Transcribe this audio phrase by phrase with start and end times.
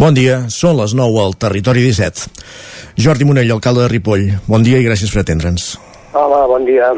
[0.00, 2.30] Bon dia, són les 9 al Territori 17.
[3.04, 5.74] Jordi Monell, alcalde de Ripoll, bon dia i gràcies per atendre'ns.
[6.16, 6.88] Hola, bon dia.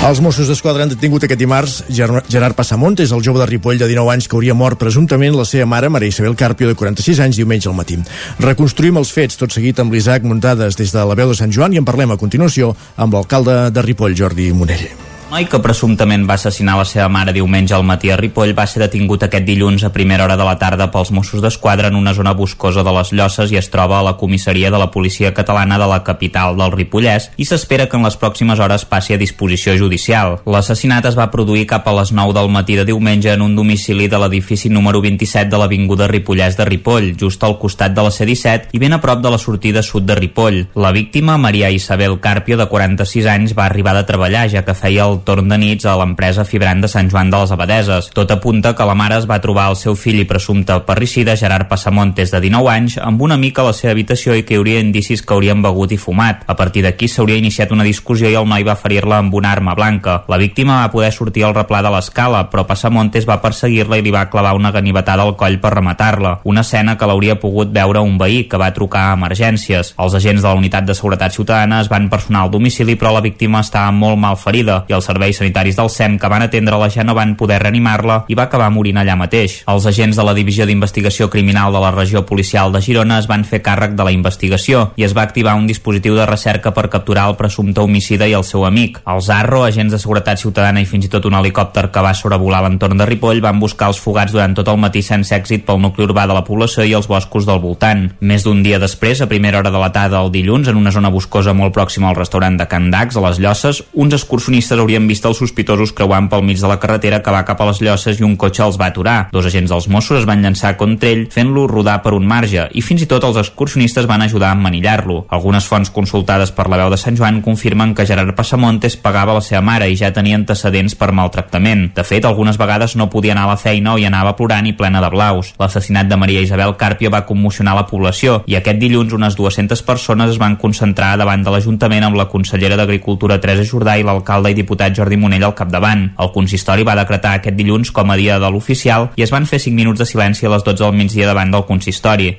[0.00, 4.14] Els Mossos d'Esquadra han detingut aquest dimarts Gerard Passamontes, el jove de Ripoll de 19
[4.14, 7.68] anys que hauria mort presumptament la seva mare, Maria Isabel Carpio, de 46 anys, diumenge
[7.68, 7.98] al matí.
[8.40, 11.76] Reconstruïm els fets, tot seguit amb l'Isaac Muntades des de la veu de Sant Joan
[11.76, 16.34] i en parlem a continuació amb l'alcalde de Ripoll, Jordi Monell noi que presumptament va
[16.34, 19.92] assassinar la seva mare diumenge al matí a Ripoll va ser detingut aquest dilluns a
[19.94, 23.52] primera hora de la tarda pels Mossos d'Esquadra en una zona boscosa de les Llosses
[23.54, 27.28] i es troba a la comissaria de la policia catalana de la capital del Ripollès
[27.38, 30.40] i s'espera que en les pròximes hores passi a disposició judicial.
[30.50, 34.10] L'assassinat es va produir cap a les 9 del matí de diumenge en un domicili
[34.10, 38.74] de l'edifici número 27 de l'Avinguda Ripollès de Ripoll, just al costat de la C-17
[38.74, 40.64] i ben a prop de la sortida sud de Ripoll.
[40.74, 45.06] La víctima, Maria Isabel Carpio, de 46 anys, va arribar de treballar, ja que feia
[45.06, 48.10] el torn de nits a l'empresa Fibrant de Sant Joan de les Abadeses.
[48.16, 51.68] Tot apunta que la mare es va trobar el seu fill i presumpte parricida, Gerard
[51.68, 54.80] Passamontes, de 19 anys, amb una mica a la seva habitació i que hi hauria
[54.84, 56.44] indicis que haurien begut i fumat.
[56.46, 59.74] A partir d'aquí s'hauria iniciat una discussió i el noi va ferir-la amb una arma
[59.74, 60.20] blanca.
[60.28, 64.14] La víctima va poder sortir al replà de l'escala, però Passamontes va perseguir-la i li
[64.14, 66.38] va clavar una ganivetada al coll per rematar-la.
[66.44, 69.94] Una escena que l'hauria pogut veure un veí que va trucar a emergències.
[69.98, 73.24] Els agents de la unitat de seguretat ciutadana es van personar al domicili, però la
[73.24, 77.04] víctima estava molt mal ferida i els serveis sanitaris del SEM que van atendre-la ja
[77.04, 79.60] no van poder reanimar-la i va acabar morint allà mateix.
[79.70, 83.44] Els agents de la Divisió d'Investigació Criminal de la Regió Policial de Girona es van
[83.44, 87.28] fer càrrec de la investigació i es va activar un dispositiu de recerca per capturar
[87.30, 89.00] el presumpte homicida i el seu amic.
[89.10, 92.62] Els ARRO, agents de seguretat ciutadana i fins i tot un helicòpter que va sobrevolar
[92.64, 96.06] l'entorn de Ripoll van buscar els fugats durant tot el matí sense èxit pel nucli
[96.06, 98.06] urbà de la població i els boscos del voltant.
[98.20, 101.12] Més d'un dia després, a primera hora de la tarda del dilluns, en una zona
[101.12, 105.24] boscosa molt pròxima al restaurant de Can Dax, a les Llosses, uns excursionistes haurien vist
[105.28, 108.26] els sospitosos creuant pel mig de la carretera que va cap a les Llosses i
[108.26, 109.28] un cotxe els va aturar.
[109.32, 112.82] Dos agents dels Mossos es van llançar contra ell fent-lo rodar per un marge i
[112.84, 115.24] fins i tot els excursionistes van ajudar a emmanillar-lo.
[115.30, 119.44] Algunes fonts consultades per la veu de Sant Joan confirmen que Gerard Passamontes pagava la
[119.44, 121.90] seva mare i ja tenia antecedents per maltractament.
[121.96, 124.74] De fet, algunes vegades no podia anar a la feina o hi anava plorant i
[124.76, 125.54] plena de blaus.
[125.60, 130.34] L'assassinat de Maria Isabel Carpio va commocionar la població i aquest dilluns unes 200 persones
[130.34, 134.58] es van concentrar davant de l'Ajuntament amb la consellera d'Agricultura Teresa Jordà i l'alcalde i
[134.58, 136.06] diputat Jordi Monell al capdavant.
[136.18, 139.60] El consistori va decretar aquest dilluns com a dia de l'oficial i es van fer
[139.62, 142.32] 5 minuts de silenci a les 12 del migdia davant del consistori.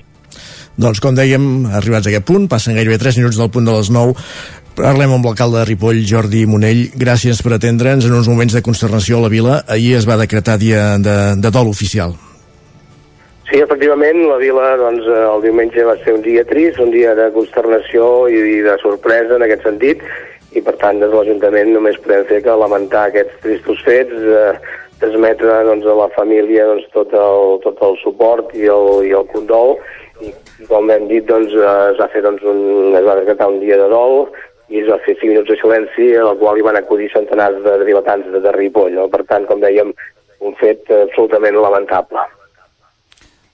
[0.81, 3.91] Doncs com dèiem, arribats a aquest punt, passen gairebé 3 minuts del punt de les
[3.91, 4.15] 9,
[4.71, 6.85] Parlem amb l'alcalde de Ripoll, Jordi Monell.
[6.95, 9.57] Gràcies per atendre'ns en uns moments de consternació a la vila.
[9.67, 12.15] Ahir es va decretar dia de, de dol oficial.
[13.49, 17.27] Sí, efectivament, la vila doncs, el diumenge va ser un dia trist, un dia de
[17.35, 20.05] consternació i de sorpresa en aquest sentit,
[20.51, 24.53] i per tant des de l'Ajuntament només podem fer que lamentar aquests tristos fets, eh,
[25.01, 29.27] transmetre doncs, a la família doncs, tot, el, tot el suport i el, i el
[29.31, 29.77] condol,
[30.21, 30.33] i
[30.69, 33.79] com hem dit, doncs, eh, es va fer doncs, un, es va decretar un dia
[33.81, 34.27] de dol,
[34.71, 37.79] i es va fer 5 minuts de silenci, al qual hi van acudir centenars de
[37.81, 38.93] derivatants de, de Ripoll.
[38.95, 39.09] No?
[39.11, 39.91] Per tant, com dèiem,
[40.47, 42.23] un fet absolutament lamentable.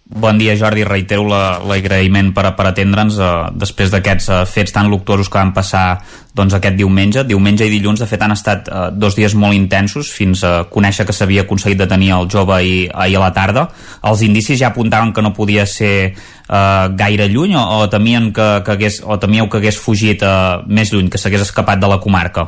[0.10, 0.86] Bon dia, Jordi.
[0.88, 5.98] Reitero l'agraïment per, per atendre'ns eh, després d'aquests eh, fets tan luctuosos que van passar
[6.32, 7.26] doncs, aquest diumenge.
[7.28, 11.04] Diumenge i dilluns, de fet, han estat eh, dos dies molt intensos fins a conèixer
[11.04, 13.66] que s'havia aconseguit detenir el jove ahir, ahir a la tarda.
[14.08, 18.48] Els indicis ja apuntaven que no podia ser eh, gaire lluny o, o, temien que,
[18.64, 22.00] que hagués, o temíeu que hagués fugit eh, més lluny, que s'hagués escapat de la
[22.00, 22.48] comarca?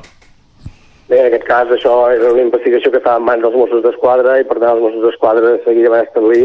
[1.09, 4.39] Bé, en aquest cas això era una investigació que estava en mans dels Mossos d'Esquadra
[4.39, 6.43] i per tant els Mossos d'Esquadra de seguida van establir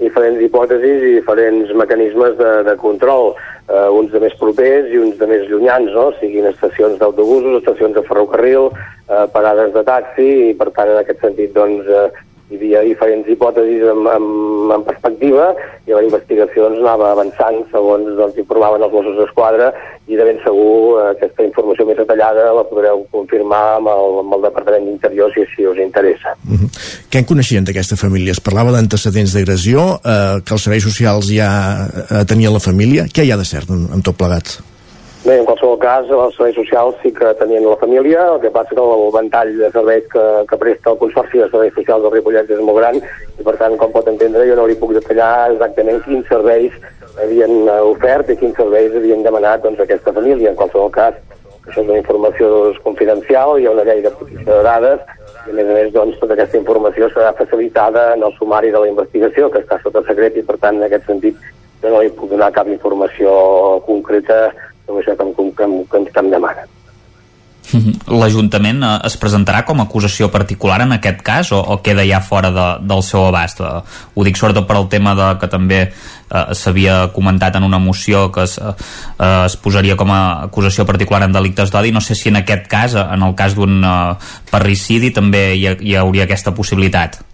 [0.00, 3.32] diferents hipòtesis i diferents mecanismes de, de control,
[3.68, 6.10] eh, uns de més propers i uns de més llunyans, no?
[6.20, 8.70] siguin estacions d'autobusos, estacions de ferrocarril,
[9.08, 12.08] eh, parades de taxi, i per tant en aquest sentit doncs, eh,
[12.46, 14.26] hi havia diferents hipòtesis en, en,
[14.70, 15.48] en perspectiva
[15.86, 19.72] i la investigació doncs, anava avançant segons doncs, informaven els Mossos d'Esquadra
[20.06, 24.38] i de ben segur eh, aquesta informació més detallada la podreu confirmar amb el, amb
[24.38, 26.36] el Departament d'Interior si, si us interessa.
[26.46, 26.70] Uh -huh.
[27.10, 28.30] Què en coneixien d'aquesta família?
[28.30, 31.50] Es parlava d'antecedents d'agressió, eh, que els serveis socials ja
[31.86, 33.06] eh, tenien la família.
[33.10, 34.75] Què hi ha de cert en tot plegat?
[35.26, 38.76] Bé, en qualsevol cas, els serveis socials sí que tenien la família, el que passa
[38.78, 42.52] que el ventall de serveis que, que presta el Consorci de Serveis Socials del Ripollet
[42.54, 45.98] és molt gran i, per tant, com pot entendre, jo no li puc detallar exactament
[46.04, 46.76] quins serveis
[47.24, 50.52] havien eh, ofert i quins serveis havien demanat doncs, aquesta família.
[50.52, 51.18] En qualsevol cas,
[51.56, 55.50] això és una informació doncs, confidencial, hi ha una llei de protecció de dades i,
[55.50, 58.94] a més a més, doncs, tota aquesta informació serà facilitada en el sumari de la
[58.94, 61.42] investigació, que està sota secret i, per tant, en aquest sentit,
[61.82, 63.34] jo no li puc donar cap informació
[63.90, 64.44] concreta
[64.86, 66.74] sobre això que em, que em, que em, que em demanen.
[68.20, 72.20] L'Ajuntament eh, es presentarà com a acusació particular en aquest cas o, o queda ja
[72.24, 73.60] fora de, del seu abast?
[73.60, 77.80] Eh, ho dic sobretot per al tema de que també eh, s'havia comentat en una
[77.82, 78.74] moció que es, eh,
[79.44, 81.94] es posaria com a acusació particular en delictes d'odi.
[81.94, 83.94] No sé si en aquest cas, en el cas d'un eh,
[84.52, 87.25] parricidi, també hi, ha, hi hauria aquesta possibilitat.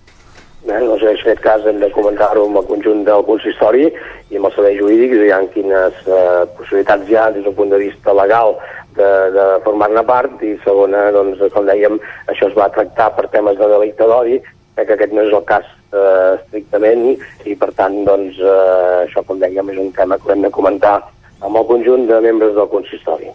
[0.63, 4.47] Bé, doncs en aquest cas hem de comentar-ho amb el conjunt del consistori i amb
[4.47, 8.55] els serveis jurídics, hi quines eh, possibilitats hi ha des del punt de vista legal
[8.95, 11.99] de, de formar-ne part i segona, doncs, com dèiem,
[12.31, 15.45] això es va tractar per temes de delicte d'odi, eh, que aquest no és el
[15.51, 20.31] cas eh, estrictament i per tant, doncs, eh, això, com dèiem, és un tema que
[20.37, 21.01] hem de comentar
[21.43, 23.35] amb el conjunt de membres del consistori.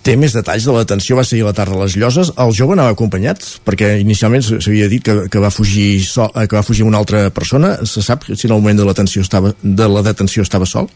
[0.00, 1.18] Té més detalls de la detenció?
[1.18, 2.30] Va seguir la tarda a les Lloses?
[2.40, 3.44] El jove anava acompanyat?
[3.66, 7.74] Perquè inicialment s'havia dit que, que, va fugir so, que va fugir una altra persona.
[7.84, 10.88] Se sap si en el moment de la detenció estava, de la detenció estava sol?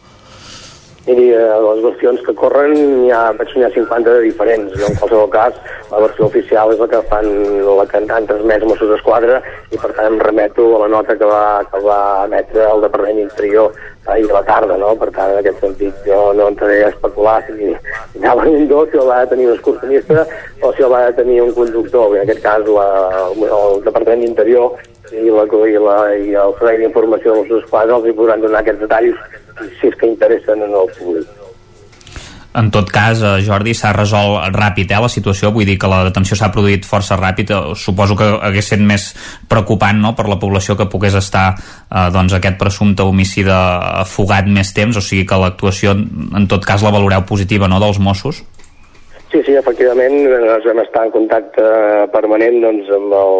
[1.05, 2.71] Miri, eh, les versions que corren
[3.05, 4.71] hi ha, n'hi ha 50 de diferents.
[4.73, 5.59] Jo, en qualsevol cas,
[5.91, 7.27] la versió oficial és la que fan
[7.65, 9.37] la que han transmès Mossos d'Esquadra
[9.69, 13.21] i per tant em remeto a la nota que va, que va emetre el Departament
[13.21, 14.95] d'Interior ahir a la tarda, no?
[14.97, 17.69] Per tant, en aquest sentit, jo no entraré a especular si,
[18.17, 20.25] anava un dos, si el va tenir un excursionista
[20.61, 22.17] o si el va tenir un conductor.
[22.17, 22.89] En aquest cas, la,
[23.29, 24.73] el Departament d'Interior
[25.13, 28.61] i, la, i, la, i el Servei d'Informació de Mossos d'Esquadra els hi podran donar
[28.63, 29.41] aquests detalls
[29.79, 31.27] si és que interessen en el públic.
[32.55, 36.05] En tot cas, eh, Jordi, s'ha resolt ràpid eh, la situació, vull dir que la
[36.07, 39.09] detenció s'ha produït força ràpid, eh, suposo que hagués sent més
[39.51, 44.71] preocupant no?, per la població que pogués estar eh, doncs, aquest presumpte homicida fugat més
[44.73, 48.45] temps, o sigui que l'actuació en tot cas la valoreu positiva no?, dels Mossos?
[49.35, 51.63] Sí, sí, efectivament, ens vam estar en contacte
[52.13, 53.33] permanent doncs, amb, el,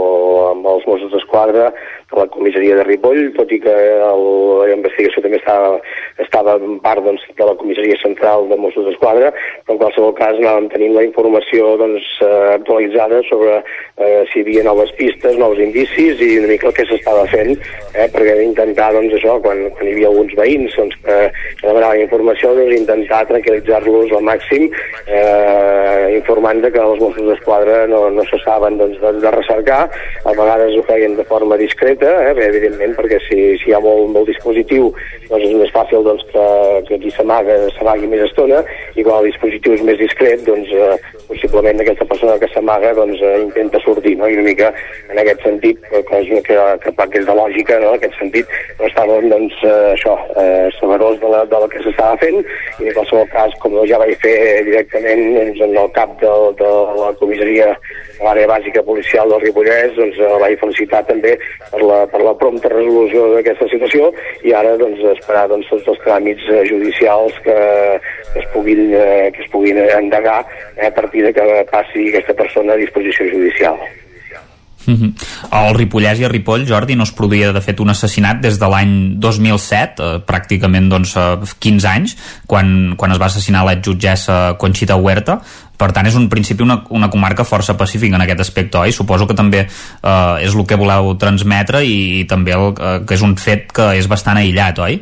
[0.50, 1.70] amb els Mossos d'Esquadra,
[2.12, 4.24] a la comissaria de Ripoll, tot i que el,
[4.62, 5.80] la investigació també estava,
[6.22, 9.32] estava en part doncs, de la comissaria central de Mossos d'Esquadra,
[9.66, 14.46] però en qualsevol cas anàvem tenint la informació doncs, eh, actualitzada sobre eh, si hi
[14.46, 17.56] havia noves pistes, nous indicis i una mica el que s'estava fent,
[17.96, 21.18] eh, perquè intentar, doncs, això, quan, quan hi havia alguns veïns doncs, que,
[21.62, 24.70] que demanaven informació, doncs, intentar tranquil·litzar-los al màxim,
[25.08, 29.82] eh, informant de que els Mossos d'Esquadra no, no se saben doncs, de, de recercar,
[30.24, 33.80] a vegades ho feien de forma discreta, concreta, eh, evidentment, perquè si, si hi ha
[33.80, 34.92] molt, molt dispositiu
[35.30, 38.62] doncs és més fàcil doncs, que, que s'amaga s'amagui més estona
[38.96, 40.98] i quan el dispositiu és més discret doncs eh,
[41.28, 44.30] possiblement aquesta persona que s'amaga doncs, eh, intenta sortir no?
[44.30, 44.72] i una mica
[45.10, 47.94] en aquest sentit que, que, que, que és de lògica no?
[47.94, 52.20] en aquest sentit no estàvem doncs, eh, això, eh, severós de, la, de que s'estava
[52.22, 54.38] fent i en qualsevol cas com ja vaig fer
[54.70, 57.74] directament doncs, en el cap de, de la comissaria
[58.16, 61.36] de l'àrea bàsica policial del Ripollès doncs, el vaig felicitar també
[61.72, 64.12] per la, per la prompta resolució d'aquesta situació
[64.44, 67.60] i ara doncs, esperar doncs, tots els tràmits eh, judicials que,
[68.32, 70.42] que, es puguin, eh, que es puguin endegar
[70.76, 73.80] eh, a partir de que passi aquesta persona a disposició judicial.
[75.56, 78.70] Al Ripollès i a Ripoll, Jordi, no es produïa de fet un assassinat des de
[78.72, 81.16] l'any 2007, eh, pràcticament doncs,
[81.60, 82.16] 15 anys,
[82.48, 85.40] quan, quan es va assassinar l'exjutgessa Conxita Huerta.
[85.76, 88.94] Per tant, és un principi una, una comarca força pacífica en aquest aspecte, oi?
[88.96, 93.18] Suposo que també eh, és el que voleu transmetre i, i també el, eh, que
[93.18, 95.02] és un fet que és bastant aïllat, oi?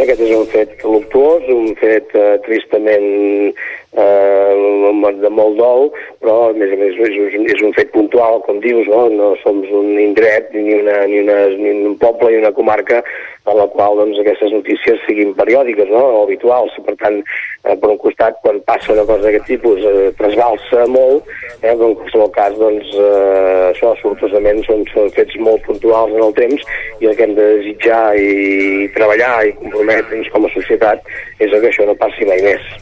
[0.00, 3.08] Aquest és un fet luctuós, un fet eh, tristament
[3.52, 5.90] eh, de molt dol,
[6.22, 9.60] però a més a més és, és un fet puntual, com dius, no, no som
[9.60, 13.02] un indret ni, una, ni, una, ni un poble ni una comarca
[13.50, 16.02] en la qual doncs, aquestes notícies siguin periòdiques no?
[16.02, 16.74] o habituals.
[16.86, 17.18] Per tant,
[17.64, 21.26] eh, per un costat, quan passa una cosa d'aquest tipus, eh, trasbalsa molt,
[21.58, 26.22] eh, però en qualsevol cas, doncs, eh, això, sortosament, són, són fets molt puntuals en
[26.28, 26.70] el temps
[27.00, 31.02] i el que hem de desitjar i treballar i comprometre'ns com a societat
[31.40, 32.72] és que això no passi mai més.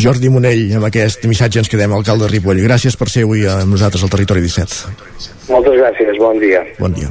[0.00, 2.62] Jordi Monell, amb aquest missatge ens quedem, alcalde de Ripoll.
[2.64, 4.96] Gràcies per ser avui amb nosaltres al Territori 17.
[5.50, 6.64] Moltes gràcies, bon dia.
[6.78, 7.10] Bon dia.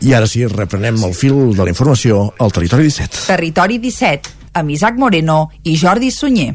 [0.00, 3.26] I ara sí, reprenem el fil de la informació al Territori 17.
[3.28, 6.54] Territori 17, amb Isaac Moreno i Jordi Sunyer.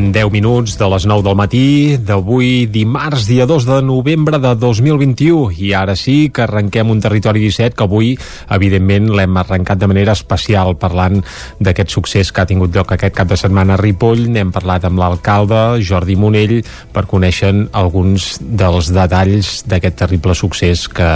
[0.00, 4.54] Passen 10 minuts de les 9 del matí d'avui dimarts, dia 2 de novembre de
[4.56, 8.14] 2021 i ara sí que arrenquem un territori 17 que avui
[8.48, 11.20] evidentment l'hem arrencat de manera especial parlant
[11.60, 14.24] d'aquest succés que ha tingut lloc aquest cap de setmana a Ripoll.
[14.32, 16.62] N'hem parlat amb l'alcalde Jordi Monell
[16.94, 21.10] per conèixer alguns dels detalls d'aquest terrible succés que,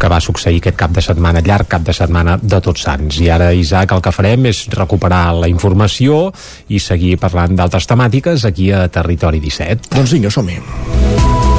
[0.00, 3.20] que va succeir aquest cap de setmana, llarg cap de setmana de Tots Sants.
[3.20, 6.30] I ara, Isaac, el que farem és recuperar la informació
[6.72, 7.98] i seguir parlant d'altres temàtiques
[8.48, 9.94] aquí a Territori 17.
[9.94, 11.57] Doncs vinga, som-hi.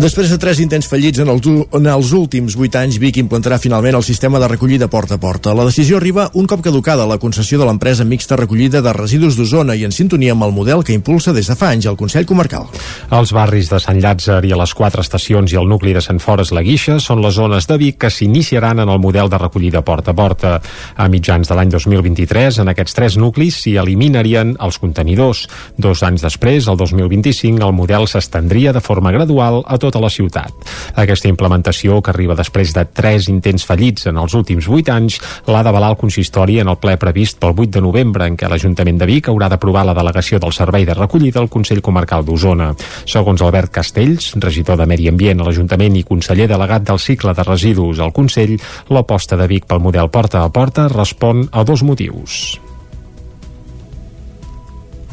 [0.00, 1.44] Després de tres intents fallits en els,
[1.76, 5.52] en els últims vuit anys, Vic implantarà finalment el sistema de recollida porta a porta.
[5.52, 9.76] La decisió arriba un cop caducada la concessió de l'empresa mixta recollida de residus d'Osona
[9.76, 12.64] i en sintonia amb el model que impulsa des de fa anys el Consell Comarcal.
[13.12, 16.22] Els barris de Sant Llàtzer i a les quatre estacions i el nucli de Sant
[16.24, 19.84] Fores la Guixa són les zones de Vic que s'iniciaran en el model de recollida
[19.84, 20.54] porta a porta.
[20.96, 25.44] A mitjans de l'any 2023, en aquests tres nuclis s'hi eliminarien els contenidors.
[25.76, 30.10] Dos anys després, el 2025, el model s'estendria de forma gradual a tot tota la
[30.10, 30.54] ciutat.
[30.94, 35.18] Aquesta implementació, que arriba després de tres intents fallits en els últims vuit anys,
[35.50, 39.00] l'ha d'avalar el consistori en el ple previst pel 8 de novembre, en què l'Ajuntament
[39.00, 42.70] de Vic haurà d'aprovar la delegació del servei de recollida al Consell Comarcal d'Osona.
[43.04, 47.46] Segons Albert Castells, regidor de Medi Ambient a l'Ajuntament i conseller delegat del cicle de
[47.50, 48.56] residus al Consell,
[48.94, 52.69] l'aposta de Vic pel model porta a porta respon a dos motius.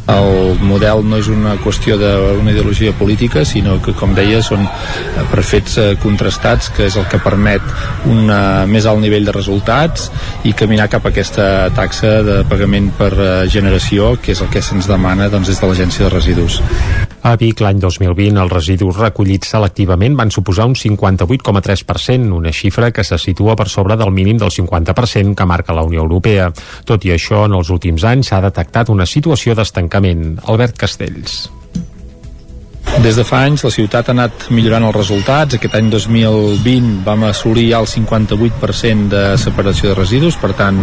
[0.08, 4.64] El model no és una qüestió d'una ideologia política, sinó que, com deia, són
[5.32, 7.64] per fets eh, contrastats, que és el que permet
[8.08, 8.32] un
[8.72, 10.08] més alt nivell de resultats
[10.48, 14.64] i caminar cap a aquesta taxa de pagament per eh, generació, que és el que
[14.64, 16.62] se'ns demana doncs, des de l'Agència de Residus.
[17.28, 23.04] A Vic, l'any 2020, els residus recollits selectivament van suposar un 58,3%, una xifra que
[23.04, 26.48] se situa per sobre del mínim del 50% que marca la Unió Europea.
[26.88, 30.38] Tot i això, en els últims anys s'ha detectat una situació d'estancament.
[30.48, 31.57] Albert Castells.
[32.98, 35.54] Des de fa anys la ciutat ha anat millorant els resultats.
[35.58, 40.80] Aquest any 2020 vam assolir ja el 58% de separació de residus, per tant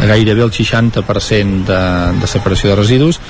[0.00, 1.80] gairebé el 60% de,
[2.20, 3.20] de separació de residus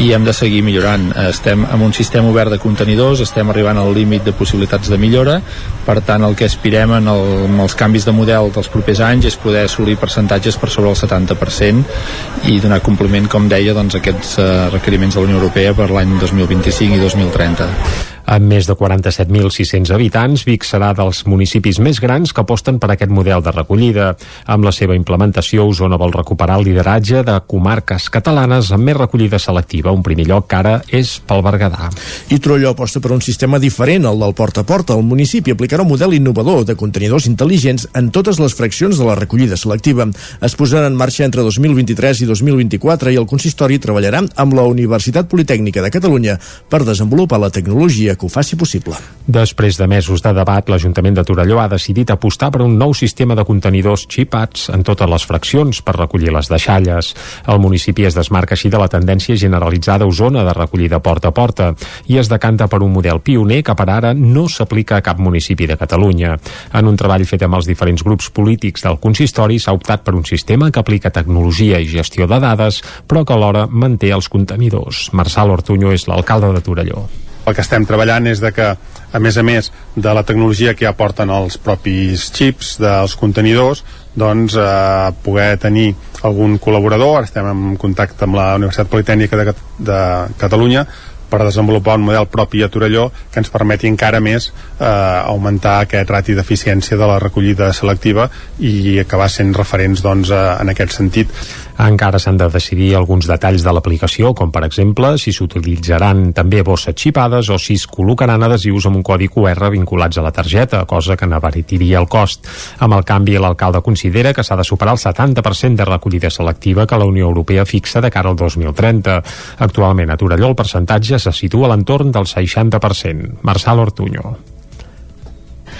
[0.00, 1.10] i hem de seguir millorant.
[1.28, 5.38] Estem amb un sistema obert de contenidors, estem arribant al límit de possibilitats de millora,
[5.84, 9.28] per tant el que aspirem en el, amb els canvis de model dels propers anys
[9.32, 14.38] és poder assolir percentatges per sobre el 70% i donar compliment, com deia, doncs, aquests
[14.40, 17.47] uh, requeriments de la Unió Europea per l'any 2025 i 2030.
[17.54, 18.17] 된다.
[18.28, 23.08] Amb més de 47.600 habitants, Vic serà dels municipis més grans que aposten per aquest
[23.08, 24.10] model de recollida.
[24.52, 29.40] Amb la seva implementació, Osona vol recuperar el lideratge de comarques catalanes amb més recollida
[29.40, 29.94] selectiva.
[29.96, 31.88] Un primer lloc que ara és pel Berguedà.
[32.28, 34.98] I Trolló aposta per un sistema diferent, el del porta a porta.
[34.98, 39.16] El municipi aplicarà un model innovador de contenidors intel·ligents en totes les fraccions de la
[39.16, 40.04] recollida selectiva.
[40.44, 45.32] Es posarà en marxa entre 2023 i 2024 i el consistori treballarà amb la Universitat
[45.32, 46.36] Politècnica de Catalunya
[46.68, 48.96] per desenvolupar la tecnologia que ho faci possible.
[49.28, 53.36] Després de mesos de debat, l'Ajuntament de Torelló ha decidit apostar per un nou sistema
[53.36, 57.12] de contenidors xipats en totes les fraccions per recollir les deixalles.
[57.46, 61.36] El municipi es desmarca així de la tendència generalitzada a Osona de recollida porta a
[61.36, 61.70] porta
[62.08, 65.68] i es decanta per un model pioner que per ara no s'aplica a cap municipi
[65.68, 66.34] de Catalunya.
[66.72, 70.24] En un treball fet amb els diferents grups polítics del consistori s'ha optat per un
[70.24, 75.10] sistema que aplica tecnologia i gestió de dades, però que alhora manté els contenidors.
[75.12, 77.08] Marçal Ortuño és l'alcalde de Torelló
[77.48, 78.68] el que estem treballant és de que
[79.08, 83.84] a més a més de la tecnologia que ja porten els propis xips dels contenidors
[84.18, 85.92] doncs eh, poder tenir
[86.26, 90.00] algun col·laborador, estem en contacte amb la Universitat Politècnica de, de
[90.40, 90.84] Catalunya
[91.28, 96.10] per desenvolupar un model propi a Torelló que ens permeti encara més eh, augmentar aquest
[96.10, 98.28] rati d'eficiència de la recollida selectiva
[98.58, 101.32] i acabar sent referents doncs, eh, en aquest sentit.
[101.78, 106.96] Encara s'han de decidir alguns detalls de l'aplicació, com per exemple si s'utilitzaran també bosses
[106.98, 111.16] xipades o si es col·locaran adhesius amb un codi QR vinculats a la targeta, cosa
[111.16, 112.50] que n'abaritiria el cost.
[112.82, 116.98] Amb el canvi, l'alcalde considera que s'ha de superar el 70% de recollida selectiva que
[116.98, 119.22] la Unió Europea fixa de cara al 2030.
[119.70, 123.38] Actualment a Torelló el percentatge se situa a l'entorn del 60%.
[123.42, 124.57] Marçal Ortuño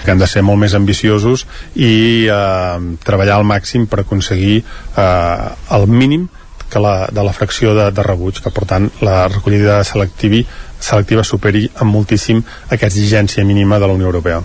[0.03, 5.49] que hem de ser molt més ambiciosos i eh, treballar al màxim per aconseguir eh,
[5.77, 6.27] el mínim
[6.69, 10.43] que la, de la fracció de, de rebuig, que per tant la recollida selectiva,
[10.79, 14.43] selectiva superi amb moltíssim aquesta exigència mínima de la Unió Europea.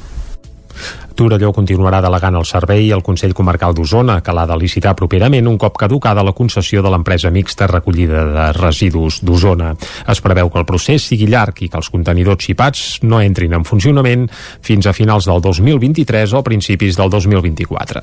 [1.14, 5.58] Torelló continuarà delegant el servei al Consell Comarcal d'Osona, que l'ha de licitar properament un
[5.62, 9.72] cop caducada la concessió de l'empresa mixta recollida de residus d'Osona.
[10.10, 13.66] Es preveu que el procés sigui llarg i que els contenidors xipats no entrin en
[13.66, 14.26] funcionament
[14.60, 18.02] fins a finals del 2023 o principis del 2024.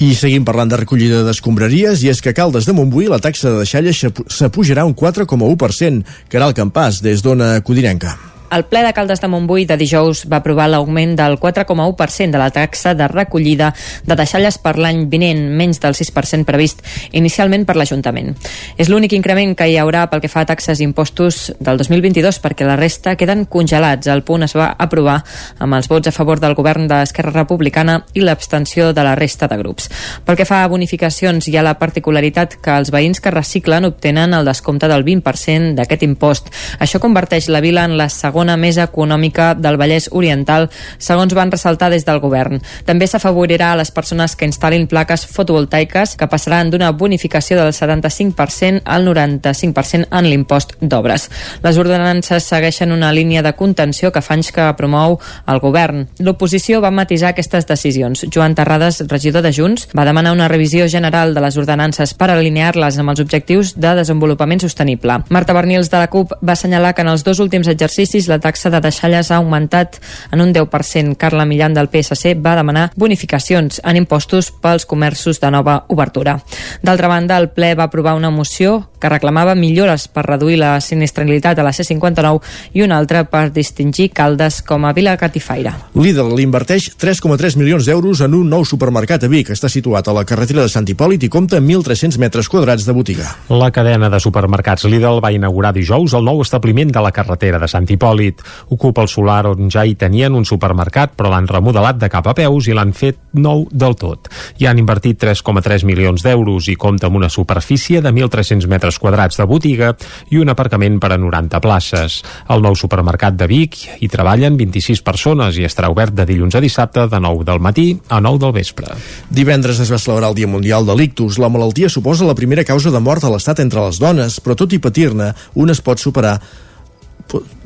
[0.00, 3.48] I seguim parlant de recollida d'escombraries i és que a Caldes de Montbui la taxa
[3.48, 8.35] de deixalles s'apujarà un 4,1%, que era el campàs des d'Ona Codinenca.
[8.50, 12.50] El ple de Caldes de Montbui de dijous va aprovar l'augment del 4,1% de la
[12.54, 13.72] taxa de recollida
[14.06, 18.36] de deixalles per l'any vinent, menys del 6% previst inicialment per l'Ajuntament.
[18.78, 22.38] És l'únic increment que hi haurà pel que fa a taxes i impostos del 2022
[22.44, 24.06] perquè la resta queden congelats.
[24.06, 25.18] El punt es va aprovar
[25.58, 29.58] amb els vots a favor del govern d'Esquerra Republicana i l'abstenció de la resta de
[29.58, 29.90] grups.
[30.24, 34.38] Pel que fa a bonificacions, hi ha la particularitat que els veïns que reciclen obtenen
[34.38, 36.54] el descompte del 20% d'aquest impost.
[36.78, 40.66] Això converteix la vila en la segona segona més econòmica del Vallès Oriental,
[41.00, 42.60] segons van ressaltar des del govern.
[42.84, 48.82] També s'afavorirà a les persones que instal·lin plaques fotovoltaiques que passaran d'una bonificació del 75%
[48.84, 51.30] al 95% en l'impost d'obres.
[51.64, 55.16] Les ordenances segueixen una línia de contenció que fa anys que promou
[55.48, 56.04] el govern.
[56.20, 58.26] L'oposició va matisar aquestes decisions.
[58.28, 63.00] Joan Terrades, regidor de Junts, va demanar una revisió general de les ordenances per alinear-les
[63.00, 65.22] amb els objectius de desenvolupament sostenible.
[65.30, 68.70] Marta Bernils de la CUP va assenyalar que en els dos últims exercicis la taxa
[68.70, 70.00] de deixalles ha augmentat
[70.32, 71.16] en un 10%.
[71.16, 76.38] Carla Millan del PSC va demanar bonificacions en impostos pels comerços de nova obertura.
[76.82, 81.58] D'altra banda, el ple va aprovar una moció que reclamava millores per reduir la sinistralitat
[81.58, 82.40] a la C-59
[82.74, 85.74] i una altra per distingir Caldes com a vila catifaire.
[85.94, 89.52] Lidl inverteix 3,3 milions d'euros en un nou supermercat a Vic.
[89.54, 92.94] Està situat a la carretera de Sant Hipòlit i compta amb 1.300 metres quadrats de
[92.96, 93.28] botiga.
[93.52, 97.68] La cadena de supermercats Lidl va inaugurar dijous el nou establiment de la carretera de
[97.70, 98.42] Sant Hipòlit Hipòlit.
[98.70, 102.34] Ocupa el solar on ja hi tenien un supermercat, però l'han remodelat de cap a
[102.34, 104.28] peus i l'han fet nou del tot.
[104.58, 109.38] Hi han invertit 3,3 milions d'euros i compta amb una superfície de 1.300 metres quadrats
[109.38, 109.94] de botiga
[110.30, 112.22] i un aparcament per a 90 places.
[112.48, 116.64] El nou supermercat de Vic hi treballen 26 persones i estarà obert de dilluns a
[116.64, 118.96] dissabte de 9 del matí a 9 del vespre.
[119.30, 121.38] Divendres es va celebrar el Dia Mundial de l'Ictus.
[121.38, 124.72] La malaltia suposa la primera causa de mort a l'estat entre les dones, però tot
[124.72, 126.38] i patir-ne, un es pot superar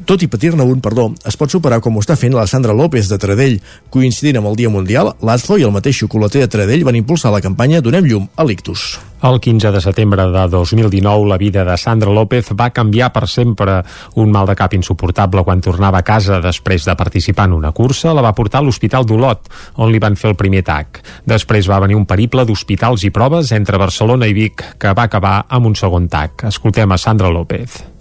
[0.07, 3.09] tot i patir-ne un, perdó, es pot superar com ho està fent la Sandra López
[3.11, 3.59] de Tradell.
[3.92, 7.42] Coincidint amb el Dia Mundial, l'ASFO i el mateix xocolater de Tradell van impulsar la
[7.45, 8.99] campanya Donem llum a l'ictus.
[9.26, 13.82] El 15 de setembre de 2019, la vida de Sandra López va canviar per sempre.
[14.17, 18.15] Un mal de cap insuportable quan tornava a casa després de participar en una cursa
[18.17, 21.04] la va portar a l'Hospital d'Olot, on li van fer el primer tac.
[21.28, 25.45] Després va venir un periple d'hospitals i proves entre Barcelona i Vic, que va acabar
[25.49, 26.49] amb un segon tac.
[26.49, 28.00] Escoltem a Sandra López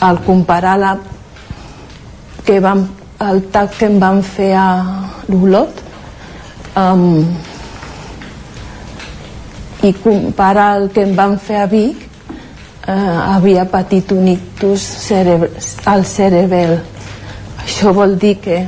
[0.00, 0.96] al comparar la,
[2.44, 2.86] que vam,
[3.20, 4.68] el tac que em van fer a
[5.28, 5.82] l'Olot
[6.76, 7.22] um,
[9.82, 12.08] i comparar el que em van fer a Vic
[12.86, 15.50] eh, havia patit un ictus cerebre,
[15.90, 16.78] al cerebel.
[17.62, 18.62] Això vol dir que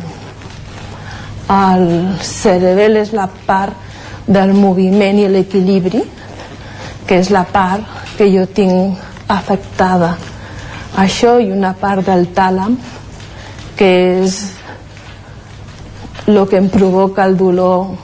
[1.54, 1.86] el
[2.22, 6.02] cerebel és la part del moviment i l'equilibri
[7.06, 10.14] que és la part que jo tinc afectada
[10.96, 12.76] això i una part del tàlam
[13.78, 13.90] que
[14.24, 14.40] és
[16.26, 17.94] el que em provoca el dolor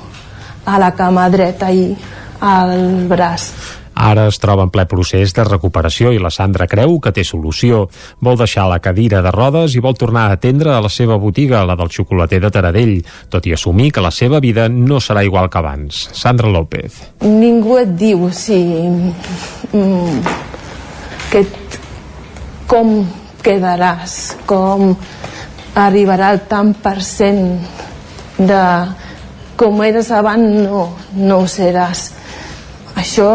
[0.66, 1.92] a la cama dreta i
[2.40, 3.50] al braç
[4.00, 7.83] Ara es troba en ple procés de recuperació i la Sandra creu que té solució.
[8.24, 11.66] Vol deixar la cadira de rodes i vol tornar a atendre a la seva botiga,
[11.68, 12.94] la del xocolater de Taradell,
[13.29, 16.07] tot i assumir que la seva vida no serà igual que abans.
[16.16, 16.96] Sandra López.
[17.20, 18.62] Ningú et diu si...
[19.74, 20.22] Mm,
[21.31, 21.44] que
[22.71, 23.01] com
[23.43, 24.93] quedaràs, com
[25.75, 27.43] arribarà el tant per cent
[28.39, 28.61] de
[29.61, 30.85] com eres abans, no,
[31.19, 32.07] no ho seràs.
[32.95, 33.29] Això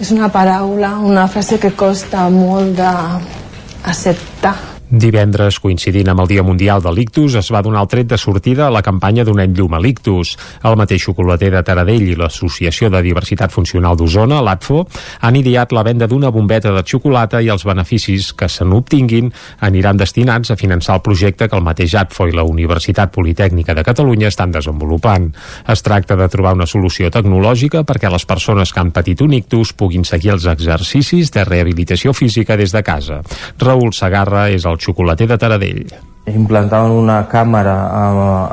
[0.00, 6.82] és una paraula, una frase que costa molt d'acceptar Divendres, coincidint amb el Dia Mundial
[6.82, 9.80] de l'Ictus, es va donar el tret de sortida a la campanya Donem llum a
[9.82, 10.36] l'Ictus.
[10.62, 14.84] El mateix xocolater de Taradell i l'Associació de Diversitat Funcional d'Osona, l'ATFO,
[15.26, 19.32] han ideat la venda d'una bombeta de xocolata i els beneficis que se n'obtinguin
[19.66, 23.82] aniran destinats a finançar el projecte que el mateix ATFO i la Universitat Politècnica de
[23.82, 25.32] Catalunya estan desenvolupant.
[25.66, 29.74] Es tracta de trobar una solució tecnològica perquè les persones que han patit un ictus
[29.74, 33.22] puguin seguir els exercicis de rehabilitació física des de casa.
[33.58, 35.84] Raül Sagarra és el xocolater de Taradell.
[36.30, 38.04] Implantaven una càmera a,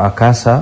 [0.07, 0.55] a casa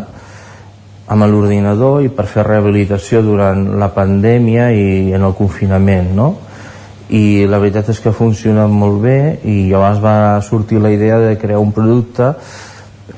[1.10, 6.30] amb l'ordinador i per fer rehabilitació durant la pandèmia i en el confinament, no?
[7.10, 11.34] I la veritat és que funciona molt bé i llavors va sortir la idea de
[11.42, 12.36] crear un producte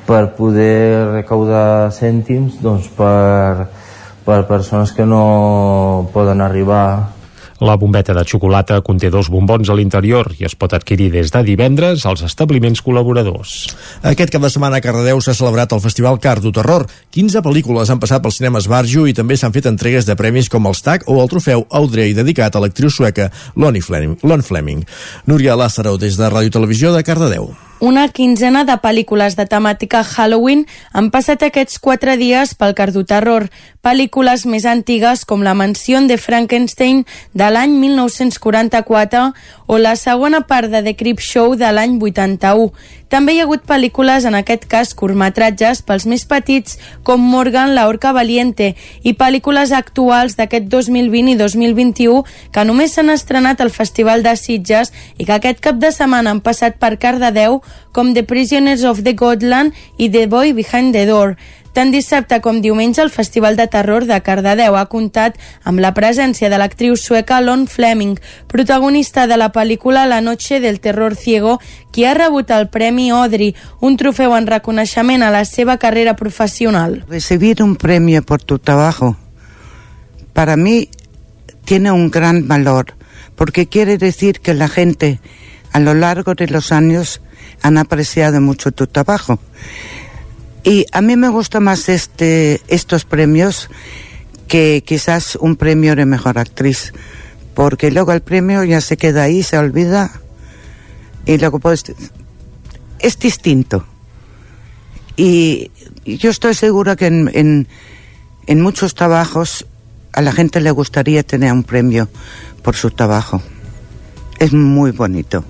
[0.08, 3.68] per poder recaudar cèntims doncs, per,
[4.24, 6.86] per persones que no poden arribar
[7.62, 11.44] la bombeta de xocolata conté dos bombons a l'interior i es pot adquirir des de
[11.46, 13.70] divendres als establiments col·laboradors.
[14.02, 16.88] Aquest cap de setmana a Cardedeu s'ha celebrat el Festival Cardo Terror.
[17.14, 20.66] 15 pel·lícules han passat pels cinemes Barjo i també s'han fet entregues de premis com
[20.66, 24.18] el STAC o el trofeu Audrey dedicat a l'actriu sueca Lonnie Fleming.
[24.24, 24.88] Lon Fleming.
[25.30, 27.54] Núria Lázaro, des de Ràdio Televisió de Cardedeu.
[27.82, 33.48] Una quinzena de pel·lícules de temàtica Halloween han passat aquests quatre dies pel Cardoterror.
[33.82, 37.02] Pel·lícules més antigues com La mansió de Frankenstein
[37.34, 39.24] de l'any 1944
[39.66, 42.70] o la segona part de The Creep Show de l'any 81.
[43.12, 47.90] També hi ha hagut pel·lícules, en aquest cas curtmetratges, pels més petits, com Morgan, la
[47.90, 48.70] Orca Valiente,
[49.04, 52.24] i pel·lícules actuals d'aquest 2020 i 2021
[52.56, 56.40] que només s'han estrenat al Festival de Sitges i que aquest cap de setmana han
[56.40, 57.60] passat per Cardedeu,
[57.92, 61.36] com The Prisoners of the Godland i The Boy Behind the Door.
[61.74, 66.50] Tant dissabte com diumenge el Festival de Terror de Cardedeu ha comptat amb la presència
[66.52, 68.18] de l'actriu sueca Lon Fleming,
[68.52, 71.60] protagonista de la pel·lícula La noche del terror ciego,
[71.92, 77.06] qui ha rebut el Premi Audrey, un trofeu en reconeixement a la seva carrera professional.
[77.08, 79.16] Recibir un premio por tu trabajo
[80.34, 80.90] para mí
[81.66, 82.96] tiene un gran valor,
[83.36, 85.20] porque quiere decir que la gente
[85.72, 87.22] a lo largo de los años
[87.62, 89.40] han apreciado mucho tu trabajo.
[90.64, 93.70] Y a mí me gusta más este, estos premios
[94.48, 96.94] que quizás un premio de mejor actriz,
[97.56, 100.12] porque luego el premio ya se queda ahí, se olvida
[101.26, 101.84] y luego pues
[103.00, 103.86] es distinto.
[105.18, 105.72] Y
[106.06, 107.68] yo estoy segura que en, en,
[108.46, 109.66] en muchos trabajos
[110.14, 112.10] a la gente le gustaría tener un premio
[112.62, 113.42] por su trabajo.
[114.40, 115.44] Es muy bonito.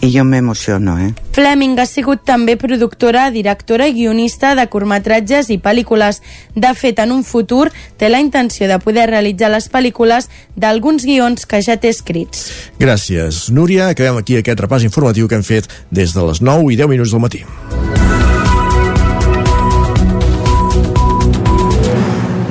[0.00, 1.12] I jo m'emociono, eh?
[1.34, 6.20] Fleming ha sigut també productora, directora i guionista de curtmetratges i pel·lícules.
[6.54, 11.46] De fet, en un futur té la intenció de poder realitzar les pel·lícules d'alguns guions
[11.46, 12.46] que ja té escrits.
[12.78, 13.88] Gràcies, Núria.
[13.94, 17.14] Acabem aquí aquest repàs informatiu que hem fet des de les 9 i 10 minuts
[17.14, 17.44] del matí.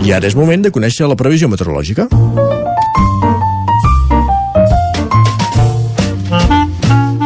[0.03, 2.09] I ara és moment de conèixer la previsió meteorològica.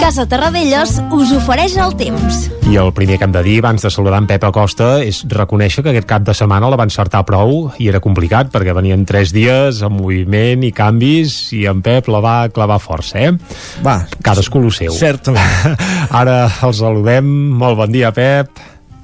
[0.07, 2.35] Casa Terradellos us ofereix el temps.
[2.71, 5.81] I el primer que hem de dir, abans de saludar en Pep Acosta, és reconèixer
[5.83, 9.33] que aquest cap de setmana la va encertar prou i era complicat, perquè venien tres
[9.35, 13.33] dies amb moviment i canvis i en Pep la va clavar força, eh?
[13.83, 13.97] Va.
[14.23, 14.93] Cadascú el seu.
[14.95, 15.75] Certament.
[16.21, 17.27] Ara el saludem.
[17.59, 18.61] Molt bon dia, Pep.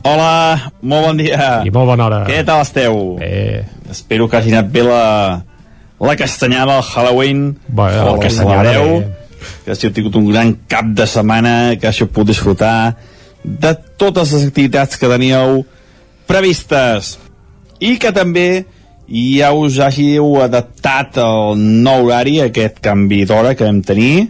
[0.07, 1.49] Hola, molt bon dia.
[1.67, 2.21] I molt bona hora.
[2.29, 3.17] Què tal esteu?
[3.19, 3.65] Bé.
[3.91, 5.03] Espero que hagi anat bé la,
[5.99, 7.43] la castanyada al Halloween.
[7.67, 8.95] Bé, o la que castanyada celebreu.
[9.01, 9.22] bé.
[9.63, 12.95] Que hagi tingut un gran cap de setmana, que hagi pogut disfrutar
[13.43, 15.63] de totes les activitats que teníeu
[16.29, 17.17] previstes.
[17.83, 18.63] I que també
[19.09, 24.29] ja us hàgiu adaptat al nou horari, aquest canvi d'hora que vam tenir,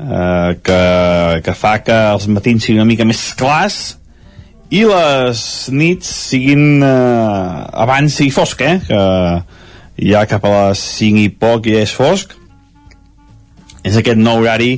[0.00, 0.82] eh, que,
[1.44, 3.80] que fa que els matins siguin una mica més clars
[4.70, 5.42] i les
[5.74, 8.78] nits siguin eh, abans sigui fosc, eh?
[8.86, 12.36] que ja cap a les 5 i poc ja és fosc
[13.86, 14.72] és aquest nou horari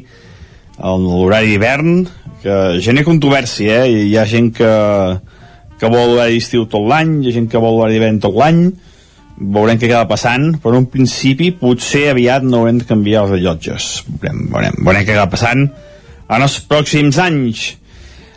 [0.78, 2.06] l'horari d'hivern
[2.42, 4.06] que genera controvèrsia eh?
[4.08, 4.70] hi ha gent que,
[5.78, 8.64] que vol l'horari d'estiu tot l'any hi ha gent que vol l'horari d'hivern tot l'any.
[9.42, 13.36] Veurem què acaba passant però en un principi potser aviat no haurem de canviar els
[13.36, 13.88] rellotges.
[14.08, 15.64] Veurem, veurem, veurem què acaba passant
[16.32, 17.64] en els pròxims anys.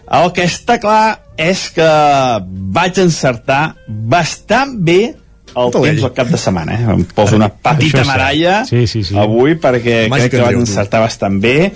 [0.05, 1.89] El que està clar és que
[2.75, 5.15] vaig encertar bastant bé
[5.55, 6.87] el Tot temps al cap de setmana, eh?
[6.95, 9.15] Em poso una petita medalla Sí, sí, sí.
[9.17, 11.71] avui perquè Màgic crec que vaig encertar bastant bé.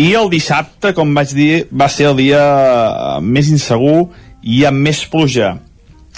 [0.00, 4.08] I el dissabte, com vaig dir, va ser el dia eh, més insegur
[4.42, 5.54] i amb més pluja.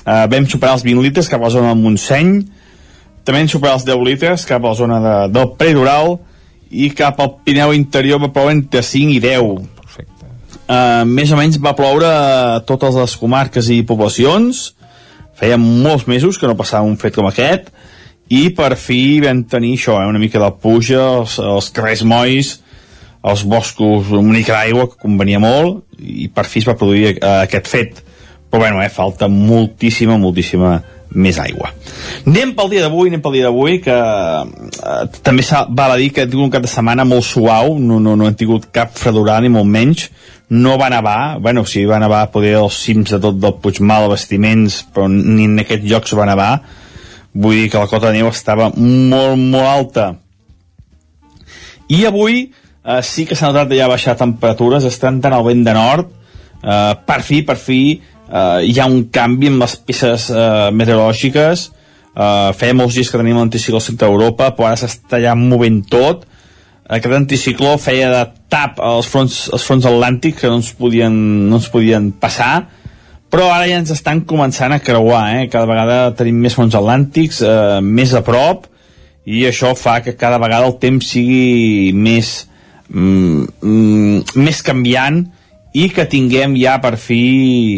[0.07, 2.37] Uh, vam superar els 20 litres cap a la zona del Montseny,
[3.27, 6.13] també vam superar els 10 litres cap a la zona de, del Predoral
[6.71, 9.65] i cap al Pirineu interior va ploure entre 5 i 10.
[10.67, 14.69] Uh, més o menys va ploure a totes les comarques i poblacions
[15.37, 17.71] feia molts mesos que no passava un fet com aquest
[18.33, 22.57] i per fi vam tenir això, eh, una mica de puja els, els carrers molls
[23.27, 27.39] els boscos, una mica d'aigua que convenia molt i per fi es va produir eh,
[27.47, 28.03] aquest fet
[28.51, 30.77] però bueno, eh, falta moltíssima, moltíssima
[31.17, 31.71] més aigua.
[32.27, 35.45] Anem pel dia d'avui, anem pel dia d'avui, que eh, també
[35.77, 38.29] val a dir que hem tingut un cap de setmana molt suau, no, no, no
[38.29, 40.09] hem tingut cap fredurada ni molt menys,
[40.49, 44.83] no va nevar, bueno, sí, va nevar poder els cims de tot del Puigmal, bastiments,
[44.95, 46.51] però ni en aquests llocs va nevar,
[47.35, 50.07] vull dir que la cota de neu estava molt, molt alta.
[51.91, 55.75] I avui eh, sí que s'ha notat ja baixar temperatures, estan tant al vent de
[55.75, 56.13] nord,
[56.63, 57.81] eh, per fi, per fi,
[58.31, 61.67] eh, hi ha un canvi amb les peces eh, meteorològiques.
[62.17, 65.83] Eh, feia molts dies que teníem l'anticicló al centre d'Europa però ara s'està ja movent
[65.93, 66.23] tot
[66.87, 68.23] aquest anticicló feia de
[68.53, 71.15] tap als fronts, als fronts atlàntics que no ens podien,
[71.51, 72.67] no ens podien passar
[73.33, 75.47] però ara ja ens estan començant a creuar eh?
[75.51, 78.69] cada vegada tenim més fronts atlàntics eh, més a prop
[79.27, 82.47] i això fa que cada vegada el temps sigui més
[82.89, 85.25] mm, mm, més canviant
[85.77, 87.23] i que tinguem ja per fi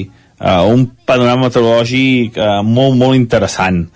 [0.04, 3.86] eh, un panorama meteorològic eh, molt, molt interessant.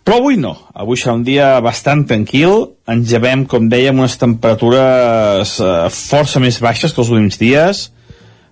[0.00, 5.56] Però avui no, avui serà un dia bastant tranquil, ens llevem, com dèiem, unes temperatures
[5.62, 7.84] eh, força més baixes que els últims dies,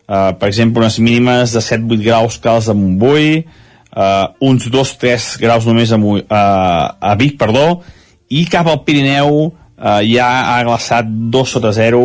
[0.06, 5.66] eh, per exemple, unes mínimes de 7-8 graus cals a Montbui, eh, uns 2-3 graus
[5.66, 7.82] només a, Mo a, Vic, perdó,
[8.28, 12.02] i cap al Pirineu eh, ja ha glaçat 2 sota 0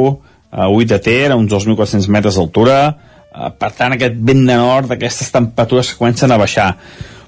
[0.53, 2.77] a 8 de Ter, a uns 2.400 metres d'altura,
[3.29, 6.71] eh, per tant aquest vent de nord, aquestes temperatures comencen a baixar.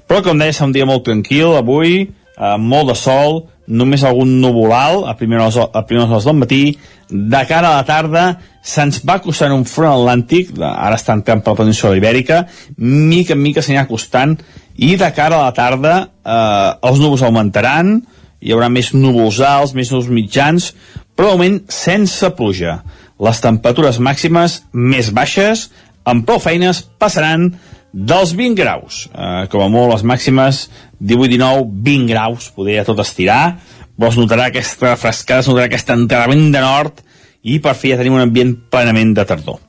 [0.06, 4.36] Però com deia, serà un dia molt tranquil avui, eh, molt de sol només algun
[4.40, 6.62] nuvolal a primeres, a primeres hores del matí
[7.10, 8.26] de cara a la tarda
[8.66, 12.44] se'ns va acostant un front atlàntic ara està entrant per la península ibèrica
[12.78, 14.36] mica en mica s'anirà acostant
[14.76, 17.98] i de cara a la tarda eh, els núvols augmentaran
[18.42, 20.72] hi haurà més núvols alts, més núvols mitjans
[21.16, 22.80] però moment sense pluja
[23.22, 25.70] les temperatures màximes més baixes
[26.06, 27.50] amb prou feines passaran
[27.96, 29.06] dels 20 graus.
[29.08, 30.66] Eh, com a molt, les màximes
[31.00, 33.56] 18, 19, 20 graus, podria tot estirar,
[33.96, 37.02] però es notarà aquesta frescada, es notarà aquest entrenament de nord
[37.46, 39.60] i per fi ja tenim un ambient plenament de tardor.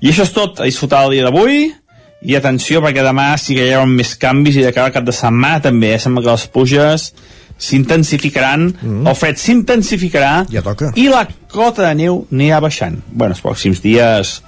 [0.00, 1.66] I això és tot, a disfrutar el dia d'avui
[2.20, 5.06] i atenció perquè demà sí que hi haurà més canvis i de cara al cap
[5.06, 6.00] de setmana també, eh?
[6.00, 7.10] sembla que les pluges
[7.60, 9.08] s'intensificaran, mm.
[9.08, 10.94] el fred s'intensificarà ja toca.
[10.96, 12.96] i la cota de neu anirà baixant.
[13.12, 14.38] Bueno, els pròxims dies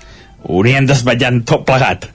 [0.42, 2.08] ho anirem desvetllant tot plegat.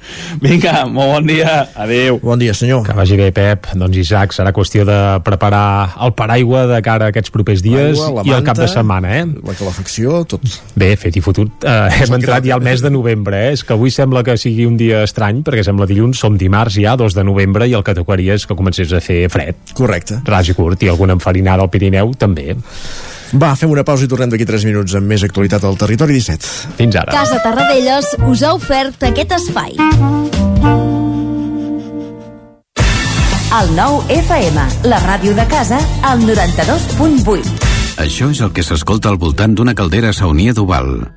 [0.43, 2.19] Vinga, molt bon dia, adeu.
[2.23, 2.83] Bon dia, senyor.
[2.87, 3.69] Que vagi bé, Pep.
[3.79, 8.25] Doncs Isaac, serà qüestió de preparar el paraigua de cara a aquests propers dies Aigua,
[8.27, 9.25] i el cap de setmana, eh?
[9.47, 10.43] La calefacció, tot.
[10.77, 11.67] Bé, fet i fotut.
[11.67, 13.55] Eh, hem entrat ja al mes de novembre, eh?
[13.57, 16.97] És que avui sembla que sigui un dia estrany, perquè sembla dilluns, som dimarts ja,
[16.99, 19.75] 2 de novembre, i el que tocaria és que comencés a fer fred.
[19.77, 20.21] Correcte.
[20.27, 22.53] Ras i curt, i alguna enfarinada al Pirineu, també.
[23.35, 26.77] Va, fem una pausa i tornem d'aquí 3 minuts amb més actualitat al Territori 17.
[26.79, 27.11] Fins ara.
[27.11, 29.75] Casa Tarradellas us ha ofert aquest espai.
[33.57, 37.67] El nou FM, la ràdio de casa, al 92.8.
[38.03, 41.16] Això és el que s'escolta al voltant d'una caldera saunia d'Oval.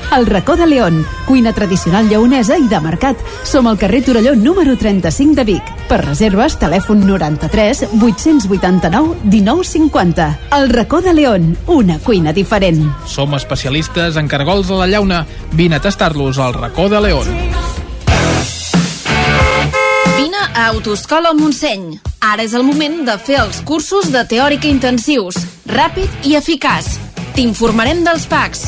[0.11, 3.17] El racó de León, cuina tradicional lleonesa i de mercat.
[3.47, 5.69] Som al carrer Torelló número 35 de Vic.
[5.87, 10.27] Per reserves, telèfon 93 889 1950.
[10.57, 12.91] El racó de León, una cuina diferent.
[13.07, 15.25] Som especialistes en cargols a la llauna.
[15.53, 17.27] Vine a tastar-los al racó de León.
[20.17, 22.01] Vine a Autoscola Montseny.
[22.19, 25.39] Ara és el moment de fer els cursos de teòrica intensius,
[25.71, 26.97] ràpid i eficaç.
[27.31, 28.67] T'informarem dels PACs,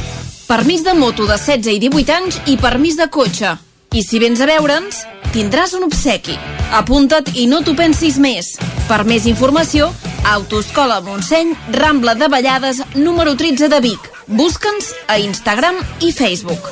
[0.53, 3.55] permís de moto de 16 i 18 anys i permís de cotxe.
[3.89, 4.99] I si vens a veure'ns,
[5.33, 6.35] tindràs un obsequi.
[6.77, 8.51] Apunta't i no t'ho pensis més.
[8.85, 9.89] Per més informació,
[10.29, 14.05] Autoscola Montseny, Rambla de Vallades, número 13 de Vic.
[14.27, 16.69] Busca'ns a Instagram i Facebook.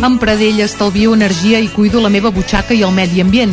[0.00, 3.52] Amb Pradell estalvio energia i cuido la meva butxaca i el medi ambient.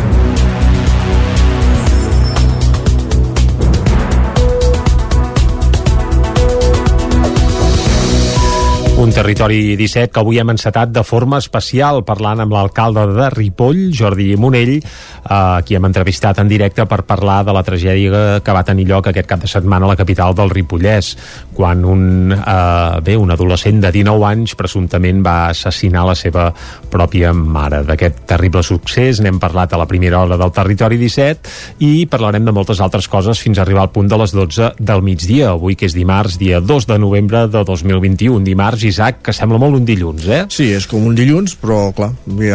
[9.01, 13.79] Un territori 17 que avui hem encetat de forma especial parlant amb l'alcalde de Ripoll,
[13.97, 18.61] Jordi Monell, eh, qui hem entrevistat en directe per parlar de la tragèdia que va
[18.61, 21.15] tenir lloc aquest cap de setmana a la capital del Ripollès,
[21.57, 26.53] quan un, eh, bé, un adolescent de 19 anys presumptament va assassinar la seva
[26.91, 27.81] pròpia mare.
[27.81, 32.51] D'aquest terrible succés n'hem parlat a la primera hora del territori 17 i parlarem de
[32.51, 35.89] moltes altres coses fins a arribar al punt de les 12 del migdia, avui que
[35.89, 40.27] és dimarts, dia 2 de novembre de 2021, dimarts Isaac, que sembla molt un dilluns,
[40.27, 40.43] eh?
[40.53, 42.11] Sí, és com un dilluns, però clar,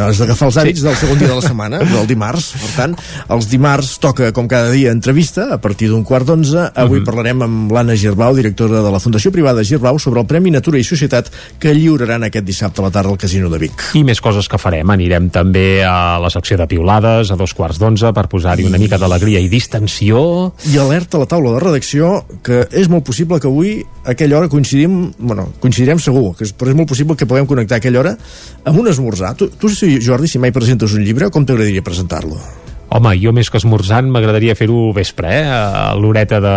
[0.06, 0.86] has d'agafar els hàbits sí.
[0.86, 2.52] del segon dia de la setmana, del dimarts.
[2.62, 2.96] Per tant,
[3.34, 6.70] els dimarts toca, com cada dia, entrevista a partir d'un quart d'onze.
[6.74, 7.02] Avui uh Mhm.
[7.02, 7.04] -huh.
[7.06, 10.84] parlarem amb l'Anna Girbau, directora de la Fundació Privada Girbau, sobre el Premi Natura i
[10.84, 13.72] Societat que lliuraran aquest dissabte a la tarda al Casino de Vic.
[13.94, 14.90] I més coses que farem.
[14.90, 18.98] Anirem també a la secció de piulades a dos quarts d'onze per posar-hi una mica
[18.98, 20.52] d'alegria i distensió.
[20.72, 24.38] I alerta a la taula de redacció que és molt possible que avui a aquella
[24.38, 27.84] hora coincidim, bueno, coincidirem segur, que és, però és molt possible que puguem connectar a
[27.84, 28.16] aquella hora
[28.64, 29.34] amb un esmorzar.
[29.38, 32.40] Tu, tu si, Jordi, si mai presentes un llibre, com t'agradaria presentar-lo?
[32.86, 35.42] Home, jo més que esmorzant m'agradaria fer-ho vespre, eh?
[35.50, 36.52] A l'horeta de,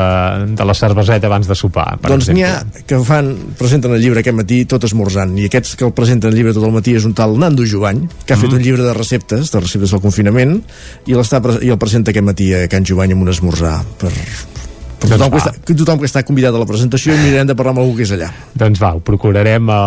[0.59, 2.53] de la cerveseta abans de sopar, per doncs n'hi ha
[2.85, 6.37] que fan, presenten el llibre aquest matí tot esmorzant, i aquests que el presenten el
[6.37, 8.61] llibre tot el matí és un tal Nando Jovany que ha fet Mm.
[8.61, 10.59] un llibre de receptes, de receptes del confinament
[11.07, 14.13] i, i el presenta aquest matí a Can Jovany amb un esmorzar per
[14.99, 15.43] Doncs tothom, que va.
[15.45, 17.93] està, que tothom que està convidat a la presentació i mirarem de parlar amb algú
[17.95, 18.27] que és allà
[18.59, 19.77] Doncs va, ho procurarem a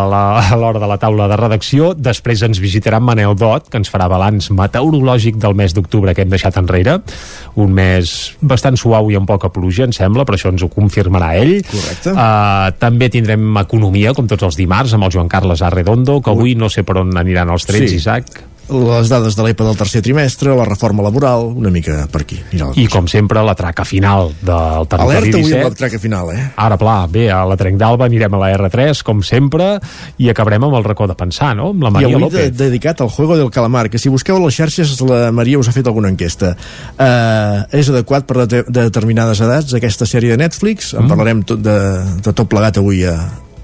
[0.57, 1.91] l'hora de la taula de redacció.
[1.95, 6.33] Després ens visitarà Manel Dot, que ens farà balanç meteorològic del mes d'octubre que hem
[6.33, 6.99] deixat enrere.
[7.61, 11.35] Un mes bastant suau i amb poca pluja, em sembla, però això ens ho confirmarà
[11.43, 11.59] ell.
[11.69, 12.15] Correcte.
[12.17, 16.57] Uh, també tindrem economia, com tots els dimarts, amb el Joan Carles Arredondo, que avui
[16.57, 18.01] no sé per on aniran els trets, Sí.
[18.01, 18.25] Isaac.
[18.75, 22.39] Les dades de l'EPA del tercer trimestre, la reforma laboral, una mica per aquí.
[22.77, 25.61] I, com sempre, la traca final del territori Alerta avui 17.
[25.61, 26.45] amb la traca final, eh?
[26.57, 29.79] Ara, pla, bé, a la Trenc d'Alba anirem a la R3, com sempre,
[30.19, 31.71] i acabarem amb el racó de pensar, no?
[31.77, 32.57] Amb la I Maria avui de, López.
[32.57, 35.73] dedicat al Juego del Calamar, que si busqueu a les xarxes la Maria us ha
[35.77, 36.55] fet alguna enquesta.
[36.99, 40.93] Uh, és adequat per de, de determinades edats aquesta sèrie de Netflix?
[40.95, 41.09] En Mm.
[41.11, 41.79] parlarem tot de,
[42.23, 43.17] de tot plegat avui a,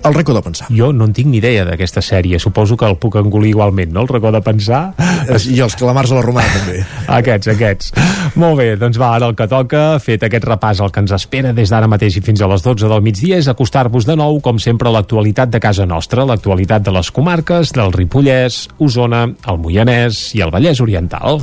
[0.09, 0.69] al racó de pensar.
[0.75, 2.41] Jo no en tinc ni idea d'aquesta sèrie.
[2.43, 4.03] Suposo que el puc engolir igualment, no?
[4.05, 4.83] El racó de pensar.
[5.29, 6.83] I els calamars a la romana, també.
[7.19, 7.93] Aquests, aquests.
[8.39, 11.53] Molt bé, doncs va, ara el que toca, fet aquest repàs, el que ens espera
[11.57, 14.61] des d'ara mateix i fins a les 12 del migdia és acostar-vos de nou, com
[14.63, 20.29] sempre, a l'actualitat de casa nostra, l'actualitat de les comarques del Ripollès, Osona, el Moianès
[20.39, 21.43] i el Vallès Oriental.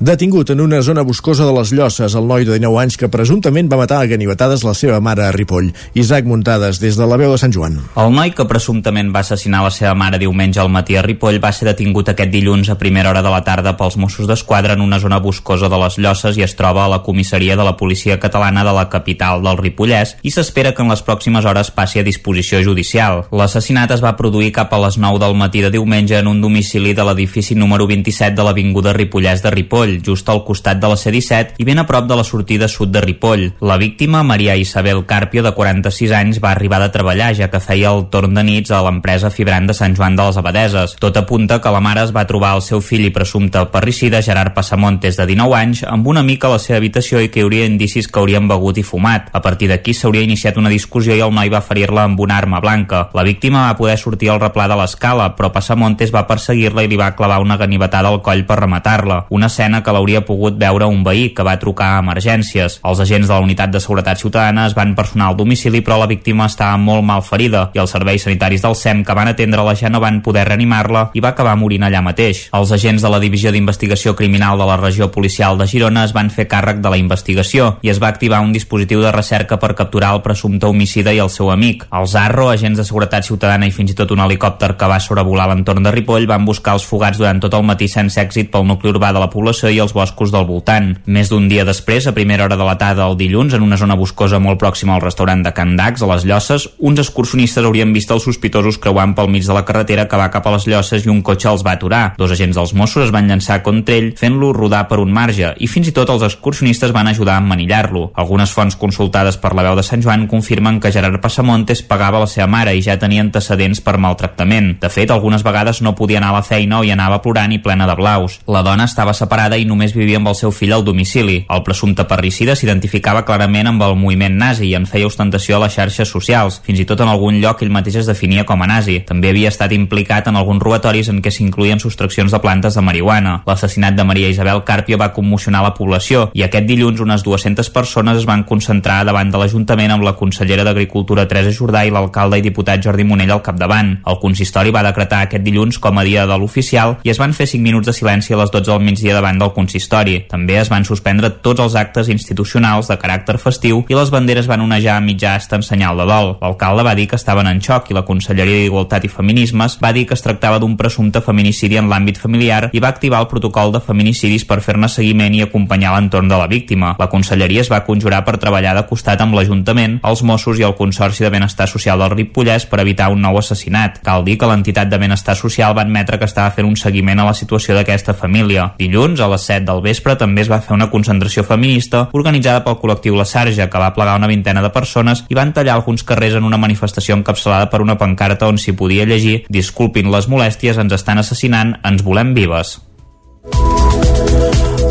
[0.00, 3.68] Detingut en una zona boscosa de les Llosses, el noi de 19 anys que presumptament
[3.70, 5.68] va matar a ganivetades la seva mare a Ripoll.
[5.94, 7.76] Isaac Muntades, des de la veu de Sant Joan.
[7.94, 11.52] El noi que presumptament va assassinar la seva mare diumenge al matí a Ripoll va
[11.54, 14.98] ser detingut aquest dilluns a primera hora de la tarda pels Mossos d'Esquadra en una
[14.98, 18.66] zona boscosa de les Llosses i es troba a la comissaria de la policia catalana
[18.66, 22.64] de la capital del Ripollès i s'espera que en les pròximes hores passi a disposició
[22.66, 23.28] judicial.
[23.30, 26.98] L'assassinat es va produir cap a les 9 del matí de diumenge en un domicili
[26.98, 31.58] de l'edifici número 27 de l'Avinguda Ripollès de Ripoll, just al costat de la C-17
[31.58, 33.46] i ben a prop de la sortida sud de Ripoll.
[33.60, 37.92] La víctima, Maria Isabel Carpio, de 46 anys, va arribar de treballar, ja que feia
[37.94, 40.96] el torn de nits a l'empresa Fibrant de Sant Joan de les Abadeses.
[41.00, 44.54] Tot apunta que la mare es va trobar el seu fill i presumpte parricida, Gerard
[44.54, 47.68] Passamontes, de 19 anys, amb un amic a la seva habitació i que hi hauria
[47.68, 49.30] indicis que haurien begut i fumat.
[49.32, 52.60] A partir d'aquí s'hauria iniciat una discussió i el noi va ferir-la amb una arma
[52.60, 53.08] blanca.
[53.14, 57.00] La víctima va poder sortir al replà de l'escala, però Passamontes va perseguir-la i li
[57.00, 59.24] va clavar una ganivetada al coll per rematar-la.
[59.30, 62.78] Una escena que l'hauria pogut veure un veí que va trucar a emergències.
[62.84, 66.10] Els agents de la Unitat de Seguretat Ciutadana es van personar al domicili, però la
[66.10, 69.90] víctima estava molt mal ferida i els serveis sanitaris del SEM que van atendre-la ja
[69.90, 72.48] no van poder reanimar-la i va acabar morint allà mateix.
[72.54, 76.30] Els agents de la Divisió d'Investigació Criminal de la Regió Policial de Girona es van
[76.30, 80.14] fer càrrec de la investigació i es va activar un dispositiu de recerca per capturar
[80.14, 81.86] el presumpte homicida i el seu amic.
[81.92, 85.48] Els ARRO, agents de seguretat ciutadana i fins i tot un helicòpter que va sobrevolar
[85.50, 88.92] l'entorn de Ripoll van buscar els fugats durant tot el matí sense èxit pel nucli
[88.92, 90.92] urbà de la població Mollerussa i els boscos del voltant.
[91.06, 93.96] Més d'un dia després, a primera hora de la tarda el dilluns, en una zona
[93.96, 98.10] boscosa molt pròxima al restaurant de Can Dax, a les Llosses, uns excursionistes haurien vist
[98.10, 101.10] els sospitosos creuant pel mig de la carretera que va cap a les Llosses i
[101.10, 102.14] un cotxe els va aturar.
[102.18, 105.68] Dos agents dels Mossos es van llançar contra ell, fent-lo rodar per un marge, i
[105.68, 108.10] fins i tot els excursionistes van ajudar a emmanillar-lo.
[108.14, 112.28] Algunes fonts consultades per la veu de Sant Joan confirmen que Gerard Passamontes pagava la
[112.30, 114.74] seva mare i ja tenia antecedents per maltractament.
[114.82, 117.62] De fet, algunes vegades no podia anar a la feina o hi anava plorant i
[117.62, 118.40] plena de blaus.
[118.50, 121.44] La dona estava separada i només vivia amb el seu fill al domicili.
[121.48, 125.76] El presumpte parricida s'identificava clarament amb el moviment nazi i en feia ostentació a les
[125.76, 126.60] xarxes socials.
[126.66, 129.00] Fins i tot en algun lloc ell mateix es definia com a nazi.
[129.06, 133.40] També havia estat implicat en alguns robatoris en què s'incluïen sostraccions de plantes de marihuana.
[133.46, 138.18] L'assassinat de Maria Isabel Carpio va commocionar la població i aquest dilluns unes 200 persones
[138.18, 142.44] es van concentrar davant de l'Ajuntament amb la consellera d'Agricultura Teresa Jordà i l'alcalde i
[142.44, 143.94] diputat Jordi Monell al capdavant.
[144.06, 147.46] El consistori va decretar aquest dilluns com a dia de l'oficial i es van fer
[147.50, 150.18] 5 minuts de silenci a les 12 del migdia davant del consistori.
[150.30, 154.64] També es van suspendre tots els actes institucionals de caràcter festiu i les banderes van
[154.64, 156.34] onejar a mitjà hasta en senyal de dol.
[156.40, 160.06] L'alcalde va dir que estaven en xoc i la Conselleria d'Igualtat i Feminismes va dir
[160.08, 163.82] que es tractava d'un presumpte feminicidi en l'àmbit familiar i va activar el protocol de
[163.84, 166.94] feminicidis per fer-ne seguiment i acompanyar l'entorn de la víctima.
[166.98, 170.76] La Conselleria es va conjurar per treballar de costat amb l'Ajuntament, els Mossos i el
[170.78, 174.00] Consorci de Benestar Social del Ripollès per evitar un nou assassinat.
[174.04, 177.28] Cal dir que l'entitat de Benestar Social va admetre que estava fent un seguiment a
[177.28, 178.70] la situació d'aquesta família.
[178.78, 182.78] Dilluns, a les 7 del vespre, també es va fer una concentració feminista organitzada pel
[182.80, 186.38] col·lectiu La Sarja, que va plegar una vintena de persones i van tallar alguns carrers
[186.38, 190.96] en una manifestació encapçalada per una pancarta on s'hi podia llegir «Disculpin les molèsties, ens
[190.96, 192.78] estan assassinant, ens volem vives».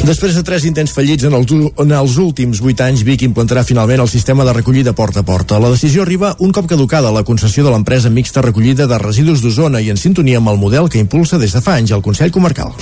[0.04, 4.02] Després de tres intents fallits en els, en els últims 8 anys, Vic implantarà finalment
[4.04, 5.62] el sistema de recollida porta a porta.
[5.64, 9.80] La decisió arriba un cop caducada la concessió de l'empresa mixta recollida de residus d'Osona
[9.80, 12.74] i en sintonia amb el model que impulsa des de fa anys el Consell Comarcal.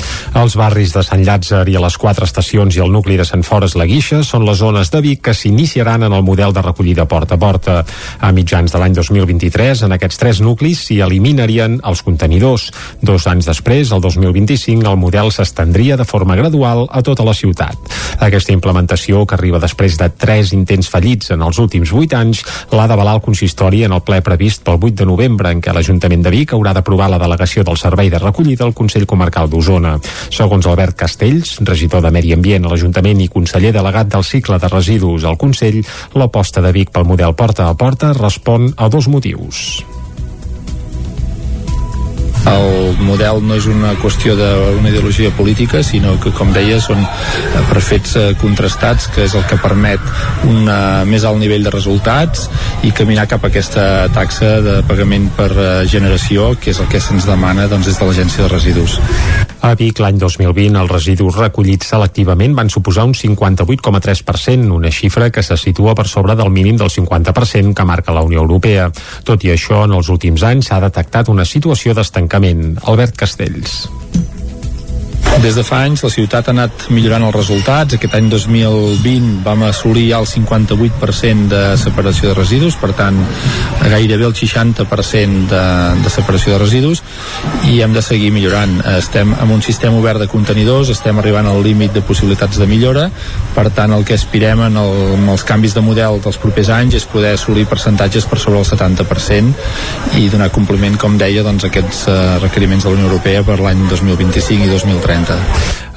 [0.42, 3.46] Els barris de Sant Llàtzer i a les quatre estacions i el nucli de Sant
[3.46, 7.06] Fores la Guixa són les zones de Vic que s'iniciaran en el model de recollida
[7.06, 7.78] porta a porta.
[8.18, 12.72] A mitjans de l'any 2023, en aquests tres nuclis s'hi eliminarien els contenidors.
[12.98, 17.78] Dos anys després, el 2025, el model s'estendria de forma gradual a tota la ciutat.
[18.24, 22.88] Aquesta implementació, que arriba després de tres intents fallits en els últims vuit anys, l'ha
[22.88, 26.34] d'avalar el consistori en el ple previst pel 8 de novembre, en què l'Ajuntament de
[26.34, 29.98] Vic haurà d'aprovar la delegació del servei de recollida al Consell Comarcal d'Osona.
[30.30, 34.72] Segons Albert Castells, regidor de Medi Ambient a l'Ajuntament i conseller delegat del cicle de
[34.72, 35.82] residus al Consell,
[36.16, 39.82] l'aposta de Vic pel model porta a porta respon a dos motius.
[42.50, 47.64] El model no és una qüestió d'una ideologia política, sinó que, com deia, són eh,
[47.70, 50.02] per fets eh, contrastats, que és el que permet
[50.50, 52.48] un uh, més alt nivell de resultats
[52.88, 53.86] i caminar cap a aquesta
[54.16, 55.52] taxa de pagament per
[55.92, 59.00] generació, que és el que se'ns demana doncs, des de l'Agència de Residus.
[59.62, 65.44] A Vic, l'any 2020, els residus recollits selectivament van suposar un 58,3%, una xifra que
[65.46, 68.90] se situa per sobre del mínim del 50% que marca la Unió Europea.
[69.24, 72.80] Tot i això, en els últims anys s'ha detectat una situació d'estancament.
[72.90, 73.84] Albert Castells.
[75.40, 77.96] Des de fa anys la ciutat ha anat millorant els resultats.
[77.96, 83.16] Aquest any 2020 vam assolir el 58% de separació de residus, per tant
[83.80, 85.64] gairebé el 60% de,
[86.04, 87.02] de separació de residus
[87.72, 88.76] i hem de seguir millorant.
[88.98, 93.08] Estem amb un sistema obert de contenidors, estem arribant al límit de possibilitats de millora,
[93.56, 97.00] per tant el que aspirem en, el, en els canvis de model dels propers anys
[97.00, 102.06] és poder assolir percentatges per sobre el 70% i donar compliment, com deia, doncs, aquests
[102.12, 105.21] uh, requeriments de la Unió Europea per l'any 2025 i 2030.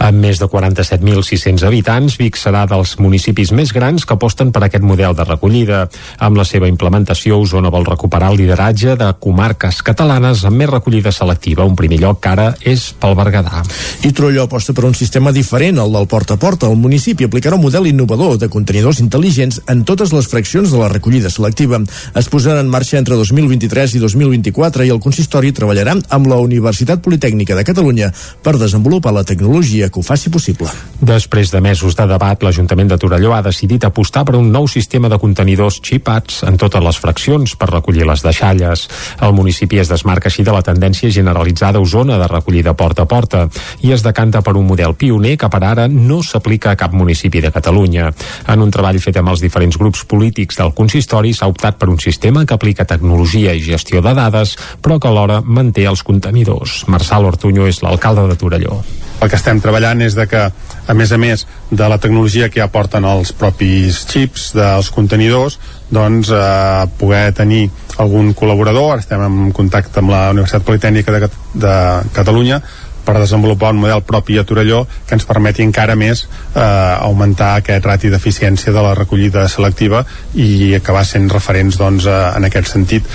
[0.05, 4.85] Amb més de 47.600 habitants, Vic serà dels municipis més grans que aposten per aquest
[4.85, 5.79] model de recollida.
[6.21, 11.13] Amb la seva implementació, Osona vol recuperar el lideratge de comarques catalanes amb més recollida
[11.15, 11.65] selectiva.
[11.65, 13.63] Un primer lloc que ara és pel Berguedà.
[14.05, 16.69] I Trolló aposta per un sistema diferent al del porta a porta.
[16.69, 20.91] El municipi aplicarà un model innovador de contenidors intel·ligents en totes les fraccions de la
[20.93, 21.81] recollida selectiva.
[22.13, 27.01] Es posarà en marxa entre 2023 i 2024 i el consistori treballarà amb la Universitat
[27.01, 28.13] Politècnica de Catalunya
[28.45, 30.69] per desenvolupar la tecnologia que ho faci possible.
[31.01, 35.09] Després de mesos de debat, l'Ajuntament de Torelló ha decidit apostar per un nou sistema
[35.09, 38.89] de contenidors xipats en totes les fraccions per recollir les deixalles.
[39.23, 43.11] El municipi es desmarca així de la tendència generalitzada a Osona de recollida porta a
[43.11, 43.47] porta
[43.83, 47.41] i es decanta per un model pioner que per ara no s'aplica a cap municipi
[47.45, 48.11] de Catalunya.
[48.49, 52.01] En un treball fet amb els diferents grups polítics del consistori s'ha optat per un
[52.03, 56.85] sistema que aplica tecnologia i gestió de dades, però que alhora manté els contenidors.
[56.89, 58.83] Marçal Ortuño és l'alcalde de Torelló
[59.21, 60.43] el que estem treballant és de que,
[60.87, 65.59] a més a més de la tecnologia que ja porten els propis xips dels contenidors,
[65.95, 67.69] doncs eh, poder tenir
[68.03, 71.77] algun col·laborador, estem en contacte amb la Universitat Politècnica de, de
[72.17, 72.61] Catalunya,
[73.05, 77.85] per desenvolupar un model propi a Torelló que ens permeti encara més eh, augmentar aquest
[77.85, 83.09] rati d'eficiència de la recollida selectiva i acabar sent referents doncs, eh, en aquest sentit.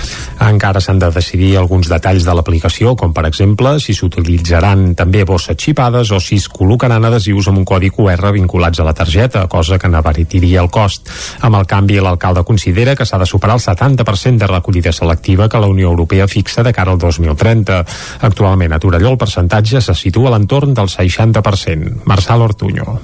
[0.46, 5.58] Encara s'han de decidir alguns detalls de l'aplicació, com per exemple si s'utilitzaran també bosses
[5.60, 9.78] xipades o si es col·locaran adhesius amb un codi QR vinculats a la targeta, cosa
[9.78, 11.10] que n'abaritiria el cost.
[11.46, 15.60] Amb el canvi, l'alcalde considera que s'ha de superar el 70% de recollida selectiva que
[15.60, 17.84] la Unió Europea fixa de cara al 2030.
[18.28, 22.04] Actualment a Torelló el percentatge se situa a l'entorn del 60%.
[22.04, 23.00] Marçal Ortuño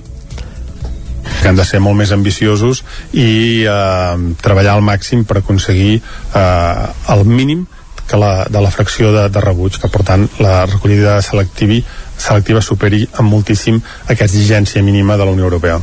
[1.42, 6.86] que han de ser molt més ambiciosos i eh, treballar al màxim per aconseguir eh,
[7.12, 7.66] el mínim
[8.06, 11.80] que la, de la fracció de, de rebuig, que per tant la recollida selectiva,
[12.16, 15.80] selectiva superi amb moltíssim aquesta exigència mínima de la Unió Europea.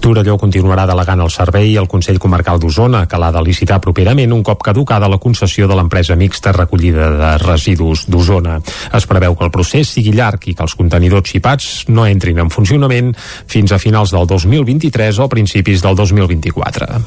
[0.00, 4.44] Torelló continuarà delegant el servei al Consell Comarcal d'Osona, que l'ha de licitar properament un
[4.46, 8.58] cop caducada la concessió de l'empresa mixta recollida de residus d'Osona.
[8.94, 12.52] Es preveu que el procés sigui llarg i que els contenidors xipats no entrin en
[12.54, 13.14] funcionament
[13.46, 17.02] fins a finals del 2023 o principis del 2024.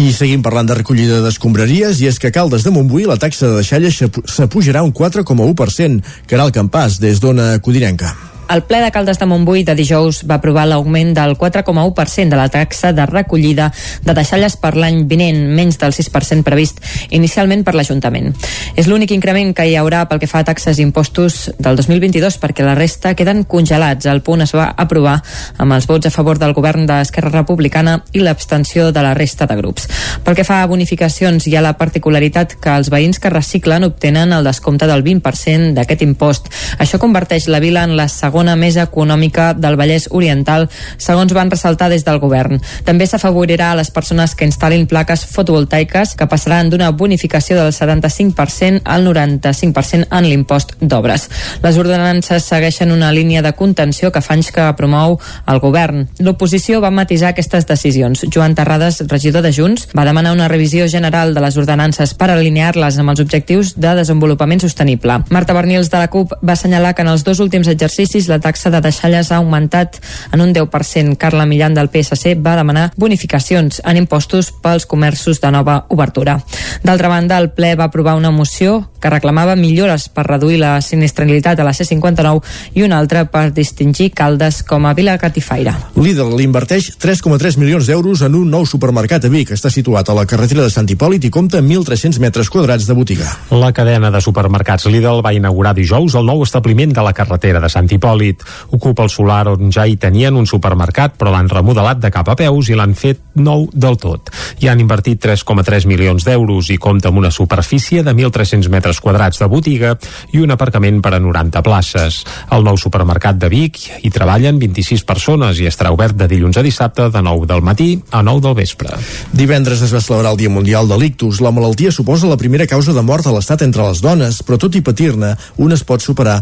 [0.00, 3.50] I seguim parlant de recollida d'escombraries i és que a Caldes de Montbui la taxa
[3.50, 8.31] de deixalles s'apujarà un 4,1%, que era el campàs des d'Ona Codinenca.
[8.52, 12.50] El ple de Caldes de Montbui de dijous va aprovar l'augment del 4,1% de la
[12.52, 13.70] taxa de recollida
[14.04, 16.82] de deixalles per l'any vinent, menys del 6% previst
[17.16, 18.34] inicialment per l'Ajuntament.
[18.76, 22.36] És l'únic increment que hi haurà pel que fa a taxes i impostos del 2022
[22.42, 24.04] perquè la resta queden congelats.
[24.12, 25.22] El punt es va aprovar
[25.56, 29.56] amb els vots a favor del govern d'Esquerra Republicana i l'abstenció de la resta de
[29.56, 29.88] grups.
[30.26, 34.36] Pel que fa a bonificacions, hi ha la particularitat que els veïns que reciclen obtenen
[34.36, 36.52] el descompte del 20% d'aquest impost.
[36.76, 40.64] Això converteix la vila en la segona segona més econòmica del Vallès Oriental,
[40.98, 42.58] segons van ressaltar des del govern.
[42.82, 48.82] També s'afavorirà a les persones que instal·lin plaques fotovoltaiques que passaran d'una bonificació del 75%
[48.82, 51.28] al 95% en l'impost d'obres.
[51.62, 56.08] Les ordenances segueixen una línia de contenció que fa anys que promou el govern.
[56.18, 58.24] L'oposició va matisar aquestes decisions.
[58.26, 62.98] Joan Terrades, regidor de Junts, va demanar una revisió general de les ordenances per alinear-les
[62.98, 65.20] amb els objectius de desenvolupament sostenible.
[65.30, 68.72] Marta Bernils de la CUP va assenyalar que en els dos últims exercicis la taxa
[68.72, 70.00] de deixalles ha augmentat
[70.32, 71.16] en un 10%.
[71.20, 76.38] Carla Millan del PSC va demanar bonificacions en impostos pels comerços de nova obertura.
[76.82, 81.58] D'altra banda, el ple va aprovar una moció que reclamava millores per reduir la sinistralitat
[81.58, 85.74] a la C-59 i una altra per distingir Caldes com a vila catifaire.
[85.98, 89.52] Lidl inverteix 3,3 milions d'euros en un nou supermercat a Vic.
[89.56, 92.96] Està situat a la carretera de Sant Hipòlit i compta amb 1.300 metres quadrats de
[92.96, 93.28] botiga.
[93.50, 97.72] La cadena de supermercats Lidl va inaugurar dijous el nou establiment de la carretera de
[97.72, 98.42] Sant Hipòlit Hipòlit.
[98.70, 102.36] Ocupa el solar on ja hi tenien un supermercat, però l'han remodelat de cap a
[102.36, 104.30] peus i l'han fet nou del tot.
[104.60, 109.38] Hi han invertit 3,3 milions d'euros i compta amb una superfície de 1.300 metres quadrats
[109.40, 109.94] de botiga
[110.32, 112.22] i un aparcament per a 90 places.
[112.50, 116.66] Al nou supermercat de Vic hi treballen 26 persones i estarà obert de dilluns a
[116.66, 118.98] dissabte de 9 del matí a 9 del vespre.
[119.32, 121.40] Divendres es va celebrar el Dia Mundial de l'Ictus.
[121.40, 124.76] La malaltia suposa la primera causa de mort a l'estat entre les dones, però tot
[124.76, 126.40] i patir-ne, un es pot superar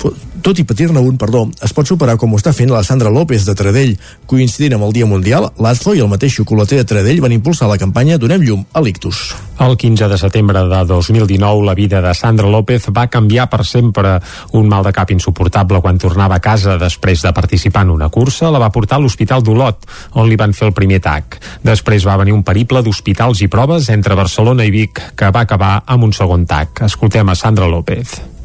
[0.00, 3.44] tot i patir-ne un, perdó, es pot superar com ho està fent la Sandra López
[3.44, 3.92] de Tradell.
[4.30, 7.78] Coincidint amb el Dia Mundial, l'Azlo i el mateix xocolater de Tradell van impulsar la
[7.80, 9.20] campanya Donem llum a l'ictus.
[9.60, 14.16] El 15 de setembre de 2019, la vida de Sandra López va canviar per sempre.
[14.56, 18.48] Un mal de cap insuportable quan tornava a casa després de participar en una cursa
[18.50, 19.84] la va portar a l'Hospital d'Olot,
[20.16, 21.36] on li van fer el primer tac.
[21.62, 25.82] Després va venir un periple d'hospitals i proves entre Barcelona i Vic, que va acabar
[25.84, 26.86] amb un segon tac.
[26.88, 28.39] Escoltem a Sandra López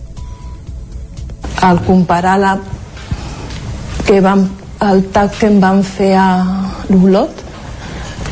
[1.61, 2.57] al comparar la
[4.05, 4.43] que vam,
[4.81, 6.29] el tac que em van fer a
[6.89, 7.41] l'Olot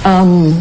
[0.05, 0.51] um,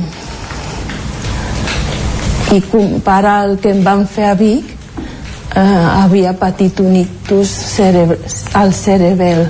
[2.52, 8.18] i comparar el que em van fer a Vic uh, havia patit un ictus cerebe
[8.56, 9.46] al cerebel.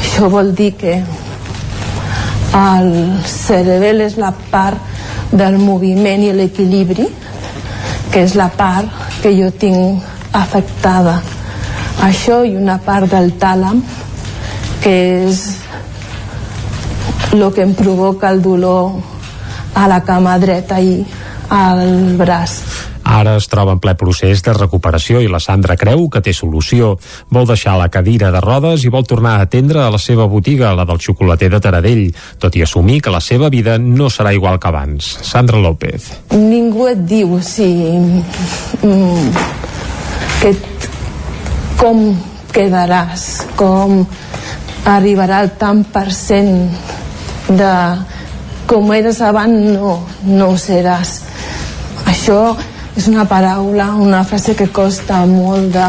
[0.00, 1.00] Això vol dir que
[2.60, 2.94] el
[3.28, 7.06] cerebel és la part del moviment i l'equilibri
[8.10, 8.88] que és la part
[9.22, 11.20] que jo tinc afectada
[12.02, 13.82] això i una part del tàlam
[14.80, 14.94] que
[15.28, 15.44] és
[17.32, 18.96] el que em provoca el dolor
[19.74, 21.04] a la cama dreta i
[21.50, 22.60] al braç.
[23.10, 26.92] Ara es troba en ple procés de recuperació i la Sandra creu que té solució.
[27.32, 30.74] Vol deixar la cadira de rodes i vol tornar a atendre a la seva botiga,
[30.78, 32.04] la del xocolater de Taradell,
[32.38, 35.16] tot i assumir que la seva vida no serà igual que abans.
[35.26, 36.10] Sandra López.
[36.36, 37.70] Ningú et diu si
[38.84, 39.32] mm,
[40.42, 40.54] que
[41.80, 42.02] com
[42.52, 43.26] quedaràs,
[43.56, 44.02] com
[44.90, 46.52] arribarà el tant per cent
[47.48, 47.72] de
[48.70, 49.94] com eres abans no,
[50.28, 51.16] no seràs.
[52.06, 52.42] Això
[53.00, 55.88] és una paraula, una frase que costa molt de,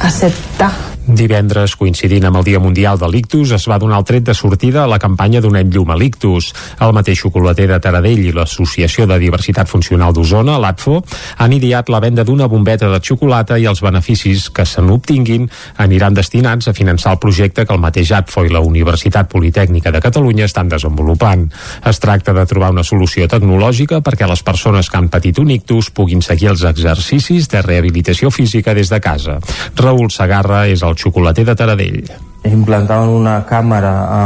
[0.00, 4.34] acceptar Divendres, coincidint amb el Dia Mundial de l'Ictus, es va donar el tret de
[4.34, 6.52] sortida a la campanya Donem llum a l'Ictus.
[6.78, 11.00] El mateix xocolater de Taradell i l'Associació de Diversitat Funcional d'Osona, l'ATFO,
[11.42, 15.48] han ideat la venda d'una bombeta de xocolata i els beneficis que se n'obtinguin
[15.82, 20.04] aniran destinats a finançar el projecte que el mateix ATFO i la Universitat Politècnica de
[20.04, 21.48] Catalunya estan desenvolupant.
[21.86, 25.90] Es tracta de trobar una solució tecnològica perquè les persones que han patit un ictus
[25.90, 29.40] puguin seguir els exercicis de rehabilitació física des de casa.
[29.74, 32.02] Raül Sagarra és el xocolater de Taradell.
[32.48, 34.22] Implantaven una càmera a,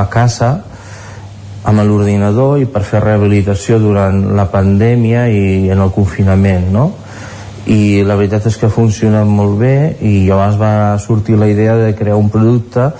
[0.00, 0.50] a casa
[1.64, 6.90] amb l'ordinador i per fer rehabilitació durant la pandèmia i en el confinament, no?
[7.64, 11.94] i la veritat és que funciona molt bé i llavors va sortir la idea de
[11.96, 12.90] crear un producte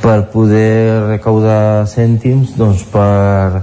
[0.00, 3.60] per poder recaudar cèntims doncs, per,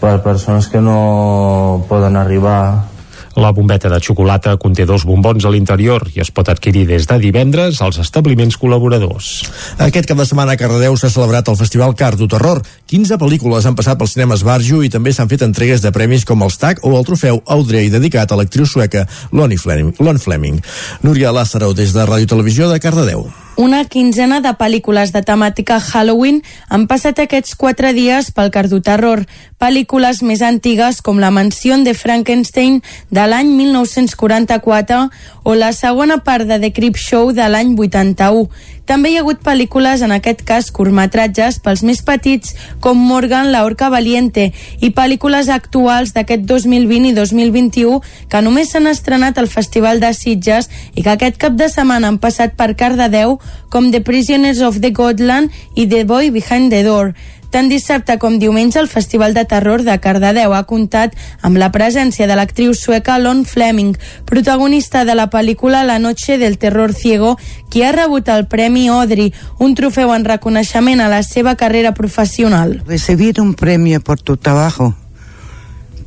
[0.00, 2.90] per persones que no poden arribar
[3.36, 7.18] la bombeta de xocolata conté dos bombons a l'interior i es pot adquirir des de
[7.22, 9.30] divendres als establiments col·laboradors.
[9.78, 12.62] Aquest cap de setmana a Cardedeu s'ha celebrat el Festival Cardo Terror.
[12.94, 16.44] 15 pel·lícules han passat pel cinema Esbarjo i també s'han fet entregues de premis com
[16.46, 19.96] el STAC o el trofeu Audrey dedicat a l'actriu sueca Loni Fleming.
[19.98, 20.60] Lon Fleming.
[21.02, 23.26] Núria Lázaro des de Ràdio Televisió de Cardedeu.
[23.56, 26.40] Una quinzena de pel·lícules de temàtica Halloween
[26.74, 29.22] han passat aquests quatre dies pel Cardoterror.
[29.62, 32.80] Pel·lícules més antigues com La mansió de Frankenstein
[33.10, 35.04] de l'any 1944
[35.44, 38.50] o la segona part de The Creep Show de l'any 81.
[38.84, 42.52] També hi ha hagut pel·lícules, en aquest cas curtmetratges, pels més petits,
[42.84, 44.50] com Morgan, la Orca Valiente,
[44.84, 50.68] i pel·lícules actuals d'aquest 2020 i 2021 que només s'han estrenat al Festival de Sitges
[50.92, 53.38] i que aquest cap de setmana han passat per Cardedeu,
[53.72, 57.14] com The Prisoners of the Godland i The Boy Behind the Door.
[57.54, 61.12] Tant dissabte com diumenge el Festival de Terror de Cardedeu ha comptat
[61.46, 63.92] amb la presència de l'actriu sueca Lon Fleming,
[64.26, 67.36] protagonista de la pel·lícula La noche del terror ciego,
[67.70, 69.30] qui ha rebut el Premi Audrey,
[69.62, 72.82] un trofeu en reconeixement a la seva carrera professional.
[72.88, 74.96] Recibir un premio por tu trabajo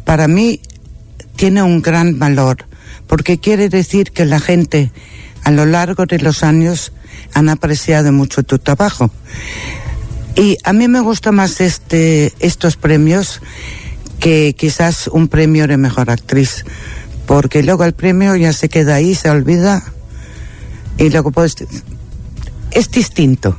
[0.03, 0.59] para mí
[1.37, 2.65] tiene un gran valor,
[3.07, 4.91] porque quiere decir que la gente
[5.45, 6.91] a lo largo de los años
[7.33, 9.09] han apreciado mucho tu trabajo.
[10.37, 13.41] Y a mí me gusta más este, estos premios
[14.19, 16.63] que quizás un premio de mejor actriz,
[17.25, 19.83] porque luego el premio ya se queda ahí, se olvida
[20.99, 21.55] y luego pues
[22.69, 23.57] es distinto.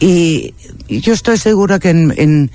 [0.00, 0.54] Y,
[0.88, 2.50] yo estoy segura que en,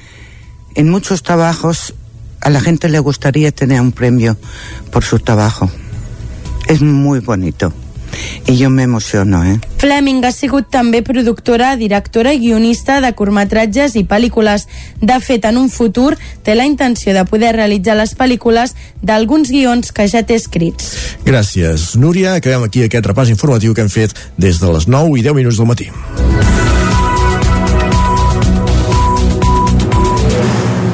[0.75, 1.93] en muchos trabajos
[2.41, 4.37] a la gente le gustaría tener un premio
[4.91, 5.69] por su trabajo.
[6.67, 7.73] Es muy bonito.
[8.47, 9.57] I jo m'emociono, eh?
[9.81, 14.67] Fleming ha sigut també productora, directora i guionista de curtmetratges i pel·lícules.
[15.01, 19.91] De fet, en un futur té la intenció de poder realitzar les pel·lícules d'alguns guions
[19.91, 20.93] que ja té escrits.
[21.25, 22.35] Gràcies, Núria.
[22.39, 25.59] Acabem aquí aquest repàs informatiu que hem fet des de les 9 i 10 minuts
[25.59, 25.89] del matí.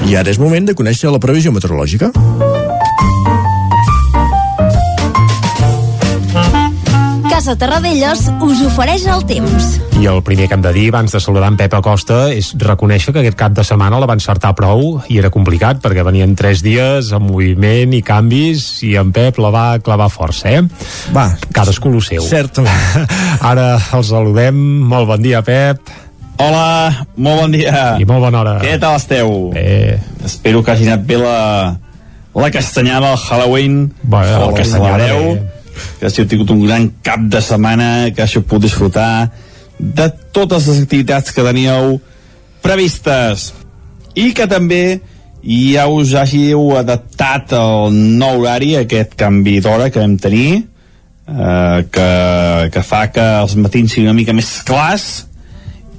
[0.10, 2.10] I ara és moment de conèixer la previsió meteorològica.
[7.40, 9.68] Casa Terradellos us ofereix el temps.
[9.96, 13.14] I el primer que hem de dir abans de saludar en Pep Acosta és reconèixer
[13.16, 16.60] que aquest cap de setmana la va encertar prou i era complicat perquè venien tres
[16.66, 20.66] dies amb moviment i canvis i en Pep la va clavar força, eh?
[21.16, 21.30] Va.
[21.56, 22.26] Cadascú el seu.
[22.28, 23.08] Certament.
[23.54, 24.60] Ara el saludem.
[24.92, 25.94] Molt bon dia, Pep.
[26.44, 27.86] Hola, molt bon dia.
[28.04, 28.58] I molt bona hora.
[28.66, 29.54] Què tal esteu?
[29.56, 29.96] Bé.
[30.28, 31.40] Espero que hagi anat bé la,
[32.36, 33.80] la castanyada, el Halloween.
[34.04, 35.40] Bé, el que castanyada, celebreu.
[35.40, 35.59] bé.
[36.00, 39.30] Que hàgiu tingut un gran cap de setmana, que hàgiu pogut disfrutar
[39.80, 42.00] de totes les activitats que teníeu
[42.64, 43.54] previstes.
[44.16, 45.00] I que també
[45.44, 50.66] ja us hàgiu adaptat al nou horari, aquest canvi d'hora que vam tenir,
[51.30, 52.10] eh, que,
[52.74, 55.10] que fa que els matins siguin una mica més clars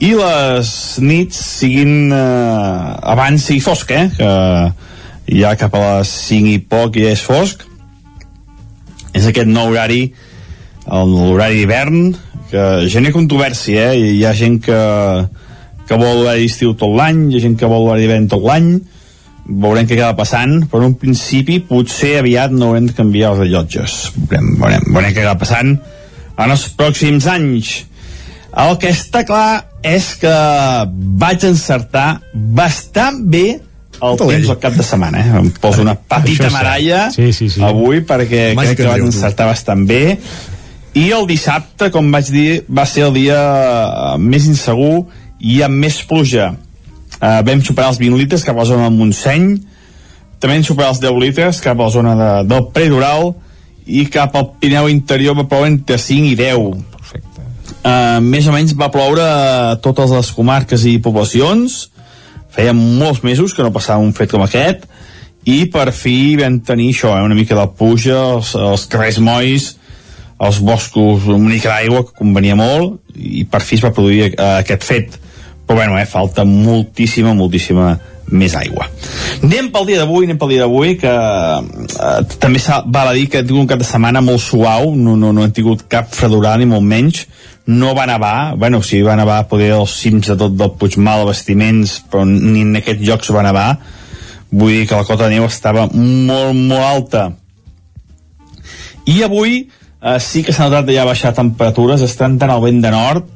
[0.01, 0.70] i les
[1.05, 4.07] nits siguin eh, abans sigui fosc, eh?
[4.16, 7.70] que ja cap a les 5 i poc ja és fosc
[9.17, 10.03] és aquest nou horari
[10.87, 12.15] l'horari d'hivern
[12.51, 13.99] que genera controvèrsia eh?
[14.17, 14.79] hi ha gent que,
[15.87, 18.73] que vol l'horari d'estiu tot l'any hi ha gent que vol l'horari d'hivern tot l'any.
[19.51, 23.45] Veurem què acaba passant però en un principi potser aviat no haurem de canviar els
[23.45, 23.97] rellotges.
[24.17, 25.73] Veurem, veurem, veurem què acaba passant
[26.41, 27.73] en els pròxims anys.
[28.61, 30.37] El que està clar és que
[31.21, 33.61] vaig encertar bastant bé
[34.03, 35.38] el temps al cap de setmana, eh?
[35.40, 37.62] Em poso una petita medalla Sí, sí, sí.
[37.62, 40.18] avui perquè Màgic crec que vaig encertar bastant bé.
[40.98, 45.05] I el dissabte, com vaig dir va ser el dia eh, més insegur
[45.40, 46.53] i amb més pluja.
[47.20, 49.59] Uh, vam superar els 20 litres cap a la zona del Montseny
[50.40, 53.34] també vam superar els 10 litres cap a la zona de, del Predoral
[53.84, 57.44] i cap al Pirineu interior va ploure entre 5 i 10 Perfecte.
[57.84, 61.89] uh, més o menys va ploure a totes les comarques i poblacions
[62.61, 64.85] feia molts mesos que no passava un fet com aquest
[65.49, 69.73] i per fi vam tenir això, eh, una mica de puja els, els carrers molls
[70.41, 74.61] els boscos, una mica d'aigua que convenia molt i per fi es va produir uh,
[74.61, 75.19] aquest fet
[75.71, 77.93] però bueno, eh, falta moltíssima, moltíssima
[78.35, 78.89] més aigua.
[79.47, 83.39] Anem pel dia d'avui, anem pel dia d'avui, que eh, també val a dir que
[83.39, 86.59] hem tingut un cap de setmana molt suau, no, no, no hem tingut cap fredurada
[86.59, 87.23] ni molt menys,
[87.67, 92.01] no va nevar, bueno, sí, va nevar poder els cims de tot del Puigmal, vestiments,
[92.11, 93.69] però ni en aquests llocs va nevar,
[94.51, 97.27] vull dir que la cota de neu estava molt, molt alta.
[99.07, 102.95] I avui eh, sí que s'ha notat ja baixar temperatures, estan tant al vent de
[102.95, 103.29] nord,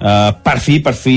[0.00, 1.16] eh, per fi, per fi,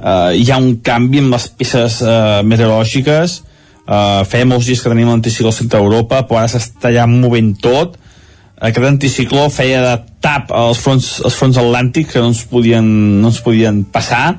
[0.00, 3.36] eh, hi ha un canvi en les peces eh, meteorològiques,
[3.84, 7.54] eh, feia molts dies que tenim l'anticicló al centre d'Europa, però ara s'està ja movent
[7.62, 7.98] tot,
[8.60, 12.86] aquest anticicló feia de tap als fronts, als fronts atlàntics que no ens podien,
[13.20, 14.38] no ens podien passar,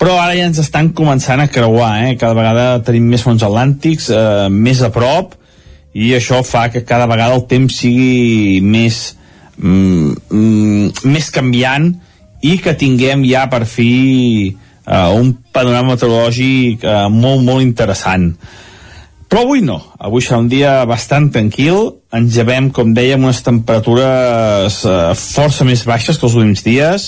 [0.00, 2.14] però ara ja ens estan començant a creuar, eh?
[2.20, 5.34] cada vegada tenim més fronts atlàntics, eh, més a prop,
[5.92, 9.16] i això fa que cada vegada el temps sigui més,
[9.58, 11.90] mm, mm, més canviant
[12.40, 14.54] i que tinguem ja per fi
[14.86, 18.30] eh, un panorama meteorològic eh, molt, molt interessant.
[19.30, 24.80] Però avui no, avui serà un dia bastant tranquil, ens llevem, com dèiem, unes temperatures
[24.84, 27.04] eh, força més baixes que els últims dies,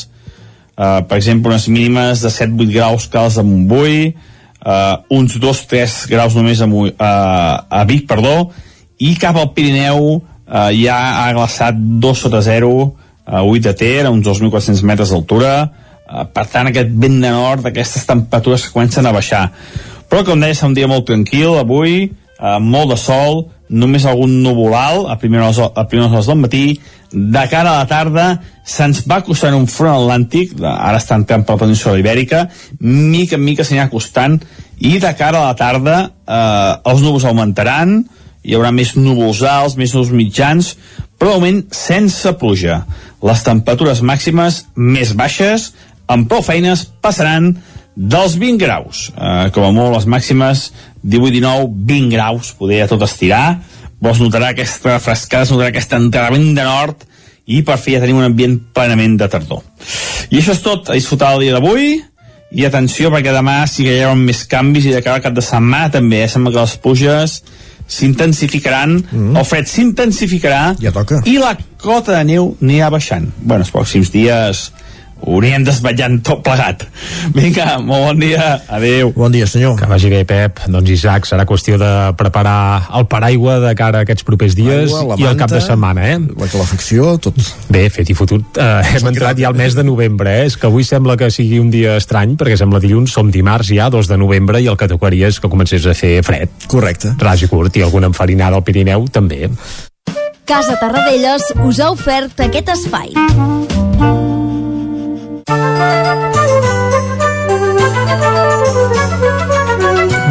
[0.77, 6.37] eh, per exemple, unes mínimes de 7-8 graus cals a Montbui, eh, uns 2-3 graus
[6.39, 8.51] només a, Mo- a, Vic, perdó,
[9.03, 12.73] i cap al Pirineu eh, ja ha glaçat 2 sota 0
[13.27, 15.55] a 8 de Ter, a uns 2.400 metres d'altura,
[16.07, 19.49] eh, per tant aquest vent de nord, aquestes temperatures que comencen a baixar.
[20.11, 24.43] Però com deia, serà un dia molt tranquil avui, eh, molt de sol, només algun
[24.45, 26.65] nuvolal a primeres, a primeres hores del matí,
[27.13, 28.27] de cara a la tarda
[28.65, 32.47] se'ns va acostant un front atlàntic, ara està entrant per la península ibèrica,
[32.81, 34.39] mica en mica s'hi anirà acostant,
[34.79, 38.01] i de cara a la tarda eh, els núvols augmentaran,
[38.43, 40.73] hi haurà més núvols alts, més núvols mitjans,
[41.19, 42.83] però de moment sense pluja.
[43.23, 45.71] Les temperatures màximes més baixes,
[46.11, 47.53] amb prou feines, passaran
[47.95, 49.11] dels 20 graus.
[49.17, 50.71] Eh, com a molt les màximes
[51.03, 53.61] 18, 19, 20 graus, poder a tot estirar,
[54.03, 57.05] es notarà aquesta frescada, es notarà aquest entrenament de nord
[57.47, 59.63] i per fi ja tenim un ambient plenament de tardor.
[60.31, 62.01] I això és tot, a disfrutar el dia d'avui
[62.53, 65.37] i atenció perquè demà sí que hi haurà més canvis i de cara al cap
[65.37, 66.31] de setmana també, eh?
[66.31, 67.39] sembla que les pluges
[67.93, 69.37] s'intensificaran, mm.
[69.37, 71.21] el fred s'intensificarà ja toca.
[71.29, 73.27] i la cota de neu anirà baixant.
[73.43, 74.69] Bueno, els pròxims dies
[75.23, 76.85] ho anirem desvetllant tot plegat.
[77.35, 79.13] Vinga, molt bon dia, adeu.
[79.15, 79.77] Bon dia, senyor.
[79.79, 80.65] Que vagi bé, Pep.
[80.67, 85.17] Doncs, Isaac, serà qüestió de preparar el paraigua de cara a aquests propers dies la
[85.17, 86.19] i el cap manta, de setmana, eh?
[86.41, 87.39] La calefacció, tot.
[87.73, 88.59] Bé, fet i fotut.
[88.59, 90.51] Uh, hem entrat ja al mes de novembre, eh?
[90.51, 93.89] És que avui sembla que sigui un dia estrany, perquè sembla dilluns, som dimarts ja,
[93.93, 96.51] 2 de novembre, i el que tocaria és que comencés a fer fred.
[96.73, 97.15] Correcte.
[97.23, 99.47] Ras i curt, i alguna enfarinada al Pirineu, també.
[100.45, 104.32] Casa Tarradellas us ha ofert aquest espai.
[105.49, 106.42] Música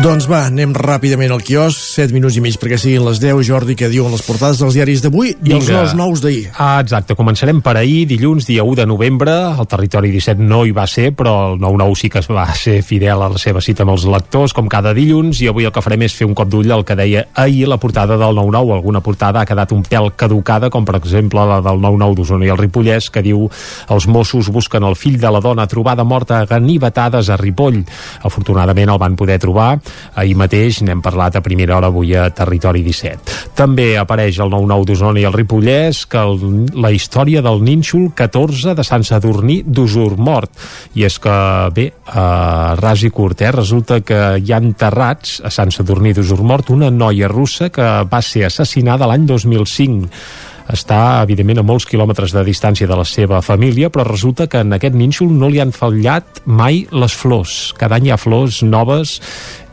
[0.02, 3.76] Doncs va, anem ràpidament al quiosc, 7 minuts i mig perquè siguin les 10, Jordi,
[3.78, 6.48] que diuen les portades dels diaris d'avui i els nous nous d'ahir.
[6.58, 7.14] Ah, exacte.
[7.14, 9.36] Començarem per ahir, dilluns, dia 1 de novembre.
[9.62, 12.80] El Territori 17 no hi va ser, però el 9-9 sí que es va ser
[12.82, 15.86] fidel a la seva cita amb els lectors, com cada dilluns, i avui el que
[15.86, 18.74] farem és fer un cop d'ull al que deia ahir la portada del 9-9.
[18.80, 22.54] Alguna portada ha quedat un pèl caducada, com per exemple la del 9-9 d'Osona i
[22.56, 23.46] el Ripollès, que diu
[23.94, 27.84] els Mossos busquen el fill de la dona trobada morta a ganivetades a Ripoll.
[28.26, 29.76] Afortunadament el van poder trobar.
[30.16, 33.56] Ahir mateix n'hem parlat a primera hora avui a Territori 17.
[33.56, 38.76] També apareix el 9-9 d'Osona i el Ripollès que el, la història del nínxol 14
[38.78, 40.52] de Sant Sadurní d'Usur mort.
[41.00, 41.38] I és que,
[41.76, 46.42] bé, a ras i curt, eh, resulta que hi ha enterrats a Sant Sadurní d'Usur
[46.44, 52.34] mort una noia russa que va ser assassinada l'any 2005 està, evidentment, a molts quilòmetres
[52.36, 55.74] de distància de la seva família, però resulta que en aquest nínxol no li han
[55.76, 57.74] fallat mai les flors.
[57.78, 59.20] Cada any hi ha flors noves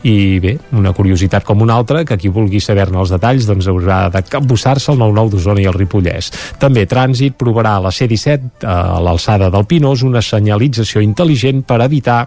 [0.07, 4.05] i bé, una curiositat com una altra, que qui vulgui saber-ne els detalls doncs haurà
[4.13, 6.31] de capbussar-se al 9-9 d'Osona i el Ripollès.
[6.61, 12.21] També Trànsit provarà a la C-17 a l'alçada del Pinós una senyalització intel·ligent per evitar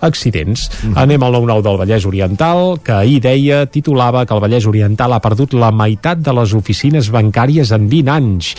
[0.00, 0.70] accidents.
[0.70, 1.02] Mm -hmm.
[1.02, 5.20] Anem al 9-9 del Vallès Oriental, que ahir deia, titulava que el Vallès Oriental ha
[5.20, 8.54] perdut la meitat de les oficines bancàries en 20 anys.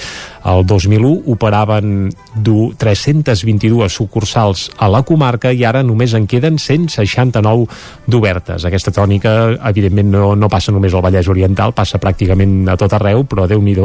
[0.45, 7.67] El 2001 operaven du 322 sucursals a la comarca i ara només en queden 169
[8.07, 8.65] d'obertes.
[8.65, 13.23] Aquesta tònica, evidentment, no, no passa només al Vallès Oriental, passa pràcticament a tot arreu,
[13.23, 13.75] però déu nhi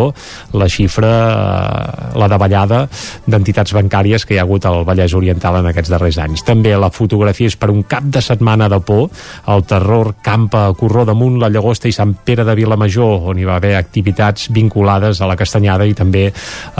[0.52, 2.84] la xifra, eh, la davallada
[3.26, 6.44] d'entitats bancàries que hi ha hagut al Vallès Oriental en aquests darrers anys.
[6.46, 9.08] També la fotografia és per un cap de setmana de por,
[9.50, 13.46] el terror campa a Corró damunt la Llagosta i Sant Pere de Vilamajor, on hi
[13.48, 16.34] va haver activitats vinculades a la Castanyada i també eh,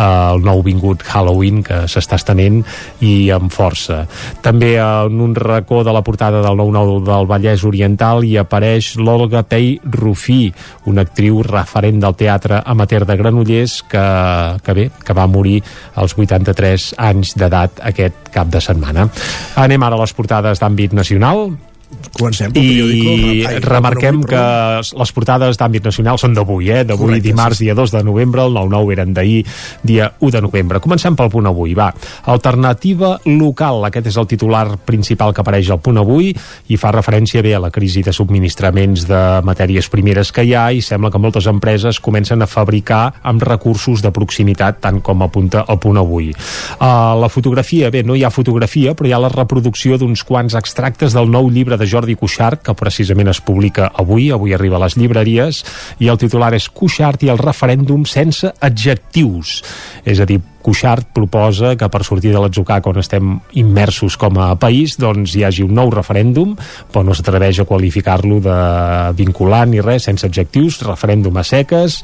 [0.05, 2.63] el nou vingut Halloween que s'està estenent
[3.05, 4.05] i amb força.
[4.45, 9.45] També en un racó de la portada del 9-9 del Vallès Oriental hi apareix l'Olga
[9.49, 10.53] Pei Rufí,
[10.91, 14.05] una actriu referent del teatre amateur de Granollers que,
[14.65, 15.61] que bé, que va morir
[15.95, 19.09] als 83 anys d'edat aquest cap de setmana.
[19.61, 21.49] Anem ara a les portades d'àmbit nacional.
[22.15, 22.63] Comencem pel
[22.95, 24.43] I Ai, remarquem que
[24.85, 26.85] les portades d'àmbit nacional són d'avui, eh?
[26.87, 27.67] d'avui dimarts, sí.
[27.67, 29.43] dia 2 de novembre, el 9-9 eren d'ahir,
[29.83, 30.81] dia 1 de novembre.
[30.85, 31.91] Comencem pel punt avui, va.
[32.31, 36.31] Alternativa local, aquest és el titular principal que apareix al punt avui
[36.71, 40.69] i fa referència bé a la crisi de subministraments de matèries primeres que hi ha
[40.73, 45.65] i sembla que moltes empreses comencen a fabricar amb recursos de proximitat, tant com apunta
[45.69, 46.31] el punt avui.
[46.79, 50.55] Uh, la fotografia, bé, no hi ha fotografia, però hi ha la reproducció d'uns quants
[50.59, 54.85] extractes del nou llibre de Jordi Cuixart, que precisament es publica avui, avui arriba a
[54.87, 55.63] les llibreries,
[56.01, 59.61] i el titular és Cuixart i el referèndum sense adjectius.
[60.05, 64.55] És a dir, Cuixart proposa que per sortir de l'atzucac on estem immersos com a
[64.61, 66.55] país doncs hi hagi un nou referèndum
[66.93, 68.57] però no s'atreveix a qualificar-lo de
[69.19, 72.01] vinculant ni res, sense adjectius referèndum a seques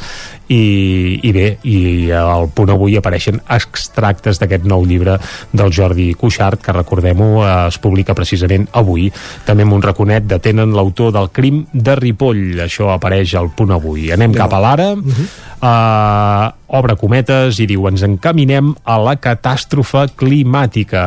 [0.50, 5.16] i, i bé, i al punt avui apareixen extractes d'aquest nou llibre
[5.52, 9.08] del Jordi Cuixart que recordem-ho es publica precisament avui.
[9.46, 14.11] També amb un raconet detenen l'autor del crim de Ripoll això apareix al punt avui.
[14.12, 14.92] Anem cap a l'ara.
[14.94, 15.28] Uh -huh.
[15.61, 21.04] uh, obre cometes i diu ens encaminem a la catàstrofe climàtica.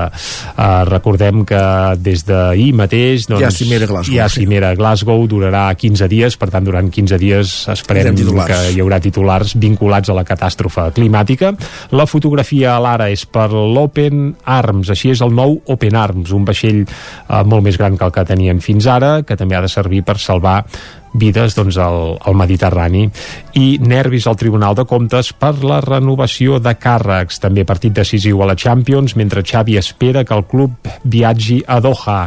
[0.54, 1.62] Uh, recordem que
[2.04, 4.14] des d'ahir mateix doncs, hi ha cimera a Glasgow.
[4.14, 8.60] Hi ha cimera a Glasgow, durarà 15 dies, per tant durant 15 dies esperem que
[8.74, 11.54] hi haurà titulars vinculats a la catàstrofe climàtica.
[11.96, 16.48] La fotografia a l'ara és per l'Open Arms, així és el nou Open Arms, un
[16.48, 19.72] vaixell uh, molt més gran que el que tenien fins ara, que també ha de
[19.72, 20.62] servir per salvar
[21.14, 23.06] vides doncs, al, al Mediterrani.
[23.60, 27.40] I nervis al Tribunal de Comptes per la renovació de càrrecs.
[27.44, 32.20] També partit decisiu a la Champions mentre Xavi espera que el club viatgi a Doha.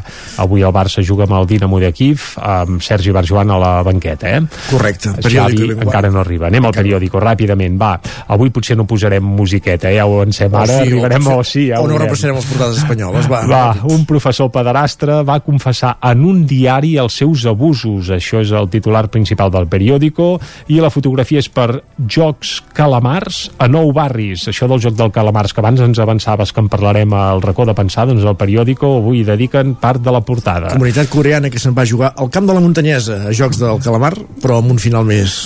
[0.43, 4.37] Avui el Barça juga amb el Dinamo de Kiev amb Sergi Barjoan a la banqueta
[4.37, 4.43] eh?
[4.70, 5.14] correcte.
[5.22, 6.49] Xavi encara no arriba.
[6.51, 7.95] Anem al periòdico ràpidament va.
[8.32, 9.97] Avui potser no posarem musiqueta eh?
[9.99, 12.80] ja ho avancem ara sí, arribarem o, o sí, ja o no repassarem les portades
[12.82, 18.11] espanyoles va, va un professor pederastre va confessar en un diari els seus abusos.
[18.14, 20.37] Això és el titular principal del periòdico
[20.72, 24.47] i la fotografia és per Jocs Calamars a Nou Barris.
[24.53, 27.77] Això del joc del Calamars, que abans ens avançaves que en parlarem al racó de
[27.77, 30.74] pensar, doncs el periòdico avui dediquen part de la portada.
[30.77, 34.14] Comunitat coreana que se'n va jugar al camp de la muntanyesa a Jocs del Calamar,
[34.43, 35.41] però amb un final més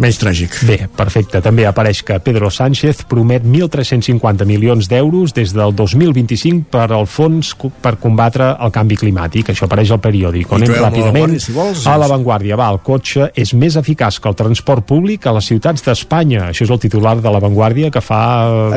[0.00, 0.54] menys tràgic.
[0.68, 1.40] Bé, perfecte.
[1.44, 7.54] També apareix que Pedro Sánchez promet 1.350 milions d'euros des del 2025 per al fons
[7.82, 9.50] per combatre el canvi climàtic.
[9.52, 10.52] Això apareix al periòdic.
[10.54, 12.58] Anem ràpidament si vols, a l'avantguàrdia.
[12.58, 16.48] Va, el cotxe és més eficaç que el transport públic a les ciutats d'Espanya.
[16.52, 18.20] Això és el titular de l'avantguàrdia que fa...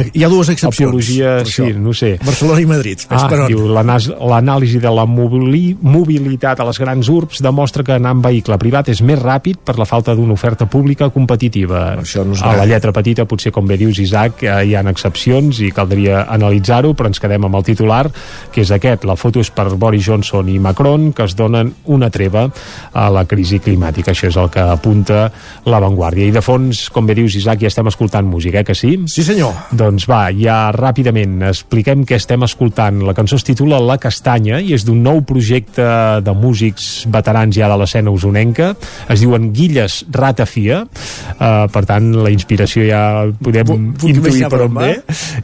[0.01, 0.89] Eh, Hi ha dues excepcions.
[0.89, 2.15] Apologia, sí, no sé.
[2.25, 3.05] Barcelona i Madrid.
[3.11, 8.57] Ah, diu, l'anàlisi de la mobilitat a les grans urbs demostra que anar en vehicle
[8.61, 11.83] privat és més ràpid per la falta d'una oferta pública competitiva.
[12.01, 15.61] Això no a la lletra petita, potser, com bé dius, Isaac, eh, hi ha excepcions
[15.61, 18.05] i caldria analitzar-ho, però ens quedem amb el titular,
[18.51, 19.05] que és aquest.
[19.07, 22.47] La foto és per Boris Johnson i Macron, que es donen una treva
[22.93, 24.11] a la crisi climàtica.
[24.11, 25.27] Això és el que apunta
[25.65, 26.27] l'avantguàrdia.
[26.27, 28.97] I de fons, com bé dius, Isaac, ja estem escoltant música, eh, que sí?
[29.07, 29.53] Sí, senyor.
[29.71, 33.01] Doncs va, ja ràpidament expliquem què estem escoltant.
[33.05, 35.85] La cançó es titula La Castanya i és d'un nou projecte
[36.23, 38.73] de músics veterans ja de l'escena usonenca.
[39.11, 43.03] Es diuen Guilles Ratafia uh, per tant la inspiració ja
[43.41, 44.91] podem P intuir per on ve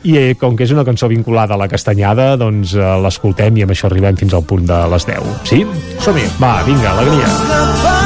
[0.07, 3.67] i eh, com que és una cançó vinculada a la castanyada doncs uh, l'escoltem i
[3.67, 5.63] amb això arribem fins al punt de les 10 sí?
[6.03, 6.27] Som-hi!
[6.41, 7.96] Va, vinga, alegria!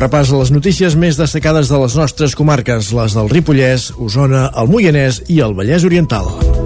[0.00, 4.72] Repàs a les notícies més destacades de les nostres comarques, les del Ripollès, Osona, el
[4.72, 6.59] Moianès i el Vallès Oriental.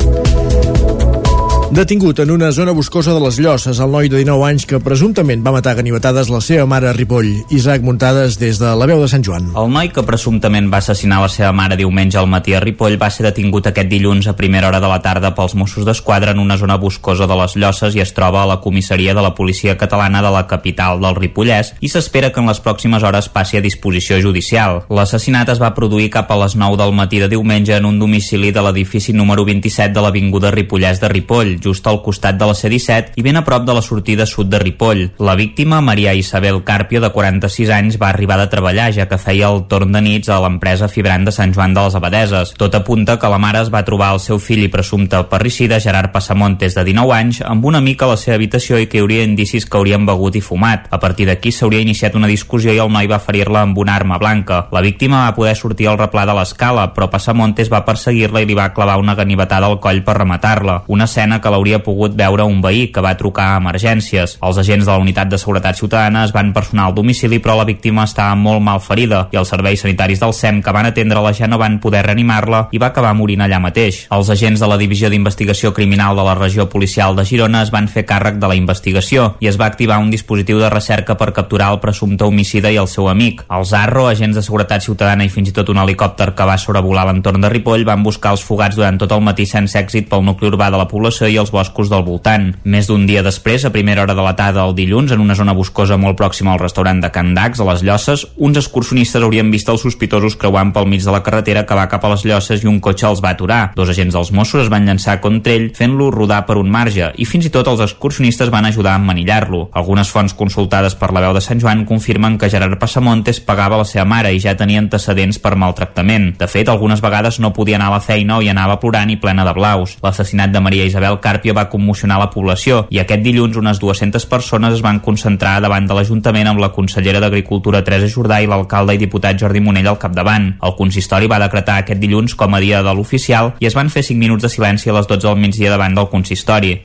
[1.74, 5.40] Detingut en una zona boscosa de les Llosses, el noi de 19 anys que presumptament
[5.42, 7.32] va matar ganivetades la seva mare a Ripoll.
[7.50, 9.48] Isaac Muntades des de la veu de Sant Joan.
[9.58, 13.08] El noi que presumptament va assassinar la seva mare diumenge al matí a Ripoll va
[13.10, 16.56] ser detingut aquest dilluns a primera hora de la tarda pels Mossos d'Esquadra en una
[16.60, 20.22] zona boscosa de les Llosses i es troba a la comissaria de la policia catalana
[20.22, 24.20] de la capital del Ripollès i s'espera que en les pròximes hores passi a disposició
[24.22, 24.84] judicial.
[24.94, 28.54] L'assassinat es va produir cap a les 9 del matí de diumenge en un domicili
[28.54, 33.16] de l'edifici número 27 de l'Avinguda Ripollès de Ripoll, just al costat de la C-17
[33.16, 35.06] i ben a prop de la sortida sud de Ripoll.
[35.18, 39.48] La víctima, Maria Isabel Carpio, de 46 anys, va arribar de treballar, ja que feia
[39.48, 42.54] el torn de nits a l'empresa Fibrant de Sant Joan de les Abadeses.
[42.60, 46.12] Tot apunta que la mare es va trobar el seu fill i presumpte parricida, Gerard
[46.12, 49.24] Passamontes, de 19 anys, amb un amic a la seva habitació i que hi hauria
[49.24, 50.88] indicis que haurien begut i fumat.
[50.90, 54.18] A partir d'aquí s'hauria iniciat una discussió i el noi va ferir-la amb una arma
[54.18, 54.64] blanca.
[54.74, 58.58] La víctima va poder sortir al replà de l'escala, però Passamontes va perseguir-la i li
[58.58, 60.82] va clavar una ganivetada al coll per rematar-la.
[60.88, 64.36] Una escena que l'hauria pogut veure un veí que va trucar a emergències.
[64.42, 67.68] Els agents de la unitat de seguretat ciutadana es van personar al domicili però la
[67.68, 71.48] víctima estava molt mal ferida i els serveis sanitaris del SEM que van atendre-la ja
[71.50, 74.04] no van poder reanimar-la i va acabar morint allà mateix.
[74.14, 77.88] Els agents de la Divisió d'Investigació Criminal de la Regió Policial de Girona es van
[77.88, 81.70] fer càrrec de la investigació i es va activar un dispositiu de recerca per capturar
[81.74, 83.44] el presumpte homicida i el seu amic.
[83.50, 87.06] Els ARRO, agents de seguretat ciutadana i fins i tot un helicòpter que va sobrevolar
[87.08, 90.50] l'entorn de Ripoll van buscar els fugats durant tot el matí sense èxit pel nucli
[90.50, 92.50] urbà de la població i els boscos del voltant.
[92.64, 95.54] Més d'un dia després, a primera hora de la tarda del dilluns, en una zona
[95.56, 99.68] boscosa molt pròxima al restaurant de Can Dax, a les Llosses, uns excursionistes haurien vist
[99.68, 102.70] els sospitosos creuant pel mig de la carretera que va cap a les Llosses i
[102.70, 103.62] un cotxe els va aturar.
[103.76, 107.26] Dos agents dels Mossos es van llançar contra ell, fent-lo rodar per un marge, i
[107.28, 109.68] fins i tot els excursionistes van ajudar a emmanillar-lo.
[109.72, 113.88] Algunes fonts consultades per la veu de Sant Joan confirmen que Gerard Passamontes pagava la
[113.88, 116.32] seva mare i ja tenia antecedents per maltractament.
[116.38, 119.18] De fet, algunes vegades no podia anar a la feina o hi anava plorant i
[119.20, 119.96] plena de blaus.
[120.04, 124.76] L'assassinat de Maria Isabel Carpio va commocionar la població i aquest dilluns unes 200 persones
[124.76, 129.00] es van concentrar davant de l'Ajuntament amb la consellera d'Agricultura Teresa Jordà i l'alcalde i
[129.00, 130.50] diputat Jordi Monell al capdavant.
[130.60, 134.04] El consistori va decretar aquest dilluns com a dia de l'oficial i es van fer
[134.04, 136.76] 5 minuts de silenci a les 12 del migdia davant del consistori.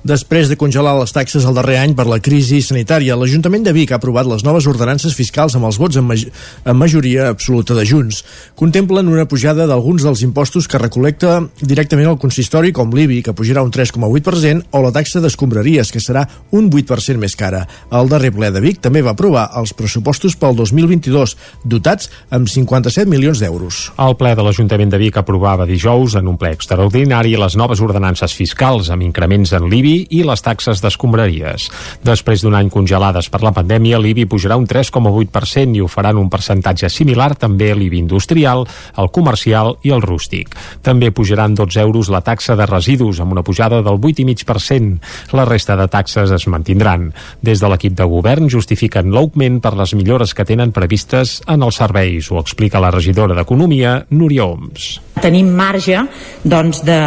[0.00, 3.90] Després de congelar les taxes el darrer any per la crisi sanitària, l'Ajuntament de Vic
[3.92, 7.84] ha aprovat les noves ordenances fiscals amb els vots en, maj en majoria absoluta de
[7.84, 8.22] Junts.
[8.56, 13.60] Contemplen una pujada d'alguns dels impostos que recolecta directament el consistori, com l'IBI, que pujarà
[13.60, 16.24] un 3,8%, o la taxa d'escombraries, que serà
[16.56, 17.66] un 8% més cara.
[17.92, 21.36] El darrer ple de Vic també va aprovar els pressupostos pel 2022,
[21.68, 23.90] dotats amb 57 milions d'euros.
[24.00, 28.32] El ple de l'Ajuntament de Vic aprovava dijous, en un ple extraordinari, les noves ordenances
[28.32, 31.68] fiscals amb increments en l'IBI i les taxes d'escombraries.
[32.06, 36.30] Després d'un any congelades per la pandèmia, l'IBI pujarà un 3,8% i ho faran un
[36.32, 38.66] percentatge similar també l'IBI industrial,
[39.00, 40.54] el comercial i el rústic.
[40.86, 45.00] També pujaran 12 euros la taxa de residus amb una pujada del 8,5%.
[45.36, 47.10] La resta de taxes es mantindran.
[47.42, 51.80] Des de l'equip de govern justifiquen l'augment per les millores que tenen previstes en els
[51.80, 54.90] serveis, ho explica la regidora d'Economia, Núria Oms.
[55.20, 55.98] Tenim marge
[56.44, 56.98] doncs, de,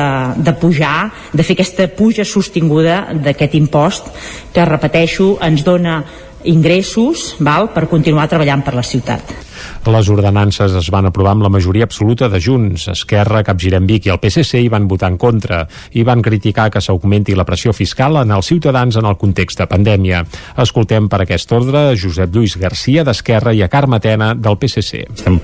[0.45, 4.09] de pujar, de fer aquesta puja sostinguda d'aquest impost
[4.53, 6.01] que, repeteixo, ens dona
[6.43, 9.53] ingressos val, per continuar treballant per la ciutat.
[9.86, 12.88] Les ordenances es van aprovar amb la majoria absoluta de Junts.
[12.93, 16.82] Esquerra, Capgirem Vic i el PSC hi van votar en contra i van criticar que
[16.82, 20.24] s'augmenti la pressió fiscal en els ciutadans en el context de pandèmia.
[20.64, 25.03] Escoltem per aquest ordre Josep Lluís Garcia d'Esquerra i a Carme Tena del PSC.
[25.14, 25.39] Estem,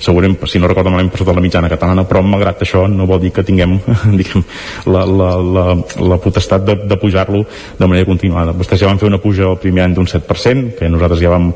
[0.00, 3.22] segurament, si no recordo malament, per sota la mitjana catalana, però malgrat això no vol
[3.22, 3.78] dir que tinguem
[4.20, 4.44] diguem,
[4.86, 5.66] la, la, la,
[6.00, 7.44] la potestat de, de pujar-lo
[7.78, 8.56] de manera continuada.
[8.56, 11.52] Vostès ja van fer una puja el primer any d'un 7%, que nosaltres ja vam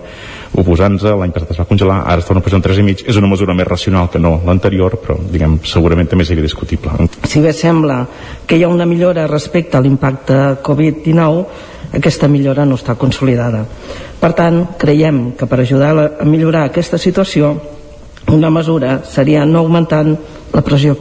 [0.55, 3.55] oposant-nos, l'any passat es va congelar, ara està una puja d'un 3,5, és una mesura
[3.55, 6.93] més racional que no l'anterior, però diguem, segurament també seria discutible.
[7.27, 8.03] Si bé sembla
[8.47, 11.47] que hi ha una millora respecte a l'impacte Covid-19,
[11.97, 13.65] aquesta millora no està consolidada.
[14.21, 17.55] Per tant, creiem que per ajudar a millorar aquesta situació,
[18.33, 20.17] una mesura seria no augmentant
[20.53, 20.97] la pressió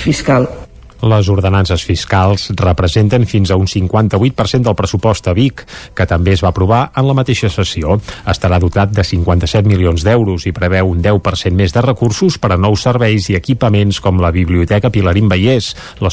[0.00, 0.59] fiscal
[1.02, 6.44] les ordenances fiscals representen fins a un 58% del pressupost a Vic, que també es
[6.44, 7.98] va aprovar en la mateixa sessió.
[8.28, 12.58] Estarà dotat de 57 milions d'euros i preveu un 10% més de recursos per a
[12.60, 16.12] nous serveis i equipaments com la Biblioteca Pilarín Vallès, la,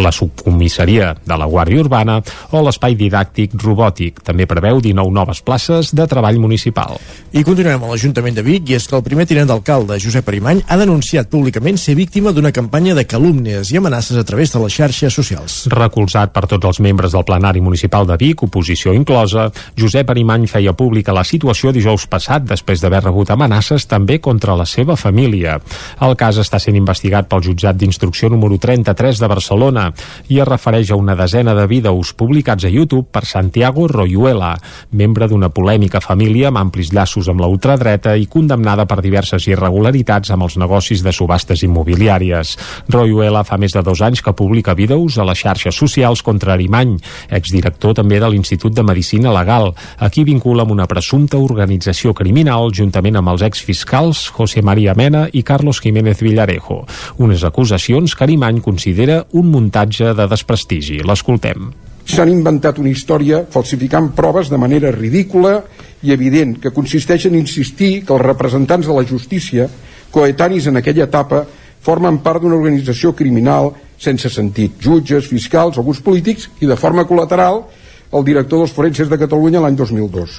[0.00, 2.20] la subcomissaria de la Guàrdia Urbana
[2.52, 4.22] o l'espai didàctic robòtic.
[4.24, 6.98] També preveu 19 noves places de treball municipal.
[7.32, 10.62] I continuem a l'Ajuntament de Vic i és que el primer tinent d'alcalde, Josep Arimany,
[10.68, 14.72] ha denunciat públicament ser víctima d'una campanya de calúmnies i amenaces a través de les
[14.72, 15.58] xarxes socials.
[15.72, 19.48] Recolzat per tots els membres del plenari municipal de Vic, oposició inclosa,
[19.78, 24.66] Josep Arimany feia pública la situació dijous passat després d'haver rebut amenaces també contra la
[24.68, 25.58] seva família.
[26.00, 29.88] El cas està sent investigat pel jutjat d'instrucció número 33 de Barcelona
[30.30, 34.54] i es refereix a una desena de vídeos publicats a YouTube per Santiago Royuela,
[34.92, 40.30] membre d'una polèmica família amb amplis llaços amb la ultradreta i condemnada per diverses irregularitats
[40.30, 42.54] amb els negocis de subhastes immobiliàries.
[42.92, 46.98] Royuela fa més de dos anys que publica vídeos a les xarxes socials contra Arimany,
[47.30, 52.68] exdirector també de l'Institut de Medicina Legal, a qui vincula amb una presumpta organització criminal
[52.76, 56.82] juntament amb els exfiscals José María Mena i Carlos Jiménez Villarejo.
[57.16, 61.00] Unes acusacions que Arimany considera un muntatge de desprestigi.
[61.06, 61.70] L'escoltem.
[62.02, 65.60] S'han inventat una història falsificant proves de manera ridícula
[66.02, 69.68] i evident, que consisteix en insistir que els representants de la justícia,
[70.10, 71.44] coetanis en aquella etapa,
[71.82, 74.78] formen part d'una organització criminal sense sentit.
[74.82, 77.64] Jutges, fiscals, alguns polítics i, de forma col·lateral,
[78.12, 80.38] el director dels forenses de Catalunya l'any 2002.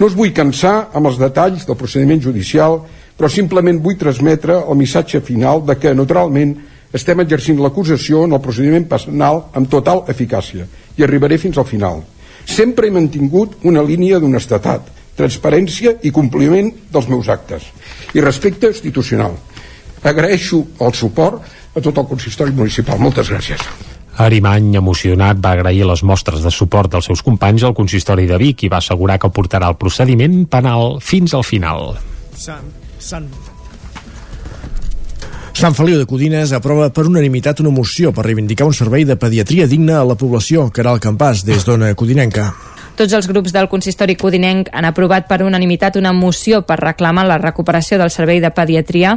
[0.00, 2.80] No us vull cansar amb els detalls del procediment judicial,
[3.16, 6.56] però simplement vull transmetre el missatge final de que, naturalment,
[6.92, 10.66] estem exercint l'acusació en el procediment penal amb total eficàcia
[10.98, 12.02] i arribaré fins al final.
[12.44, 17.68] Sempre he mantingut una línia d'honestetat, transparència i compliment dels meus actes
[18.16, 19.36] i respecte institucional.
[20.02, 21.42] Agraeixo el suport
[21.74, 22.98] a tot el consistori municipal.
[23.00, 23.62] Moltes gràcies.
[24.22, 28.66] Arimany, emocionat, va agrair les mostres de suport dels seus companys al consistori de Vic
[28.66, 31.94] i va assegurar que portarà el procediment penal fins al final.
[32.36, 32.68] Sant,
[33.00, 33.30] Sant,
[35.56, 39.66] Sant Feliu de Codines aprova per unanimitat una moció per reivindicar un servei de pediatria
[39.68, 42.50] digne a la població, que era el campàs des d'Ona Codinenca.
[42.96, 47.38] Tots els grups del consistori codinenc han aprovat per unanimitat una moció per reclamar la
[47.40, 49.14] recuperació del servei de pediatria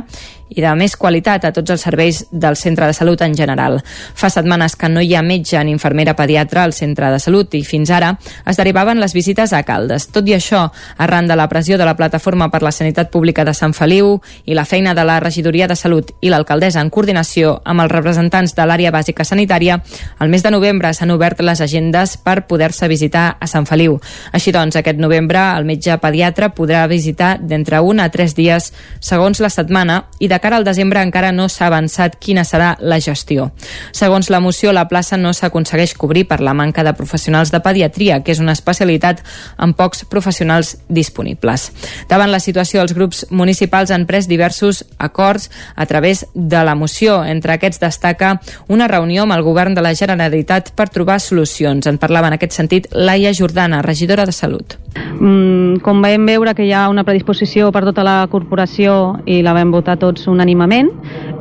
[0.49, 3.79] i de més qualitat a tots els serveis del centre de salut en general.
[4.13, 7.63] Fa setmanes que no hi ha metge ni infermera pediatra al centre de salut i
[7.65, 8.13] fins ara
[8.45, 10.07] es derivaven les visites a Caldes.
[10.13, 10.67] Tot i això,
[10.97, 14.55] arran de la pressió de la Plataforma per la Sanitat Pública de Sant Feliu i
[14.55, 18.65] la feina de la Regidoria de Salut i l'alcaldessa en coordinació amb els representants de
[18.65, 19.79] l'àrea bàsica sanitària,
[20.21, 23.99] el mes de novembre s'han obert les agendes per poder-se visitar a Sant Feliu.
[24.31, 29.41] Així doncs, aquest novembre el metge pediatre podrà visitar d'entre un a tres dies segons
[29.41, 32.99] la setmana i de de cara al desembre encara no s'ha avançat quina serà la
[32.99, 33.49] gestió.
[33.95, 38.19] Segons la moció, la plaça no s'aconsegueix cobrir per la manca de professionals de pediatria,
[38.23, 39.21] que és una especialitat
[39.55, 41.69] amb pocs professionals disponibles.
[42.09, 47.21] Davant la situació, els grups municipals han pres diversos acords a través de la moció.
[47.23, 51.88] Entre aquests destaca una reunió amb el govern de la Generalitat per trobar solucions.
[51.88, 54.75] En parlava en aquest sentit Laia Jordana, regidora de Salut.
[54.95, 59.53] Mm, com vam veure que hi ha una predisposició per tota la corporació i la
[59.55, 60.91] vam votar tots unànimament,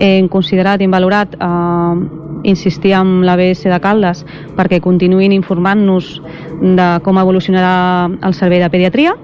[0.02, 4.24] hem considerat i hem valorat eh, insistir amb l'ABS de Caldes
[4.56, 6.18] perquè continuïn informant-nos
[6.60, 9.14] de com evolucionarà el servei de pediatria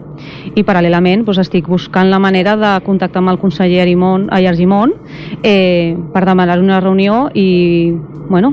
[0.56, 4.94] i paral·lelament doncs, estic buscant la manera de contactar amb el conseller Arimon, ai, Argimon
[5.42, 7.92] eh, per demanar una reunió i
[8.28, 8.52] bueno,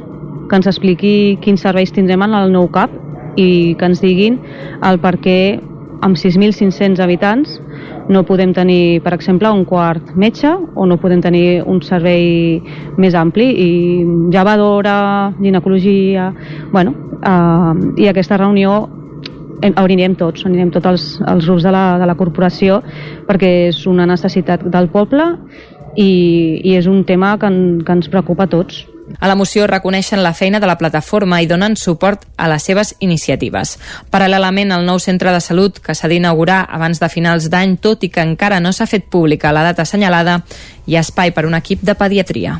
[0.49, 2.93] que ens expliqui quins serveis tindrem en el nou CAP
[3.37, 4.39] i que ens diguin
[4.87, 5.39] el per què
[6.05, 7.57] amb 6.500 habitants
[8.09, 12.61] no podem tenir, per exemple, un quart metge o no podem tenir un servei
[12.97, 13.71] més ampli i
[14.31, 16.31] llevadora, ginecologia...
[16.71, 17.73] Bueno, eh,
[18.03, 18.87] i aquesta reunió
[19.61, 22.81] anirem tots, anirem tots els, els grups de la, de la corporació
[23.27, 25.25] perquè és una necessitat del poble
[25.97, 28.85] i, i és un tema que, en, que ens preocupa a tots.
[29.19, 32.93] A la moció reconeixen la feina de la plataforma i donen suport a les seves
[32.99, 33.77] iniciatives.
[34.11, 38.11] Paral·lelament, el nou centre de salut, que s'ha d'inaugurar abans de finals d'any, tot i
[38.11, 40.41] que encara no s'ha fet pública la data assenyalada,
[40.87, 42.57] hi ha espai per un equip de pediatria.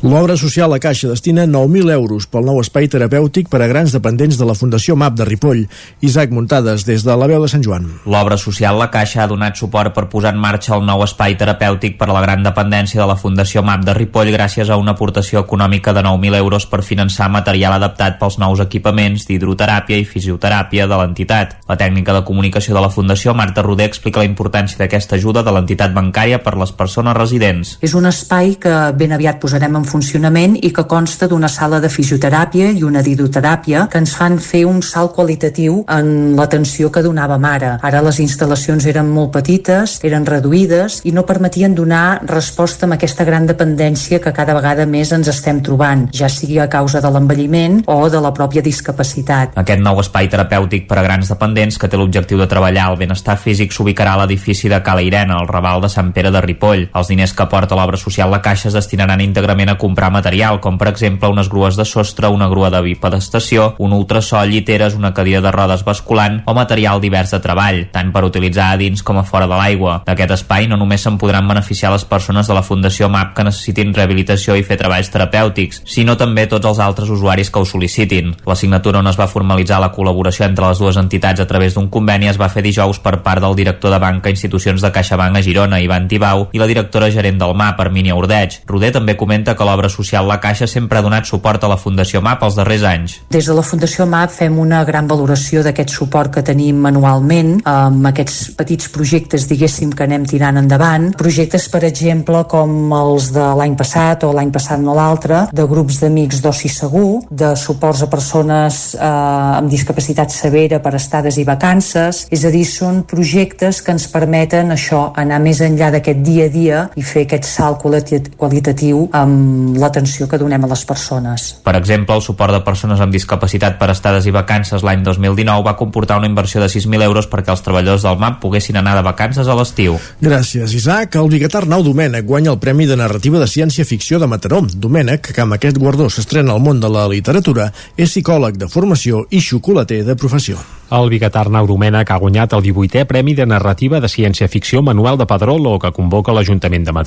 [0.00, 4.38] L'obra social a Caixa destina 9.000 euros pel nou espai terapèutic per a grans dependents
[4.40, 5.66] de la Fundació MAP de Ripoll.
[6.00, 7.84] Isaac Muntades, des de la veu de Sant Joan.
[8.08, 11.98] L'obra social La Caixa ha donat suport per posar en marxa el nou espai terapèutic
[12.00, 15.44] per a la gran dependència de la Fundació MAP de Ripoll gràcies a una aportació
[15.44, 20.96] econòmica de 9.000 euros per finançar material adaptat pels nous equipaments d'hidroteràpia i fisioteràpia de
[20.96, 21.58] l'entitat.
[21.68, 25.52] La tècnica de comunicació de la Fundació, Marta Roder, explica la importància d'aquesta ajuda de
[25.52, 27.49] l'entitat bancària per les persones residents.
[27.82, 31.90] És un espai que ben aviat posarem en funcionament i que consta d'una sala de
[31.90, 37.44] fisioteràpia i una d'hidroteràpia que ens fan fer un salt qualitatiu en l'atenció que donàvem
[37.48, 37.72] ara.
[37.82, 43.24] Ara les instal·lacions eren molt petites, eren reduïdes i no permetien donar resposta amb aquesta
[43.24, 47.80] gran dependència que cada vegada més ens estem trobant, ja sigui a causa de l'envelliment
[47.90, 49.56] o de la pròpia discapacitat.
[49.60, 53.36] Aquest nou espai terapèutic per a grans dependents que té l'objectiu de treballar el benestar
[53.40, 56.88] físic s'ubicarà a l'edifici de Cala Irene, al Raval de Sant Pere de Ripoll.
[56.94, 60.78] Els diners que aporta l'obra social La Caixa es destinaran íntegrament a comprar material, com
[60.78, 65.40] per exemple unes grues de sostre, una grua de bipedestació, un ultrasol, lliteres, una cadira
[65.40, 69.24] de rodes basculant o material divers de treball, tant per utilitzar a dins com a
[69.24, 70.00] fora de l'aigua.
[70.06, 73.94] D'aquest espai no només se'n podran beneficiar les persones de la Fundació MAP que necessitin
[73.94, 78.34] rehabilitació i fer treballs terapèutics, sinó també tots els altres usuaris que ho sol·licitin.
[78.46, 81.88] La signatura on es va formalitzar la col·laboració entre les dues entitats a través d'un
[81.92, 85.42] conveni es va fer dijous per part del director de banca institucions de CaixaBank a
[85.44, 88.60] Girona, Ivan Tibau, i la directora gerent del MAP, Armínia Ordeig.
[88.66, 92.22] Roder també comenta que l'obra social La Caixa sempre ha donat suport a la Fundació
[92.24, 93.18] MAP els darrers anys.
[93.30, 98.06] Des de la Fundació MAP fem una gran valoració d'aquest suport que tenim manualment amb
[98.10, 101.10] aquests petits projectes, diguéssim, que anem tirant endavant.
[101.20, 106.00] Projectes, per exemple, com els de l'any passat o l'any passat no l'altre, de grups
[106.00, 112.24] d'amics d'oci segur, de suports a persones eh, amb discapacitat severa per estades i vacances.
[112.30, 116.52] És a dir, són projectes que ens permeten això, anar més enllà d'aquest dia a
[116.52, 121.46] dia i fer aquest salt qualitatiu amb l'atenció que donem a les persones.
[121.64, 125.76] Per exemple, el suport de persones amb discapacitat per estades i vacances l'any 2019 va
[125.76, 129.48] comportar una inversió de 6.000 euros perquè els treballadors del MAP poguessin anar de vacances
[129.48, 129.98] a l'estiu.
[130.20, 131.16] Gràcies, Isaac.
[131.20, 134.62] El biguetar Arnau Domènech guanya el Premi de Narrativa de Ciència-Ficció de Mataró.
[134.74, 139.24] Domènech, que amb aquest guardó s'estrena al món de la literatura, és psicòleg de formació
[139.30, 140.60] i xocolater de professió.
[140.90, 145.26] El biguetar Arnau Domènech ha guanyat el 18è Premi de Narrativa de Ciència-Ficció Manuel de
[145.30, 146.99] Pedrolo, que convoca l'Ajuntament de Mataró.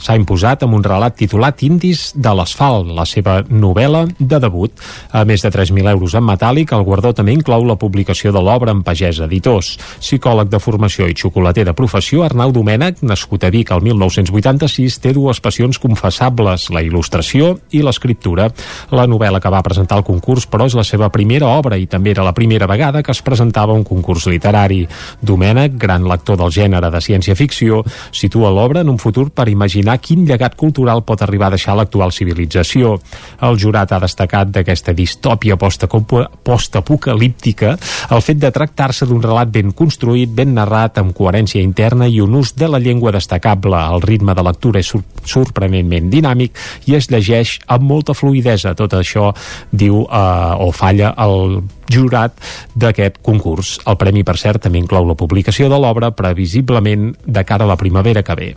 [0.00, 4.72] S'ha imposat amb un relat titulat Indis de l'asfalt, la seva novel·la de debut.
[5.12, 8.74] A més de 3.000 euros en metàl·lic, el guardó també inclou la publicació de l'obra
[8.74, 9.76] en Pagès Editors.
[10.00, 15.14] Psicòleg de formació i xocolater de professió, Arnau Domènech, nascut a Vic el 1986, té
[15.16, 18.48] dues passions confessables, la il·lustració i l'escriptura.
[18.94, 22.14] La novel·la que va presentar al concurs, però, és la seva primera obra i també
[22.14, 24.86] era la primera vegada que es presentava un concurs literari.
[25.20, 27.82] Domènech, gran lector del gènere de ciència-ficció,
[28.12, 32.12] situa l'obra en un futur per imaginar quin llegat cultural pot arribar a deixar l'actual
[32.16, 32.96] civilització.
[33.44, 37.76] El jurat ha destacat d'aquesta distòpia postapocalíptica
[38.10, 42.34] el fet de tractar-se d'un relat ben construït, ben narrat, amb coherència interna i un
[42.40, 43.76] ús de la llengua destacable.
[43.76, 44.94] El ritme de lectura és
[45.24, 46.56] sorprenentment dinàmic
[46.88, 48.74] i es llegeix amb molta fluidesa.
[48.78, 49.30] Tot això
[49.70, 51.60] diu eh, o falla el
[51.90, 52.36] jurat
[52.74, 53.78] d'aquest concurs.
[53.86, 57.78] El premi, per cert, també inclou la publicació de l'obra previsiblement de cara a la
[57.80, 58.52] primavera que ve.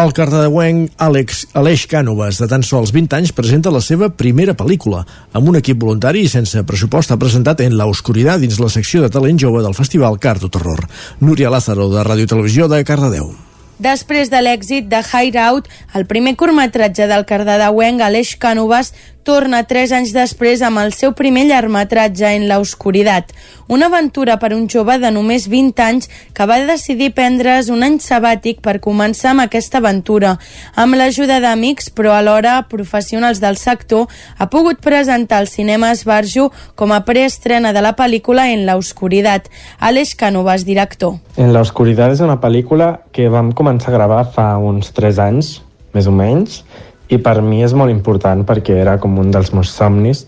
[0.00, 5.02] El cardedeuenc Àlex Aleix Cànovas, de tan sols 20 anys, presenta la seva primera pel·lícula.
[5.36, 9.02] Amb un equip voluntari i sense pressupost ha presentat En la oscuridad dins la secció
[9.02, 10.86] de talent jove del festival Cardo Terror.
[11.20, 13.34] Núria Lázaro, de Ràdio Televisió de Cardedeu.
[13.80, 18.94] Després de l'èxit de Hideout, el primer curtmetratge del cardedeuenc Aleix Cànovas
[19.30, 23.28] torna tres anys després amb el seu primer llargmetratge en la oscuritat,
[23.70, 28.00] una aventura per un jove de només 20 anys que va decidir prendre's un any
[28.02, 30.32] sabàtic per començar amb aquesta aventura.
[30.74, 36.90] Amb l'ajuda d'amics, però alhora professionals del sector, ha pogut presentar al cinema Esbarjo com
[36.90, 39.46] a preestrena de la pel·lícula En la oscuritat.
[39.78, 41.20] Aleix Canovas, director.
[41.38, 45.60] En la oscuritat és una pel·lícula que vam començar a gravar fa uns 3 anys,
[45.94, 46.64] més o menys,
[47.10, 50.24] i per mi és molt important perquè era com un dels meus somnis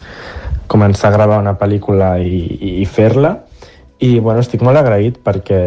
[0.73, 3.35] començar a gravar una pel·lícula i, i fer-la.
[4.03, 5.61] I bueno, estic molt agraït perquè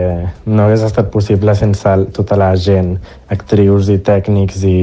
[0.49, 2.95] no hagués estat possible sense tota la gent,
[3.31, 4.79] actrius i tècnics i,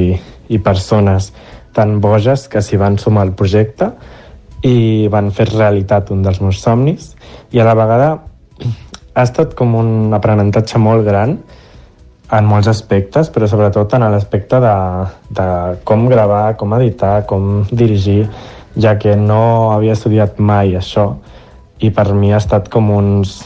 [0.48, 1.32] i persones
[1.76, 3.90] tan boges que s'hi van sumar al projecte
[4.64, 7.10] i van fer realitat un dels meus somnis.
[7.52, 8.08] I a la vegada
[9.16, 11.36] ha estat com un aprenentatge molt gran
[12.32, 14.74] en molts aspectes, però sobretot en l'aspecte de,
[15.36, 15.46] de
[15.88, 18.24] com gravar, com editar, com dirigir,
[18.80, 21.10] ja que no havia estudiat mai això.
[21.82, 23.42] I per mi ha estat com uns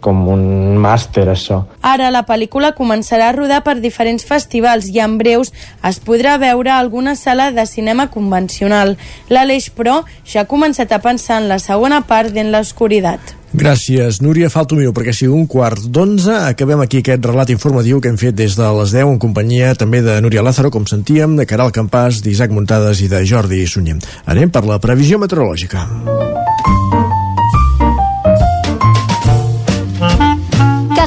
[0.00, 1.62] com un màster, això.
[1.82, 5.52] Ara la pel·lícula començarà a rodar per diferents festivals i en breus
[5.88, 8.96] es podrà veure a alguna sala de cinema convencional.
[9.28, 13.34] L'Aleix, però, ja ha començat a pensar en la segona part d'En l'Oscuritat.
[13.52, 14.50] Gràcies, Núria.
[14.52, 16.34] Falta un minut perquè sigui un quart d'onze.
[16.50, 20.02] Acabem aquí aquest relat informatiu que hem fet des de les 10 en companyia també
[20.04, 23.98] de Núria Lázaro, com sentíem, de Caral Campàs, d'Isaac Muntades i de Jordi Sunyer.
[24.26, 26.27] Anem per la previsió meteorològica.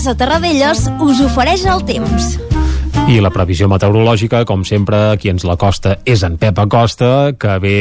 [0.01, 2.31] Casa Terradellos us ofereix el temps.
[3.05, 7.59] I la previsió meteorològica, com sempre, qui ens la costa és en Pep Acosta, que
[7.61, 7.75] ve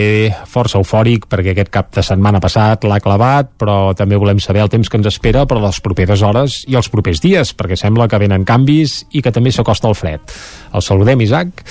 [0.44, 4.68] força eufòric perquè aquest cap de setmana passat l'ha clavat, però també volem saber el
[4.68, 8.20] temps que ens espera per les properes hores i els propers dies, perquè sembla que
[8.20, 10.36] venen canvis i que també s'acosta el fred.
[10.76, 11.64] El saludem, Isaac.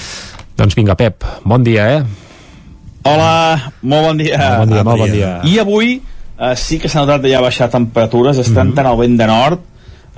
[0.58, 2.04] Doncs vinga, Pep, bon dia, eh?
[3.06, 4.42] Hola, molt bon dia.
[4.42, 5.34] Molt bon dia, molt bon dia.
[5.46, 8.76] I avui eh, sí que s'ha notat de ja baixar temperatures, estan mm -hmm.
[8.82, 9.68] tant al vent de nord,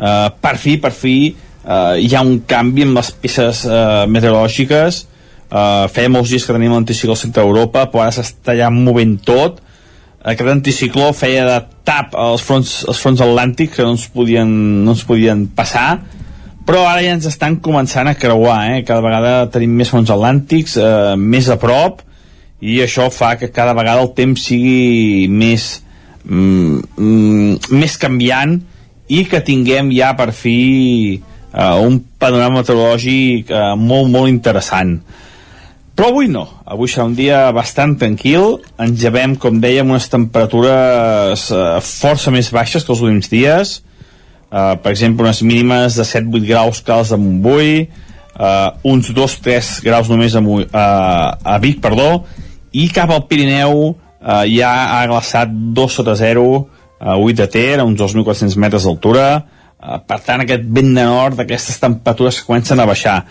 [0.01, 5.07] eh, per fi, per fi, eh, hi ha un canvi amb les peces eh, meteorològiques.
[5.51, 9.17] Uh, feia molts dies que teníem l'anticicló al centre d'Europa però ara s'està ja movent
[9.27, 9.57] tot.
[10.23, 14.47] Aquest anticicló feia de tap als fronts, als fronts atlàntics que no ens podien,
[14.85, 15.99] no ens podien passar.
[16.63, 18.79] Però ara ja ens estan començant a creuar eh?
[18.87, 21.99] cada vegada tenim més fronts atlàntics eh, més a prop
[22.61, 25.81] i això fa que cada vegada el temps sigui més
[26.23, 28.59] mm, mm, més canviant
[29.11, 34.99] i que tinguem ja per fi uh, un panorama meteorològic uh, molt, molt interessant.
[35.91, 41.49] Però avui no, avui serà un dia bastant tranquil, ens llevem, com dèiem, unes temperatures
[41.51, 43.73] uh, força més baixes que els últims dies,
[44.49, 47.83] uh, per exemple, unes mínimes de 7-8 graus cals a Montbui,
[48.37, 52.23] uh, uns 2-3 graus només a, uh, a Vic, perdó,
[52.71, 56.47] i cap al Pirineu uh, ja ha glaçat 2 sota 0
[57.01, 61.07] a 8 de Ter, a uns 2.400 metres d'altura, uh, per tant aquest vent de
[61.09, 63.23] nord, aquestes temperatures comencen a baixar.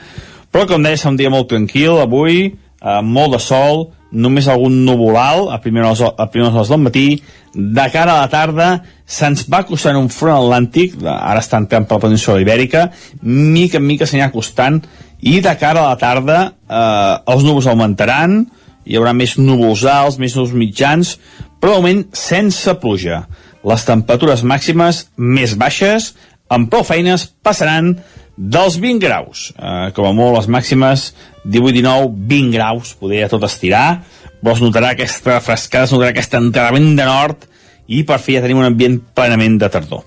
[0.51, 2.51] Però com deia, serà un dia molt tranquil avui,
[2.83, 7.09] uh, molt de sol, només algun nuvolal a primeres, a primeres hores del matí,
[7.55, 8.71] de cara a la tarda
[9.07, 12.89] se'ns va acostant un front atlàntic, ara està entrant per la península ibèrica,
[13.23, 14.81] mica en mica s'anirà acostant,
[15.21, 18.41] i de cara a la tarda eh, els núvols augmentaran,
[18.87, 21.17] hi haurà més núvols alts, més núvols mitjans,
[21.61, 23.25] però de moment sense pluja.
[23.67, 26.15] Les temperatures màximes més baixes,
[26.49, 27.95] amb prou feines, passaran
[28.41, 29.51] dels 20 graus.
[29.53, 31.11] Eh, com a molt, les màximes
[31.45, 34.01] 18, 19, 20 graus, podria tot estirar,
[34.41, 37.45] es notarà aquesta frescada, es notarà aquest entrenament de nord
[37.91, 40.07] i per fi ja tenim un ambient plenament de tardor.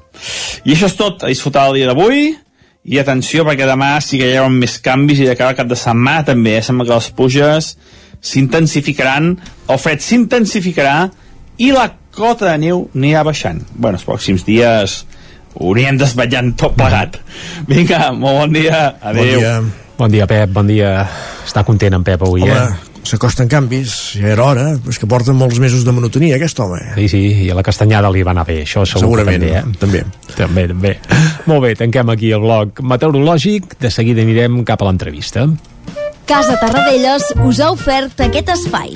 [0.66, 2.32] I això és tot, a disfrutar el dia d'avui
[2.84, 5.70] i atenció perquè demà sí que hi haurà més canvis i de cara al cap
[5.70, 6.64] de setmana també, eh?
[6.66, 7.74] sembla que les pluges
[8.24, 9.34] s'intensificaran,
[9.70, 10.98] el fred s'intensificarà
[11.62, 13.62] i la cota de neu anirà baixant.
[13.74, 15.04] Bueno, els pròxims dies
[15.54, 17.20] ho anirem desvetllant tot plegat.
[17.70, 18.88] Vinga, molt bon dia.
[19.02, 19.24] Adéu.
[19.24, 19.84] Bon dia.
[19.98, 20.96] Bon dia, Pep, bon dia.
[21.46, 22.94] Està content en Pep avui, Home, eh?
[23.08, 26.80] s'acosten canvis, ja era hora, és que porten molts mesos de monotonia, aquest home.
[26.96, 29.78] Sí, sí, i a la castanyada li va anar bé, això segur Segurament, també, eh?
[29.82, 30.04] també.
[30.38, 30.96] També, també.
[31.52, 35.46] Molt bé, tanquem aquí el bloc meteorològic, de seguida anirem cap a l'entrevista.
[36.26, 38.96] Casa Tarradellas us ha ofert aquest espai.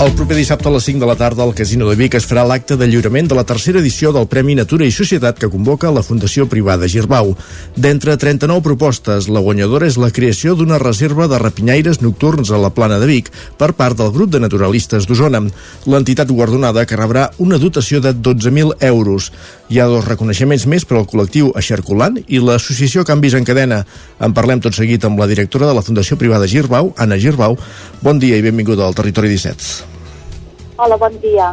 [0.00, 2.40] El proper dissabte a les 5 de la tarda al Casino de Vic es farà
[2.48, 6.00] l'acte de lliurament de la tercera edició del Premi Natura i Societat que convoca la
[6.00, 7.34] Fundació Privada Girbau.
[7.76, 12.72] D'entre 39 propostes, la guanyadora és la creació d'una reserva de rapinyaires nocturns a la
[12.72, 13.28] plana de Vic
[13.60, 15.42] per part del grup de naturalistes d'Osona.
[15.84, 19.28] L'entitat guardonada que rebrà una dotació de 12.000 euros.
[19.68, 23.84] Hi ha dos reconeixements més per al col·lectiu Aixerculant i l'associació Canvis en Cadena.
[24.16, 27.60] En parlem tot seguit amb la directora de la Fundació Privada Girbau, Anna Girbau.
[28.00, 29.89] Bon dia i benvinguda al Territori 17.
[30.80, 31.50] Hola, bon dia.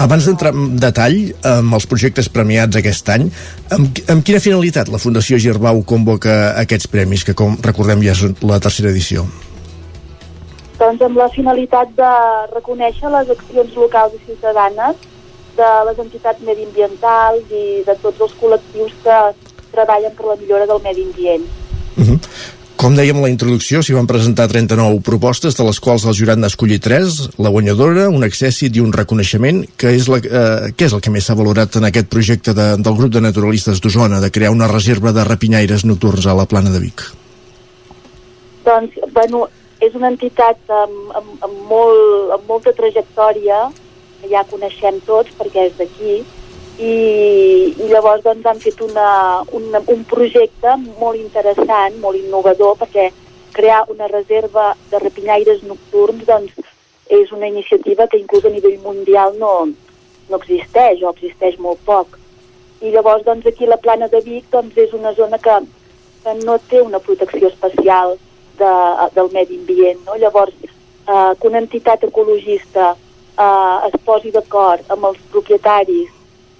[0.00, 1.18] Abans d'entrar en detall
[1.50, 3.26] amb els projectes premiats aquest any,
[3.74, 8.22] amb, amb quina finalitat la Fundació Girbau convoca aquests premis, que com recordem ja és
[8.46, 9.26] la tercera edició?
[10.78, 12.12] Doncs amb la finalitat de
[12.54, 15.04] reconèixer les accions locals i ciutadanes
[15.58, 19.18] de les entitats mediambientals i de tots els col·lectius que
[19.74, 21.48] treballen per la millora del medi ambient.
[21.98, 22.18] Uh -huh.
[22.78, 26.38] Com dèiem a la introducció, s'hi van presentar 39 propostes, de les quals el jurat
[26.38, 30.86] n'ha escollit 3, la guanyadora, un accèssit i un reconeixement, que és, la, eh, què
[30.86, 34.20] és el que més s'ha valorat en aquest projecte de, del grup de naturalistes d'Osona,
[34.22, 37.02] de crear una reserva de rapinyaires nocturns a la plana de Vic?
[38.68, 39.48] Doncs, bueno,
[39.82, 43.64] és una entitat amb, amb, amb, molt, amb molta trajectòria,
[44.22, 46.20] que ja coneixem tots perquè és d'aquí,
[46.78, 49.08] i, i llavors doncs, han fet una,
[49.58, 53.08] una, un projecte molt interessant, molt innovador, perquè
[53.56, 56.54] crear una reserva de rapinyaires nocturns doncs,
[57.08, 59.52] és una iniciativa que inclús a nivell mundial no,
[60.28, 62.18] no existeix o existeix molt poc.
[62.84, 65.56] I llavors doncs, aquí la plana de Vic doncs, és una zona que,
[66.22, 68.14] que no té una protecció especial
[68.60, 68.74] de,
[69.16, 70.04] del medi ambient.
[70.06, 70.14] No?
[70.20, 76.14] Llavors, eh, que una entitat ecologista eh, es posi d'acord amb els propietaris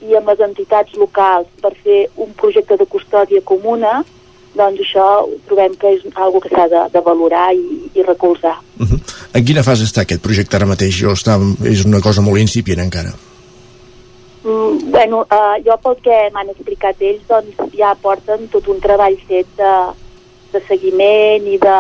[0.07, 4.03] i amb les entitats locals per fer un projecte de custòdia comuna,
[4.59, 5.07] doncs això
[5.47, 8.57] trobem que és algo que s'ha de, de valorar i, i recolzar.
[8.79, 9.01] Uh -huh.
[9.35, 10.95] En quina fase està aquest projecte ara mateix?
[10.95, 13.13] Jo està, és una cosa molt incipient encara.
[14.45, 19.17] Mm, bueno, uh, jo pel que m'han explicat ells, doncs ja porten tot un treball
[19.29, 19.75] fet de,
[20.53, 21.79] de seguiment i de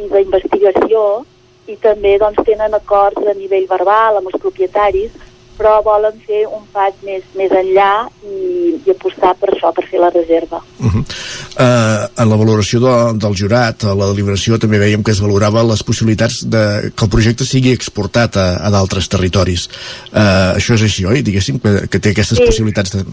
[0.00, 1.24] i d'investigació
[1.70, 5.12] i també doncs, tenen acords a nivell verbal amb els propietaris
[5.60, 10.00] però volen fer un pas més, més enllà i, i apostar per això, per fer
[10.00, 10.62] la reserva.
[10.80, 11.02] Uh -huh.
[11.04, 15.62] uh, en la valoració de, del jurat, a la deliberació, també veiem que es valorava
[15.62, 19.68] les possibilitats de que el projecte sigui exportat a, a d'altres territoris.
[20.12, 21.20] Uh, això és així, oi?
[21.22, 22.46] Diguéssim, que, que té aquestes Sí.
[22.46, 23.04] possibilitats de...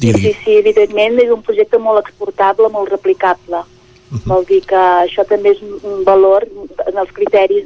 [0.00, 3.56] Sí, sí, sí, evidentment és un projecte molt exportable, molt replicable.
[3.56, 4.24] Uh -huh.
[4.24, 6.46] Vol dir que això també és un- valor
[6.86, 7.64] en els criteris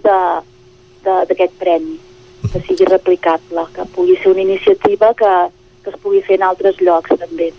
[1.05, 1.99] d'aquest premi,
[2.52, 5.32] que sigui replicable, que pugui ser una iniciativa que,
[5.85, 7.52] que es pugui fer en altres llocs també.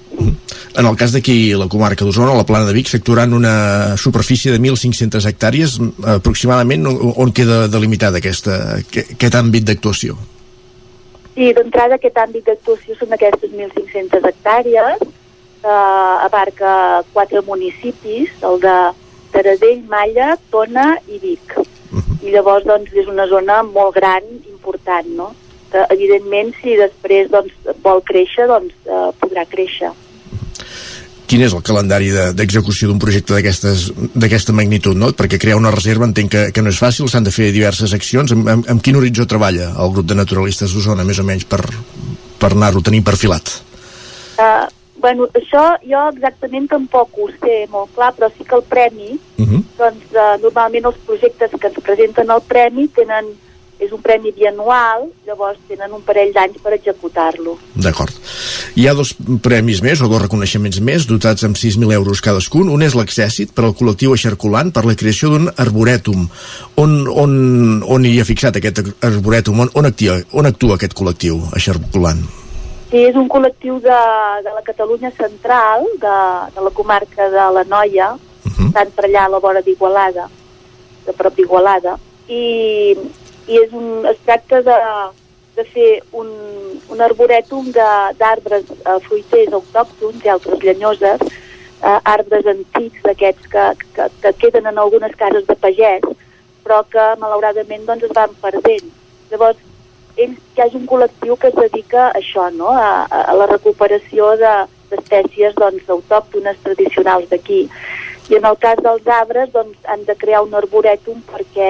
[0.80, 4.51] En el cas d'aquí, la comarca d'Osona, la plana de Vic, s'actuarà en una superfície
[4.53, 5.77] de 1.500 hectàrees,
[6.15, 10.15] aproximadament on, queda delimitada aquesta, aquest, àmbit d'actuació?
[11.34, 15.03] Sí, d'entrada aquest àmbit d'actuació són aquestes 1.500 hectàrees,
[15.60, 15.76] que
[16.30, 18.77] abarca quatre municipis, el de
[19.34, 21.57] Taradell, Malla, Tona i Vic.
[22.23, 24.26] I llavors doncs, és una zona molt gran,
[24.60, 25.31] important, no?
[25.72, 27.53] que evidentment si després doncs,
[27.84, 29.91] vol créixer, doncs eh, podrà créixer.
[31.30, 35.11] Quin és el calendari de- d'execució d'un projecte d'aquesta magnitud, no?
[35.14, 38.31] Perquè crear una reserva entenc que, que no és fàcil, s'han de fer diverses accions.
[38.34, 41.61] Amb, amb, amb quin horitzó treballa el grup de naturalistes d'Osona, més o menys, per,
[42.41, 43.52] per anar-ho tenint perfilat?
[44.41, 44.65] Uh,
[44.98, 49.45] bueno, això jo exactament tampoc ho sé molt clar, però sí que el premi, Uh
[49.45, 49.61] -huh.
[49.77, 53.26] doncs uh, normalment els projectes que ens presenten al premi tenen,
[53.80, 57.56] és un premi bianual, llavors tenen un parell d'anys per executar-lo.
[57.80, 58.11] D'acord.
[58.76, 62.68] Hi ha dos premis més, o dos reconeixements més, dotats amb 6.000 euros cadascun.
[62.69, 66.27] Un és l'accèssit per al col·lectiu Eixarculant per la creació d'un arborètum.
[66.84, 67.31] On, on,
[67.88, 69.64] on hi ha fixat aquest arborètum?
[69.64, 72.26] On, on, actua, on actua aquest col·lectiu Eixarculant?
[72.89, 74.01] Sí, és un col·lectiu de,
[74.43, 76.18] de la Catalunya central, de,
[76.56, 78.68] de la comarca de la Noia, uh -huh.
[78.68, 80.27] estan per allà a la vora d'Igualada,
[81.06, 82.97] de prop d'Igualada, i,
[83.50, 84.76] i és un, es tracta de,
[85.58, 86.28] de fer un,
[86.94, 91.24] un arborètum de- d'arbres eh, fruiters autòctons i altres llenyoses,
[91.82, 93.66] eh, arbres antics d'aquests que,
[93.96, 96.06] que, que queden en algunes cases de pagès,
[96.64, 98.92] però que malauradament doncs, es van perdent.
[99.32, 99.58] Llavors,
[100.20, 102.70] ells, hi hagi un col·lectiu que es dedica a això, no?
[102.70, 107.64] a, a la recuperació de- d'espècies doncs, autòctones tradicionals d'aquí.
[108.30, 111.70] I en el cas dels arbres doncs, han de crear un arborètum perquè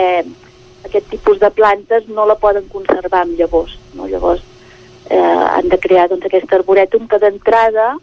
[0.86, 3.78] aquest tipus de plantes no la poden conservar amb llavors.
[3.94, 4.08] No?
[4.08, 4.44] Llavors
[5.10, 7.96] eh, han de crear doncs, aquest arborètum que d'entrada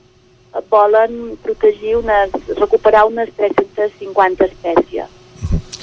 [0.70, 5.09] volen protegir unes, recuperar unes 350 espècies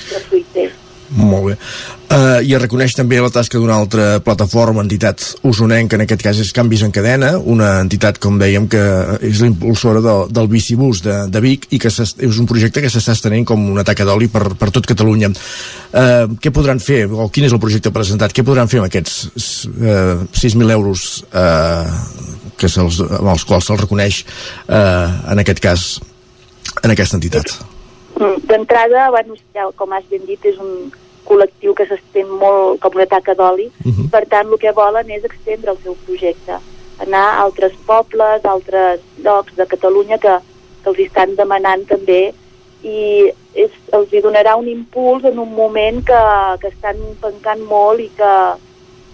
[0.09, 0.79] de fruiters.
[1.13, 1.55] Molt bé.
[2.13, 6.39] Uh, I es reconeix també la tasca d'una altra plataforma, entitat usonenca, en aquest cas
[6.41, 8.81] és Canvis en Cadena, una entitat, com dèiem, que
[9.29, 12.91] és la impulsora del, del bicibús de, de Vic i que és un projecte que
[12.93, 15.31] s'està estenent com una taca d'oli per, per tot Catalunya.
[15.33, 19.19] Uh, què podran fer, o quin és el projecte presentat, què podran fer amb aquests
[19.69, 21.85] uh, 6.000 euros uh,
[22.57, 24.23] que se'ls, amb els quals se'ls reconeix,
[24.65, 25.87] uh, en aquest cas,
[26.81, 27.57] en aquesta entitat?
[28.49, 30.91] D'entrada, bueno, ja, com has ben dit, és un
[31.33, 34.09] col·lectiu que s'estén molt com una taca d'oli, Mhm.
[34.13, 36.59] per tant el que volen és extendre el seu projecte,
[36.99, 40.37] anar a altres pobles, a altres llocs de Catalunya que,
[40.83, 42.33] que els estan demanant també
[42.83, 46.21] i és, els hi donarà un impuls en un moment que,
[46.61, 48.33] que estan pencant molt i que,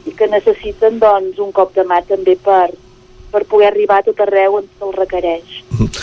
[0.09, 2.71] i que necessiten doncs, un cop de mà també per,
[3.31, 5.59] per poder arribar a tot arreu on se'l requereix.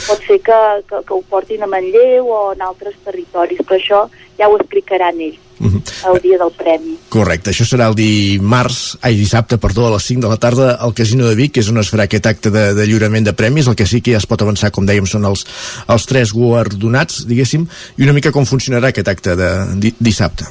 [0.06, 4.04] Pot ser que, que, que ho portin a Manlleu o en altres territoris, però això
[4.38, 6.96] ja ho explicaran ells el dia del premi.
[7.12, 10.94] Correcte, això serà el dimarts, ai, dissabte, perdó, a les 5 de la tarda al
[10.94, 13.68] Casino de Vic, que és on es farà aquest acte de, de lliurament de premis,
[13.68, 15.46] el que sí que ja es pot avançar, com dèiem, són els,
[15.88, 17.66] els tres guardonats, diguéssim,
[17.96, 19.50] i una mica com funcionarà aquest acte de
[19.80, 20.48] di, dissabte.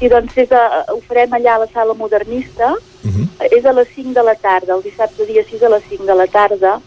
[0.00, 0.62] I doncs és a,
[0.92, 3.26] ho farem allà a la sala modernista, uh -huh.
[3.50, 6.14] és a les 5 de la tarda, el dissabte dia 6 a les 5 de
[6.14, 6.80] la tarda,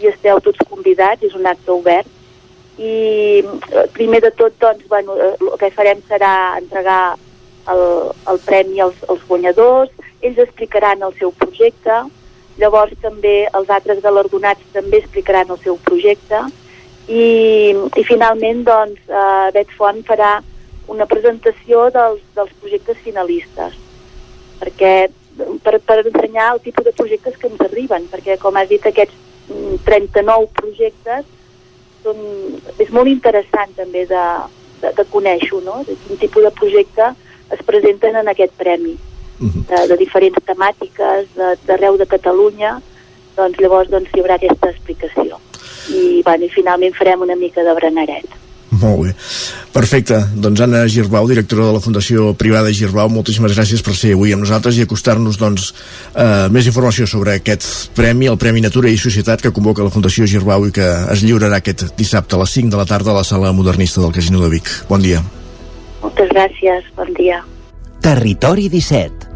[0.00, 2.08] i esteu tots convidats, és un acte obert,
[2.78, 7.16] i eh, primer de tot, doncs, bueno, eh, el que farem serà entregar
[7.72, 7.82] el,
[8.30, 12.02] el premi als, als guanyadors, ells explicaran el seu projecte,
[12.60, 16.44] llavors també els altres galardonats també explicaran el seu projecte,
[17.06, 17.24] i,
[17.72, 20.38] i finalment, doncs, eh, Bet Font farà
[20.92, 23.82] una presentació dels, dels projectes finalistes
[24.60, 25.08] perquè
[25.62, 29.16] per, per ensenyar el tipus de projectes que ens arriben, perquè com has dit aquests
[29.50, 31.26] mm, 39 projectes
[32.04, 32.20] són,
[32.82, 34.24] és molt interessant també de,
[34.82, 35.82] de, de conèixer no?
[35.88, 37.12] de quin tipus de projecte
[37.54, 38.96] es presenten en aquest premi.
[39.36, 42.78] De, de diferents temàtiques d'arreu de, de Catalunya.
[43.36, 45.36] Doncs llavors doncs, hi haurà aquesta explicació.
[45.92, 48.45] I, bueno, i finalment farem una mica de brenaret
[48.80, 49.14] molt bé.
[49.72, 50.18] Perfecte.
[50.34, 54.44] Doncs Anna Girbau, directora de la Fundació Privada Girbau, moltíssimes gràcies per ser avui amb
[54.46, 55.72] nosaltres i acostar-nos doncs,
[56.14, 60.26] eh, més informació sobre aquest premi, el Premi Natura i Societat que convoca la Fundació
[60.26, 63.24] Girbau i que es lliurarà aquest dissabte a les 5 de la tarda a la
[63.24, 64.68] sala modernista del Casino de Vic.
[64.88, 65.22] Bon dia.
[66.02, 66.92] Moltes gràcies.
[66.96, 67.42] Bon dia.
[68.00, 69.35] Territori 17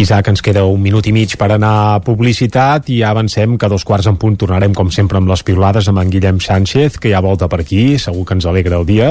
[0.00, 3.66] Isaac, ens queda un minut i mig per anar a publicitat i ja avancem que
[3.66, 6.96] a dos quarts en punt tornarem com sempre amb les piulades amb en Guillem Sánchez,
[6.96, 9.10] que ja volta per aquí, segur que ens alegra el dia.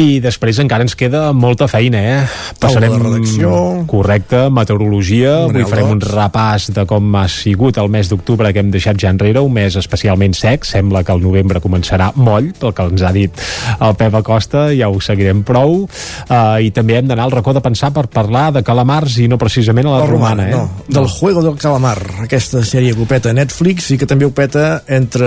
[0.00, 2.54] I després encara ens queda molta feina, eh?
[2.62, 2.94] Passarem...
[2.94, 3.50] de redacció.
[3.90, 5.34] Correcte, meteorologia.
[5.48, 9.12] Avui farem un repàs de com ha sigut el mes d'octubre que hem deixat ja
[9.12, 10.64] enrere, un mes especialment sec.
[10.64, 13.44] Sembla que el novembre començarà moll, pel que ens ha dit
[13.76, 15.82] el Pep Acosta, ja ho seguirem prou.
[15.84, 19.36] Uh, I també hem d'anar al racó de pensar per parlar de calamars i no
[19.36, 20.52] precisament a la, La romana, eh?
[20.52, 24.24] no, del Juego del Calamar, aquesta sèrie que ho peta a Netflix i que també
[24.26, 25.26] ho peta entre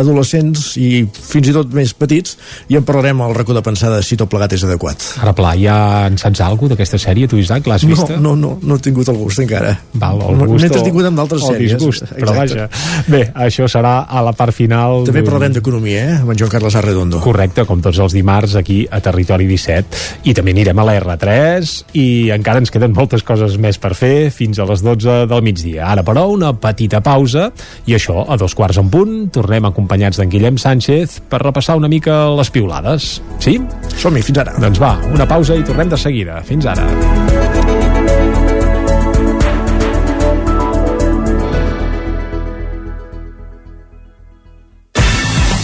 [0.00, 2.36] adolescents i fins i tot més petits
[2.72, 5.02] i en parlarem al racó de pensar de si tot plegat és adequat.
[5.22, 5.76] Ara, pla, ja
[6.08, 7.66] en saps alguna d'aquesta sèrie, tu, Isaac?
[7.70, 8.16] L'has No, vista?
[8.20, 9.74] no, no, no he tingut el gust encara.
[9.94, 11.74] Val, el No- gust N'he tingut amb d'altres sèries.
[11.76, 12.38] disgust, però Exacte.
[12.38, 12.68] vaja.
[13.08, 15.02] Bé, això serà a la part final.
[15.04, 16.16] També parlarem d'economia, eh?
[16.22, 17.20] amb en Joan Carles Arredondo.
[17.20, 21.84] Correcte, com tots els dimarts aquí a Territori 17 i també anirem a la R3
[21.94, 25.86] i encara ens queden moltes coses més per fer fins a les 12 del migdia.
[25.92, 27.50] Ara però una petita pausa
[27.86, 31.90] i això a dos quarts en punt tornem acompanyats d'en Guillem Sánchez per repassar una
[31.92, 33.14] mica les piulades.
[33.42, 33.58] Sí?
[33.96, 34.56] Som-hi, fins ara.
[34.62, 36.40] Doncs va, una pausa i tornem de seguida.
[36.46, 36.88] Fins ara.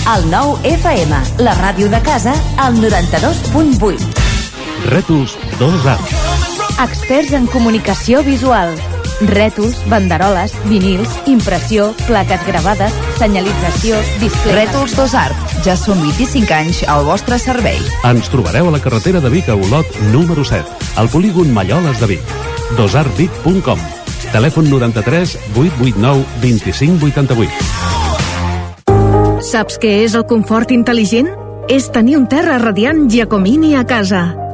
[0.09, 2.33] El nou FM, la ràdio de casa,
[2.65, 4.09] al 92.8.
[4.89, 6.58] Rètols 2A.
[6.79, 8.71] Experts en comunicació visual.
[9.27, 14.55] Rètols, banderoles, vinils, impressió, plaques gravades, senyalització, displays...
[14.55, 15.35] Rètols Dos Art.
[15.67, 17.83] Ja són 25 anys al vostre servei.
[18.07, 20.63] Ens trobareu a la carretera de Vic a Olot, número 7,
[21.03, 22.23] al polígon Malloles de Vic.
[22.79, 23.83] dosartvic.com
[24.31, 27.51] Telèfon 93 889 25 88.
[29.43, 31.35] Saps què és el confort intel·ligent?
[31.69, 34.48] És tenir un terra radiant Giacomini a casa.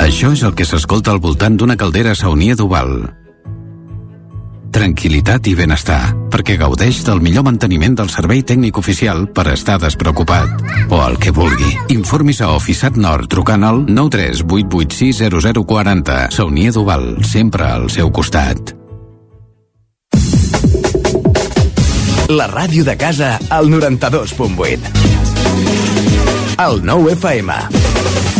[0.00, 2.94] Això és el que s'escolta al voltant d'una caldera saunia d'Oval.
[4.72, 10.48] Tranquilitat i benestar, perquè gaudeix del millor manteniment del servei tècnic oficial per estar despreocupat.
[10.88, 11.74] O el que vulgui.
[11.92, 15.20] Informis a Oficiat Nord trucant al 93 886
[15.66, 16.20] 0040.
[16.32, 18.76] Saunia d'Oval, sempre al seu costat.
[22.30, 24.78] La ràdio de casa al 92.8.
[26.62, 28.39] El 9 FM.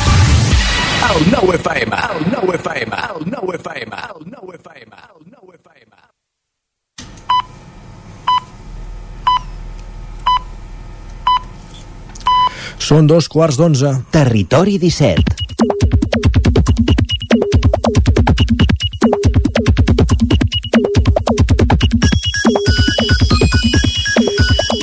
[1.11, 5.91] El nou FM, el nou FM, el nou FM, el nou FM, el nou FM.
[12.79, 13.91] Són dos quarts d'onze.
[14.15, 15.70] Territori 17.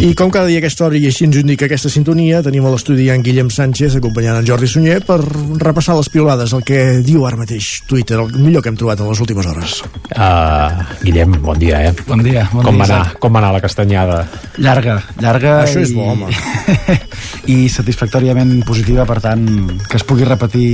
[0.08, 2.70] I com cada dia a aquesta hora i així ens indica aquesta sintonia, tenim a
[2.72, 5.18] l'estudi en Guillem Sánchez acompanyant en Jordi Sunyer per
[5.60, 9.10] repassar les piolades, el que diu ara mateix Twitter, el millor que hem trobat en
[9.10, 9.82] les últimes hores.
[10.16, 11.92] Uh, Guillem, bon dia, eh?
[12.08, 12.46] Bon dia.
[12.54, 13.20] Bon com, dia, va anar, Isaac.
[13.20, 14.16] com va anar la castanyada?
[14.56, 15.98] Llarga, llarga Això és i...
[15.98, 16.32] bo, home.
[17.58, 19.44] i satisfactòriament positiva, per tant,
[19.84, 20.70] que es pugui repetir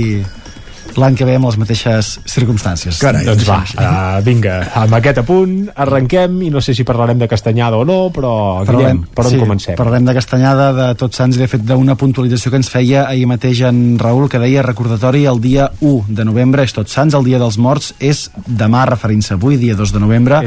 [1.01, 2.99] l'any que ve amb les mateixes circumstàncies.
[3.01, 5.55] Carai, doncs va, uh, vinga, amb aquest apunt
[5.85, 8.33] arrenquem i no sé si parlarem de castanyada o no, però
[8.67, 9.77] Guillem, per on sí, comencem?
[9.79, 11.37] Parlem de Castanyada, de Tots Sants.
[11.37, 15.25] I de fet d'una puntualització que ens feia ahir mateix en Raül que deia recordatori
[15.29, 19.35] el dia 1 de novembre és Tots Sants, el dia dels morts és demà referint-se
[19.35, 20.43] avui, dia 2 de novembre.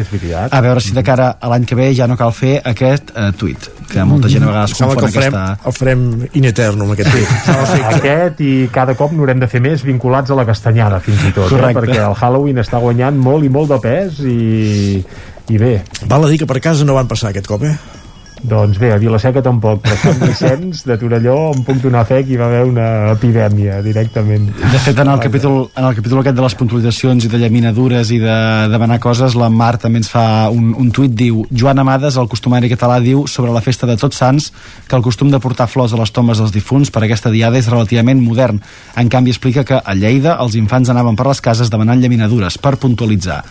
[0.51, 3.31] A veure si de cara a l'any que ve ja no cal fer aquest uh,
[3.37, 5.69] tuit que molta gent a vegades que confon el farem, aquesta...
[5.71, 6.05] el farem
[6.41, 7.85] in eternum, aquest tuit.
[7.93, 11.53] Aquest i cada cop n'haurem de fer més vinculats a la castanyada, fins i tot,
[11.57, 11.73] eh?
[11.77, 15.01] Perquè el Halloween està guanyant molt i molt de pes i,
[15.49, 15.79] i bé,
[16.09, 17.98] Val a dir que per casa no van passar aquest cop, eh?
[18.43, 22.35] Doncs bé, a Vilaseca tampoc, però Sant Vicenç de Torelló em puc donar fe que
[22.35, 24.49] hi va haver una epidèmia directament.
[24.59, 28.13] De fet, en el, capítol, en el capítol aquest de les puntualitzacions i de llaminadures
[28.15, 28.39] i de
[28.73, 30.25] demanar coses, la Mar també ens fa
[30.55, 34.23] un, un tuit, diu Joan Amades, el costumari català, diu sobre la festa de Tots
[34.23, 34.51] Sants
[34.89, 37.71] que el costum de portar flors a les tombes dels difunts per aquesta diada és
[37.71, 38.63] relativament modern.
[38.97, 42.77] En canvi, explica que a Lleida els infants anaven per les cases demanant llaminadures per
[42.79, 43.43] puntualitzar.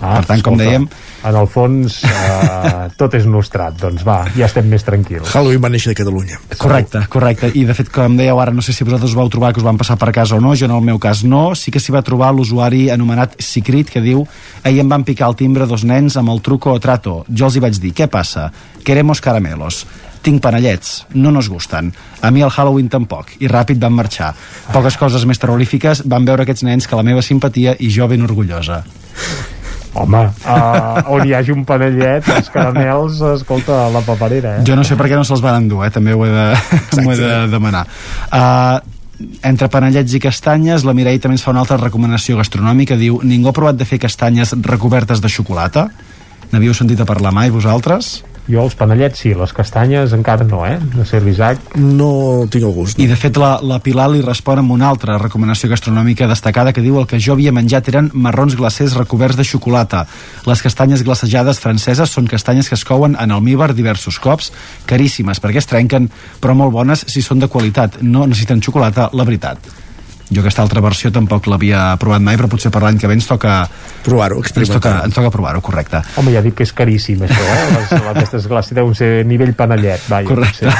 [0.00, 0.86] Ah, per tant, com escolta, dèiem...
[1.28, 5.28] En el fons, eh, tot és nostrat, doncs va, ja estem més tranquils.
[5.36, 6.40] Halloween va néixer de Catalunya.
[6.56, 7.50] Correcte, correcte.
[7.52, 9.78] I de fet, com dèieu ara, no sé si vosaltres vau trobar que us van
[9.80, 11.50] passar per casa o no, jo en el meu cas no.
[11.52, 14.24] Sí que s'hi va trobar l'usuari anomenat Secret que diu
[14.64, 17.20] ahir em van picar al timbre dos nens amb el truco o trato.
[17.28, 18.48] Jo els hi vaig dir, què passa?
[18.84, 19.84] Queremos caramelos.
[20.24, 21.92] Tinc panellets, no nos gusten.
[22.20, 24.34] A mi el Halloween tampoc, i ràpid van marxar.
[24.72, 28.28] Poques coses més terrorífiques van veure aquests nens que la meva simpatia i jo ben
[28.28, 28.82] orgullosa.
[29.92, 34.64] Home, uh, on hi hagi un panellet, els caramels, escolta, la paperera, eh?
[34.66, 35.90] Jo no sé per què no se'ls van endur, eh?
[35.90, 36.46] també ho he de,
[37.02, 37.82] m'ho he de demanar.
[38.30, 38.78] Uh,
[39.44, 43.50] entre panellets i castanyes, la Mireia també ens fa una altra recomanació gastronòmica, diu, ningú
[43.50, 45.88] ha provat de fer castanyes recobertes de xocolata?
[46.50, 48.20] N'havíeu sentit a parlar mai, vosaltres?
[48.48, 50.78] Jo els panellets sí, les castanyes encara no, eh?
[50.96, 51.60] No sé, Isaac.
[51.76, 52.98] No tinc el gust.
[52.98, 56.84] I de fet la, la Pilar li respon amb una altra recomanació gastronòmica destacada que
[56.84, 60.06] diu el que jo havia menjat eren marrons glacers recoberts de xocolata.
[60.50, 64.50] Les castanyes glacejades franceses són castanyes que es couen en almíbar diversos cops,
[64.86, 66.10] caríssimes perquè es trenquen,
[66.40, 69.70] però molt bones si són de qualitat, no necessiten xocolata, la veritat.
[70.30, 73.26] Jo aquesta altra versió tampoc l'havia provat mai, però potser per l'any que ve ens
[73.26, 73.64] toca
[74.04, 75.98] provar-ho, ens toca, ens toca provar-ho, correcte.
[76.20, 77.64] Home, ja dic que és caríssim, això, eh?
[77.74, 80.28] Les, aquestes glaces deuen ser nivell panellet, vaja.
[80.28, 80.70] Correcte.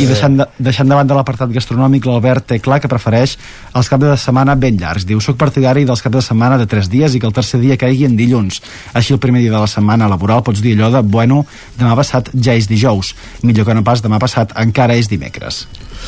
[0.00, 3.36] I deixant de, deixant de banda l'apartat gastronòmic, l'Albert té clar que prefereix
[3.76, 5.04] els caps de setmana ben llargs.
[5.08, 7.76] Diu, soc partidari dels caps de setmana de 3 dies i que el tercer dia
[7.80, 8.62] caigui en dilluns.
[8.96, 11.42] Així el primer dia de la setmana laboral pots dir allò de, bueno,
[11.76, 13.12] demà passat ja és dijous.
[13.44, 15.66] Millor que no pas demà passat encara és dimecres.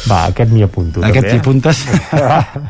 [0.08, 1.04] Va, aquest m'hi apunto.
[1.04, 1.84] Aquest t'hi apuntes?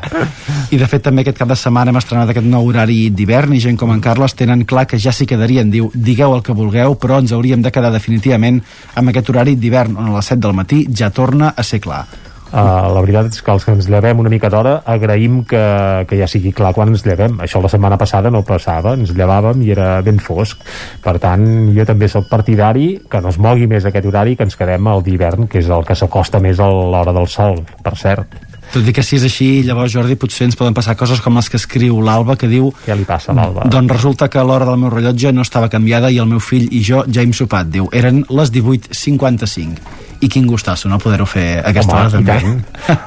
[0.71, 3.61] I de fet també aquest cap de setmana hem estrenat aquest nou horari d'hivern i
[3.63, 5.71] gent com en Carles tenen clar que ja s'hi quedarien.
[5.73, 8.61] Diu, digueu el que vulgueu, però ens hauríem de quedar definitivament
[8.95, 12.05] amb aquest horari d'hivern on a les 7 del matí ja torna a ser clar.
[12.51, 15.61] Uh, la veritat és que els que ens llevem una mica d'hora agraïm que,
[16.09, 19.63] que ja sigui clar quan ens llevem això la setmana passada no passava ens llevàvem
[19.63, 20.59] i era ben fosc
[20.99, 24.59] per tant jo també sóc partidari que no es mogui més aquest horari que ens
[24.59, 28.50] quedem al d'hivern que és el que s'acosta més a l'hora del sol per cert
[28.71, 31.49] Tot i que si és així, llavors, Jordi, potser ens poden passar coses com les
[31.51, 32.69] que escriu l'Alba, que diu...
[32.85, 33.65] Què li passa a l'Alba?
[33.71, 36.79] Doncs resulta que l'hora del meu rellotge no estava canviada i el meu fill i
[36.87, 37.67] jo ja hem sopat.
[37.73, 40.10] Diu, eren les 18.55.
[40.21, 42.35] I quin gustasso, no, poder-ho fer a aquesta Home, hora, també.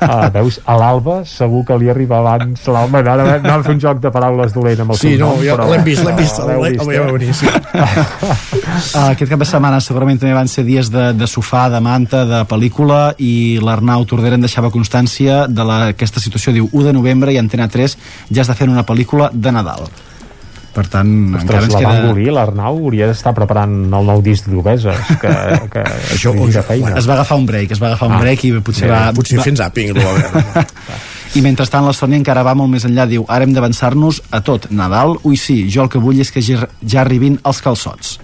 [0.03, 3.81] uh, veus, a l'Alba segur que li arriba abans l'Alba ara anava a fer un
[3.85, 6.41] joc de paraules dolent amb el Sí, no, nom, ja però- l'hem vist, l'hem vist,
[6.43, 7.13] l'heu l'hem- vist, l'hem eh?
[7.13, 7.47] venir, sí.
[7.47, 12.25] Uh, aquest cap de setmana segurament també van ser dies de, de sofà, de manta,
[12.27, 16.97] de pel·lícula i l'Arnau Tordera en deixava constància de la, aquesta situació, diu 1 de
[16.99, 17.97] novembre i Antena 3
[18.35, 19.87] ja està fent una pel·lícula de Nadal
[20.75, 24.49] per tant encara Ostres, ens la queda Mangolí, l'Arnau, hauria d'estar preparant el nou disc
[24.51, 25.33] d'Obeses, que,
[25.75, 25.85] que
[26.17, 26.95] Això, dirà feina.
[26.99, 29.13] es va agafar un break, es va agafar un Ah, break i potser bé, va...
[29.17, 29.45] potser va...
[29.95, 30.67] no va veure.
[31.35, 34.69] I mentrestant la Sònia encara va molt més enllà, diu, ara hem d'avançar-nos a tot.
[34.71, 38.21] Nadal, ui sí, jo el que vull és que ja arribin els calçots.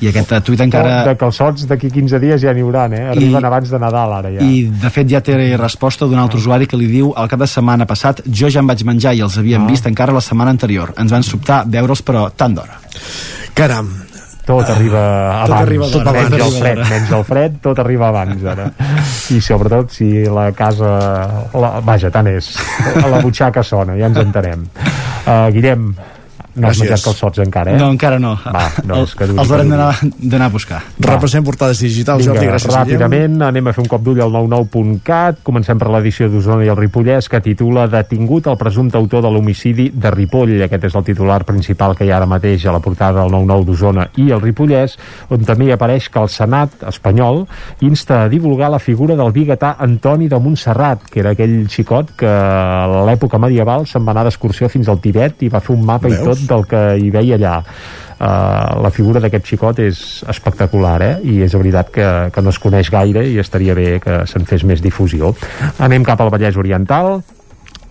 [0.00, 1.02] I aquest tuit encara...
[1.08, 3.04] De calçots d'aquí 15 dies ja n'hi haurà, eh?
[3.12, 4.44] Arriben I, abans de Nadal, ara ja.
[4.44, 7.50] I, de fet, ja té resposta d'un altre usuari que li diu al cap de
[7.50, 9.70] setmana passat jo ja em vaig menjar i els havíem ah.
[9.70, 10.94] vist encara la setmana anterior.
[10.98, 12.78] Ens van sobtar veure'ls, però tant d'hora.
[13.58, 13.90] Caram,
[14.48, 15.00] tot uh, arriba
[15.44, 18.68] abans, tot arriba tot menys el fred, menys el fred, tot arriba abans ara.
[19.34, 20.92] I sobretot si la casa,
[21.52, 22.54] la, vaja, tant és,
[22.96, 24.64] la butxaca sona, ja ens entenem.
[25.26, 25.90] Uh, Guillem,
[26.58, 27.80] no has menjat calçots encara, eh?
[27.80, 28.34] No, encara no.
[28.44, 30.80] Va, doncs que Els haurem d'anar a buscar.
[30.98, 31.14] Va.
[31.14, 32.74] Repassem portades digitals, Vinga, Jordi, gràcies.
[32.74, 35.42] Ràpidament, anem a fer un cop d'ull al 99.cat.
[35.46, 39.88] Comencem per l'edició d'Osona i el Ripollès, que titula Detingut el presumpte autor de l'homicidi
[39.94, 40.56] de Ripoll.
[40.66, 43.68] Aquest és el titular principal que hi ha ara mateix a la portada del 99
[43.68, 44.98] d'Osona i el Ripollès,
[45.34, 47.44] on també hi apareix que el Senat espanyol
[47.86, 52.28] insta a divulgar la figura del biguetà Antoni de Montserrat, que era aquell xicot que
[52.28, 56.08] a l'època medieval se'n va anar d'excursió fins al Tibet i va fer un mapa
[56.08, 56.20] Veus?
[56.20, 57.56] i tot del que hi veia allà.
[58.18, 61.12] Uh, la figura d'aquest xicot és espectacular eh?
[61.22, 64.64] i és veritat que, que no es coneix gaire i estaria bé que se'n fes
[64.66, 65.30] més difusió.
[65.78, 67.20] Anem cap al Vallès Oriental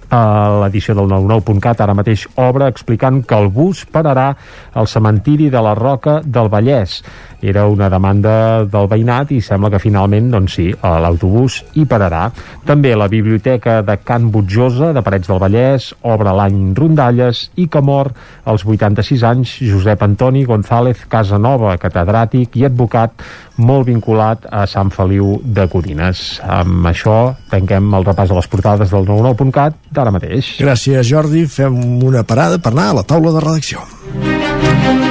[0.09, 0.21] a
[0.63, 4.29] l'edició del 99.cat ara mateix obre explicant que el bus pararà
[4.73, 7.01] al cementiri de la Roca del Vallès
[7.41, 12.27] era una demanda del veïnat i sembla que finalment, doncs sí, l'autobús hi pararà.
[12.65, 17.81] També la Biblioteca de Can Butjosa, de Parets del Vallès, obre l'any Rondalles i que
[17.81, 18.09] mor
[18.45, 23.21] als 86 anys Josep Antoni González Casanova, catedràtic i advocat
[23.57, 26.39] molt vinculat a Sant Feliu de Codines.
[26.41, 30.55] Amb això tanquem el repàs de les portades del 99.cat d'ara mateix.
[30.61, 31.47] Gràcies, Jordi.
[31.49, 35.06] Fem una parada per anar a la taula de redacció.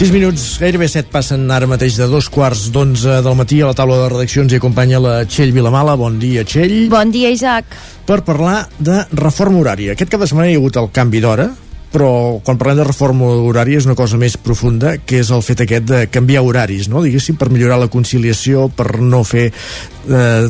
[0.00, 3.76] 6 minuts, gairebé 7 passen ara mateix de dos quarts d'onze del matí a la
[3.76, 5.92] taula de redaccions i acompanya la Txell Vilamala.
[6.00, 6.86] Bon dia, Txell.
[6.88, 7.76] Bon dia, Isaac.
[8.08, 9.92] Per parlar de reforma horària.
[9.92, 11.50] Aquest cap de setmana hi ha hagut el canvi d'hora,
[11.92, 12.08] però
[12.40, 15.92] quan parlem de reforma horària és una cosa més profunda, que és el fet aquest
[15.92, 17.04] de canviar horaris, no?
[17.04, 20.48] diguéssim, per millorar la conciliació, per no fer eh,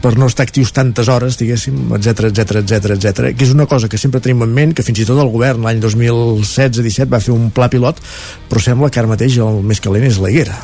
[0.00, 3.90] per no estar actius tantes hores, diguéssim, etc etc etc etc, que és una cosa
[3.92, 7.34] que sempre tenim en ment, que fins i tot el govern l'any 2016-17 va fer
[7.34, 8.00] un pla pilot,
[8.48, 10.56] però sembla que ara mateix el més calent és la higuera.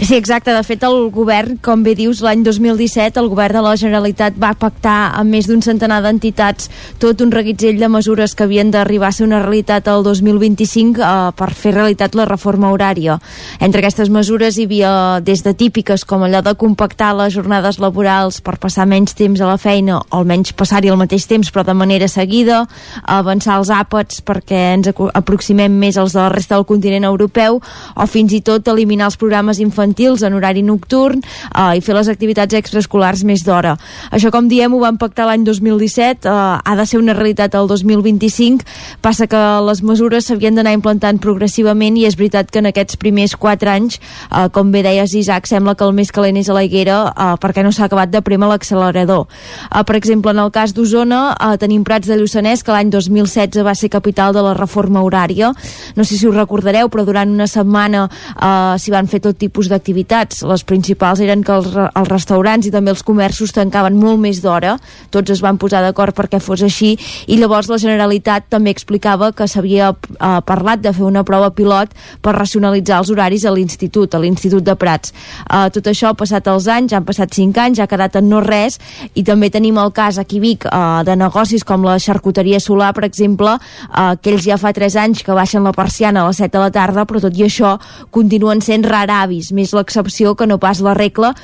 [0.00, 0.52] Sí, exacte.
[0.54, 4.54] De fet, el govern, com bé dius, l'any 2017, el govern de la Generalitat va
[4.56, 6.70] pactar amb més d'un centenar d'entitats
[7.02, 11.10] tot un reguitzell de mesures que havien d'arribar a ser una realitat el 2025 eh,
[11.36, 13.18] per fer realitat la reforma horària.
[13.60, 18.40] Entre aquestes mesures hi havia des de típiques com allò de compactar les jornades laborals
[18.40, 21.74] per passar menys temps a la feina o almenys passar-hi al mateix temps però de
[21.74, 22.64] manera seguida,
[23.04, 28.06] avançar els àpats perquè ens aproximem més als de la resta del continent europeu o
[28.10, 32.56] fins i tot eliminar els programes infantils en horari nocturn eh, i fer les activitats
[32.56, 33.76] extraescolars més d'hora.
[34.10, 37.68] Això, com diem, ho van pactar l'any 2017, eh, ha de ser una realitat el
[37.70, 38.66] 2025,
[39.04, 43.36] passa que les mesures s'havien d'anar implantant progressivament i és veritat que en aquests primers
[43.36, 44.00] 4 anys,
[44.30, 47.34] eh, com bé deies Isaac, sembla que el més calent és a la higuera eh,
[47.40, 49.26] perquè no s'ha acabat de prémer l'accelerador.
[49.74, 53.62] Eh, per exemple, en el cas d'Osona eh, tenim Prats de Lluçanès, que l'any 2016
[53.64, 55.52] va ser capital de la reforma horària.
[55.96, 59.68] No sé si us recordareu, però durant una setmana eh, s'hi van fer tot tipus
[59.68, 60.42] de activitats.
[60.42, 64.78] Les principals eren que els, els restaurants i també els comerços tancaven molt més d'hora,
[65.10, 66.96] tots es van posar d'acord perquè fos així,
[67.26, 71.92] i llavors la Generalitat també explicava que s'havia eh, parlat de fer una prova pilot
[72.22, 75.12] per racionalitzar els horaris a l'Institut, a l'Institut de Prats.
[75.44, 78.40] Eh, tot això ha passat els anys, han passat 5 anys, ha quedat en no
[78.44, 78.78] res,
[79.14, 83.04] i també tenim el cas aquí Vic eh, de negocis com la xarcuteria solar, per
[83.08, 86.56] exemple, eh, que ells ja fa 3 anys que baixen la persiana a les 7
[86.56, 87.76] de la tarda, però tot i això
[88.14, 91.34] continuen sent raravis, més l'excepció que no pas la regla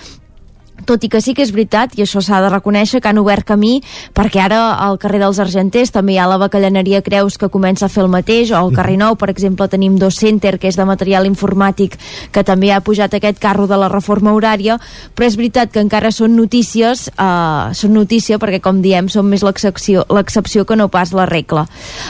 [0.85, 3.47] tot i que sí que és veritat, i això s'ha de reconèixer, que han obert
[3.49, 3.81] camí,
[4.15, 7.93] perquè ara al carrer dels Argenters també hi ha la bacallaneria Creus que comença a
[7.93, 10.85] fer el mateix, o al carrer Nou, per exemple, tenim dos Center, que és de
[10.89, 11.97] material informàtic,
[12.33, 14.79] que també ha pujat aquest carro de la reforma horària,
[15.15, 19.43] però és veritat que encara són notícies, eh, són notícia perquè, com diem, són més
[19.43, 21.67] l'excepció que no pas la regla.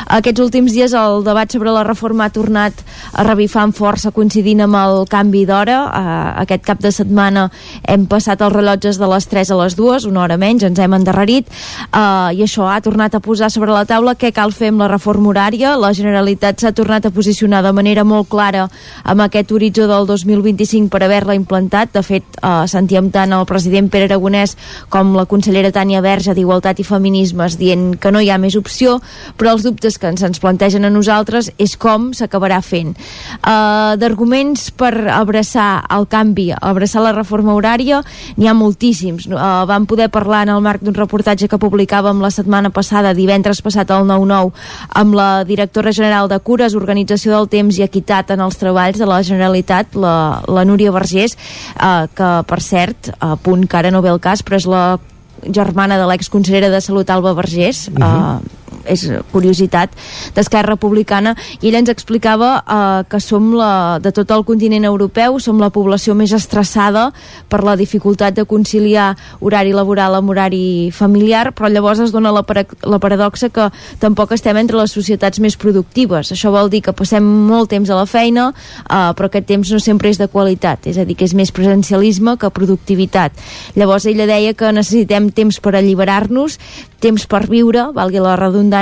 [0.07, 2.83] Aquests últims dies el debat sobre la reforma ha tornat
[3.13, 5.79] a revifar amb força coincidint amb el canvi d'hora.
[5.87, 7.51] Eh, aquest cap de setmana
[7.87, 10.97] hem passat el rellotges de les 3 a les 2, una hora menys, ens hem
[10.97, 11.49] endarrerit,
[11.91, 14.91] uh, i això ha tornat a posar sobre la taula què cal fer amb la
[14.91, 15.77] reforma horària.
[15.79, 18.67] La Generalitat s'ha tornat a posicionar de manera molt clara
[19.05, 21.93] amb aquest horitzó del 2025 per haver-la implantat.
[21.95, 24.57] De fet, uh, sentíem tant el president Pere Aragonès
[24.93, 29.01] com la consellera Tània Verge d'Igualtat i Feminismes dient que no hi ha més opció,
[29.37, 32.95] però els dubtes que ens, ens plantegen a nosaltres és com s'acabarà fent.
[33.43, 38.03] Uh, D'arguments per abraçar el canvi, abraçar la reforma horària,
[38.37, 39.27] n'hi ha moltíssims.
[39.31, 43.63] Uh, vam poder parlar en el marc d'un reportatge que publicàvem la setmana passada, divendres
[43.65, 44.53] passat al 9-9,
[45.03, 49.09] amb la directora general de Cures, Organització del Temps i Equitat en els Treballs de
[49.09, 51.37] la Generalitat, la, la Núria Vergés,
[51.77, 54.87] uh, que per cert, a punt que ara no ve el cas, però és la
[55.53, 58.37] germana de l'exconsellera de Salut Alba Vergés, uh -huh.
[58.39, 59.93] uh, és curiositat
[60.37, 65.39] d'Esquerra Republicana i ella ens explicava eh, que som la, de tot el continent europeu
[65.43, 67.11] som la població més estressada
[67.51, 72.43] per la dificultat de conciliar horari laboral amb horari familiar però llavors es dona la,
[72.47, 73.69] para la paradoxa que
[74.01, 76.33] tampoc estem entre les societats més productives.
[76.33, 79.81] Això vol dir que passem molt temps a la feina eh, però aquest temps no
[79.83, 83.35] sempre és de qualitat és a dir, que és més presencialisme que productivitat.
[83.77, 86.59] Llavors ella deia que necessitem temps per alliberar-nos
[87.01, 88.76] temps per viure, valgui la redundància,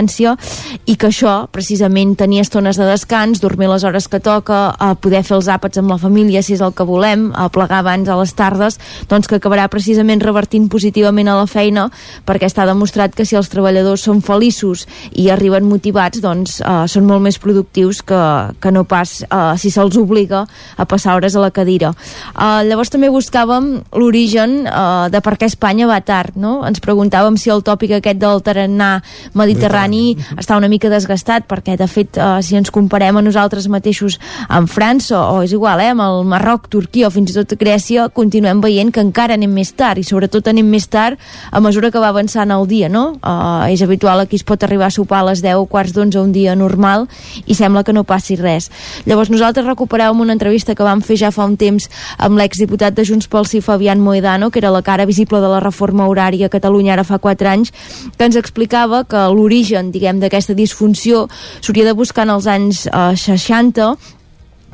[0.86, 5.22] i que això, precisament, tenir estones de descans, dormir les hores que toca, a poder
[5.26, 8.18] fer els àpats amb la família, si és el que volem, a plegar abans a
[8.18, 8.78] les tardes,
[9.10, 11.88] doncs que acabarà precisament revertint positivament a la feina,
[12.26, 17.06] perquè està demostrat que si els treballadors són feliços i arriben motivats, doncs eh, són
[17.08, 18.22] molt més productius que,
[18.60, 20.44] que no pas eh, si se'ls obliga
[20.76, 21.94] a passar hores a la cadira.
[22.34, 26.62] Eh, llavors també buscàvem l'origen eh, de per què Espanya va tard, no?
[26.66, 28.98] Ens preguntàvem si el tòpic aquest del tarannà
[29.36, 29.83] mediterrani
[30.38, 34.70] està una mica desgastat perquè de fet eh, si ens comparem a nosaltres mateixos amb
[34.70, 38.60] França o és igual, eh, amb el Marroc, Turquia o fins i tot Grècia continuem
[38.64, 41.18] veient que encara anem més tard i sobretot anem més tard
[41.50, 43.16] a mesura que va avançant el dia no?
[43.24, 46.32] Uh, és habitual aquí es pot arribar a sopar a les 10 quarts d'11 un
[46.32, 47.06] dia normal
[47.46, 48.70] i sembla que no passi res
[49.06, 51.88] llavors nosaltres recuperàvem una entrevista que vam fer ja fa un temps
[52.18, 55.60] amb l'exdiputat de Junts pel Sí Fabián Moedano que era la cara visible de la
[55.60, 57.72] reforma horària a Catalunya ara fa 4 anys
[58.16, 61.26] que ens explicava que l'origen, diguem, d'aquesta disfunció
[61.60, 63.96] s'hauria de buscar en els anys eh, 60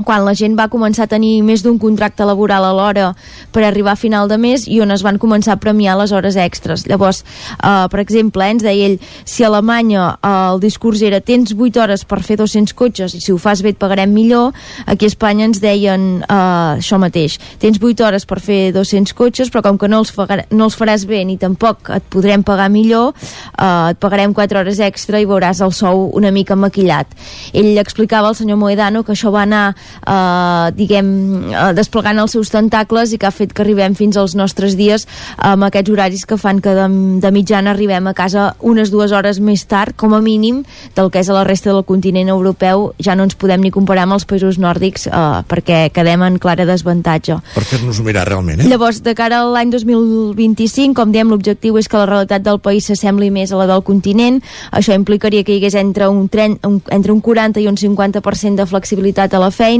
[0.04, 3.10] quan la gent va començar a tenir més d'un contracte laboral a l'hora
[3.52, 6.36] per arribar a final de mes i on es van començar a premiar les hores
[6.36, 6.86] extres.
[6.88, 7.24] Llavors,
[7.62, 11.54] eh, per exemple, eh, ens deia ell, si a Alemanya eh, el discurs era tens
[11.54, 14.52] 8 hores per fer 200 cotxes i si ho fas bé et pagarem millor,
[14.86, 17.38] aquí a Espanya ens deien eh, això mateix.
[17.60, 20.76] Tens 8 hores per fer 200 cotxes, però com que no els, fagar, no els
[20.78, 25.28] faràs bé ni tampoc et podrem pagar millor, eh, et pagarem 4 hores extra i
[25.28, 27.10] veuràs el sou una mica maquillat.
[27.52, 29.74] Ell explicava al senyor Moedano que això va anar
[30.06, 31.10] eh, diguem,
[31.50, 35.06] eh, desplegant els seus tentacles i que ha fet que arribem fins als nostres dies
[35.36, 36.86] amb aquests horaris que fan que de,
[37.20, 40.62] de mitjana arribem a casa unes dues hores més tard, com a mínim,
[40.96, 42.90] del que és a la resta del continent europeu.
[43.02, 46.66] Ja no ens podem ni comparar amb els països nòrdics eh, perquè quedem en clara
[46.68, 47.40] desavantatge.
[47.54, 48.68] Per fer-nos-ho mirar realment, eh?
[48.70, 52.88] Llavors, de cara a l'any 2025, com diem, l'objectiu és que la realitat del país
[52.90, 54.40] s'assembli més a la del continent.
[54.76, 58.60] Això implicaria que hi hagués entre un, 30, un, entre un 40 i un 50%
[58.60, 59.79] de flexibilitat a la feina,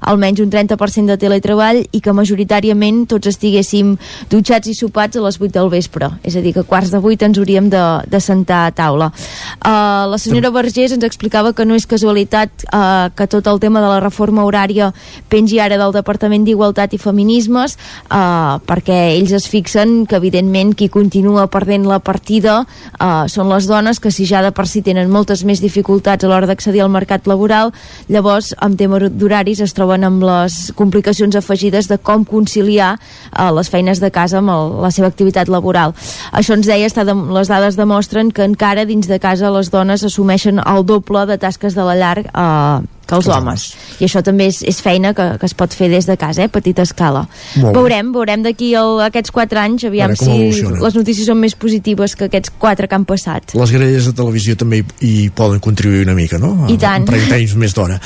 [0.00, 3.94] almenys un 30% de teletreball i que majoritàriament tots estiguéssim
[4.30, 6.10] dutxats i sopats a les 8 del vespre.
[6.26, 9.10] És a dir, que quarts de 8 ens hauríem de, de sentar a taula.
[9.60, 13.82] Uh, la senyora Vergés ens explicava que no és casualitat uh, que tot el tema
[13.82, 14.92] de la reforma horària
[15.32, 20.88] pengi ara del Departament d'Igualtat i Feminismes uh, perquè ells es fixen que evidentment qui
[20.92, 25.10] continua perdent la partida uh, són les dones que si ja de per si tenen
[25.12, 27.72] moltes més dificultats a l'hora d'accedir al mercat laboral
[28.08, 33.70] llavors amb tema d'horaris es troben amb les complicacions afegides de com conciliar uh, les
[33.72, 35.96] feines de casa amb el, la seva activitat laboral.
[36.30, 40.06] Això ens deia, està de, les dades demostren que encara dins de casa les dones
[40.06, 43.68] assumeixen el doble de tasques de la llar eh, que els homes.
[44.00, 46.48] I això també és, és feina que, que es pot fer des de casa, eh,
[46.52, 47.26] petita escala.
[47.62, 50.80] Veurem, veurem d'aquí aquests 4 anys, aviam si evoluciona.
[50.82, 53.54] les notícies són més positives que aquests 4 que han passat.
[53.54, 56.66] Les grelles de televisió també hi, hi poden contribuir una mica, no?
[56.68, 57.06] I tant.
[57.08, 58.00] En temps més d'hora.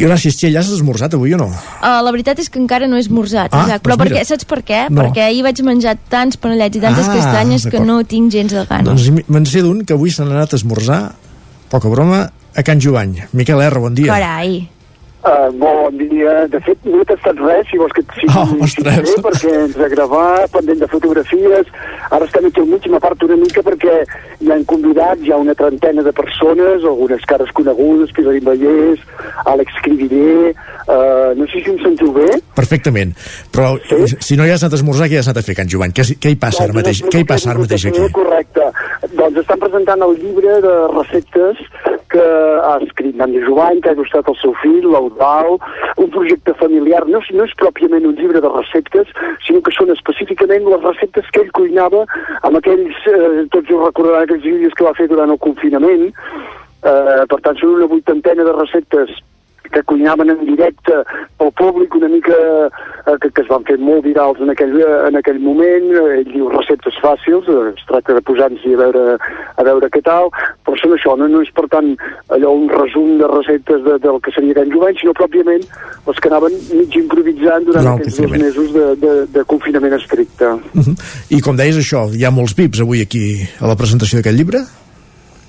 [0.00, 1.50] Gràcies, Txell, has esmorzat avui o no?
[1.50, 3.84] Uh, la veritat és que encara no he esmorzat, ah, exacte.
[3.86, 4.28] però doncs perquè, mira.
[4.32, 4.82] saps per què?
[4.90, 5.04] No.
[5.04, 8.64] Perquè ahir vaig menjar tants panellets i tantes Ah, castanyes que no tinc gens de
[8.68, 8.84] gana.
[8.90, 11.00] Doncs me'n sé d'un que avui s'han anat a esmorzar,
[11.70, 13.30] poca broma, a Can Jovany.
[13.32, 14.10] Miquel R, bon dia.
[14.10, 14.66] Carai.
[15.22, 16.19] Uh, bon dia.
[16.50, 19.00] De fet, no he tastat res, si vols que et sigui Oh, ostres.
[19.06, 21.70] bé, perquè ens ha gravat, pendent de fotografies.
[22.10, 23.96] Ara estem aquí al mig i m'aparto una mica perquè
[24.40, 29.00] hi han convidats, hi ha una trentena de persones, algunes cares conegudes, Pilarín Vallès,
[29.46, 30.54] Àlex Cribiller...
[30.90, 32.24] Uh, no sé si em sentiu bé.
[32.56, 33.12] Perfectament.
[33.54, 34.16] Però sí?
[34.26, 35.92] si no hi has anat a esmorzar, què has anat a fer, Can Jovany?
[35.94, 37.04] Què, què hi passa ara mateix?
[37.06, 38.08] Què hi passa ara mateix aquí?
[38.16, 38.64] Correcte.
[39.12, 41.60] Doncs estan presentant el llibre de receptes
[42.10, 42.24] que
[42.66, 45.60] ha escrit Nandi Jovany, que ha il·lustrat el seu fill, l'Eudal,
[46.02, 47.06] un projecte familiar.
[47.06, 49.06] No, és- no és pròpiament un llibre de receptes,
[49.46, 52.04] sinó que són específicament les receptes que ell cuinava
[52.42, 56.12] amb aquells, eh, tots ho recordaran, aquells vídeos que va fer durant el confinament.
[56.82, 59.10] Eh, per tant, són una vuitantena de receptes
[59.72, 61.02] que cuinaven en directe
[61.38, 64.76] pel públic, una mica eh, que, que es van fer molt virals en aquell,
[65.08, 69.04] en aquell moment, ell diu receptes fàcils, eh, es tracta de posar-nos-hi a veure,
[69.56, 70.30] a veure què tal,
[70.66, 71.92] però són això, no, no és per tant
[72.34, 75.64] allò un resum de receptes de, del que seria Can Jovany, sinó pròpiament
[76.06, 80.52] els que anaven mig improvisant durant el aquests dos mesos de, de, de confinament estricte.
[80.74, 80.96] Uh -huh.
[81.30, 83.24] I com deies això, hi ha molts VIPs avui aquí
[83.60, 84.64] a la presentació d'aquest llibre?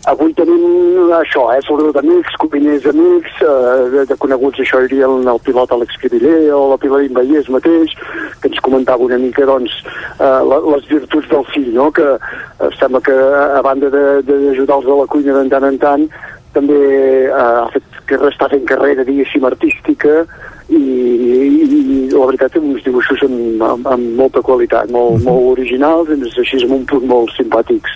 [0.10, 5.28] Avui tenim això, eh, sobretot amics, cuiners amics, eh, de, de coneguts, això havia el,
[5.30, 7.94] el pilot Àlex Cribiller o la Pilarín Vallès mateix,
[8.42, 9.76] que ens comentava una mica, doncs,
[10.18, 15.10] eh, les virtuts del fill, no?, que eh, sembla que a banda d'ajudar-los a la
[15.14, 16.10] cuina de tant en tant,
[16.56, 20.26] també eh, ha fet que està fent carrera, diguéssim, artística,
[20.72, 26.12] i, i, i la veritat uns dibuixos amb, amb, amb molta qualitat, molt, molt originals,
[26.12, 27.96] i així amb un punt molt simpàtics,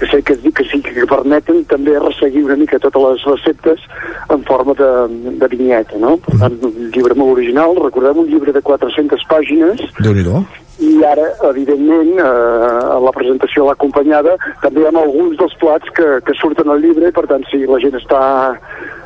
[0.00, 3.84] que sé que, que sí que permeten també resseguir una mica totes les receptes
[4.28, 4.90] en forma de,
[5.40, 6.16] de vinyeta, no?
[6.26, 10.26] Per tant, un llibre molt original, recordem un llibre de 400 pàgines, déu nhi
[10.80, 16.36] i ara, evidentment, eh, la presentació l'ha acompanyada també amb alguns dels plats que, que
[16.40, 18.22] surten al llibre, per tant, si la gent està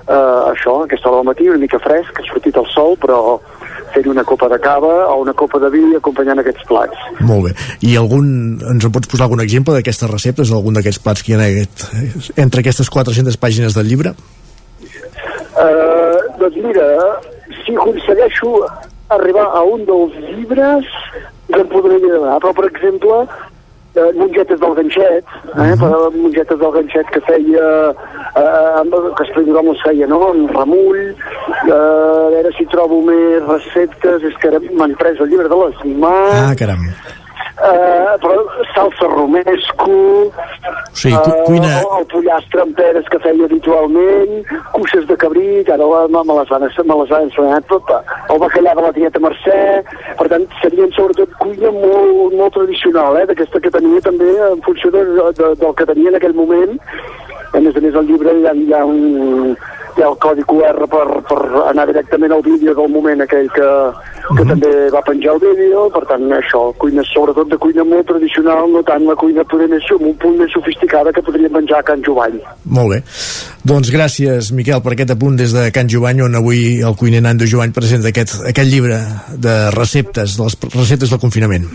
[0.06, 3.40] eh, això, a aquesta hora del matí, una mica fresc, ha sortit el sol, però
[3.94, 7.04] fent una copa de cava o una copa de vi acompanyant aquests plats.
[7.26, 7.52] Molt bé.
[7.86, 8.30] I algun,
[8.74, 11.86] ens en pots posar algun exemple d'aquestes receptes, d'algun d'aquests plats que hi ha aquest,
[12.46, 14.14] entre aquestes 400 pàgines del llibre?
[15.54, 16.88] Eh, doncs mira,
[17.62, 18.56] si aconsegueixo
[19.14, 20.90] arribar a un dels llibres,
[21.48, 23.26] en podré donar, però per exemple,
[23.94, 27.66] eh, mongetes del ganxet, eh, per mongetes del ganxet que feia,
[28.36, 33.02] eh, amb, que es feia les feia, no?, amb remull, eh, a veure si trobo
[33.02, 36.88] més receptes, és que m'han pres el llibre de les mans, Ah, caram.
[37.62, 38.44] Eh, però
[38.74, 41.70] salsa romesco, O sigui, cu cuina...
[41.80, 44.40] el, el pollastre amb peres que feia habitualment,
[44.74, 47.92] cuixes de cabrit, ara me, me les van, me les van ensenyar tot,
[48.30, 49.60] el bacallà de la tieta Mercè,
[50.18, 54.90] per tant, serien sobretot cuina molt, molt tradicional, eh, d'aquesta que tenia també en funció
[54.94, 56.76] de, de, del que tenia en aquell moment,
[57.54, 59.54] a més a més al llibre hi ha, hi ha un
[59.96, 61.38] hi ha el codi QR per, per
[61.70, 63.68] anar directament al vídeo del moment aquell que,
[64.38, 68.66] que també va penjar el vídeo, per tant això, cuina sobretot de cuina molt tradicional,
[68.72, 72.04] no tant la cuina poder més, un punt més sofisticada que podríem menjar a Can
[72.06, 72.40] Jovany.
[72.64, 73.02] Molt bé.
[73.64, 77.48] Doncs gràcies, Miquel, per aquest apunt des de Can Jovany, on avui el cuiner Nando
[77.48, 79.00] Jovany presenta aquest, aquest llibre
[79.38, 81.70] de receptes, de les receptes del confinament.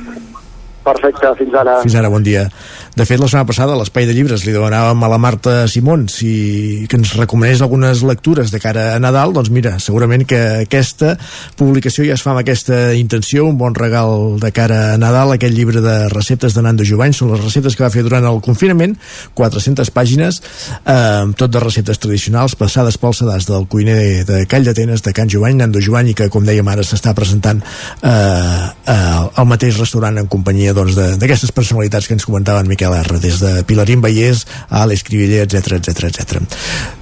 [0.89, 1.79] Perfecte, fins ara.
[1.83, 2.47] Fins ara, bon dia.
[2.95, 6.07] De fet, la setmana passada, a l'Espai de Llibres, li demanàvem a la Marta Simón
[6.11, 11.13] si, que ens recomanés algunes lectures de cara a Nadal, doncs mira, segurament que aquesta
[11.59, 15.55] publicació ja es fa amb aquesta intenció, un bon regal de cara a Nadal, aquest
[15.55, 18.97] llibre de receptes de Nando Jovany, són les receptes que va fer durant el confinament,
[19.37, 20.41] 400 pàgines,
[20.81, 25.29] eh, tot de receptes tradicionals, passades pel sedàs del cuiner de, Call d'Atenes, de Can
[25.29, 28.97] Jovany, Nando Jovany, que, com dèiem ara, s'està presentant eh, eh,
[29.29, 33.39] al mateix restaurant en companyia doncs, d'aquestes personalitats que ens comentava en Miquel R, des
[33.43, 36.39] de Pilarín Vallès a Àlex etc etc etc.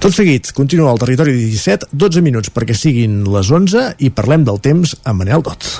[0.02, 4.60] Tot seguit, continua el territori 17, 12 minuts perquè siguin les 11 i parlem del
[4.60, 5.78] temps amb Manel Dot.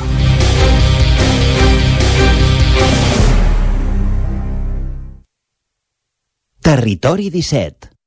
[6.62, 7.97] Territori 17.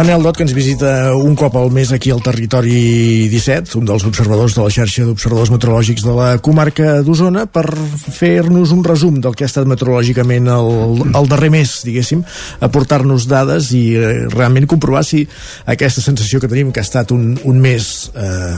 [0.00, 4.06] Manel Dot, que ens visita un cop al mes aquí al territori 17, un dels
[4.08, 7.66] observadors de la xarxa d'observadors meteorològics de la comarca d'Osona, per
[8.14, 12.22] fer-nos un resum del que ha estat meteorològicament el, el darrer mes, diguéssim,
[12.64, 15.26] aportar-nos dades i eh, realment comprovar si
[15.68, 18.56] aquesta sensació que tenim que ha estat un, un mes eh,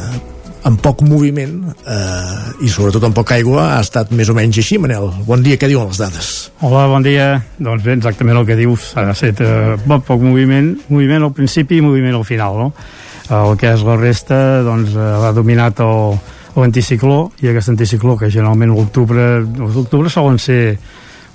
[0.68, 4.78] amb poc moviment eh, i sobretot amb poca aigua ha estat més o menys així,
[4.82, 5.08] Manel.
[5.26, 6.28] Bon dia, què diuen les dades?
[6.62, 7.34] Hola, bon dia.
[7.58, 8.92] Doncs bé, exactament el que dius.
[8.96, 9.74] Ha estat eh,
[10.06, 12.70] poc moviment, moviment al principi i moviment al final, no?
[13.32, 16.16] El que és la resta, doncs, eh, ha dominat el,
[16.56, 20.76] l'anticicló i aquest anticicló que generalment l'octubre l'octubre solen ser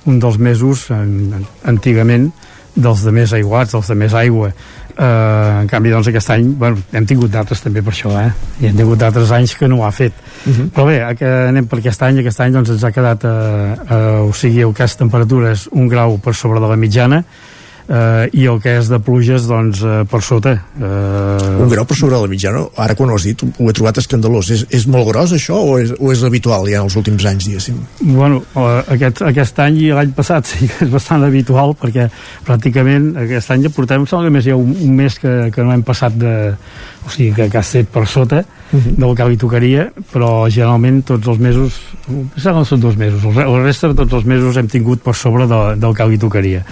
[0.07, 1.33] un dels mesos en,
[1.67, 2.29] antigament
[2.77, 4.51] dels de més aiguats, dels de més aigua
[4.97, 8.29] eh, en canvi doncs aquest any bueno, hem tingut d'altres també per això eh?
[8.61, 10.69] i hem tingut d'altres anys que no ho ha fet uh -huh.
[10.71, 14.29] però bé, que anem per aquest any aquest any doncs ens ha quedat eh, eh,
[14.29, 17.23] o sigui, el cas temperatures un grau per sobre de la mitjana
[17.87, 21.61] eh, i el que és de pluges doncs eh, per sota eh...
[21.63, 24.51] un grau per sobre la mitjana ara quan ho has dit ho he trobat escandalós
[24.55, 27.47] és, és molt gros això o és, o és habitual ja en els últims anys
[27.47, 32.09] diguéssim bueno, eh, aquest, aquest any i l'any passat sí que és bastant habitual perquè
[32.47, 35.65] pràcticament aquest any ja portem sembla que més hi ha un, un mes que, que
[35.65, 36.35] no hem passat de
[37.07, 38.81] o sigui que, que ha estat per sota uh mhm.
[38.83, 38.95] -huh.
[38.99, 41.79] del que li tocaria però generalment tots els mesos
[42.35, 45.15] sembla que són dos mesos el, el resta de tots els mesos hem tingut per
[45.15, 46.65] sobre de, del que li tocaria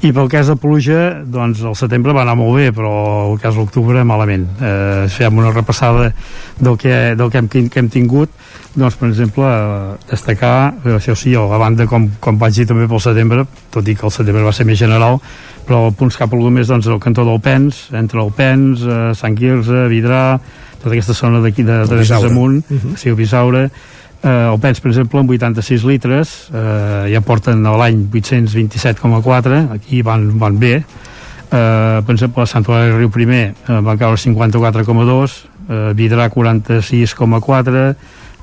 [0.00, 2.92] i pel cas de pluja doncs el setembre va anar molt bé però
[3.30, 6.10] el cas de l'octubre malament eh, fem una repassada
[6.58, 8.30] del que, del que, hem, que hem tingut
[8.74, 9.48] doncs per exemple
[10.10, 14.06] destacar això sí, a banda com, com vaig dir també pel setembre tot i que
[14.06, 15.18] el setembre va ser més general
[15.66, 19.36] però punts cap al més doncs, el cantó del Pens, entre el Pens, eh, Sant
[19.38, 20.40] Quirze, Vidrà,
[20.80, 22.96] tota aquesta zona d'aquí de, de, de amunt, uh -huh.
[22.96, 23.70] sí, el Bisaure,
[24.22, 30.02] eh, el Pens, per exemple, amb 86 litres, eh, ja porten a l'any 827,4, aquí
[30.02, 35.36] van, van bé, eh, per exemple, a Sant Olari Riu Primer eh, van caure 54,2,
[35.68, 37.94] eh, Vidrà 46,4,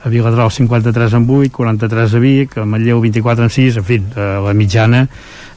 [0.04, 3.98] a Viladrau 53 en 8, 43 a Vic, a Manlleu 24 en 6, en fi,
[3.98, 5.08] eh, la mitjana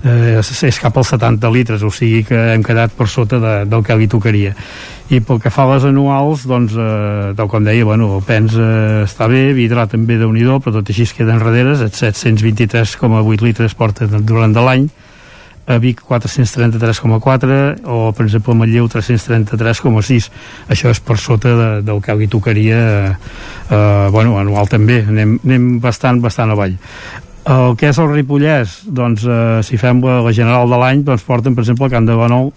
[0.02, 3.84] eh, és cap als 70 litres, o sigui que hem quedat per sota de, del
[3.84, 4.54] que li tocaria.
[5.10, 8.54] I pel que fa a les anuals, doncs, eh, tal com deia, bueno, el PENS
[8.54, 13.74] eh, està bé, Vidrà també de nhi però tot així es queden darreres, 723,8 litres
[13.74, 14.86] porta durant de l'any,
[15.70, 20.28] a Vic 433,4 o per exemple a Matlleu 333,6
[20.72, 23.10] això és per sota de, del que li tocaria eh,
[23.70, 25.02] eh, bueno, anual també.
[25.06, 26.74] Anem, anem bastant, bastant avall.
[27.50, 31.24] El que és el Ripollès doncs eh, si fem la, la general de l'any doncs
[31.26, 32.50] porten per exemple el Camp de Benol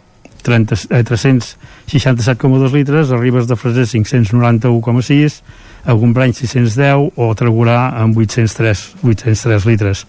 [0.43, 5.41] 30, eh, 367,2 litres a Ribes de Freser 591,6
[5.83, 10.07] a Gombrany 610 o a Tregurà amb 803, 803 litres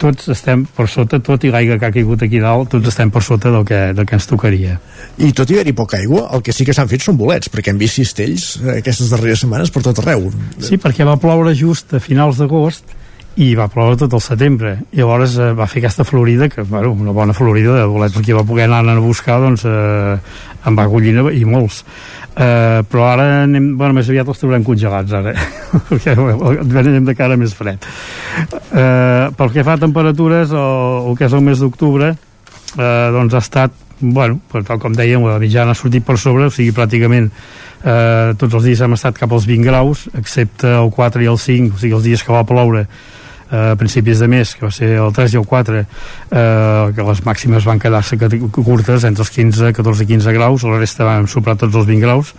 [0.00, 3.22] tots estem per sota, tot i l'aigua que ha caigut aquí dalt, tots estem per
[3.24, 4.76] sota del que, del que ens tocaria.
[5.22, 7.72] I tot i haver-hi poca aigua, el que sí que s'han fet són bolets, perquè
[7.72, 10.28] hem vist cistells eh, aquestes darreres setmanes per tot arreu.
[10.58, 12.96] Sí, perquè va ploure just a finals d'agost
[13.42, 14.76] i va ploure tot el setembre.
[14.94, 18.36] I llavors eh, va fer aquesta florida que, bueno, una bona florida de bolets perquè
[18.36, 20.18] va poder anar a buscar doncs eh,
[20.64, 21.82] en acollir i molts.
[22.34, 25.34] Eh, però ara anem, bueno, més aviat els trobarem congelats ara.
[25.88, 27.82] Perquè anem de cara més fred.
[28.70, 33.34] Eh, pel que fa a temperatures el, el que és el mes d'octubre eh, doncs
[33.34, 37.28] ha estat bueno, tal com dèiem, la mitjana ha sortit per sobre, o sigui, pràcticament
[37.30, 41.38] eh, tots els dies hem estat cap als 20 graus, excepte el 4 i el
[41.38, 42.84] 5, o sigui, els dies que va ploure
[43.54, 45.86] a principis de mes, que va ser el 3 i el 4, eh,
[46.96, 51.06] que les màximes van quedar-se curtes, entre els 15, 14 i 15 graus, la resta
[51.06, 52.34] vam superar tots els 20 graus,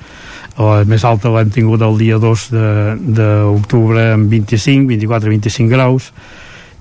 [0.57, 6.11] la més alta l'hem tingut el dia 2 d'octubre amb 25, 24, 25 graus,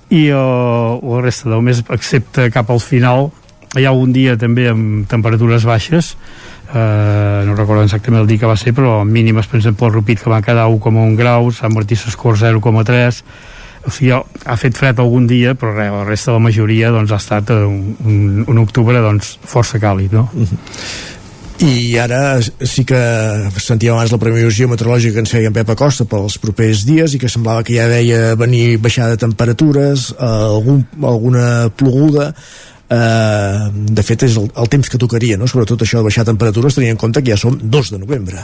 [0.09, 3.31] i el, la resta del mes, excepte cap al final,
[3.75, 6.15] hi ha un dia també amb temperatures baixes,
[6.73, 10.23] eh, no recordo exactament el dia que va ser, però mínimes, per exemple, el Rupit
[10.23, 13.23] que van quedar 1,1 graus, Sant Martí Sescor 0,3,
[13.85, 17.11] o sigui, ha fet fred algun dia però res, la resta de la majoria doncs,
[17.11, 20.29] ha estat un, un, un octubre doncs, força càlid no?
[20.33, 20.57] -huh.
[21.63, 22.99] I ara sí que
[23.63, 27.19] sentíem abans la previsió meteorològica que ens feia en Pep Acosta pels propers dies i
[27.19, 32.33] que semblava que ja deia venir baixada de temperatures, eh, algun, alguna ploguda,
[32.89, 35.47] eh, de fet és el, el temps que tocaria, no?
[35.47, 38.43] sobretot això de baixar temperatures, tenint en compte que ja som 2 de novembre.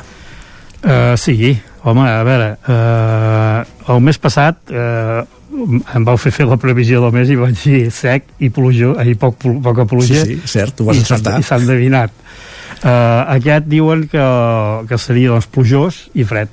[0.81, 1.53] Uh, sí,
[1.85, 5.21] home, a veure, uh, el mes passat uh,
[5.51, 9.13] em vau fer fer la previsió del mes i vaig dir sec i pluja, i
[9.19, 10.23] poc, poca pluja.
[10.25, 11.37] Sí, sí, cert, ho vas encertar.
[11.39, 12.15] I s'ha endevinat.
[12.81, 12.89] Uh,
[13.35, 14.25] aquest diuen que,
[14.89, 16.49] que seria doncs, plujós i fred.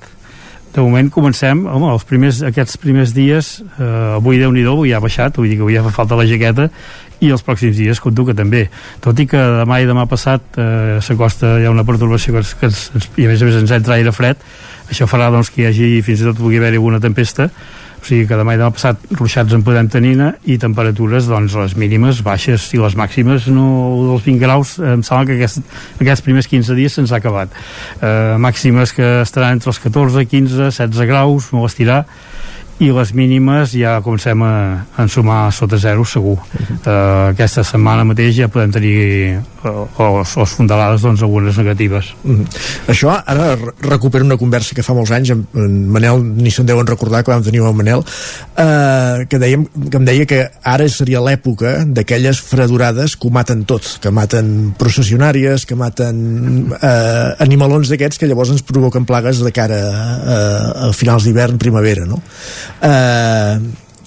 [0.75, 5.01] De moment comencem, home, els primers, aquests primers dies, uh, avui déu nhi avui ha
[5.01, 6.69] baixat, vull dir que avui ja fa falta la jaqueta,
[7.21, 8.69] i els pròxims dies compto que també.
[9.05, 12.89] Tot i que demà i demà passat eh, s'acosta ha una perturbació que, que ens,
[13.17, 14.43] i a més a més ens entra aire fred
[14.89, 17.49] això farà doncs, que hi hagi fins i tot pugui haver-hi alguna tempesta.
[17.99, 20.15] O sigui que demà i demà passat ruixats en podem tenir
[20.47, 23.67] i temperatures doncs les mínimes baixes i les màximes no
[24.13, 25.59] dels 20 graus em sembla que aquest,
[25.99, 27.51] aquests primers 15 dies se'ns ha acabat.
[28.01, 32.05] Eh, màximes que estaran entre els 14, 15, 16 graus no estirar
[32.79, 34.53] i les mínimes ja comencem a,
[34.95, 36.77] a sumar sota zero segur uh -huh.
[36.87, 42.31] uh, aquesta setmana mateix ja podem tenir uh, o, o fondalades doncs algunes negatives uh
[42.31, 42.47] -huh.
[42.89, 46.87] Això ara recupero una conversa que fa molts anys en, en Manel ni se'n deuen
[46.87, 51.21] recordar que vam tenir amb Manel uh, que, dèiem, que em deia que ara seria
[51.21, 58.19] l'època d'aquelles fredurades que ho maten tot, que maten processionàries, que maten uh, animalons d'aquests
[58.19, 62.23] que llavors ens provoquen plagues de cara a, a finals d'hivern, primavera no?
[62.83, 63.55] Eh,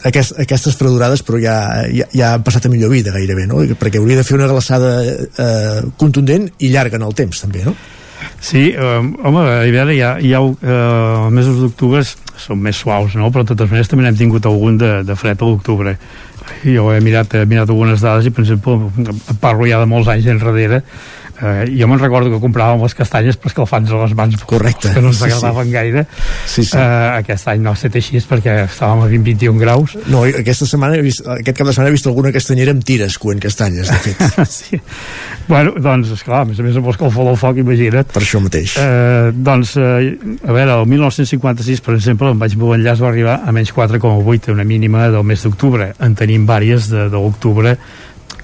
[0.09, 1.55] aquest, aquestes fredurades però ja,
[1.93, 3.63] ja, ja han passat a millor vida gairebé, no?
[3.79, 7.75] perquè hauria de fer una glaçada eh, contundent i llarga en el temps també, no?
[8.41, 13.31] Sí, eh, home, a l'hivern ja, ja eh, mesos d'octubre són més suaus, no?
[13.33, 15.97] però de totes maneres també n'hem tingut algun de, de fred a l'octubre
[16.65, 18.91] jo he mirat, he mirat algunes dades i per exemple
[19.41, 20.81] parlo ja de molts anys enrere
[21.41, 24.93] eh, jo me'n recordo que compràvem les castanyes per escalfar-nos les mans correcte.
[24.93, 25.73] que no ens agradaven sí.
[25.73, 26.05] gaire.
[26.45, 26.77] Sí, sí.
[26.77, 29.95] Eh, aquest any no ha estat així perquè estàvem a 20-21 graus.
[30.11, 33.17] No, aquesta setmana he vist, aquest cap de setmana he vist alguna castanyera amb tires
[33.21, 34.27] coent castanyes de fet.
[34.51, 34.77] Sí.
[35.47, 38.09] bueno, doncs esclar, a més a més amb l'escalfor del foc imagina't.
[38.13, 38.75] Per això mateix.
[38.81, 40.11] Eh, doncs, eh,
[40.43, 44.65] a veure, el 1956 per exemple, en vaig enllaç va arribar a menys 4,8 una
[44.67, 45.91] mínima del mes d'octubre.
[45.99, 47.77] En tenim vàries de, de l'octubre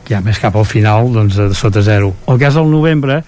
[0.07, 2.13] ja més cap al final doncs, sota zero.
[2.27, 3.21] El cas del novembre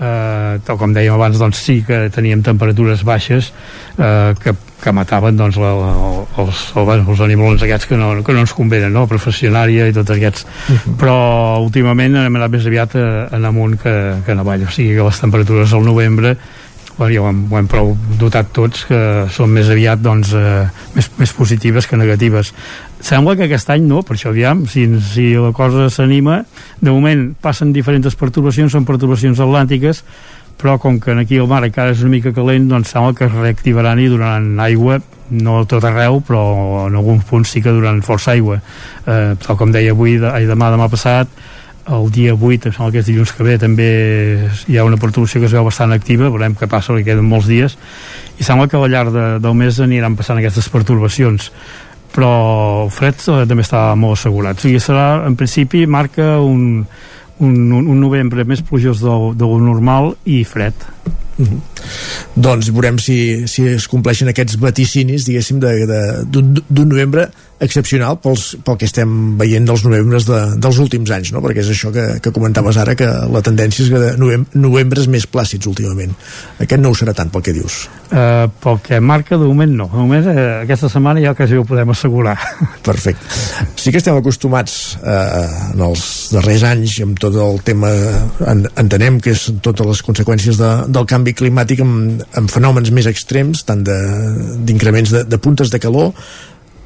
[0.00, 3.50] eh, tal com dèiem abans doncs sí que teníem temperatures baixes
[3.98, 5.90] eh, que, que mataven doncs, la, la,
[6.42, 9.06] els, el, els animals aquests que no, que no ens convenen, no?
[9.10, 10.96] professionària i tots aquests, uh -huh.
[11.00, 11.18] però
[11.60, 13.94] últimament hem anat més aviat eh, en amunt que,
[14.24, 16.36] que en avall, o sigui que les temperatures al novembre
[17.00, 18.98] bueno, ja ho hem, ho hem prou dotat tots que
[19.32, 22.52] són més aviat doncs, eh, més, més positives que negatives.
[23.00, 26.42] Sembla que aquest any no, per això aviam si, si la cosa s'anima.
[26.76, 30.04] De moment passen diferents perturbacions són perturbacions atlàntiques
[30.60, 33.32] però com que aquí el mar encara és una mica calent doncs sembla que es
[33.32, 34.98] reactivaran i donaran aigua
[35.30, 36.42] no tot arreu però
[36.90, 38.58] en alguns punts sí que donaran força aigua.
[39.06, 41.32] Eh, tal com deia avui, de, ai, demà, demà passat
[41.88, 43.90] el dia 8, em sembla que és dilluns que ve també
[44.68, 47.48] hi ha una perturbació que es veu bastant activa veurem què passa, perquè queden molts
[47.50, 47.76] dies
[48.38, 51.50] i sembla que al llarg de, del mes aniran passant aquestes perturbacions
[52.14, 52.32] però
[52.84, 56.84] el fred eh, també està molt assegurat o sigui, serà, en principi marca un,
[57.40, 60.88] un, un novembre més plujós del, del normal i fred
[61.40, 61.60] Mm -hmm.
[62.34, 67.30] Doncs veurem si, si es compleixen aquests vaticinis, diguéssim, d'un novembre
[67.60, 69.10] excepcional pels, pel que estem
[69.40, 71.42] veient dels novembres de, dels últims anys, no?
[71.44, 75.26] perquè és això que, que comentaves ara, que la tendència és que novem, novembres més
[75.28, 76.14] plàcids últimament.
[76.58, 77.82] Aquest no ho serà tant pel que dius.
[78.10, 79.86] Uh, pel que marca, de moment no.
[79.92, 82.36] De moment, uh, aquesta setmana ja quasi ho podem assegurar.
[82.88, 83.28] Perfecte.
[83.78, 86.04] Sí que estem acostumats uh, en els
[86.34, 87.92] darrers anys amb tot el tema,
[88.50, 93.08] en, entenem que és totes les conseqüències de, del canvi climàtic amb, amb fenòmens més
[93.10, 96.14] extrems, tant d'increments de, de, de puntes de calor,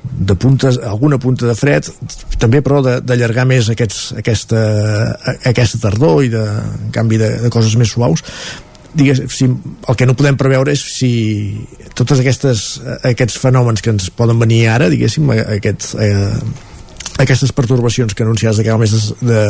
[0.04, 1.88] de puntes, alguna punta de fred
[2.38, 4.60] també però d'allargar més aquests, aquesta,
[5.48, 8.22] aquesta tardor i de en canvi de, de coses més suaus
[8.94, 11.10] digues, si, el que no podem preveure és si
[11.98, 12.66] totes aquestes
[13.02, 16.36] aquests fenòmens que ens poden venir ara diguéssim, aquest, eh,
[17.24, 19.42] aquestes pertorbacions que anunciades de cada mes de,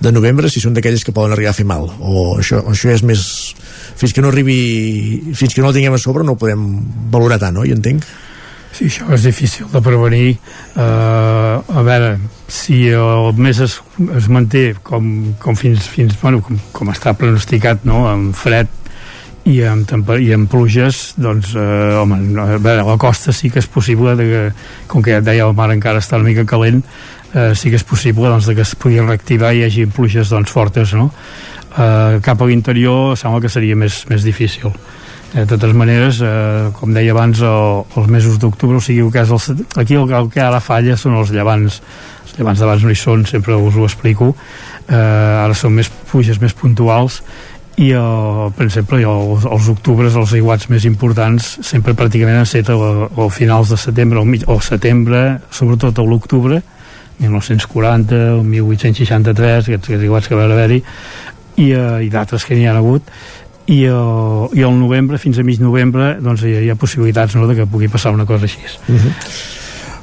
[0.00, 3.04] de novembre si són d'aquelles que poden arribar a fer mal o això, això és
[3.04, 3.26] més
[3.96, 6.64] fins que no arribi fins que no el tinguem a sobre no ho podem
[7.12, 7.66] valorar tant, no?
[7.68, 8.06] I entenc
[8.72, 10.36] Sí, això és difícil de prevenir.
[10.76, 12.16] Uh, a veure,
[12.48, 13.78] si el mes es,
[14.18, 18.72] es manté com, com fins, fins bueno, com, com està pronosticat, no?, amb fred
[19.46, 23.68] i amb, i amb pluges, doncs, eh, home, a veure, la costa sí que és
[23.70, 24.40] possible, de que,
[24.90, 26.82] com que ja et deia, el mar encara està una mica calent,
[27.32, 30.50] eh, sí que és possible doncs, que es pugui reactivar i hi hagi pluges doncs,
[30.50, 31.12] fortes, no?
[31.76, 34.74] Eh, cap a l'interior sembla que seria més, més difícil
[35.32, 39.32] de totes maneres, eh, com deia abans el, els mesos d'octubre, o sigui que és
[39.34, 41.80] el, aquí el, el que ara falla són els llevants.
[42.26, 44.32] Els llevants d'abans no hi són, sempre us ho explico.
[44.86, 47.22] Eh, ara són més puges més puntuals
[47.76, 52.70] i el, per exemple els, els octubres, els aiguats més importants sempre pràcticament han estat
[52.72, 54.24] a, finals de setembre o,
[54.54, 56.62] o setembre sobretot a l'octubre
[57.20, 62.64] 1940 o 1863 aquests, aquests aiguats que va haver-hi i, eh, i d'altres que n'hi
[62.68, 63.12] ha hagut
[63.66, 67.34] i el, i el novembre, fins a mig novembre doncs hi ha, hi ha possibilitats
[67.34, 68.98] no, de que pugui passar una cosa així uh mhm.
[68.98, 69.12] -huh.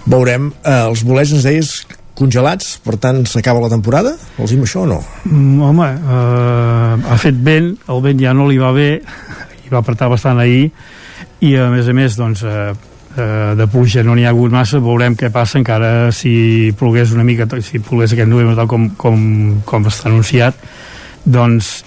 [0.05, 4.81] veurem, eh, els bolets ens deies congelats, per tant s'acaba la temporada els diu això
[4.81, 5.03] o no?
[5.25, 9.01] Mm, home, eh, ha fet vent el vent ja no li va bé
[9.65, 10.71] i va apretar bastant ahir
[11.39, 12.73] i a més a més doncs, eh,
[13.17, 17.23] eh, de pluja no n'hi ha hagut massa veurem què passa encara si plogués una
[17.23, 20.53] mica si plogués aquest novembre tal com, com, com està anunciat
[21.23, 21.83] doncs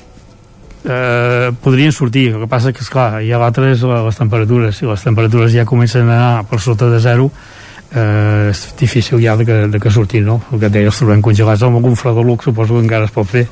[0.86, 2.30] eh, podrien sortir.
[2.34, 4.78] El que passa que esclar, ha l'altre és les temperatures.
[4.78, 7.30] Si les temperatures ja comencen a anar per sota de zero
[7.94, 10.40] eh, és difícil ja de que, de que surtin no?
[10.52, 13.46] el que deia, els trobem congelats amb algun fredoluc suposo que encara es pot fer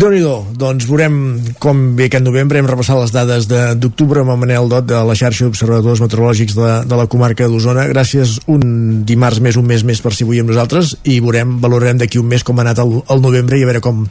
[0.00, 0.20] déu nhi
[0.58, 1.16] doncs veurem
[1.62, 2.58] com ve aquest novembre.
[2.58, 3.46] Hem repassat les dades
[3.78, 7.84] d'octubre amb el Manel Dot de la xarxa d'observadors meteorològics de, de la comarca d'Osona.
[7.92, 12.02] Gràcies un dimarts més, un mes més per si avui amb nosaltres i veurem, valorarem
[12.02, 14.02] d'aquí un mes com ha anat el, el novembre i a veure com,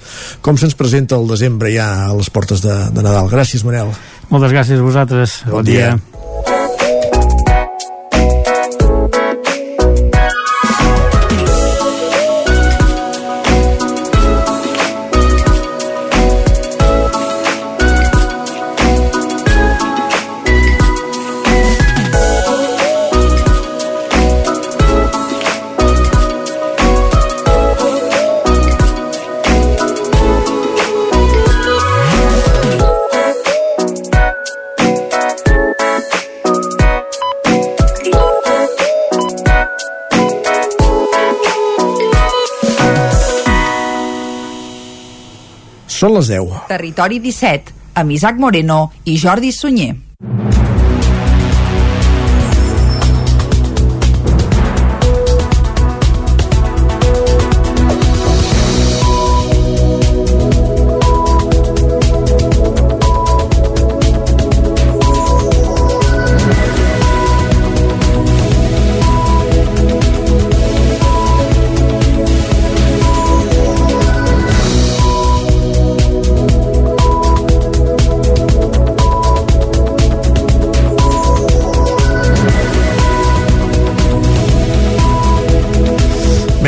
[0.45, 3.31] com se'ns presenta el desembre ja a les portes de, de Nadal.
[3.33, 3.91] Gràcies, Manel.
[4.31, 5.41] Moltes gràcies a vosaltres.
[5.49, 5.95] Bon, bon dia.
[5.97, 6.12] dia.
[46.03, 46.65] Són les 10.
[46.67, 47.71] Territori 17,
[48.01, 49.93] amb Isaac Moreno i Jordi Sunyer.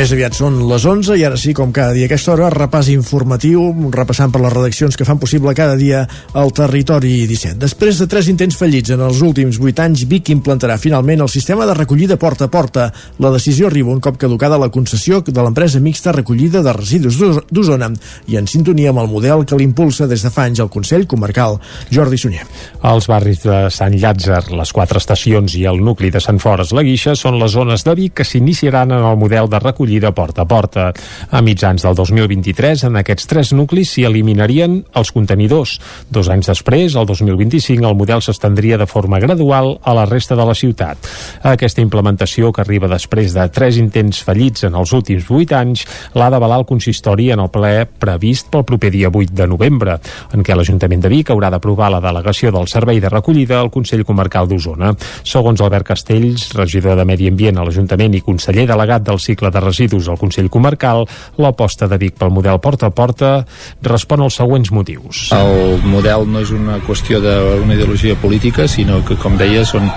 [0.06, 2.92] Més aviat són les 11 i ara sí, com cada dia a aquesta hora, repàs
[2.92, 6.04] informatiu, repassant per les redaccions que fan possible cada dia
[6.38, 7.58] el territori 17.
[7.58, 11.66] Després de tres intents fallits en els últims 8 anys, Vic implantarà finalment el sistema
[11.66, 12.84] de recollida porta a porta.
[13.18, 17.18] La decisió arriba un cop caducada la concessió de l'empresa mixta recollida de residus
[17.50, 17.90] d'Osona
[18.30, 21.58] i en sintonia amb el model que l'impulsa des de fa anys el Consell Comarcal.
[21.90, 22.46] Jordi Sunyer.
[22.92, 26.86] Els barris de Sant Llàtzer, les quatre estacions i el nucli de Sant Fores la
[26.86, 30.42] Guixa són les zones de Vic que s'iniciaran en el model de recollida recollida porta
[30.42, 30.92] a porta.
[31.30, 35.78] A mitjans del 2023, en aquests tres nuclis s'hi eliminarien els contenidors.
[36.10, 40.44] Dos anys després, el 2025, el model s'estendria de forma gradual a la resta de
[40.44, 40.98] la ciutat.
[41.42, 46.30] Aquesta implementació, que arriba després de tres intents fallits en els últims vuit anys, l'ha
[46.30, 49.98] d'avalar el consistori en el ple previst pel proper dia 8 de novembre,
[50.32, 54.04] en què l'Ajuntament de Vic haurà d'aprovar la delegació del servei de recollida al Consell
[54.04, 54.92] Comarcal d'Osona.
[55.24, 59.60] Segons Albert Castells, regidor de Medi Ambient a l'Ajuntament i conseller delegat del cicle de
[59.60, 61.04] residus al Consell Comarcal,
[61.38, 63.44] l'aposta de Vic pel model porta a porta
[63.82, 65.28] respon als següents motius.
[65.36, 69.90] El model no és una qüestió d'una ideologia política, sinó que, com deia, són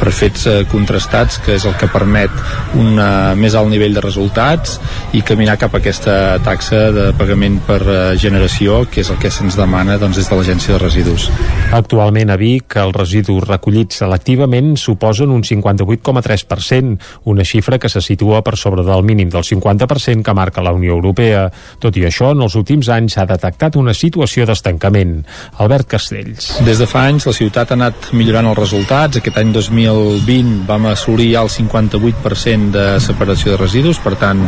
[0.00, 2.30] per fets eh, contrastats, que és el que permet
[2.78, 2.98] un
[3.38, 4.78] més alt nivell de resultats
[5.16, 9.30] i caminar cap a aquesta taxa de pagament per eh, generació, que és el que
[9.32, 11.28] se'ns demana doncs, des de l'Agència de Residus.
[11.72, 16.96] Actualment a Vic, els residus recollits selectivament suposen un 58,3%,
[17.32, 20.96] una xifra que se situa per sobre del mínim del 50% que marca la Unió
[20.96, 21.46] Europea.
[21.78, 25.20] Tot i això, en els últims anys s'ha detectat una situació d'estancament.
[25.62, 26.48] Albert Castells.
[26.66, 29.20] Des de fa anys la ciutat ha anat millorant els resultats.
[29.20, 34.40] Aquest any 2020 vam assolir el 58% de separació de residus, per tant,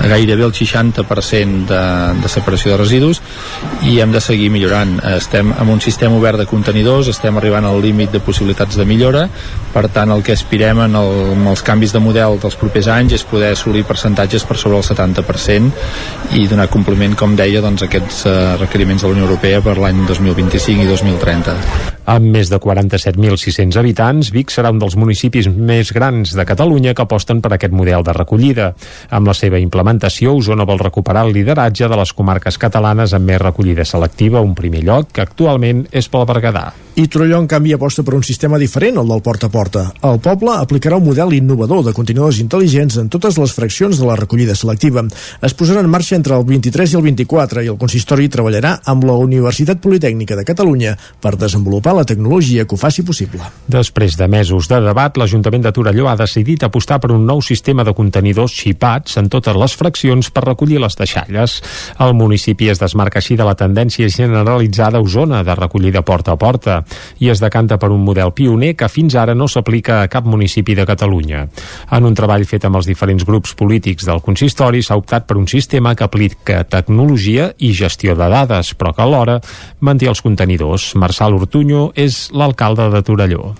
[0.00, 1.82] gairebé el 60% de,
[2.22, 3.22] de separació de residus
[3.88, 4.96] i hem de seguir millorant.
[5.16, 9.26] Estem amb un sistema obert de contenidors, estem arribant al límit de possibilitats de millora,
[9.74, 13.18] per tant, el que aspirem en, el, en els canvis de model dels propers anys
[13.18, 18.24] és poder assolir percentatges per sobre el 70% i donar compliment, com deia, doncs, aquests
[18.28, 21.56] uh, requeriments de la Unió Europea per l'any 2025 i 2030.
[22.08, 27.04] Amb més de 47.600 habitants, Vic serà un dels municipis més grans de Catalunya que
[27.04, 28.70] aposten per aquest model de recollida.
[29.12, 33.42] Amb la seva implementació, Osona vol recuperar el lideratge de les comarques catalanes amb més
[33.42, 36.70] recollida selectiva, un primer lloc que actualment és pel Berguedà.
[36.98, 39.84] I Torelló, en canvi, aposta per un sistema diferent al del porta a porta.
[40.02, 44.16] El poble aplicarà un model innovador de contenidors intel·ligents en totes les fraccions de la
[44.16, 45.06] recollida selectiva.
[45.40, 49.06] Es posarà en marxa entre el 23 i el 24 i el consistori treballarà amb
[49.08, 50.92] la Universitat Politècnica de Catalunya
[51.22, 53.40] per desenvolupar la tecnologia que ho faci possible.
[53.66, 57.86] Després de mesos de debat, l'Ajuntament de Torelló ha decidit apostar per un nou sistema
[57.86, 61.58] de contenidors xipats en totes les fraccions per recollir les deixalles.
[61.98, 66.40] El municipi es desmarca així de la tendència generalitzada a Osona de recollida porta a
[66.40, 66.82] porta
[67.22, 70.74] i es decanta per un model pioner que fins ara no s'aplica a cap municipi
[70.74, 71.46] de Catalunya.
[71.94, 75.46] En un treball fet amb els diferents grups polítics del consistori s'ha optat per un
[75.46, 79.40] sistema que aplica tecnologia i gestió de dades, però que alhora
[79.80, 80.94] manté els contenidors.
[80.94, 83.54] Marçal Ortuño és l'alcalde de Torelló.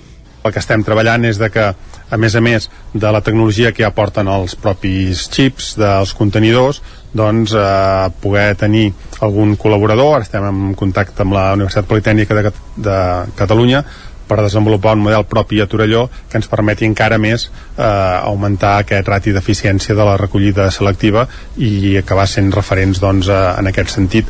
[0.44, 1.72] El que estem treballant és de que,
[2.10, 6.80] a més a més de la tecnologia que ja porten els propis xips dels contenidors,
[7.12, 12.98] doncs eh, poder tenir algun col·laborador, estem en contacte amb la Universitat Politècnica de, de
[13.36, 13.82] Catalunya,
[14.28, 19.08] per desenvolupar un model propi a Torelló que ens permeti encara més eh, augmentar aquest
[19.08, 21.26] rati d'eficiència de la recollida selectiva
[21.56, 24.28] i acabar sent referents doncs, eh, en aquest sentit.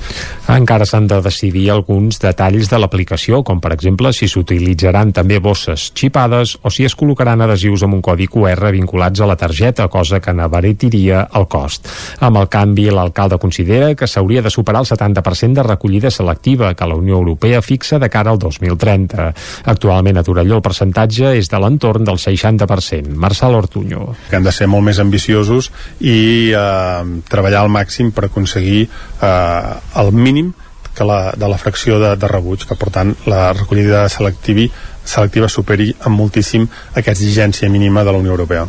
[0.48, 5.90] Encara s'han de decidir alguns detalls de l'aplicació, com per exemple si s'utilitzaran també bosses
[5.98, 10.20] xipades o si es col·locaran adhesius amb un codi QR vinculats a la targeta, cosa
[10.20, 11.88] que n'abaretiria el cost.
[12.24, 16.86] Amb el canvi, l'alcalde considera que s'hauria de superar el 70% de recollida selectiva que
[16.86, 19.32] la Unió Europea fixa de cara al 2030.
[19.64, 23.14] Actualment a Torelló el percentatge és de l'entorn del 60%.
[23.16, 24.14] Marçal Ortuño.
[24.30, 25.70] Que han de ser molt més ambiciosos
[26.00, 30.52] i eh, treballar al màxim per aconseguir eh, el mínim
[30.98, 34.66] que la, de la fracció de, de rebuig, que per tant la recollida selectivi
[35.08, 38.66] selectiva superi en moltíssim aquesta exigència mínima de la Unió Europea.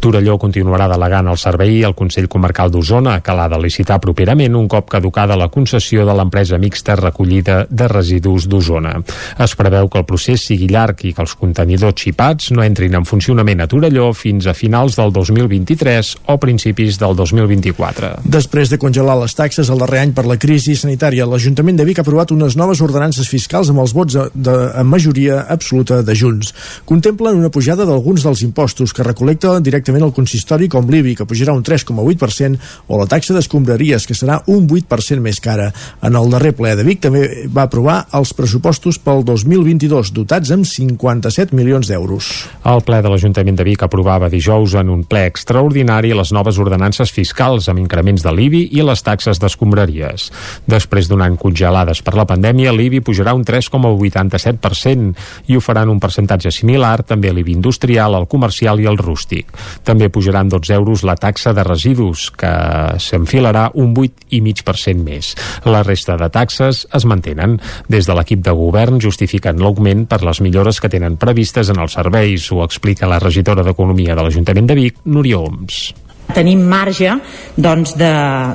[0.00, 4.68] Torelló continuarà delegant el servei al Consell Comarcal d'Osona, que l'ha de licitar properament un
[4.70, 8.94] cop caducada la concessió de l'empresa mixta recollida de residus d'Osona.
[9.38, 13.06] Es preveu que el procés sigui llarg i que els contenidors xipats no entrin en
[13.08, 18.12] funcionament a Torelló fins a finals del 2023 o principis del 2024.
[18.24, 22.00] Després de congelar les taxes el darrer any per la crisi sanitària, l'Ajuntament de Vic
[22.00, 26.52] ha aprovat unes noves ordenances fiscals amb els vots de, de, majoria absoluta de Junts.
[26.84, 31.54] Contemplen una pujada d'alguns dels impostos que recolecta directament el consistori com l'IBI, que pujarà
[31.56, 32.58] un 3,8%,
[32.88, 35.70] o la taxa d'escombraries, que serà un 8% més cara.
[36.02, 40.68] En el darrer ple de Vic també va aprovar els pressupostos pel 2022, dotats amb
[40.68, 42.30] 57 milions d'euros.
[42.68, 47.12] El ple de l'Ajuntament de Vic aprovava dijous en un ple extraordinari les noves ordenances
[47.14, 50.28] fiscals amb increments de l'IBI i les taxes d'escombraries.
[50.70, 56.00] Després d'un any congelades per la pandèmia, l'IBI pujarà un 3,87% i ho faran un
[56.02, 59.54] percentatge similar també a l'IBI industrial, al comercial i al rústic.
[59.86, 62.50] També pujaran 12 euros la taxa de residus, que
[62.98, 65.32] s'enfilarà un 8,5% més.
[65.70, 67.58] La resta de taxes es mantenen.
[67.88, 71.94] Des de l'equip de govern justifiquen l'augment per les millores que tenen previstes en els
[71.98, 75.82] serveis, ho explica la regidora d'Economia de l'Ajuntament de Vic, Núria Oms
[76.30, 77.10] tenim marge
[77.56, 78.10] doncs, de,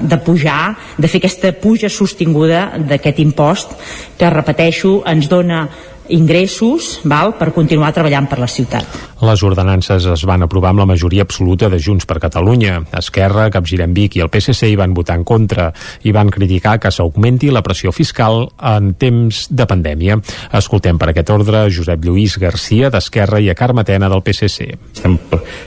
[0.07, 3.75] de pujar, de fer aquesta puja sostinguda d'aquest impost
[4.15, 5.65] que, repeteixo, ens dona
[6.09, 8.85] ingressos val, per continuar treballant per la ciutat.
[9.25, 12.81] Les ordenances es van aprovar amb la majoria absoluta de Junts per Catalunya.
[12.99, 15.69] Esquerra, Capgirem Vic i el PSC hi van votar en contra
[16.03, 20.19] i van criticar que s'augmenti la pressió fiscal en temps de pandèmia.
[20.59, 24.67] Escoltem per aquest ordre Josep Lluís Garcia d'Esquerra i a Carme Tena del PSC.
[24.93, 25.17] Estem,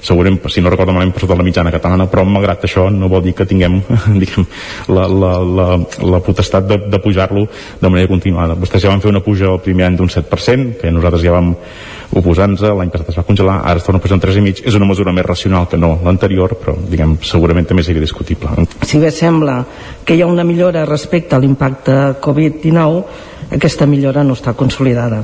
[0.04, 3.24] segurament, si no recordo malament, per sota la mitjana catalana, però malgrat això no vol
[3.24, 3.80] dir que tinguem
[4.22, 4.46] diguem,
[4.92, 5.68] la, la, la,
[6.04, 7.46] la potestat de, de pujar-lo
[7.80, 8.58] de manera continuada.
[8.60, 11.32] Vostès ja van fer una puja el primer any d'un 7 7%, que nosaltres ja
[11.34, 11.54] vam
[12.18, 14.88] oposar-nos, l'any passat es va congelar, ara es torna a pujar un 3,5%, és una
[14.88, 18.50] mesura més racional que no l'anterior, però diguem, segurament també seria discutible.
[18.82, 19.58] Si bé sembla
[20.04, 23.02] que hi ha una millora respecte a l'impacte Covid-19,
[23.56, 25.22] aquesta millora no està consolidada.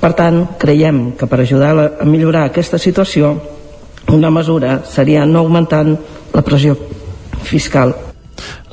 [0.00, 3.34] Per tant, creiem que per ajudar a millorar aquesta situació,
[4.10, 5.96] una mesura seria no augmentant
[6.34, 6.76] la pressió
[7.46, 7.94] fiscal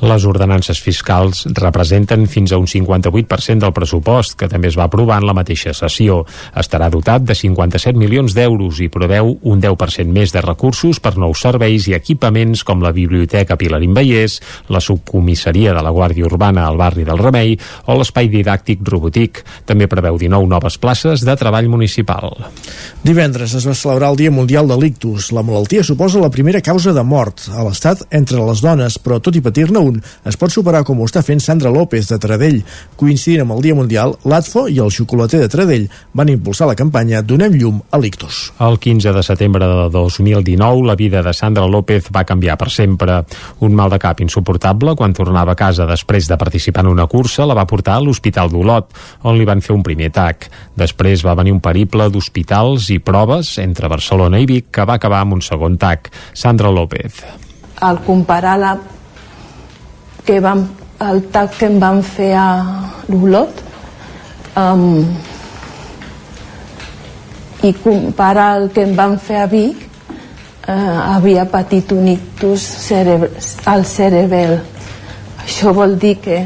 [0.00, 5.18] les ordenances fiscals representen fins a un 58% del pressupost, que també es va aprovar
[5.18, 6.20] en la mateixa sessió.
[6.54, 11.42] Estarà dotat de 57 milions d'euros i preveu un 10% més de recursos per nous
[11.42, 14.38] serveis i equipaments com la Biblioteca Pilarín Vallès,
[14.68, 17.56] la subcomissaria de la Guàrdia Urbana al barri del Remei
[17.86, 19.42] o l'espai didàctic Robotic.
[19.66, 22.30] També preveu 19 noves places de treball municipal.
[23.02, 25.32] Divendres es va celebrar el Dia Mundial de l'Ictus.
[25.34, 29.34] La malaltia suposa la primera causa de mort a l'Estat entre les dones, però tot
[29.34, 32.60] i patir-ne un es pot superar com ho està fent Sandra López de Tradell.
[33.00, 37.22] Coincidint amb el Dia Mundial, l'ATFO i el xocolater de Tradell van impulsar la campanya
[37.22, 38.52] Donem llum a l'ictus.
[38.64, 43.22] El 15 de setembre de 2019, la vida de Sandra López va canviar per sempre.
[43.64, 47.46] Un mal de cap insuportable, quan tornava a casa després de participar en una cursa,
[47.46, 48.92] la va portar a l'Hospital d'Olot,
[49.28, 50.48] on li van fer un primer tac.
[50.78, 55.24] Després va venir un periple d'hospitals i proves entre Barcelona i Vic que va acabar
[55.24, 56.12] amb un segon tac.
[56.34, 57.24] Sandra López.
[57.80, 58.76] Al comparar la
[60.28, 60.66] que vam,
[61.00, 62.48] el tac que em van fer a
[63.08, 63.62] l'Olot
[64.60, 65.06] um,
[67.64, 69.86] i comparar el que em van fer a Vic
[70.68, 73.30] eh, havia patit un ictus cerebe
[73.72, 74.58] al cerebel.
[75.46, 76.42] Això vol dir que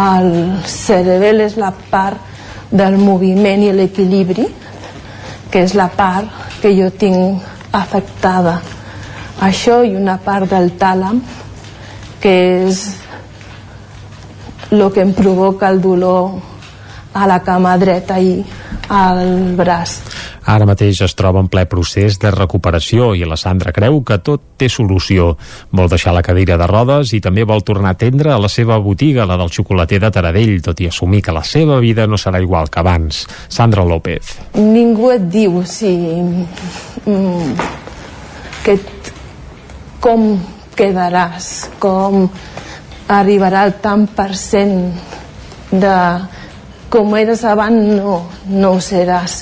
[0.00, 0.32] el
[0.64, 4.48] cerebel és la part del moviment i l'equilibri
[5.52, 7.44] que és la part que jo tinc
[7.84, 8.62] afectada.
[9.44, 11.20] Això i una part del tàlam
[12.24, 12.34] que
[12.64, 12.80] és
[14.72, 16.38] el que em provoca el dolor
[17.14, 18.38] a la cama dreta i
[18.88, 20.00] al braç.
[20.44, 24.42] Ara mateix es troba en ple procés de recuperació i la Sandra creu que tot
[24.60, 25.34] té solució.
[25.72, 28.76] Vol deixar la cadira de rodes i també vol tornar a atendre a la seva
[28.80, 32.40] botiga, la del xocolater de Taradell, tot i assumir que la seva vida no serà
[32.44, 33.24] igual que abans.
[33.48, 34.34] Sandra López.
[34.56, 35.94] Ningú et diu si...
[37.04, 37.54] Mm,
[38.64, 38.78] que
[40.00, 40.28] com
[40.76, 42.28] quedaràs, com
[43.14, 44.76] arribarà el tant per cent
[45.70, 45.96] de
[46.94, 49.40] com eres abans no, no ho seràs.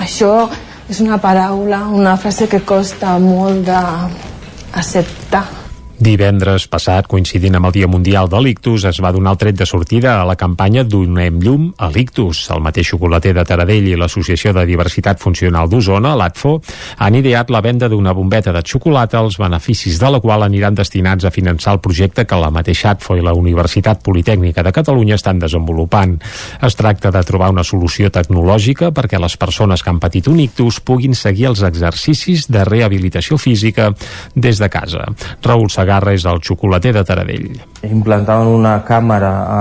[0.00, 0.48] Això
[0.88, 5.63] és una paraula, una frase que costa molt d'acceptar
[6.04, 9.64] Divendres passat, coincidint amb el Dia Mundial de l'Ictus, es va donar el tret de
[9.64, 12.42] sortida a la campanya Donem llum a l'Ictus.
[12.52, 16.58] El mateix xocolater de Taradell i l'Associació de Diversitat Funcional d'Osona, l'ATFO,
[17.00, 21.24] han ideat la venda d'una bombeta de xocolata, els beneficis de la qual aniran destinats
[21.24, 25.40] a finançar el projecte que la mateixa ATFO i la Universitat Politècnica de Catalunya estan
[25.40, 26.18] desenvolupant.
[26.60, 30.82] Es tracta de trobar una solució tecnològica perquè les persones que han patit un ictus
[30.84, 33.94] puguin seguir els exercicis de rehabilitació física
[34.34, 35.08] des de casa.
[35.40, 37.52] Raül Sagar Segarra és el xocolater de Taradell.
[37.86, 39.58] Implantaven una càmera a,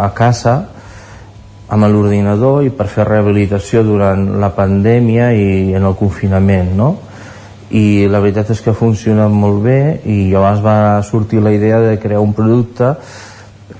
[0.00, 0.54] a casa
[1.68, 6.88] amb l'ordinador i per fer rehabilitació durant la pandèmia i en el confinament, no?
[7.76, 9.78] I la veritat és que ha funcionat molt bé
[10.08, 12.94] i llavors va sortir la idea de crear un producte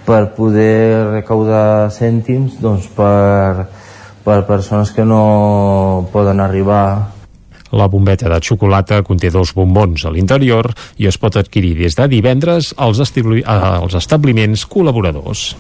[0.05, 3.65] per poder recaudar cèntims doncs, per,
[4.29, 7.14] per persones que no poden arribar
[7.75, 12.09] la bombeta de xocolata conté dos bombons a l'interior i es pot adquirir des de
[12.09, 15.53] divendres als, als establiments col·laboradors.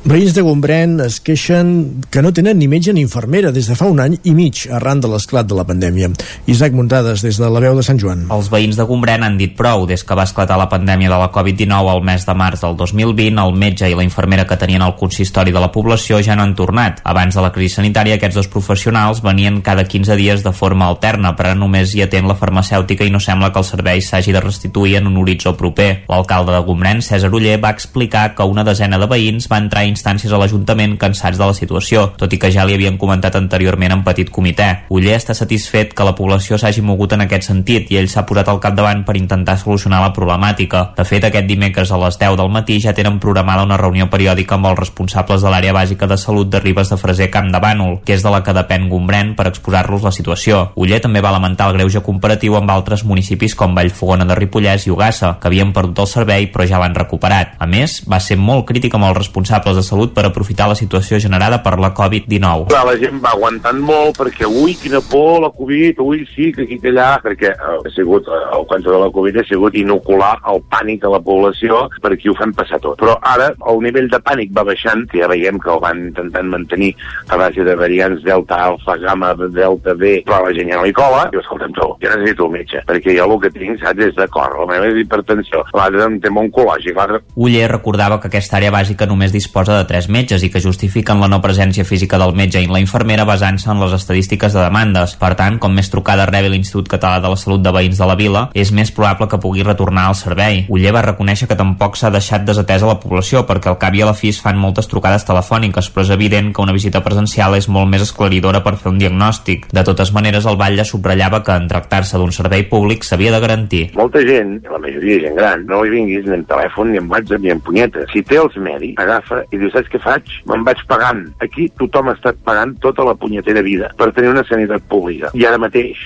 [0.00, 3.84] Veïns de Gombrèn es queixen que no tenen ni metge ni infermera des de fa
[3.84, 6.08] un any i mig arran de l'esclat de la pandèmia.
[6.48, 8.22] Isaac Muntades, des de la veu de Sant Joan.
[8.32, 9.84] Els veïns de Gombrèn han dit prou.
[9.84, 13.42] Des que va esclatar la pandèmia de la Covid-19 al mes de març del 2020,
[13.44, 16.56] el metge i la infermera que tenien el consistori de la població ja no han
[16.56, 17.04] tornat.
[17.04, 21.34] Abans de la crisi sanitària, aquests dos professionals venien cada 15 dies de forma alterna,
[21.36, 24.96] però només hi atén la farmacèutica i no sembla que el servei s'hagi de restituir
[24.96, 26.06] en un horitzó proper.
[26.08, 30.32] L'alcalde de Gombrèn, César Uller, va explicar que una desena de veïns va entrar instàncies
[30.32, 34.04] a l'Ajuntament cansats de la situació, tot i que ja li havien comentat anteriorment en
[34.06, 34.68] petit comitè.
[34.94, 38.48] Uller està satisfet que la població s'hagi mogut en aquest sentit i ell s'ha posat
[38.48, 40.86] al capdavant per intentar solucionar la problemàtica.
[40.96, 44.56] De fet, aquest dimecres a les 10 del matí ja tenen programada una reunió periòdica
[44.56, 47.98] amb els responsables de l'àrea bàsica de salut de Ribes de Freser Camp de Bànol,
[48.04, 50.70] que és de la que depèn Gombrèn, per exposar-los la situació.
[50.76, 54.94] Uller també va lamentar el greuge comparatiu amb altres municipis com Vallfogona de Ripollès i
[54.94, 57.56] Ugassa, que havien perdut el servei però ja l'han recuperat.
[57.58, 61.18] A més, va ser molt crític amb els responsables de salut per aprofitar la situació
[61.22, 62.70] generada per la Covid-19.
[62.70, 66.78] La gent va aguantant molt perquè, ui, quina por, la Covid, ui, sí, que aquí
[66.80, 70.36] que allà, perquè eh, ha sigut, eh, el contra de la Covid ha sigut inocular
[70.52, 72.98] el pànic a la població per aquí ho fem passar tot.
[73.00, 76.50] Però ara el nivell de pànic va baixant, que ja veiem que el van intentant
[76.52, 76.92] mantenir
[77.28, 80.94] a base de variants Delta, Alfa, Gamma, Delta, B, però la gent ja no hi
[80.96, 84.16] cola, i escolta'm tu, jo necessito un metge, perquè jo el que tinc, saps, és
[84.16, 87.22] de cor, la meva és hipertensió, l'altre un tema oncològic, l'altre...
[87.40, 91.28] Uller recordava que aquesta àrea bàsica només disposa de tres metges i que justifiquen la
[91.30, 95.16] no presència física del metge i la infermera basant-se en les estadístiques de demandes.
[95.20, 98.16] Per tant, com més trucada rebi l'Institut Català de la Salut de Veïns de la
[98.18, 100.64] Vila, és més probable que pugui retornar al servei.
[100.68, 104.10] Uller va reconèixer que tampoc s'ha deixat desatesa la població, perquè al cap i a
[104.10, 107.68] la fi es fan moltes trucades telefòniques, però és evident que una visita presencial és
[107.68, 109.68] molt més esclaridora per fer un diagnòstic.
[109.72, 113.84] De totes maneres, el Batlle subratllava que en tractar-se d'un servei públic s'havia de garantir.
[113.98, 117.10] Molta gent, la majoria de gent gran, no hi vinguis ni en telèfon, ni en
[117.10, 118.08] WhatsApp, ni en punyetes.
[118.12, 120.30] Si té els medis, agafa i diu, saps què faig?
[120.50, 121.26] Me'n vaig pagant.
[121.44, 125.32] Aquí tothom ha estat pagant tota la punyetera vida per tenir una sanitat pública.
[125.36, 126.00] I ara mateix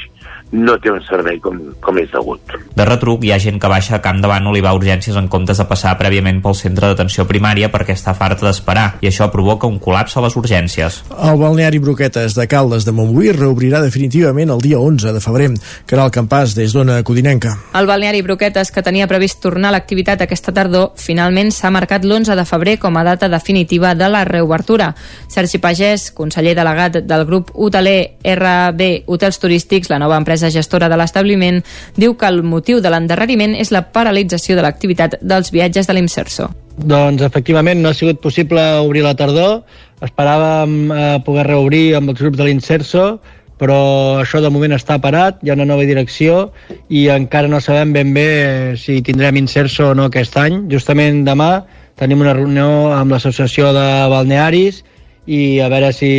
[0.52, 2.54] no té un servei com, com és degut.
[2.76, 5.16] De retruc, hi ha gent que baixa a Camp de Bànol i va a urgències
[5.18, 9.28] en comptes de passar prèviament pel centre d'atenció primària perquè està farta d'esperar i això
[9.32, 11.00] provoca un col·lapse a les urgències.
[11.14, 15.50] El balneari Broquetes de Caldes de Montbui reobrirà definitivament el dia 11 de febrer.
[15.90, 17.56] Caral Campàs, des d'Ona Codinenca.
[17.74, 22.38] El balneari Broquetes, que tenia previst tornar a l'activitat aquesta tardor, finalment s'ha marcat l'11
[22.38, 24.92] de febrer com a data definitiva de la reobertura.
[25.28, 30.98] Sergi Pagès, conseller delegat del grup hoteler RB Hotels Turístics, la nova empresa gestora de
[30.98, 31.62] l'establiment,
[31.96, 36.50] diu que el motiu de l'endarreriment és la paralització de l'activitat dels viatges de l'Imserso.
[36.74, 39.62] Doncs efectivament no ha sigut possible obrir la tardor.
[40.02, 43.04] Esperàvem eh, poder reobrir amb els grups de l'Inserso,
[43.58, 43.78] però
[44.20, 46.50] això de moment està parat, hi ha una nova direcció
[46.90, 48.28] i encara no sabem ben bé
[48.80, 50.64] si tindrem Inserso o no aquest any.
[50.72, 51.64] Justament demà
[52.00, 54.82] tenim una reunió amb l'Associació de Balnearis
[55.26, 56.12] i a veure si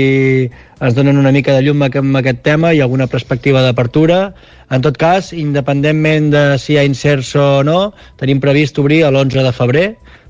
[0.82, 4.34] es donen una mica de llum amb aquest tema i alguna perspectiva d'apertura.
[4.74, 7.80] En tot cas, independentment de si hi ha Inserso o no,
[8.18, 9.88] tenim previst obrir l'11 de febrer,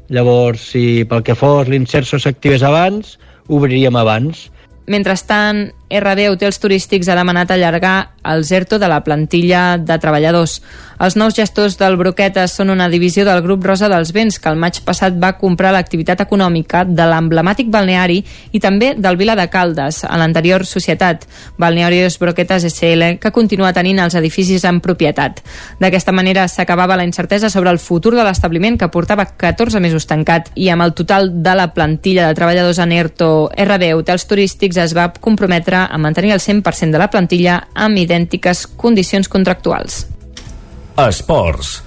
[0.09, 3.15] Llavors, si pel que fos l'Inserso s'activés abans,
[3.49, 4.49] obriríem abans.
[4.91, 10.61] Mentrestant, RB Hotels Turístics ha demanat allargar el ZERTO de la plantilla de treballadors.
[10.97, 14.57] Els nous gestors del Broquetes són una divisió del grup Rosa dels Vents, que el
[14.57, 18.21] maig passat va comprar l'activitat econòmica de l'emblemàtic balneari
[18.55, 21.27] i també del Vila de Caldes, a l'anterior societat,
[21.61, 25.43] Balnearios Broquetes SL, que continua tenint els edificis en propietat.
[25.83, 30.49] D'aquesta manera s'acabava la incertesa sobre el futur de l'establiment que portava 14 mesos tancat
[30.55, 34.97] i amb el total de la plantilla de treballadors en ERTO RB Hotels Turístics es
[34.97, 40.05] va comprometre a mantenir el 100% de la plantilla amb idèntiques condicions contractuals.
[40.95, 41.84] Esports.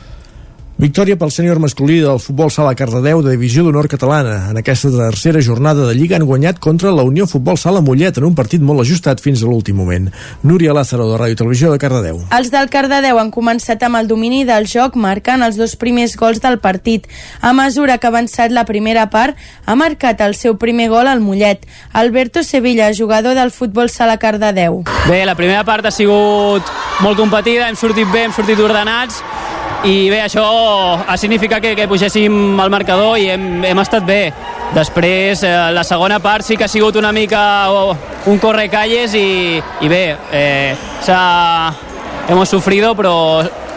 [0.78, 4.52] Victòria pel sènior masculí del futbol sala Cardedeu de Divisió d'Honor Catalana.
[4.52, 8.28] En aquesta tercera jornada de Lliga han guanyat contra la Unió Futbol Sala Mollet en
[8.28, 10.06] un partit molt ajustat fins a l'últim moment.
[10.46, 12.20] Núria Lázaro, de Ràdio Televisió de Cardedeu.
[12.30, 16.38] Els del Cardedeu han començat amb el domini del joc, marcant els dos primers gols
[16.46, 17.10] del partit.
[17.42, 19.34] A mesura que ha avançat la primera part,
[19.66, 21.66] ha marcat el seu primer gol al Mollet.
[21.90, 24.84] Alberto Sevilla, jugador del futbol sala Cardedeu.
[25.10, 26.70] Bé, la primera part ha sigut
[27.02, 29.24] molt competida, hem sortit bé, hem sortit ordenats,
[29.86, 30.42] i bé, això
[31.06, 34.32] ha significat que, que pugéssim al marcador i hem, hem estat bé.
[34.74, 37.40] Després, eh, la segona part sí que ha sigut una mica
[37.70, 37.94] oh,
[38.26, 40.02] un correcalles i, i bé,
[40.32, 40.74] eh,
[42.28, 43.14] hemos sufrido, però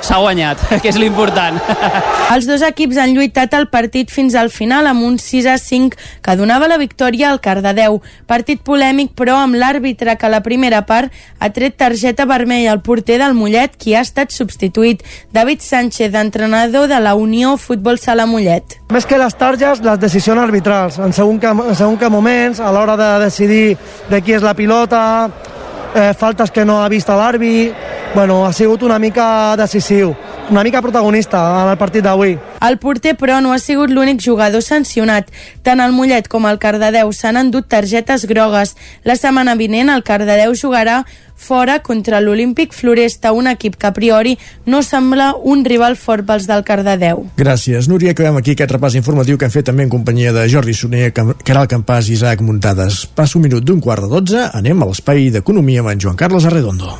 [0.02, 1.60] s'ha guanyat, que és l'important.
[2.34, 5.98] Els dos equips han lluitat el partit fins al final amb un 6 a 5
[6.24, 8.00] que donava la victòria al Cardedeu.
[8.30, 12.82] Partit polèmic, però amb l'àrbitre que a la primera part ha tret targeta vermella al
[12.82, 15.04] porter del Mollet, qui ha estat substituït.
[15.32, 18.80] David Sánchez, entrenador de la Unió Futbol Sala Mollet.
[18.92, 21.00] Més que les targes, les decisions arbitrals.
[21.00, 23.66] En segon que, en segon que moments, a l'hora de decidir
[24.10, 25.02] de qui és la pilota,
[25.96, 27.76] eh, faltes que no ha vist l'àrbit,
[28.16, 30.16] bueno, ha sigut una mica decisiu,
[30.52, 32.36] una mica protagonista en el partit d'avui.
[32.62, 35.32] El porter, però, no ha sigut l'únic jugador sancionat.
[35.64, 38.76] Tant el Mollet com el Cardedeu s'han endut targetes grogues.
[39.08, 41.02] La setmana vinent el Cardedeu jugarà
[41.42, 46.46] fora contra l'Olímpic Floresta, un equip que a priori no sembla un rival fort pels
[46.52, 47.26] del Cardedeu.
[47.40, 48.12] Gràcies, Núria.
[48.12, 51.72] Acabem aquí aquest repàs informatiu que hem fet també en companyia de Jordi Soner, Caral
[51.72, 53.08] Campàs i Isaac Muntades.
[53.16, 56.46] Passa un minut d'un quart de dotze, anem a l'espai d'Economia amb en Joan Carles
[56.46, 57.00] Arredondo.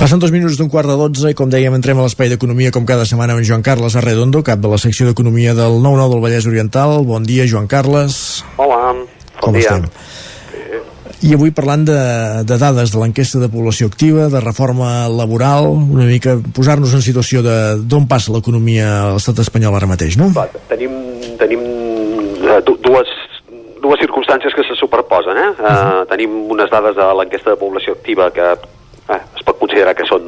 [0.00, 2.86] Passen dos minuts d'un quart de dotze i com dèiem entrem a l'espai d'Economia com
[2.88, 6.46] cada setmana amb Joan Carles Arredondo, cap de la secció d'Economia del 9-9 del Vallès
[6.48, 7.02] Oriental.
[7.04, 8.14] Bon dia, Joan Carles.
[8.56, 8.94] Hola,
[9.42, 9.74] com bon dia.
[9.76, 9.84] estem?
[11.20, 11.98] I avui parlant de,
[12.48, 17.44] de dades de l'enquesta de població activa, de reforma laboral, una mica posar-nos en situació
[17.44, 20.32] de d'on passa l'economia a l'estat espanyol ara mateix, no?
[20.32, 20.96] Va, tenim,
[21.44, 21.60] tenim
[22.40, 23.16] eh, dues,
[23.84, 25.36] dues circumstàncies que se superposen.
[25.36, 25.48] Eh?
[25.60, 25.78] Uh -huh.
[26.00, 28.54] uh, tenim unes dades de l'enquesta de població activa que
[29.50, 30.26] pot considerar que són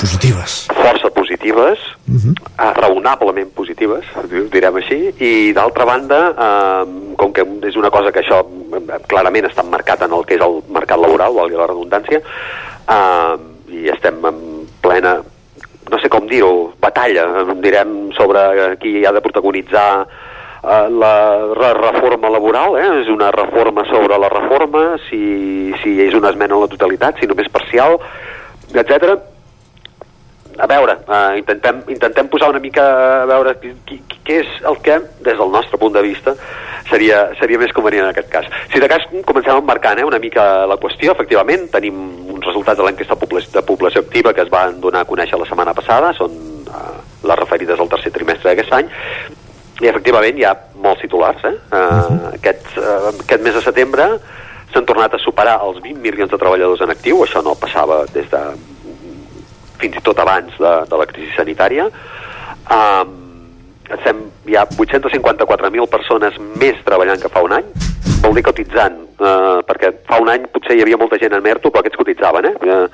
[0.00, 2.34] positives força positives uh -huh.
[2.36, 4.04] eh, raonablement positives
[4.52, 6.84] direm així, i d'altra banda eh,
[7.16, 8.44] com que és una cosa que això
[9.08, 13.34] clarament està marcat en el que és el mercat laboral, valgui la redundància eh,
[13.68, 15.22] i estem en plena
[15.90, 20.06] no sé com dir-ho, batalla, direm, sobre qui ha de protagonitzar
[20.62, 22.88] eh, la reforma laboral, eh?
[23.02, 27.26] és una reforma sobre la reforma, si, si és una esmena a la totalitat, si
[27.26, 27.98] només parcial,
[28.74, 29.18] etc.
[30.60, 32.84] a veure, uh, intentem, intentem posar una mica
[33.22, 36.34] a veure què és el que, des del nostre punt de vista,
[36.90, 38.48] seria, seria més convenient en aquest cas.
[38.72, 41.96] Si de cas comencem emmarcant eh, una mica la qüestió, efectivament, tenim
[42.34, 45.74] uns resultats de l'enquesta de població activa que es van donar a conèixer la setmana
[45.76, 48.92] passada, són uh, les referides al tercer trimestre d'aquest any,
[49.80, 51.42] i efectivament hi ha molts titulars.
[51.44, 51.56] Eh?
[51.72, 52.34] Uh, uh -huh.
[52.34, 54.10] aquest, uh, aquest mes de setembre
[54.72, 58.28] s'han tornat a superar els 20 milions de treballadors en actiu, això no passava des
[58.30, 58.42] de
[59.80, 61.88] fins i tot abans de, de la crisi sanitària.
[62.70, 63.16] Um,
[63.90, 67.70] estem, hi ha 854.000 persones més treballant que fa un any,
[68.20, 71.72] vol dir cotitzant, uh, perquè fa un any potser hi havia molta gent en Merto,
[71.72, 72.54] però aquests cotitzaven, eh?
[72.60, 72.86] Uh,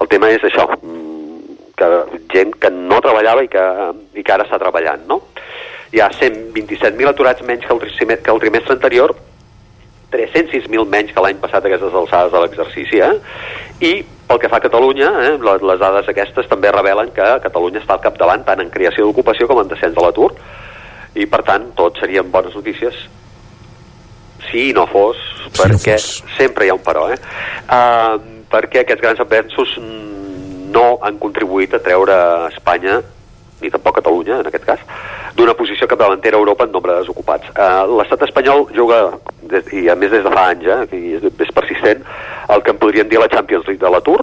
[0.00, 0.68] el tema és això,
[1.78, 1.88] que
[2.32, 3.64] gent que no treballava i que,
[4.18, 5.20] i que ara està treballant, no?
[5.92, 7.82] Hi ha 127.000 aturats menys que el,
[8.22, 9.14] que el trimestre anterior,
[10.12, 13.12] 306.000 menys que l'any passat aquestes alçades de l'exercici, eh?
[13.84, 13.92] I
[14.28, 18.04] pel que fa a Catalunya, eh, les dades aquestes també revelen que Catalunya està al
[18.04, 20.32] capdavant tant en creació d'ocupació com en descens de l'atur,
[21.18, 22.96] i per tant tot serien bones notícies
[24.50, 26.24] si no fos, si perquè no fos.
[26.36, 27.18] sempre hi ha un però, eh?
[27.68, 29.76] Uh, perquè aquests grans avenços
[30.72, 32.16] no han contribuït a treure
[32.52, 33.00] Espanya
[33.62, 34.82] ni tampoc Catalunya, en aquest cas,
[35.36, 37.50] d'una posició capdavantera a Europa en nombre de desocupats.
[37.54, 39.02] Uh, L'estat espanyol juga,
[39.50, 42.02] des, i a més des de fa anys, eh, i és, és persistent,
[42.48, 44.20] el que en podrien dir la Champions League de l'atur,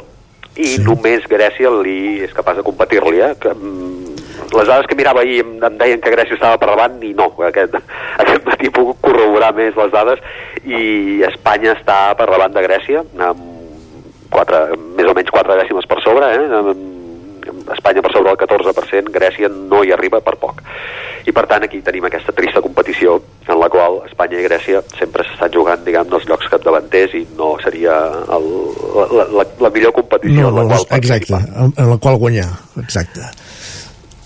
[0.55, 0.83] i sí.
[0.83, 3.19] només Grècia li és capaç de competir-li.
[3.19, 3.33] Eh?
[3.41, 4.15] Que, mm,
[4.55, 7.27] les dades que mirava ahir em, em deien que Grècia estava per davant i no,
[7.47, 7.75] aquest,
[8.23, 10.23] aquest matí pogut corroborar més les dades
[10.63, 13.51] i Espanya està per davant de Grècia amb
[14.31, 16.45] quatre, més o menys quatre dècimes per sobre eh?
[17.73, 20.61] Espanya per sobre del 14%, Grècia no hi arriba per poc.
[21.25, 23.15] I per tant aquí tenim aquesta trista competició
[23.47, 27.55] en la qual Espanya i Grècia sempre s'estan jugant, diguem, els llocs capdavanters i no
[27.63, 27.95] seria
[28.37, 28.45] el,
[28.93, 33.25] la, la, la millor competició no, en la qual Exacte, en, la qual guanyar, exacte.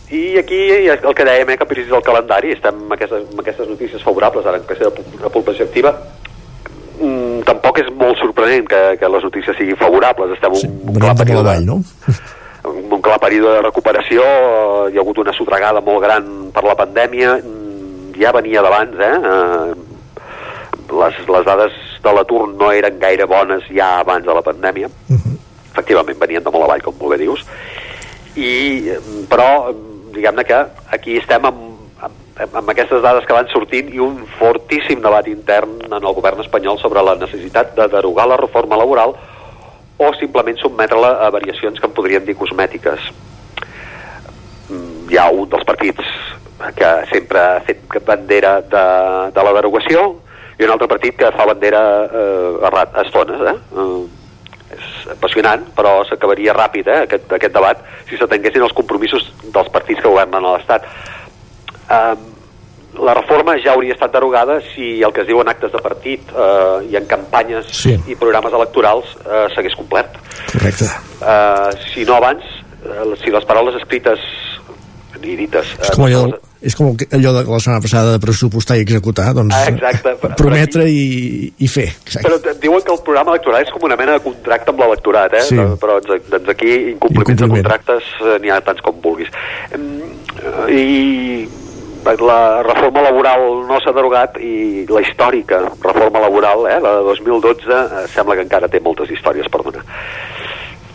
[0.10, 0.58] I aquí
[0.90, 4.48] el que dèiem, eh, que precis el calendari, estem amb aquestes, amb aquestes notícies favorables,
[4.50, 5.94] ara en qüestió de població activa,
[6.98, 11.00] mm, tampoc és molt sorprenent que, que les notícies siguin favorables, estem sí, un, un
[11.00, 11.56] clar període...
[11.70, 11.80] No?
[12.70, 14.24] un clar període de recuperació,
[14.90, 16.26] hi ha hagut una sotregada molt gran
[16.56, 19.16] per la pandèmia, mm, ja venia d'abans, eh?
[19.34, 19.74] eh?
[20.90, 25.16] Les, les dades de l'atur no eren gaire bones ja abans de la pandèmia, uh
[25.16, 25.36] -huh.
[25.72, 27.46] efectivament venien de molt avall, com molt bé dius,
[28.36, 28.92] i,
[29.30, 29.74] però
[30.14, 31.60] diguem-ne que aquí estem amb,
[32.02, 36.40] amb, amb aquestes dades que van sortint i un fortíssim debat intern en el govern
[36.40, 39.16] espanyol sobre la necessitat de derogar la reforma laboral
[40.00, 43.10] o simplement sotmetre-la a variacions que en podríem dir cosmètiques.
[44.70, 46.06] Mm, hi ha un dels partits
[46.76, 48.86] que sempre ha fet bandera de,
[49.36, 50.08] de la derogació
[50.60, 53.44] i un altre partit que fa bandera eh, a, a estones.
[53.52, 53.56] Eh?
[53.84, 54.20] Eh,
[54.70, 57.80] és apassionant, però s'acabaria ràpid eh, aquest, aquest debat
[58.10, 60.86] si s'atenguessin els compromisos dels partits que governen a l'Estat.
[61.90, 62.16] Eh,
[63.06, 66.90] la reforma ja hauria estat derogada si el que es diuen actes de partit eh,
[66.92, 67.96] i en campanyes sí.
[68.08, 70.20] i programes electorals eh, s'hagués complert.
[70.52, 70.90] Correcte.
[71.22, 72.46] Eh, si no abans,
[72.84, 74.24] eh, si les paraules escrites
[75.20, 75.74] i dites...
[75.78, 76.24] Eh, és com allò,
[76.64, 80.88] és com allò de la setmana passada de pressupostar i executar, doncs ah, exacte, prometre
[80.92, 81.88] i, i fer.
[82.06, 82.26] Exacte.
[82.28, 85.46] Però diuen que el programa electoral és com una mena de contracte amb l'electorat, eh?
[85.50, 85.60] Sí.
[85.82, 87.56] però doncs, doncs aquí incompliments Incompliment.
[87.56, 89.32] de contractes eh, n'hi ha tants com vulguis.
[90.70, 90.88] I
[92.04, 97.70] la reforma laboral no s'ha derogat i la històrica reforma laboral, eh, la de 2012,
[97.70, 99.84] eh, sembla que encara té moltes històries per donar.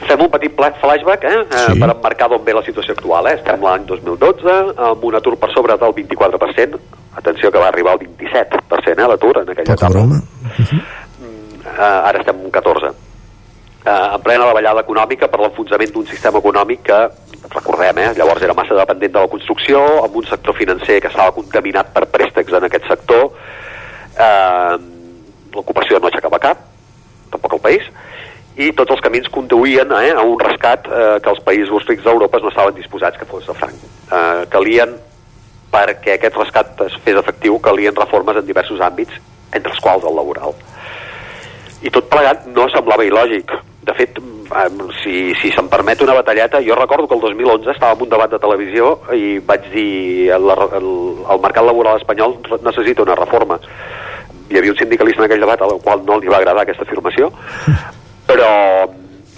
[0.05, 1.79] Fem un petit flashback eh, eh sí.
[1.79, 3.29] per emmarcar d'on ve la situació actual.
[3.31, 3.39] Eh?
[3.39, 4.57] Estem l'any 2012
[4.91, 6.81] amb un atur per sobre del 24%,
[7.17, 9.93] atenció que va arribar al 27% eh, l'atur en aquella Poca etapa.
[9.93, 10.21] broma.
[10.45, 10.83] Uh -huh.
[11.79, 13.14] uh, ara estem en 14.
[13.85, 17.01] Uh, en plena davallada econòmica per l'enfonsament d'un sistema econòmic que
[17.53, 18.13] recordem, eh?
[18.17, 22.07] llavors era massa dependent de la construcció, amb un sector financer que estava contaminat per
[22.09, 23.27] préstecs en aquest sector,
[24.17, 24.77] eh,
[25.53, 26.63] l'ocupació no aixecava cap,
[27.35, 27.91] tampoc el país,
[28.57, 32.41] i tots els camins conduïen eh, a un rescat eh, que els països rics d'Europa
[32.41, 33.85] no estaven disposats que fos de franc.
[34.09, 34.95] Eh, calien,
[35.75, 39.19] perquè aquest rescat es fes efectiu, calien reformes en diversos àmbits,
[39.53, 40.55] entre els quals el laboral.
[41.85, 43.51] I tot plegat no semblava il·lògic.
[43.85, 44.19] De fet,
[45.03, 48.31] si, si se'm permet una batalleta, jo recordo que el 2011 estava en un debat
[48.33, 50.89] de televisió i vaig dir el, el,
[51.35, 53.59] el mercat laboral espanyol necessita una reforma.
[54.49, 57.29] Hi havia un sindicalista en aquell debat al qual no li va agradar aquesta afirmació,
[58.31, 58.53] però,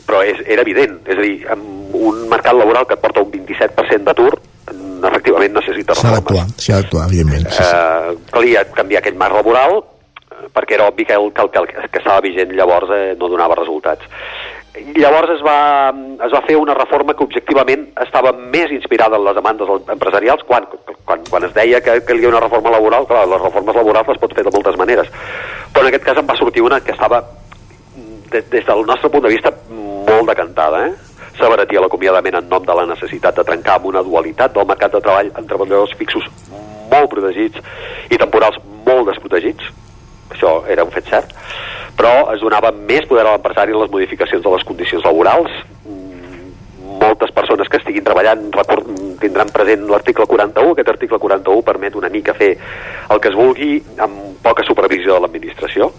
[0.07, 1.00] però és, era evident.
[1.07, 4.36] És a dir, amb un mercat laboral que et porta un 27% d'atur,
[5.07, 6.07] efectivament necessita reformes.
[6.07, 7.50] S'ha d'actuar, s'ha d'actuar, evidentment.
[7.50, 7.68] Sí, sí.
[7.75, 9.81] Eh, calia canviar aquell marc laboral
[10.55, 13.31] perquè era obvi que el que, el, que, el que estava vigent llavors eh, no
[13.32, 14.05] donava resultats.
[14.97, 15.89] Llavors es va,
[16.26, 20.66] es va fer una reforma que objectivament estava més inspirada en les demandes empresarials quan,
[21.08, 24.20] quan, quan es deia que, hi havia una reforma laboral, clar, les reformes laborals les
[24.20, 25.08] pot fer de moltes maneres,
[25.73, 27.23] però en aquest cas en va sortir una que estava
[28.31, 31.16] de, des del nostre punt de vista molt decantada, eh?
[31.36, 35.02] s'abaratia l'acomiadament en nom de la necessitat de trencar amb una dualitat del mercat de
[35.05, 36.28] treball en treballadors fixos
[36.92, 37.60] molt protegits
[38.10, 39.73] i temporals molt desprotegits,
[40.30, 41.32] això era un fet cert,
[41.96, 45.52] però es donava més poder a l'empresari en les modificacions de les condicions laborals,
[45.86, 48.48] Mm, moltes persones que estiguin treballant
[49.20, 52.56] tindran present l'article 41, aquest article 41 permet una mica fer
[53.10, 55.92] el que es vulgui amb poca supervisió de l'administració.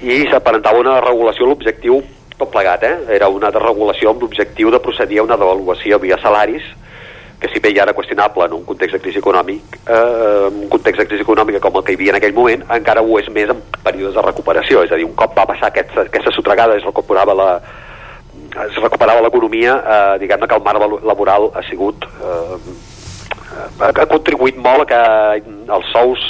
[0.00, 2.00] I s'aparentava una regulació l'objectiu
[2.36, 2.96] tot plegat, eh?
[3.16, 6.64] era una regulació amb l'objectiu de procedir a una devaluació via salaris
[7.46, 10.68] que si bé ja era qüestionable en un context de crisi econòmic, eh, en un
[10.68, 13.28] context de crisi econòmica com el que hi havia en aquell moment, encara ho és
[13.30, 16.76] més en períodes de recuperació, és a dir, un cop va passar aquesta, aquesta sotregada,
[16.76, 17.50] es recuperava la,
[18.66, 22.58] es recuperava l'economia, eh, diguem-ne que el marc laboral ha sigut eh,
[23.80, 25.00] ha, ha contribuït molt a que
[25.76, 26.26] els sous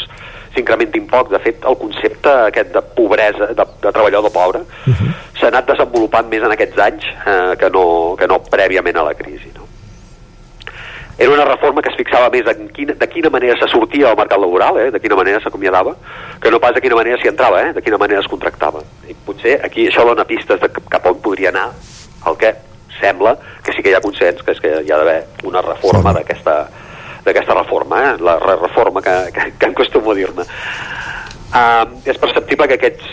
[0.57, 1.31] s'incrementin poc.
[1.33, 5.13] De fet, el concepte aquest de pobresa, de, de treballador pobre, uh -huh.
[5.39, 9.15] s'ha anat desenvolupant més en aquests anys eh, que, no, que no prèviament a la
[9.15, 9.53] crisi.
[9.55, 9.66] No?
[11.19, 14.19] Era una reforma que es fixava més en quina, de quina manera se sortia al
[14.19, 15.95] mercat laboral, eh, de quina manera s'acomiadava,
[16.43, 18.83] que no pas de quina manera s'hi entrava, eh, de quina manera es contractava.
[19.09, 21.71] I potser aquí això dona pistes de cap on podria anar
[22.29, 22.53] el que
[23.01, 23.33] sembla
[23.65, 26.57] que sí que hi ha consens, que és que hi ha d'haver una reforma d'aquesta
[27.25, 28.13] d'aquesta reforma, eh?
[28.23, 30.45] la re reforma que, que, que acostumo a dir-ne.
[31.57, 33.09] Uh, és perceptible que, aquests,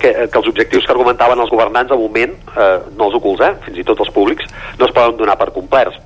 [0.00, 3.52] que, que els objectius que argumentaven els governants al moment, uh, no els ocults, eh,
[3.66, 4.50] fins i tot els públics,
[4.80, 6.00] no es poden donar per complerts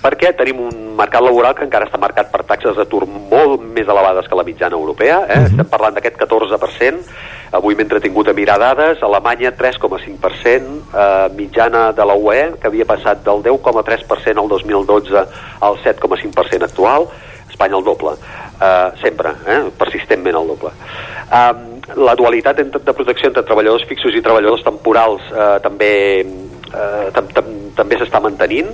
[0.00, 4.28] perquè tenim un mercat laboral que encara està marcat per taxes d'atur molt més elevades
[4.28, 5.36] que la mitjana europea, eh?
[5.36, 5.50] Uh -huh.
[5.50, 7.04] estem parlant d'aquest 14%,
[7.52, 12.84] avui m'he entretingut a mirar dades, Alemanya 3,5%, eh, mitjana de la UE, que havia
[12.84, 15.26] passat del 10,3% al 2012
[15.60, 17.08] al 7,5% actual,
[17.50, 18.12] Espanya el doble,
[18.60, 20.70] eh, sempre, eh, persistentment el doble.
[21.32, 21.54] Eh,
[21.96, 26.24] la dualitat entre, de protecció entre treballadors fixos i treballadors temporals eh, també,
[26.74, 28.70] eh, tam, tam, també s'està mantenint,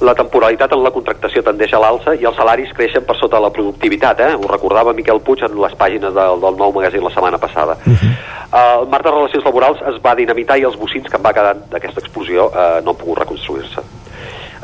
[0.00, 3.50] la temporalitat en la contractació tendeix a l'alça i els salaris creixen per sota la
[3.50, 4.32] productivitat, eh?
[4.36, 7.78] ho recordava Miquel Puig en les pàgines del, del nou magazín la setmana passada.
[7.86, 8.10] Uh -huh.
[8.52, 11.32] uh, el marc de relacions laborals es va dinamitar i els bocins que en va
[11.32, 13.80] quedar d'aquesta explosió uh, no han pogut reconstruir-se.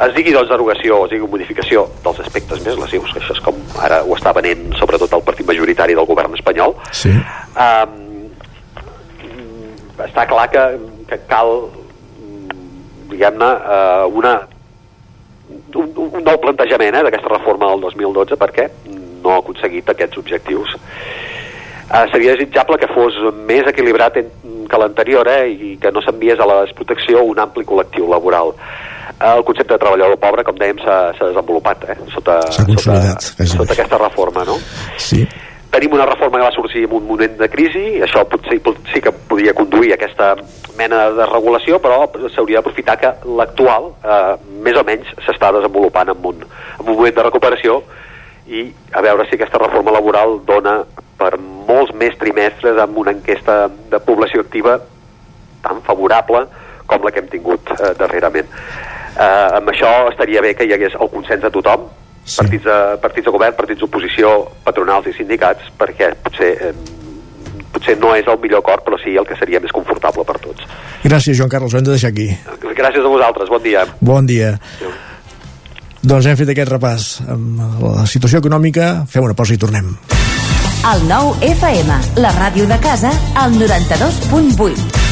[0.02, 3.40] Es digui doncs derogació o es digui modificació dels aspectes més lesius, que això és
[3.40, 7.12] com ara ho està venent sobretot el partit majoritari del govern espanyol, sí.
[7.56, 8.30] um,
[9.98, 10.78] està clar que,
[11.08, 11.68] que cal
[13.12, 14.40] diguem-ne, uh, una
[15.74, 18.68] un, un nou plantejament eh, d'aquesta reforma del 2012 perquè
[19.22, 20.74] no ha aconseguit aquests objectius.
[21.92, 23.18] Eh, seria desitjable que fos
[23.48, 24.30] més equilibrat en,
[24.70, 28.54] que l'anterior eh, i que no s'enviés a la desprotecció un ampli col·lectiu laboral.
[29.12, 33.00] Eh, el concepte de treballador pobre, com dèiem, s'ha desenvolupat eh, sota, sota,
[33.56, 34.46] sota aquesta reforma.
[34.48, 34.58] No?
[34.98, 35.26] Sí
[35.72, 38.58] tenim una reforma que va sorgir en un moment de crisi, i això potser
[38.92, 40.34] sí que podria conduir aquesta
[40.76, 42.04] mena de regulació, però
[42.34, 47.16] s'hauria d'aprofitar que l'actual eh, més o menys s'està desenvolupant en un, en un moment
[47.16, 47.80] de recuperació
[48.52, 50.82] i a veure si aquesta reforma laboral dona
[51.16, 54.78] per molts més trimestres amb una enquesta de població activa
[55.62, 56.44] tan favorable
[56.90, 58.48] com la que hem tingut eh, darrerament.
[59.12, 61.86] Eh, amb això estaria bé que hi hagués el consens de tothom,
[62.24, 62.40] sí.
[62.40, 64.34] partits, de, partits de govern, partits d'oposició,
[64.66, 67.00] patronals i sindicats, perquè potser, eh,
[67.72, 70.66] potser no és el millor acord, però sí el que seria més confortable per tots.
[71.04, 72.28] Gràcies, Joan Carles, ho hem de deixar aquí.
[72.76, 73.86] Gràcies a vosaltres, bon dia.
[74.00, 74.54] Bon dia.
[74.78, 74.92] Adéu.
[76.02, 79.92] Doncs hem fet aquest repàs amb la situació econòmica, fem una pausa i tornem.
[80.90, 85.11] El nou FM, la ràdio de casa, al 92.8.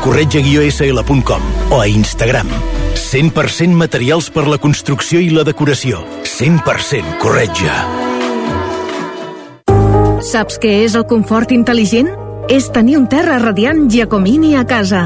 [0.01, 2.49] corretja-sl.com o a Instagram.
[2.97, 6.03] 100% materials per la construcció i la decoració.
[6.27, 7.75] 100% corretja.
[10.21, 12.11] Saps què és el confort intel·ligent?
[12.51, 15.05] És tenir un terra radiant Giacomini a casa.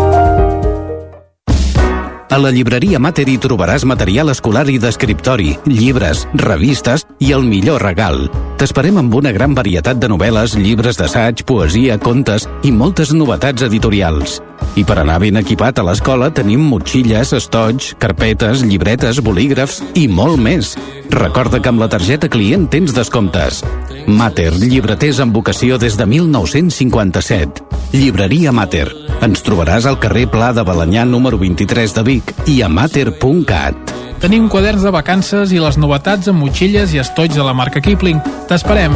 [2.31, 7.83] A la llibreria Mater hi trobaràs material escolar i d'escriptori, llibres, revistes i el millor
[7.83, 8.23] regal.
[8.61, 14.39] T'esperem amb una gran varietat de novel·les, llibres d'assaig, poesia, contes i moltes novetats editorials.
[14.79, 20.39] I per anar ben equipat a l'escola tenim motxilles, estoig, carpetes, llibretes, bolígrafs i molt
[20.39, 20.75] més.
[21.11, 23.61] Recorda que amb la targeta client tens descomptes.
[24.07, 27.67] Mater, llibreters amb vocació des de 1957.
[27.91, 28.87] Llibreria Mater.
[29.21, 33.97] Ens trobaràs al carrer Pla de Balanyà número 23 de Vic i a mater.cat.
[34.21, 38.21] Tenim quaderns de vacances i les novetats amb motxilles i estoig de la marca Kipling.
[38.47, 38.95] T'esperem.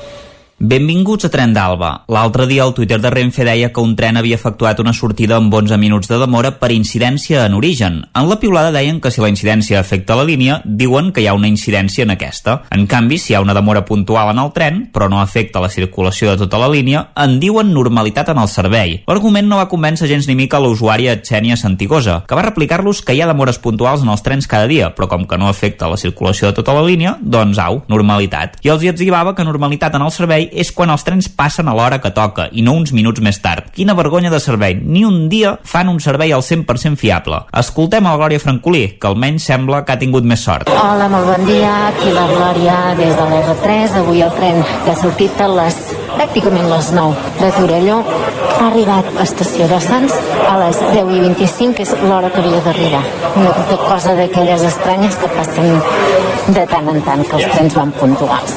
[0.61, 2.03] Benvinguts a Tren d'Alba.
[2.13, 5.55] L'altre dia el Twitter de Renfe deia que un tren havia efectuat una sortida amb
[5.57, 7.95] 11 minuts de demora per incidència en origen.
[8.13, 11.33] En la piulada deien que si la incidència afecta la línia, diuen que hi ha
[11.33, 12.59] una incidència en aquesta.
[12.69, 15.71] En canvi, si hi ha una demora puntual en el tren, però no afecta la
[15.73, 18.99] circulació de tota la línia, en diuen normalitat en el servei.
[19.09, 23.23] L'argument no va convèncer gens ni mica l'usuària Xènia Santigosa, que va replicar-los que hi
[23.25, 26.51] ha demores puntuals en els trens cada dia, però com que no afecta la circulació
[26.51, 28.61] de tota la línia, doncs au, normalitat.
[28.61, 31.75] I els hi etzivava que normalitat en el servei és quan els trens passen a
[31.75, 33.71] l'hora que toca i no uns minuts més tard.
[33.75, 34.75] Quina vergonya de servei.
[34.75, 37.41] Ni un dia fan un servei al 100% fiable.
[37.63, 40.69] Escoltem a la Glòria Francolí, que almenys sembla que ha tingut més sort.
[40.71, 41.71] Hola, molt bon dia.
[41.89, 43.97] Aquí la Glòria des de l'R3.
[44.01, 45.79] Avui el tren que ha sortit a les
[46.15, 47.97] pràcticament les 9 de Torelló
[48.61, 50.17] ha arribat a l'estació de Sants
[50.47, 53.03] a les 10 i 25, que és l'hora que havia d'arribar.
[53.41, 53.53] Una
[53.87, 55.81] cosa d'aquelles estranyes que passen
[56.47, 58.53] de tant en tant, que els trens van puntuals.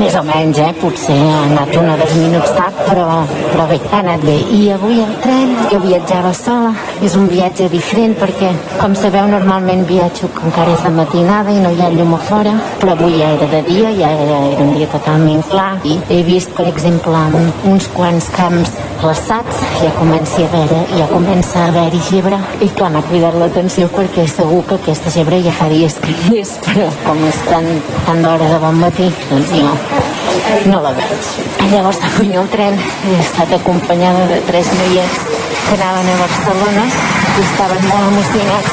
[0.00, 0.70] Més o menys, eh?
[0.80, 3.06] Potser ha anat un o dos minuts tard, però,
[3.52, 4.36] però bé, ha anat bé.
[4.56, 6.72] I avui el tren, jo viatjava sola,
[7.04, 11.62] és un viatge diferent perquè, com sabeu, normalment viatjo que encara és de matinada i
[11.62, 14.64] no hi ha llum a fora, però avui ja era de dia, ja era, era
[14.64, 20.40] un dia totalment clar i he vist, per exemple, uns quants camps glaçats, ja comença
[20.40, 24.78] a veure, ja comença a haver-hi gebre i clar, m'ha cridat l'atenció perquè segur que
[24.78, 27.68] aquesta gebre ja fa dies que hi és, però com és tan,
[28.06, 31.28] tan d'hora de bon matí, doncs jo no la veig.
[31.72, 35.20] Llavors avui el tren he estat acompanyada de tres noiets
[35.68, 38.70] que anaven a Barcelona i estaven molt emocionats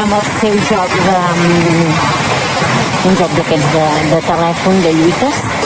[0.00, 1.20] amb el seu joc de...
[3.04, 5.63] un joc d'aquests de, de telèfon de lluites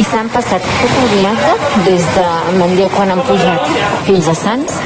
[0.00, 2.26] i s'han passat tot el viatge des de
[2.58, 3.72] Manlleu quan han pujat
[4.06, 4.78] fins a Sants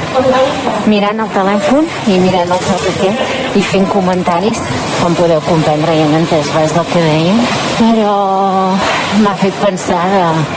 [0.91, 4.59] mirant el telèfon i mirant el aquest i fent comentaris
[4.99, 7.39] com podeu comprendre i han entès res del que deien.
[7.79, 8.15] Però
[9.23, 10.03] m'ha fet pensar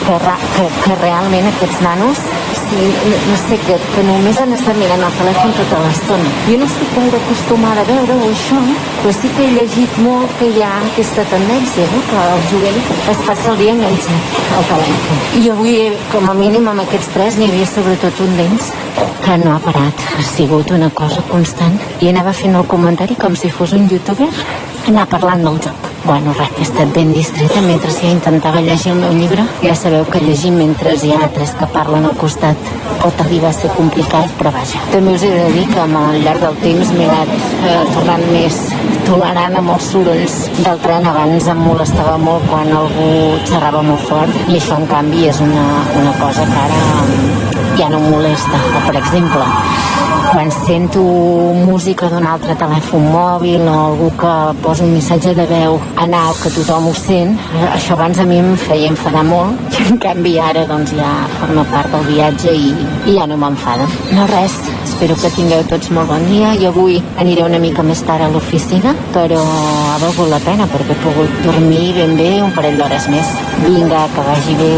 [0.06, 0.18] que,
[0.56, 2.24] que, que realment aquests nanos
[2.76, 6.32] no, sé, que, que només han estat mirant el telèfon tota l'estona.
[6.46, 8.60] Jo no estic gaire acostumada a veure-ho això,
[9.00, 12.02] però sí que he llegit molt que hi ha aquesta tendència, no?
[12.10, 12.80] que el jovent
[13.14, 15.22] es passa el dia enganxat al telèfon.
[15.42, 15.76] I avui,
[16.14, 18.72] com a mínim, amb aquests tres, n'hi havia sobretot un d'ells
[19.24, 20.08] que no ha parat.
[20.16, 21.78] Ha sigut una cosa constant.
[22.00, 24.30] I anava fent el comentari com si fos un youtuber,
[24.88, 28.96] anar parlant del joc Bueno, res, he estat ben distreta mentre ja intentava llegir el
[28.98, 29.44] meu llibre.
[29.62, 33.54] Ja sabeu que llegir mentre hi ha tres que parlen al costat pot arribar a
[33.54, 34.82] ser complicat, però vaja.
[34.90, 38.58] També us he de dir que al llarg del temps m'he anat eh, tornant més
[39.06, 41.06] tolerant amb els sorolls del tren.
[41.12, 43.08] Abans em molestava molt quan algú
[43.46, 45.68] xerrava molt fort i això, en canvi, és una,
[46.02, 46.82] una cosa que ara
[47.78, 48.64] ja no em molesta.
[48.88, 49.46] Per exemple,
[50.30, 51.02] quan sento
[51.66, 56.38] música d'un altre telèfon mòbil o algú que posa un missatge de veu en alt
[56.42, 57.34] que tothom ho sent,
[57.74, 61.10] això abans a mi em feia enfadar molt i en canvi ara doncs ja
[61.40, 62.70] forma part del viatge i,
[63.10, 63.88] i ja no m'enfada.
[64.14, 64.54] No res,
[64.86, 68.30] espero que tingueu tots molt bon dia i avui aniré una mica més tard a
[68.30, 73.10] l'oficina però ha valgut la pena perquè he pogut dormir ben bé un parell d'hores
[73.10, 73.34] més.
[73.64, 74.70] Vinga, que vagi bé.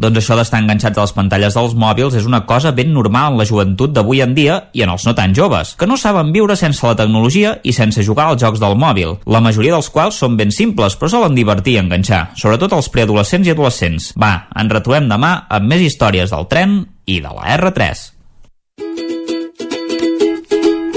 [0.00, 3.40] Doncs això d'estar enganxats a les pantalles dels mòbils és una cosa ben normal en
[3.40, 6.56] la joventut d'avui en dia i en els no tan joves, que no saben viure
[6.56, 10.38] sense la tecnologia i sense jugar als jocs del mòbil, la majoria dels quals són
[10.38, 14.12] ben simples però solen divertir i enganxar, sobretot els preadolescents i adolescents.
[14.20, 18.06] Va, ens retrobem demà amb més històries del tren i de la R3.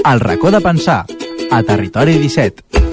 [0.09, 1.03] El racó de pensar,
[1.51, 2.88] a Territori 17.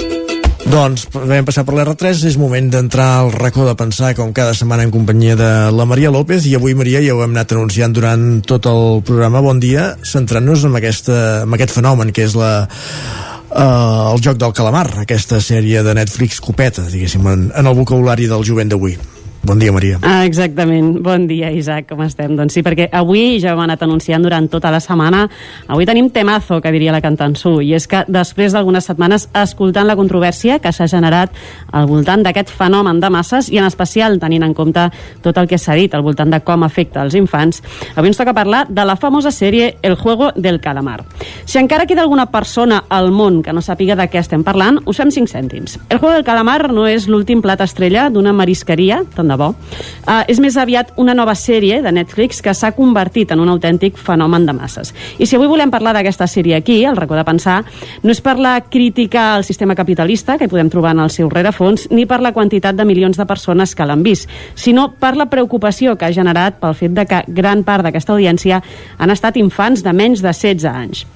[0.66, 4.82] Doncs vam passar per l'R3, és moment d'entrar al racó de pensar, com cada setmana
[4.82, 8.26] en companyia de la Maria López, i avui, Maria, ja ho hem anat anunciant durant
[8.42, 14.10] tot el programa Bon Dia, centrant-nos en, aquesta, en aquest fenomen que és la, uh,
[14.10, 18.42] el joc del calamar, aquesta sèrie de Netflix copeta, diguéssim, en, en el vocabulari del
[18.48, 18.98] jovent d'avui.
[19.46, 20.00] Bon dia, Maria.
[20.02, 20.96] Ah, exactament.
[20.98, 22.32] Bon dia, Isaac, com estem?
[22.34, 25.20] Doncs sí, perquè avui ja ho hem anat anunciant durant tota la setmana.
[25.70, 29.94] Avui tenim temazo, que diria la Cantansú, i és que després d'algunes setmanes escoltant la
[29.94, 31.30] controvèrsia que s'ha generat
[31.70, 34.88] al voltant d'aquest fenomen de masses i en especial tenint en compte
[35.22, 37.62] tot el que s'ha dit al voltant de com afecta els infants,
[37.94, 41.04] avui ens toca parlar de la famosa sèrie El juego del calamar.
[41.44, 44.98] Si encara queda alguna persona al món que no sàpiga de què estem parlant, us
[44.98, 45.78] fem 5 cèntims.
[45.88, 49.52] El juego del calamar no és l'últim plat estrella d'una marisqueria, tant de bo.
[50.06, 53.98] Uh, és més aviat una nova sèrie de Netflix que s'ha convertit en un autèntic
[53.98, 54.92] fenomen de masses.
[55.18, 57.62] I si avui volem parlar d'aquesta sèrie aquí, el racó de pensar,
[58.02, 61.88] no és per la crítica al sistema capitalista que podem trobar en el seu rerefons,
[61.90, 65.96] ni per la quantitat de milions de persones que l'han vist, sinó per la preocupació
[65.96, 68.62] que ha generat pel fet de que gran part d'aquesta audiència
[68.98, 71.06] han estat infants de menys de 16 anys.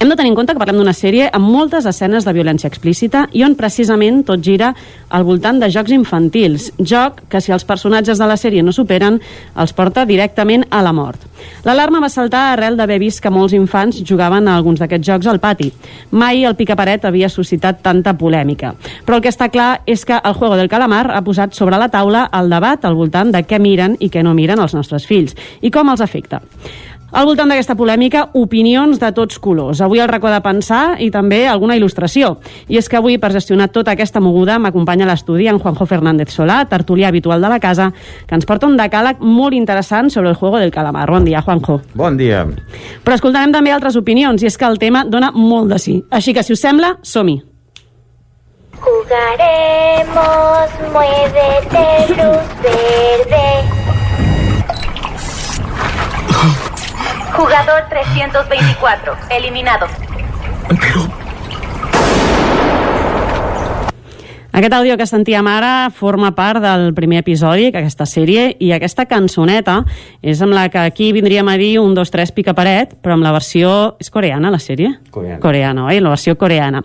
[0.00, 3.28] Hem de tenir en compte que parlem d'una sèrie amb moltes escenes de violència explícita
[3.32, 4.72] i on precisament tot gira
[5.14, 9.20] al voltant de jocs infantils, joc que si els personatges de la sèrie no superen
[9.54, 11.22] els porta directament a la mort.
[11.64, 15.38] L'alarma va saltar arrel d'haver vist que molts infants jugaven a alguns d'aquests jocs al
[15.40, 15.70] pati.
[16.10, 18.74] Mai el picaparet havia suscitat tanta polèmica.
[19.06, 21.88] Però el que està clar és que el Juego del Calamar ha posat sobre la
[21.88, 25.38] taula el debat al voltant de què miren i què no miren els nostres fills
[25.62, 26.42] i com els afecta.
[27.14, 29.78] Al voltant d'aquesta polèmica, opinions de tots colors.
[29.84, 32.32] Avui el racó de pensar i també alguna il·lustració.
[32.66, 36.34] I és que avui, per gestionar tota aquesta moguda, m'acompanya a l'estudi en Juanjo Fernández
[36.34, 37.92] Solà, tertulià habitual de la casa,
[38.26, 41.06] que ens porta un decàleg molt interessant sobre el juego del calamar.
[41.06, 41.80] Bon dia, Juanjo.
[41.94, 42.42] Bon dia.
[43.06, 46.00] Però escoltarem també altres opinions, i és que el tema dona molt de sí.
[46.10, 47.38] Així que, si us sembla, som-hi.
[48.82, 51.86] Jugaremos, muévete,
[52.18, 53.93] luz verde.
[57.34, 59.88] Jugador 324, eliminado.
[64.54, 69.80] Aquest àudio que sentíem ara forma part del primer episodi d'aquesta sèrie i aquesta cançoneta
[70.22, 73.26] és amb la que aquí vindríem a dir un, dos, tres, pica paret, però amb
[73.26, 73.72] la versió...
[73.98, 74.92] És coreana, la sèrie?
[75.10, 75.40] Coreana.
[75.42, 75.98] Coreana, oi?
[75.98, 76.84] La versió coreana.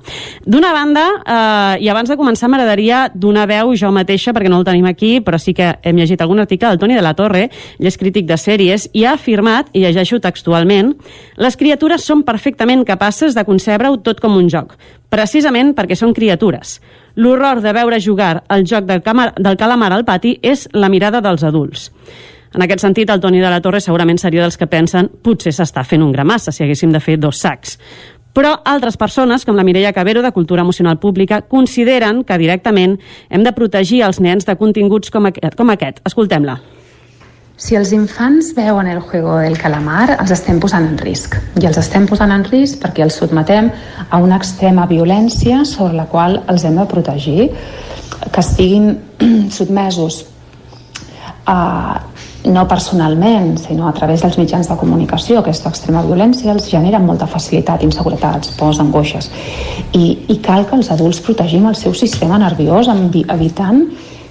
[0.49, 4.65] D'una banda, eh, i abans de començar m'agradaria donar veu jo mateixa, perquè no el
[4.65, 7.91] tenim aquí, però sí que hem llegit algun article del Toni de la Torre, ell
[7.91, 10.95] és crític de sèries, i ha afirmat, i llegeixo textualment,
[11.37, 14.73] les criatures són perfectament capaces de concebre-ho tot com un joc,
[15.13, 16.79] precisament perquè són criatures.
[17.19, 21.19] L'horror de veure jugar el joc del, camar, del calamar al pati és la mirada
[21.19, 21.89] dels adults.
[22.55, 25.83] En aquest sentit, el Toni de la Torre segurament seria dels que pensen potser s'està
[25.85, 27.75] fent un gramassa si haguéssim de fer dos sacs.
[28.33, 32.99] Però altres persones, com la Mireia Cabero, de Cultura Emocional Pública, consideren que directament
[33.29, 35.57] hem de protegir els nens de continguts com aquest.
[35.59, 35.99] Com aquest.
[36.07, 36.59] Escoltem-la.
[37.59, 41.33] Si els infants veuen el juego del calamar, els estem posant en risc.
[41.59, 43.67] I els estem posant en risc perquè els sotmetem
[44.07, 47.49] a una extrema violència sobre la qual els hem de protegir,
[48.31, 48.93] que estiguin
[49.57, 50.21] sotmesos
[51.51, 51.99] a,
[52.47, 57.27] no personalment, sinó a través dels mitjans de comunicació, aquesta extrema violència els genera molta
[57.27, 59.27] facilitat, inseguretats, pors, angoixes.
[59.99, 63.83] I, I cal que els adults protegim el seu sistema nerviós evitant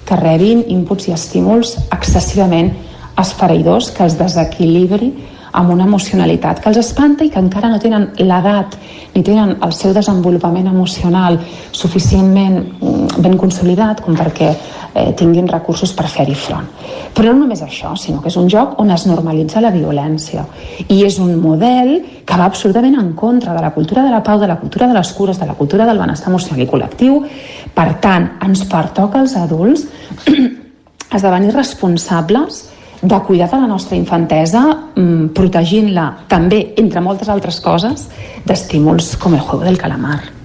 [0.09, 2.73] que rebin inputs i estímuls excessivament
[3.19, 5.11] esfereïdors que els desequilibri
[5.51, 8.75] amb una emocionalitat que els espanta i que encara no tenen l'edat
[9.15, 11.39] ni tenen el seu desenvolupament emocional
[11.71, 16.69] suficientment mm, ben consolidat com perquè eh, tinguin recursos per fer-hi front.
[17.15, 20.45] Però no només això, sinó que és un joc on es normalitza la violència
[20.87, 24.39] i és un model que va absolutament en contra de la cultura de la pau,
[24.39, 27.23] de la cultura de les cures, de la cultura del benestar emocional i col·lectiu.
[27.73, 29.87] Per tant, ens pertoca als adults
[31.17, 32.67] esdevenir responsables
[33.01, 38.09] de cuidar de la nostra infantesa, mm, protegint-la també, entre moltes altres coses,
[38.45, 40.38] d'estímuls com el juego del calamar.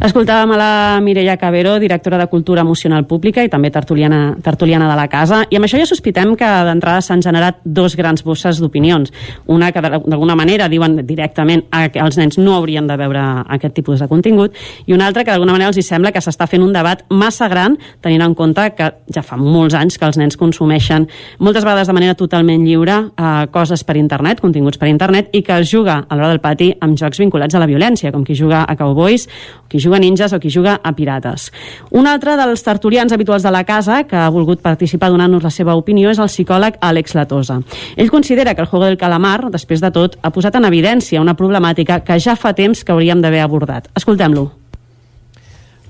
[0.00, 4.94] Escoltàvem a la Mireia Cabero, directora de Cultura Emocional Pública i també tertuliana, tertuliana de
[4.96, 9.12] la casa, i amb això ja sospitem que d'entrada s'han generat dos grans bosses d'opinions.
[9.52, 14.00] Una que d'alguna manera diuen directament que els nens no haurien de veure aquest tipus
[14.00, 14.56] de contingut,
[14.86, 17.50] i una altra que d'alguna manera els hi sembla que s'està fent un debat massa
[17.52, 21.10] gran, tenint en compte que ja fa molts anys que els nens consumeixen
[21.44, 25.60] moltes vegades de manera totalment lliure eh, coses per internet, continguts per internet, i que
[25.60, 28.64] es juga a l'hora del pati amb jocs vinculats a la violència, com qui juga
[28.64, 29.28] a cowboys,
[29.68, 31.50] qui juga juga a ninjas o qui juga a pirates.
[31.90, 35.74] Un altre dels tertulians habituals de la casa que ha volgut participar donant-nos la seva
[35.74, 37.60] opinió és el psicòleg Àlex Latosa.
[37.96, 41.34] Ell considera que el Juego del Calamar, després de tot, ha posat en evidència una
[41.34, 43.90] problemàtica que ja fa temps que hauríem d'haver abordat.
[43.96, 44.59] Escoltem-lo.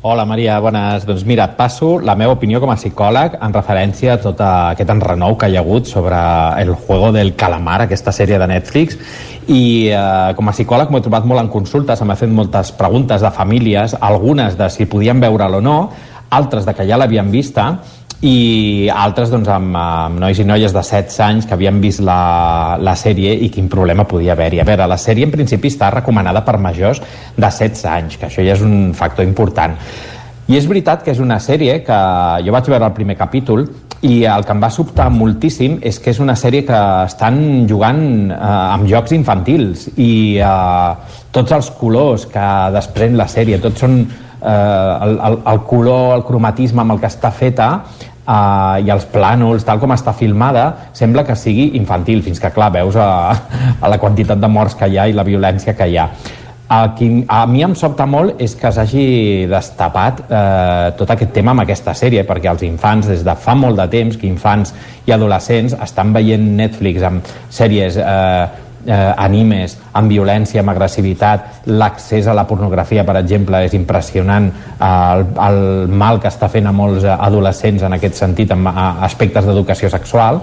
[0.02, 1.04] Hola Maria, bones.
[1.04, 5.34] Doncs mira, passo la meva opinió com a psicòleg en referència a tot aquest enrenou
[5.36, 6.16] que hi ha hagut sobre
[6.56, 8.96] el Juego del Calamar, aquesta sèrie de Netflix,
[9.44, 12.72] i eh, com a psicòleg m'ho he trobat molt en consulta, se m'ha fet moltes
[12.80, 15.76] preguntes de famílies, algunes de si podien veure'l o no,
[16.32, 17.68] altres de que ja l'havien vista,
[18.20, 22.76] i altres doncs, amb, amb nois i noies de 16 anys que havien vist la,
[22.76, 24.60] la sèrie i quin problema podia haver-hi.
[24.60, 28.44] A veure, la sèrie en principi està recomanada per majors de 16 anys, que això
[28.44, 29.78] ja és un factor important.
[30.50, 32.00] I és veritat que és una sèrie que
[32.44, 33.64] jo vaig veure el primer capítol
[34.02, 38.02] i el que em va sobtar moltíssim és que és una sèrie que estan jugant
[38.32, 44.02] eh, amb jocs infantils i eh, tots els colors que desprèn la sèrie, tots són
[44.42, 47.70] el, el, el color, el cromatisme amb el que està feta
[48.30, 52.70] uh, i els plànols, tal com està filmada, sembla que sigui infantil, fins que, clar,
[52.76, 53.08] veus a,
[53.80, 56.10] a la quantitat de morts que hi ha i la violència que hi ha.
[56.70, 59.06] A, qui, a mi em sobta molt és que s'hagi
[59.50, 63.80] destapat eh, tot aquest tema amb aquesta sèrie, perquè els infants des de fa molt
[63.80, 64.70] de temps, que infants
[65.08, 68.44] i adolescents estan veient Netflix amb sèries eh,
[68.86, 74.88] eh, animes amb violència, amb agressivitat, l'accés a la pornografia, per exemple, és impressionant eh,
[74.88, 79.90] el, el mal que està fent a molts adolescents en aquest sentit, amb aspectes d'educació
[79.92, 80.42] sexual,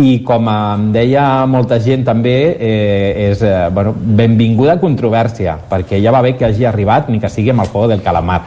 [0.00, 6.14] i com em deia molta gent també eh, és eh, bueno, benvinguda controvèrsia perquè ja
[6.14, 8.40] va bé que hagi arribat ni que sigui amb el juego del calamar.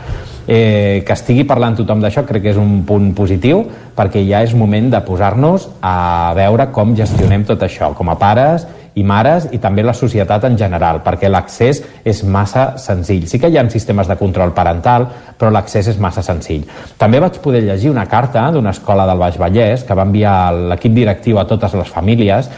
[0.47, 3.63] Eh, que estigui parlant tothom d'això crec que és un punt positiu
[3.97, 8.67] perquè ja és moment de posar-nos a veure com gestionem tot això com a pares
[8.95, 13.27] i mares i també la societat en general, perquè l'accés és massa senzill.
[13.27, 15.07] Sí que hi ha sistemes de control parental,
[15.37, 16.63] però l'accés és massa senzill.
[16.97, 20.37] També vaig poder llegir una carta d'una escola del Baix Vallès que va enviar
[20.71, 22.49] l'equip directiu a totes les famílies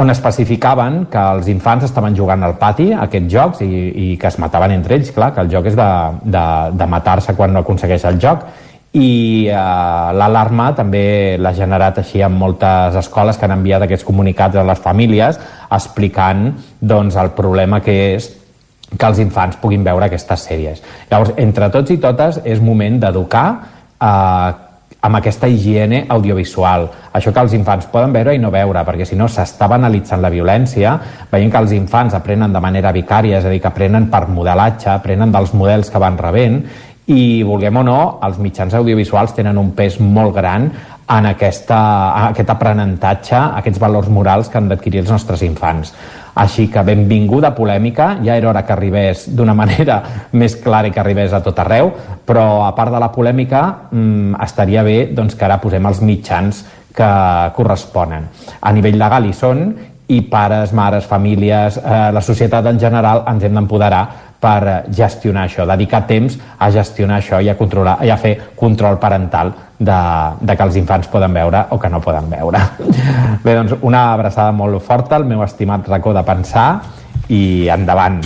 [0.00, 4.38] on especificaven que els infants estaven jugant al pati aquests jocs i, i que es
[4.38, 5.88] mataven entre ells, clar, que el joc és de,
[6.22, 6.44] de,
[6.78, 8.46] de matar-se quan no aconsegueix el joc
[8.92, 9.54] i eh,
[10.18, 14.82] l'alarma també l'ha generat així en moltes escoles que han enviat aquests comunicats a les
[14.82, 15.38] famílies
[15.70, 16.48] explicant
[16.80, 18.32] doncs, el problema que és
[18.90, 20.82] que els infants puguin veure aquestes sèries.
[21.10, 24.50] Llavors, entre tots i totes, és moment d'educar eh,
[25.00, 26.88] amb aquesta higiene audiovisual.
[27.16, 30.32] Això que els infants poden veure i no veure, perquè si no s'està banalitzant la
[30.32, 30.96] violència,
[31.30, 34.90] veient que els infants aprenen de manera vicària, és a dir, que aprenen per modelatge,
[34.92, 36.60] aprenen dels models que van rebent,
[37.10, 40.68] i vulguem o no, els mitjans audiovisuals tenen un pes molt gran
[41.10, 41.80] en aquesta,
[42.28, 45.90] aquest aprenentatge, aquests valors morals que han d'adquirir els nostres infants.
[46.38, 50.00] Així que benvinguda polèmica, ja era hora que arribés d'una manera
[50.32, 51.90] més clara i que arribés a tot arreu,
[52.26, 56.62] però a part de la polèmica mmm, estaria bé doncs, que ara posem els mitjans
[56.94, 57.10] que
[57.56, 58.26] corresponen.
[58.60, 59.66] A nivell legal hi són
[60.10, 64.02] i pares, mares, famílies, eh, la societat en general ens hem d'empoderar
[64.40, 68.98] per gestionar això, dedicar temps a gestionar això i a, controlar, i a fer control
[68.98, 70.00] parental de,
[70.40, 72.64] de que els infants poden veure o que no poden veure.
[73.44, 76.68] Bé, doncs una abraçada molt forta al meu estimat racó de pensar
[77.28, 78.22] i endavant.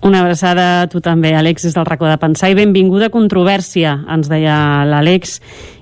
[0.00, 4.28] Una abraçada a tu també, Àlex, des del racó de pensar i benvinguda controvèrsia, ens
[4.30, 5.40] deia l'Àlex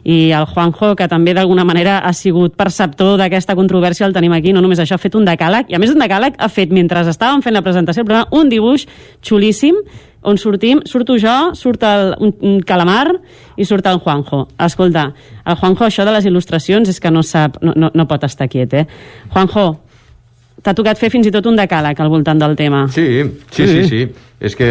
[0.09, 4.55] i el Juanjo, que també d'alguna manera ha sigut perceptor d'aquesta controvèrsia, el tenim aquí,
[4.57, 7.05] no només això, ha fet un decàleg, i a més un decàleg ha fet, mentre
[7.05, 8.87] estàvem fent la presentació programa, un dibuix
[9.21, 9.83] xulíssim,
[10.27, 13.19] on sortim, surto jo, surt el, un, un calamar
[13.57, 14.47] i surt el Juanjo.
[14.65, 15.11] Escolta,
[15.45, 18.49] el Juanjo això de les il·lustracions és que no sap, no, no, no pot estar
[18.51, 18.87] quiet, eh?
[19.31, 19.69] Juanjo,
[20.67, 22.87] t'ha tocat fer fins i tot un decàleg al voltant del tema.
[22.91, 23.23] Sí,
[23.55, 24.03] sí, sí, sí.
[24.43, 24.69] És que,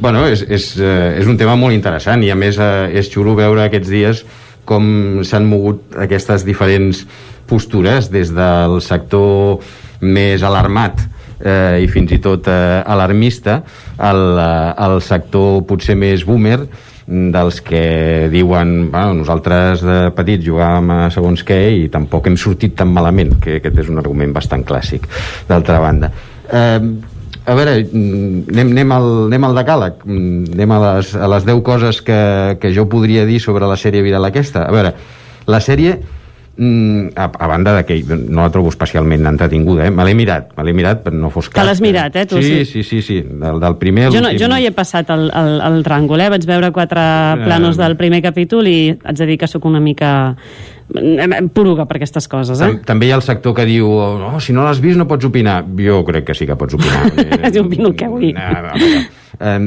[0.00, 3.34] bueno, és, és, eh, és un tema molt interessant i a més eh, és xulo
[3.38, 4.22] veure aquests dies
[4.68, 4.84] com
[5.26, 7.02] s'han mogut aquestes diferents
[7.50, 9.64] postures des del sector
[10.02, 11.02] més alarmat
[11.40, 13.62] eh, i fins i tot eh, alarmista
[13.98, 16.60] al, eh, al sector potser més boomer
[17.06, 22.76] dels que diuen bueno, nosaltres de petits jugàvem a segons què i tampoc hem sortit
[22.78, 25.08] tan malament que aquest és un argument bastant clàssic
[25.48, 26.12] d'altra banda.
[26.52, 26.78] Eh,
[27.44, 30.04] a veure, mm, anem, anem, al, anem al decàleg.
[30.06, 33.76] Mm, anem a les, a les 10 coses que, que jo podria dir sobre la
[33.76, 34.62] sèrie viral aquesta.
[34.68, 34.94] A veure,
[35.46, 35.98] la sèrie
[36.54, 39.90] Mm, a, a banda de que no la trobo especialment entretinguda, eh?
[39.90, 41.62] me l'he mirat, me l'he mirat, però no fos cas.
[41.62, 42.42] Te l'has mirat, eh, tu?
[42.44, 44.10] Sí, sí, sí, sí, del, del primer...
[44.12, 46.28] Jo no, jo no hi he passat el, el, el tràngol, eh?
[46.34, 47.40] Vaig veure quatre Eh.
[47.46, 50.10] planos del primer capítol i haig de dir que sóc una mica
[50.94, 52.68] eh, poruga per aquestes coses, eh?
[52.68, 55.24] Tam també hi ha el sector que diu oh, si no l'has vist no pots
[55.24, 55.62] opinar.
[55.80, 57.08] Jo crec que sí que pots opinar.
[57.54, 58.34] Jo opino el que vull.
[59.40, 59.58] eh,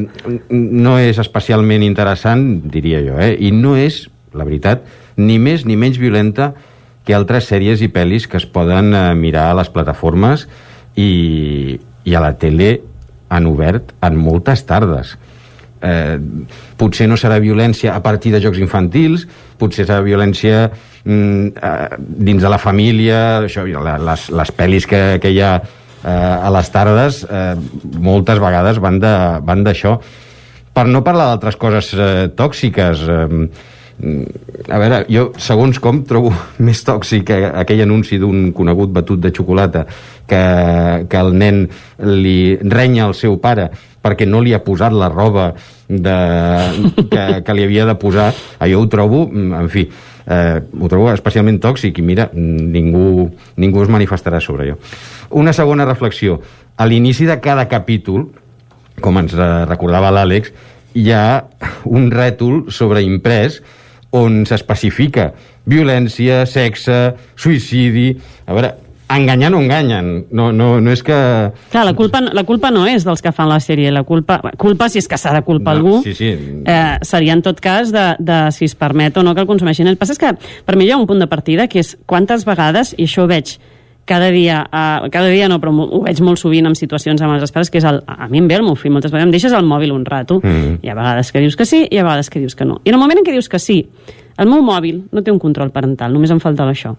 [0.53, 3.33] no és especialment interessant, diria jo, eh?
[3.41, 4.03] i no és,
[4.37, 4.85] la veritat,
[5.17, 6.53] ni més ni menys violenta
[7.05, 10.47] que altres sèries i pel·lis que es poden eh, mirar a les plataformes
[10.97, 12.79] i, i a la tele
[13.29, 15.15] han obert en moltes tardes.
[15.85, 16.17] Eh,
[16.79, 19.25] potser no serà violència a partir de jocs infantils,
[19.59, 20.69] potser serà violència
[21.03, 26.09] mm, eh, dins de la família, això, les, les pel·lis que, que hi ha eh,
[26.09, 27.53] a les tardes eh,
[28.01, 29.97] moltes vegades van de- van d'això.
[30.75, 33.47] Per no parlar d'altres coses eh, tòxiques, eh,
[33.95, 36.33] a veure, jo segons com trobo
[36.65, 39.85] més tòxic aquell anunci d'un conegut batut de xocolata
[40.27, 40.41] que,
[41.09, 41.65] que el nen
[42.03, 43.69] li renya al seu pare
[44.05, 45.47] perquè no li ha posat la roba
[45.87, 46.17] de,
[47.09, 48.27] que, que li havia de posar.
[48.61, 53.25] Allò ho trobo, mm, en fi eh, ho trobo especialment tòxic i mira, ningú,
[53.57, 54.77] ningú es manifestarà sobre allò.
[55.41, 56.37] Una segona reflexió.
[56.77, 58.27] A l'inici de cada capítol
[59.01, 59.35] com ens
[59.69, 60.51] recordava l'Àlex,
[60.95, 61.45] hi ha
[61.91, 63.59] un rètol sobreimprès
[64.15, 65.31] on s'especifica
[65.69, 66.97] violència, sexe,
[67.39, 68.11] suïcidi...
[68.45, 68.71] A veure,
[69.09, 70.25] enganyar no enganyen.
[70.31, 71.17] No, no, no és que...
[71.71, 74.89] Clar, la culpa, la culpa no és dels que fan la sèrie, la culpa, culpa
[74.89, 76.31] si és que s'ha de culpar No, algú, sí, sí.
[76.65, 79.89] eh, seria en tot cas de, de si es permet o no que el consumeixin.
[79.91, 80.33] El que passa és que
[80.65, 83.31] per mi hi ha un punt de partida que és quantes vegades, i això ho
[83.31, 83.57] veig
[84.05, 87.51] cada dia, uh, cada dia no, però ho veig molt sovint en situacions amb els
[87.51, 89.53] pares, que és el, a mi em ve el meu fill moltes vegades, em deixes
[89.53, 90.79] el mòbil un rato, Mm.
[90.83, 92.81] hi ha vegades que dius que sí i ha vegades que dius que no.
[92.85, 93.87] I en el moment en què dius que sí,
[94.37, 96.95] el meu mòbil no té un control parental, només em faltava això.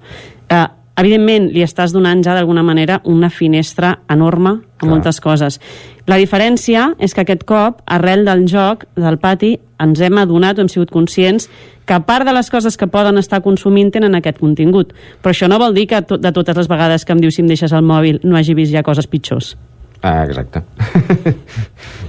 [0.50, 4.90] Uh, evidentment, li estàs donant ja d'alguna manera una finestra enorme a Clar.
[4.90, 5.60] moltes coses.
[6.06, 10.68] La diferència és que aquest cop, arrel del joc, del pati, ens hem adonat hem
[10.72, 11.50] sigut conscients
[11.86, 14.92] que part de les coses que poden estar consumint tenen aquest contingut.
[15.22, 17.50] Però això no vol dir que de totes les vegades que em dius si em
[17.50, 19.54] deixes el mòbil no hagi vist ja coses pitjors.
[20.02, 20.62] Ah, exacte.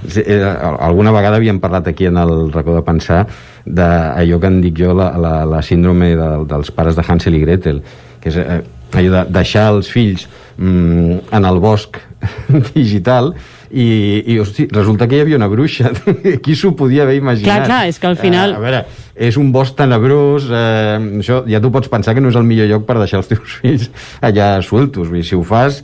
[0.08, 3.26] Sí, eh, alguna vegada havíem parlat aquí en el racó de pensar
[3.66, 7.40] d'allò que en dic jo la, la, la síndrome de, dels pares de Hansel i
[7.42, 7.82] Gretel
[8.22, 8.60] que és eh,
[8.94, 11.98] allò de deixar els fills mm, en el bosc
[12.78, 13.34] digital
[13.70, 15.90] i, i hosti, resulta que hi havia una bruixa
[16.44, 18.82] qui s'ho podia haver imaginat Clar, clar, és que al final- eh, a veure,
[19.28, 22.68] és un bosc tenebrós eh, això ja tu pots pensar que no és el millor
[22.70, 23.90] lloc per deixar els teus fills
[24.20, 25.82] allà sueltos vull dir, si ho fas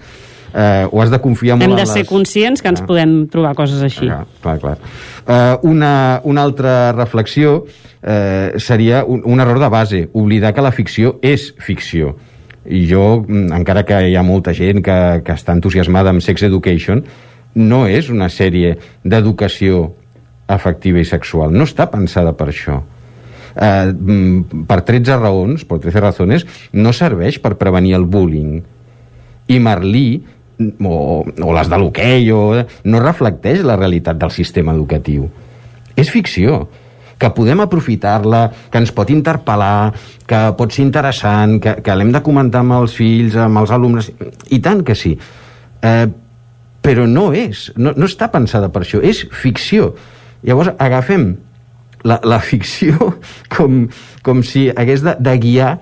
[0.54, 2.08] eh, ho has de confiar molt Hem de ser les...
[2.08, 2.86] conscients que ens Ah.
[2.86, 4.06] podem trobar coses així.
[4.06, 4.76] Clar, clar, clar.
[5.24, 10.70] Uh, una, una altra reflexió uh, seria un, un error de base, oblidar que la
[10.72, 12.14] ficció és ficció.
[12.64, 14.96] I jo, mm, encara que hi ha molta gent que,
[15.26, 17.02] que està entusiasmada amb Sex Education,
[17.54, 18.74] no és una sèrie
[19.04, 19.86] d'educació
[20.50, 21.54] afectiva i sexual.
[21.54, 22.80] No està pensada per això.
[23.54, 28.62] Uh, mm, per 13 raons, per 13 razones, no serveix per prevenir el bullying.
[29.48, 30.08] I Marlí,
[30.58, 32.30] o, o les de l'hoquei,
[32.84, 35.28] no reflecteix la realitat del sistema educatiu.
[35.94, 36.64] És ficció
[37.18, 39.94] que podem aprofitar-la, que ens pot interpel·lar,
[40.26, 44.10] que pot ser interessant, que, que l'hem de comentar amb els fills, amb els alumnes...
[44.50, 45.14] I tant que sí.
[45.78, 46.06] Eh,
[46.84, 49.94] però no és, no, no està pensada per això, és ficció.
[50.44, 51.32] Llavors agafem
[52.04, 53.14] la, la ficció
[53.54, 53.86] com,
[54.22, 55.72] com si hagués de, de guiar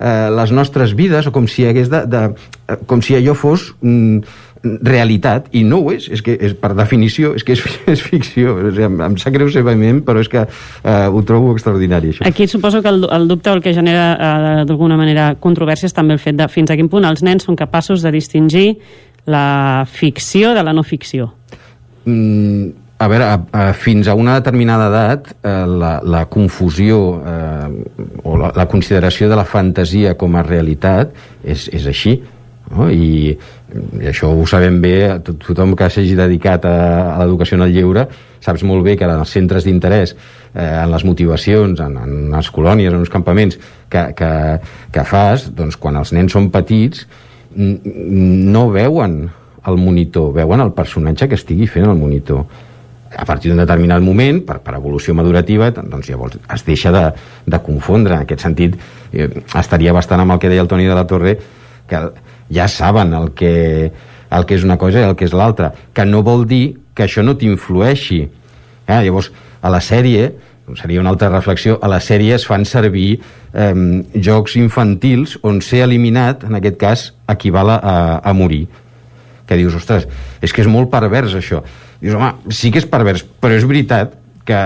[0.00, 3.70] eh, les nostres vides o com si hagués de, de eh, com si allò fos
[3.80, 4.46] mm,
[4.84, 7.62] realitat i no ho és, és que és, per definició és que és,
[7.94, 11.22] és ficció o sigui, em, em sap greu ser vehement però és que eh, ho
[11.24, 12.26] trobo extraordinari això.
[12.28, 16.16] Aquí suposo que el, el dubte el que genera eh, d'alguna manera controvèrsia és també
[16.16, 18.68] el fet de fins a quin punt els nens són capaços de distingir
[19.30, 21.30] la ficció de la no ficció.
[22.04, 28.18] Mm, a veure, a, a, fins a una determinada edat, eh, la, la confusió eh,
[28.24, 32.18] o la, la consideració de la fantasia com a realitat és, és així.
[32.70, 32.86] No?
[32.92, 33.38] I
[33.74, 36.74] i això ho sabem bé, tot, tothom que s'hagi dedicat a,
[37.14, 38.06] a l'educació en el lleure
[38.42, 42.50] saps molt bé que en els centres d'interès eh, en les motivacions, en, en les
[42.54, 43.58] colònies, en els campaments
[43.92, 44.30] que, que,
[44.94, 47.04] que fas, doncs quan els nens són petits
[47.56, 49.22] no veuen
[49.66, 52.44] el monitor, veuen el personatge que estigui fent el monitor
[53.10, 57.02] a partir d'un determinat moment, per, per evolució madurativa, doncs llavors es deixa de,
[57.46, 58.14] de confondre.
[58.14, 58.76] En aquest sentit,
[59.12, 59.26] eh,
[59.58, 61.34] estaria bastant amb el que deia el Toni de la Torre,
[61.90, 62.02] que
[62.54, 63.90] ja saben el que,
[64.30, 67.08] el que és una cosa i el que és l'altra, que no vol dir que
[67.08, 68.22] això no t'influeixi.
[68.86, 69.00] Eh?
[69.02, 70.30] Llavors, a la sèrie,
[70.76, 73.20] seria una altra reflexió, a la sèrie es fan servir
[73.52, 73.74] eh,
[74.14, 78.66] jocs infantils on ser eliminat, en aquest cas, equival a, a morir.
[79.48, 80.06] Que dius, ostres,
[80.42, 81.64] és que és molt pervers això.
[82.00, 84.16] Dius, home, sí que és pervers, però és veritat
[84.46, 84.60] que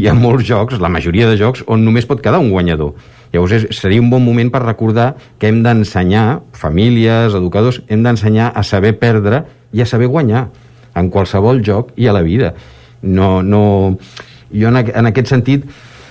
[0.00, 2.94] hi ha molts jocs, la majoria de jocs, on només pot quedar un guanyador.
[3.30, 8.50] Llavors és, seria un bon moment per recordar que hem d'ensenyar, famílies, educadors, hem d'ensenyar
[8.54, 10.48] a saber perdre i a saber guanyar
[10.98, 12.54] en qualsevol joc i a la vida.
[13.02, 13.62] No, no...
[14.52, 15.66] Jo en, en aquest sentit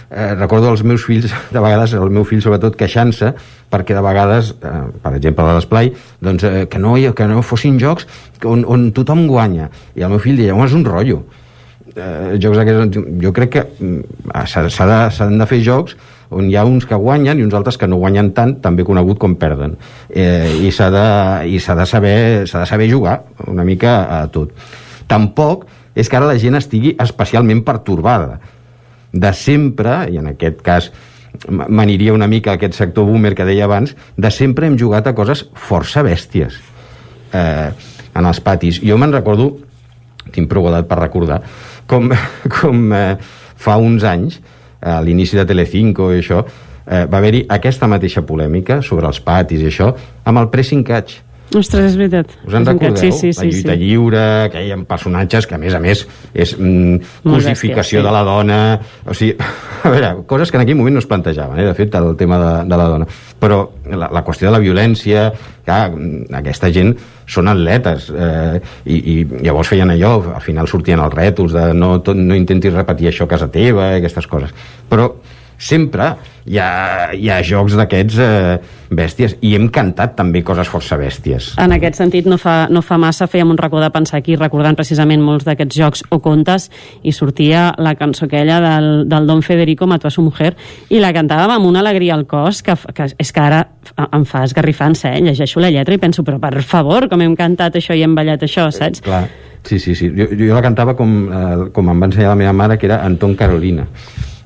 [0.09, 3.33] eh, recordo els meus fills, de vegades, el meu fill sobretot, queixant-se
[3.69, 7.79] perquè de vegades, eh, per exemple a l'esplai, doncs, eh, que, no, que no fossin
[7.81, 8.07] jocs
[8.45, 9.69] on, on tothom guanya.
[9.95, 11.23] I el meu fill deia, home, és un rotllo.
[11.89, 15.97] Eh, jocs aquests, jo crec que mm, s'han de, de fer jocs
[16.29, 19.17] on hi ha uns que guanyen i uns altres que no guanyen tant, també conegut
[19.21, 19.73] com perden.
[20.09, 21.05] Eh, I s'ha de,
[21.49, 24.53] i de, saber, de saber jugar una mica a tot.
[25.09, 25.65] Tampoc
[25.99, 28.39] és que ara la gent estigui especialment pertorbada.
[29.11, 30.91] De sempre, i en aquest cas
[31.49, 35.45] m'aniria una mica aquest sector boomer que deia abans, de sempre hem jugat a coses
[35.53, 36.57] força bèsties
[37.33, 37.69] eh,
[38.15, 38.79] en els patis.
[38.83, 39.51] Jo me'n recordo,
[40.33, 41.41] tinc prou edat per recordar,
[41.89, 42.09] com,
[42.59, 43.13] com eh,
[43.59, 44.39] fa uns anys,
[44.79, 46.43] a l'inici de Telecinco i això,
[46.85, 49.91] eh, va haver-hi aquesta mateixa polèmica sobre els patis i això,
[50.25, 51.19] amb el pressing catch.
[51.49, 52.29] Ostres, és veritat.
[52.45, 52.97] Us en recordeu?
[53.01, 53.79] Sí, sí, sí, la lluita sí.
[53.81, 56.03] lliure, que hi ha personatges que, a més a més,
[56.33, 58.05] és mm, cosificació bèstia, sí.
[58.05, 58.59] de la dona...
[59.09, 59.33] O sigui,
[59.87, 62.37] a veure, coses que en aquell moment no es plantejaven, eh, de fet, el tema
[62.43, 63.07] de, de la dona.
[63.41, 65.25] Però la, la qüestió de la violència,
[65.65, 66.93] clar, mm, aquesta gent
[67.29, 71.95] són atletes, eh, i, i llavors feien allò, al final sortien els rètols de no,
[72.05, 74.53] tot, no intentis repetir això a casa teva, i aquestes coses.
[74.89, 75.09] Però
[75.59, 76.13] sempre
[76.49, 78.57] hi ha, hi ha jocs d'aquests eh,
[78.95, 82.97] bèsties i hem cantat també coses força bèsties En aquest sentit, no fa, no fa
[83.01, 86.69] massa fèiem un racó de pensar aquí, recordant precisament molts d'aquests jocs o contes,
[87.03, 90.55] i sortia la cançó aquella del, del Don Federico Mató a su mujer,
[90.89, 93.65] i la cantàvem amb una alegria al cos, que, que és que ara
[94.07, 95.21] em fa esgarrifar-se, eh?
[95.27, 98.47] llegeixo la lletra i penso, però per favor, com hem cantat això i hem ballat
[98.47, 99.03] això, saps?
[99.05, 99.25] Clar,
[99.67, 100.09] sí, sí, sí.
[100.15, 103.03] Jo, jo la cantava com, eh, com em va ensenyar la meva mare, que era
[103.05, 103.85] Anton Carolina.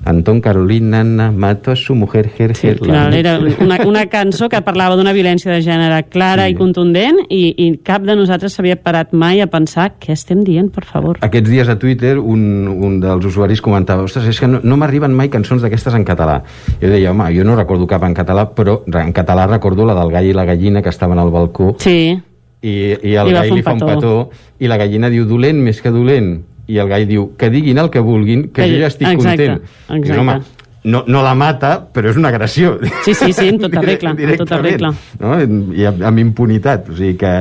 [0.06, 4.62] Anton Carolina Nana mató a su mujer Ger Sí, final era una, una cançó que
[4.62, 6.52] parlava d'una violència de gènere clara sí.
[6.52, 10.70] i contundent i, i cap de nosaltres s'havia parat mai a pensar què estem dient,
[10.76, 11.18] per favor.
[11.24, 15.14] Aquests dies a Twitter un, un dels usuaris comentava ostres, és que no, no m'arriben
[15.16, 16.42] mai cançons d'aquestes en català.
[16.82, 20.12] Jo deia, home, jo no recordo cap en català, però en català recordo la del
[20.12, 22.14] gall i la gallina que estaven al balcó Sí.
[22.62, 22.74] i,
[23.04, 23.94] i el I gall li fa un petó.
[23.96, 24.14] petó
[24.60, 26.36] i la gallina diu dolent més que dolent
[26.68, 29.48] i el gall diu que diguin el que vulguin que Que jo ja estic exacte,
[29.48, 30.12] content exacte.
[30.12, 30.38] Diu, home,
[30.84, 34.38] no, no la mata però és una agressió Sí, sí, sí, en tota regla, en
[34.38, 34.94] tota regla.
[35.20, 35.36] no?
[35.76, 37.34] i amb, amb impunitat o sigui que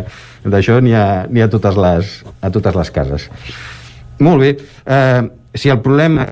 [0.45, 3.31] d'això n'hi ha, ha a, totes les, a totes les cases
[4.23, 5.23] molt bé eh,
[5.55, 6.27] si el problema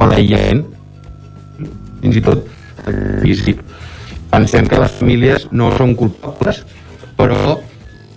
[0.00, 0.64] o l'aïllament
[2.00, 2.46] fins i tot
[3.22, 3.60] físic
[4.30, 6.62] pensem que les famílies no són culpables
[7.18, 7.58] però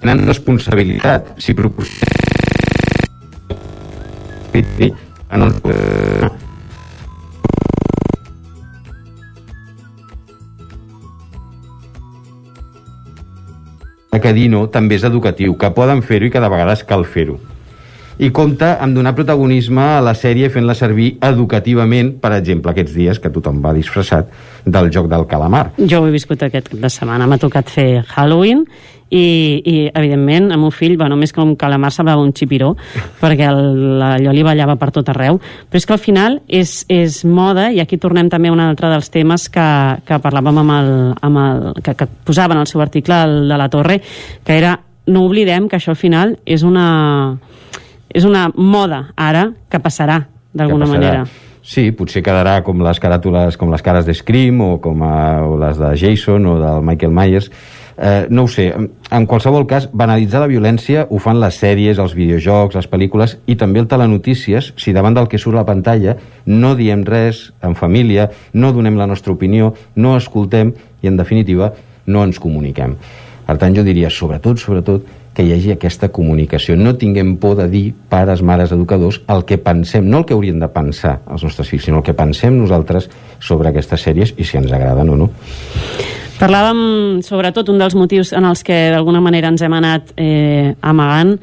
[0.01, 2.11] tenen responsabilitat si proposem
[5.33, 5.61] en els
[14.23, 17.35] que dir no també és educatiu, que poden fer-ho i que de vegades cal fer-ho.
[18.23, 23.19] I compta amb donar protagonisme a la sèrie fent-la servir educativament, per exemple, aquests dies
[23.19, 24.29] que tothom va disfressat
[24.63, 25.65] del joc del calamar.
[25.77, 28.63] Jo ho he viscut aquest cap de setmana, m'ha tocat fer Halloween
[29.09, 29.25] i,
[29.67, 32.71] i evidentment, el meu fill, bueno, més que un calamar semblava un xipiró,
[33.23, 37.19] perquè el, allò li ballava per tot arreu, però és que al final és, és
[37.27, 39.69] moda, i aquí tornem també a un altre dels temes que,
[40.07, 43.59] que parlàvem amb el, amb el, que, que posava en el seu article el de
[43.59, 43.99] la Torre,
[44.47, 44.77] que era,
[45.11, 46.87] no oblidem que això al final és una,
[48.13, 51.25] és una moda ara que passarà d'alguna manera.
[51.63, 55.15] Sí, potser quedarà com les caràtules, com les cares de Scream o com a,
[55.47, 57.49] o les de Jason o del Michael Myers,
[57.97, 62.15] Eh, no ho sé, en, qualsevol cas, banalitzar la violència ho fan les sèries, els
[62.17, 66.15] videojocs, les pel·lícules i també el telenotícies, si davant del que surt a la pantalla
[66.49, 71.73] no diem res en família, no donem la nostra opinió, no escoltem i, en definitiva,
[72.07, 72.97] no ens comuniquem.
[73.45, 76.75] Per tant, jo diria, sobretot, sobretot, que hi hagi aquesta comunicació.
[76.77, 80.61] No tinguem por de dir, pares, mares, educadors, el que pensem, no el que haurien
[80.61, 83.09] de pensar els nostres fills, sinó el que pensem nosaltres
[83.41, 85.31] sobre aquestes sèries i si ens agraden o no.
[86.39, 91.37] Parlàvem, sobretot, un dels motius en els que d'alguna manera ens hem anat eh, amagant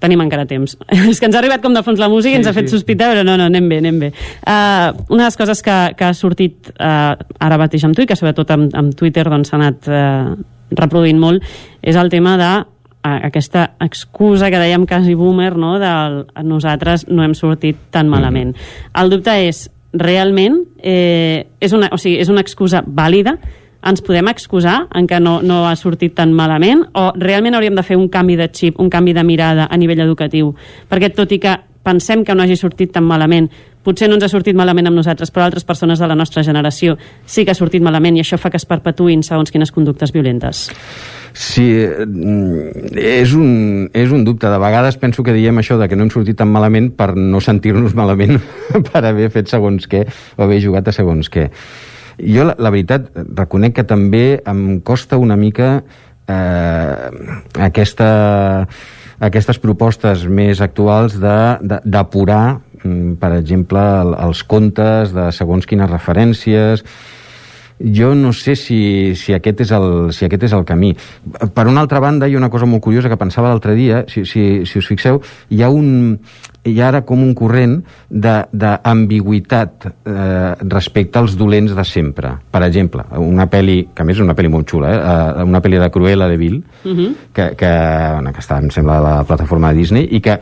[0.00, 0.76] tenim encara temps.
[1.10, 2.68] És que ens ha arribat com de fons la música i ens Sí, ha fet
[2.70, 2.76] sí.
[2.76, 4.12] sospitar, però no, no, anem bé, anem bé.
[4.44, 8.08] Uh, una de les coses que, que ha sortit uh, ara mateix amb tu i
[8.08, 10.36] que sobretot amb, amb Twitter doncs, s'ha anat uh,
[10.76, 11.44] reproduint molt
[11.82, 12.50] és el tema de
[13.26, 15.92] aquesta excusa que dèiem quasi boomer, no?, de
[16.44, 18.54] nosaltres no hem sortit tan malament.
[18.94, 23.38] El dubte és, realment, eh, és, una, o sigui, és una excusa vàlida?
[23.86, 27.84] ens podem excusar en que no, no ha sortit tan malament o realment hauríem de
[27.86, 30.54] fer un canvi de xip, un canvi de mirada a nivell educatiu?
[30.90, 31.52] Perquè tot i que
[31.86, 33.46] pensem que no hagi sortit tan malament,
[33.86, 36.96] potser no ens ha sortit malament amb nosaltres, però altres persones de la nostra generació
[37.24, 40.66] sí que ha sortit malament i això fa que es perpetuïn segons quines conductes violentes.
[41.36, 43.50] Sí, mm, és un,
[43.94, 44.48] és un dubte.
[44.50, 47.42] De vegades penso que diem això de que no hem sortit tan malament per no
[47.44, 48.40] sentir-nos malament
[48.90, 51.50] per haver fet segons què o haver jugat a segons què.
[52.16, 55.82] Jo, la, la veritat, reconec que també em costa una mica
[56.26, 57.10] eh,
[57.68, 58.08] aquesta,
[59.20, 66.84] aquestes propostes més actuals d'apurar, mm, per exemple, el, els contes de segons quines referències,
[67.78, 70.94] jo no sé si, si, aquest és el, si aquest és el camí.
[71.54, 74.24] Per una altra banda, hi ha una cosa molt curiosa que pensava l'altre dia, si,
[74.24, 75.20] si, si us fixeu,
[75.50, 76.18] hi ha un
[76.66, 77.78] hi ha ara com un corrent
[78.52, 82.34] d'ambigüitat eh, respecte als dolents de sempre.
[82.50, 85.00] Per exemple, una pel·li, que a més és una pel·li molt xula, eh,
[85.40, 87.14] eh, una pel·li de Cruella de Vil, Uh -huh.
[87.32, 87.66] que, que,
[88.14, 90.38] bueno, que està, em sembla, a la plataforma de Disney, i que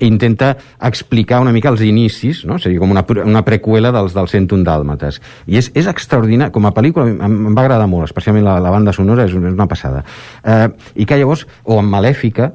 [0.00, 2.58] intenta explicar una mica els inicis, no?
[2.58, 5.20] seria com una, una preqüela dels, dels 101 dàlmates.
[5.46, 8.70] I és, és extraordinari, com a pel·lícula em, em va agradar molt, especialment la, la
[8.70, 10.04] banda sonora, és, una- és una passada.
[10.44, 12.52] Eh, I que llavors, o en Malèfica,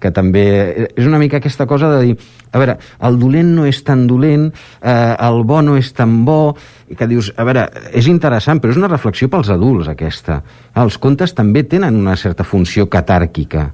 [0.00, 0.44] que també
[0.88, 2.14] és una mica aquesta cosa de dir
[2.50, 6.56] a veure, el dolent no és tan dolent eh, el bo no és tan bo
[6.90, 10.40] i que dius, a veure, és interessant però és una reflexió pels adults aquesta.
[10.82, 13.68] Els contes també tenen una certa funció catàrquica.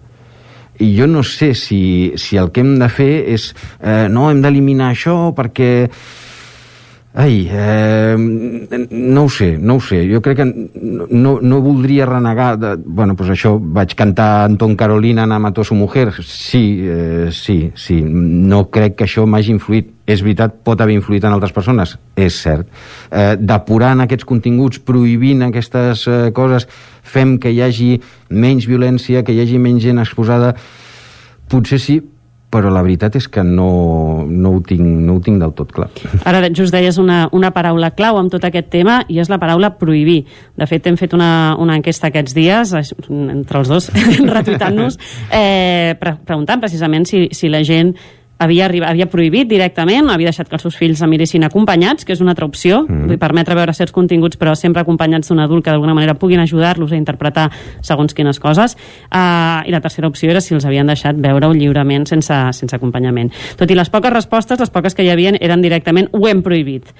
[0.76, 3.48] I jo no sé si, si el que hem de fer és
[3.80, 5.70] eh, no, hem d'eliminar això perquè
[7.18, 8.14] Ai, eh,
[8.90, 10.02] no ho sé, no ho sé.
[10.04, 12.58] Jo crec que no, no voldria renegar...
[12.60, 16.10] De, bueno, doncs això, vaig cantar Anton Carolina en Amató su mujer.
[16.20, 18.02] Sí, eh, sí, sí.
[18.04, 19.94] No crec que això m'hagi influït.
[20.04, 21.96] És veritat, pot haver influït en altres persones?
[22.20, 22.68] És cert.
[23.08, 26.68] Eh, Depurant aquests continguts, prohibint aquestes eh, coses,
[27.00, 27.94] fem que hi hagi
[28.28, 30.52] menys violència, que hi hagi menys gent exposada...
[31.48, 32.00] Potser sí,
[32.50, 35.88] però la veritat és que no, no, ho, tinc, no ho tinc del tot clar.
[36.24, 39.72] Ara just deies una, una paraula clau amb tot aquest tema i és la paraula
[39.80, 40.20] prohibir.
[40.56, 42.74] De fet, hem fet una, una enquesta aquests dies,
[43.10, 43.90] entre els dos,
[44.38, 45.00] retuitant-nos,
[45.34, 47.96] eh, pre preguntant precisament si, si la gent
[48.38, 52.14] havia, arribat, havia prohibit directament, havia deixat que els seus fills la miressin acompanyats, que
[52.14, 53.10] és una altra opció, mm.
[53.10, 56.92] vull permetre veure certs continguts, però sempre acompanyats d'un adult que d'alguna manera puguin ajudar-los
[56.92, 57.48] a interpretar
[57.80, 58.76] segons quines coses.
[59.08, 63.32] Uh, I la tercera opció era si els havien deixat veure-ho lliurement sense, sense acompanyament.
[63.56, 66.92] Tot i les poques respostes, les poques que hi havia eren directament ho hem prohibit.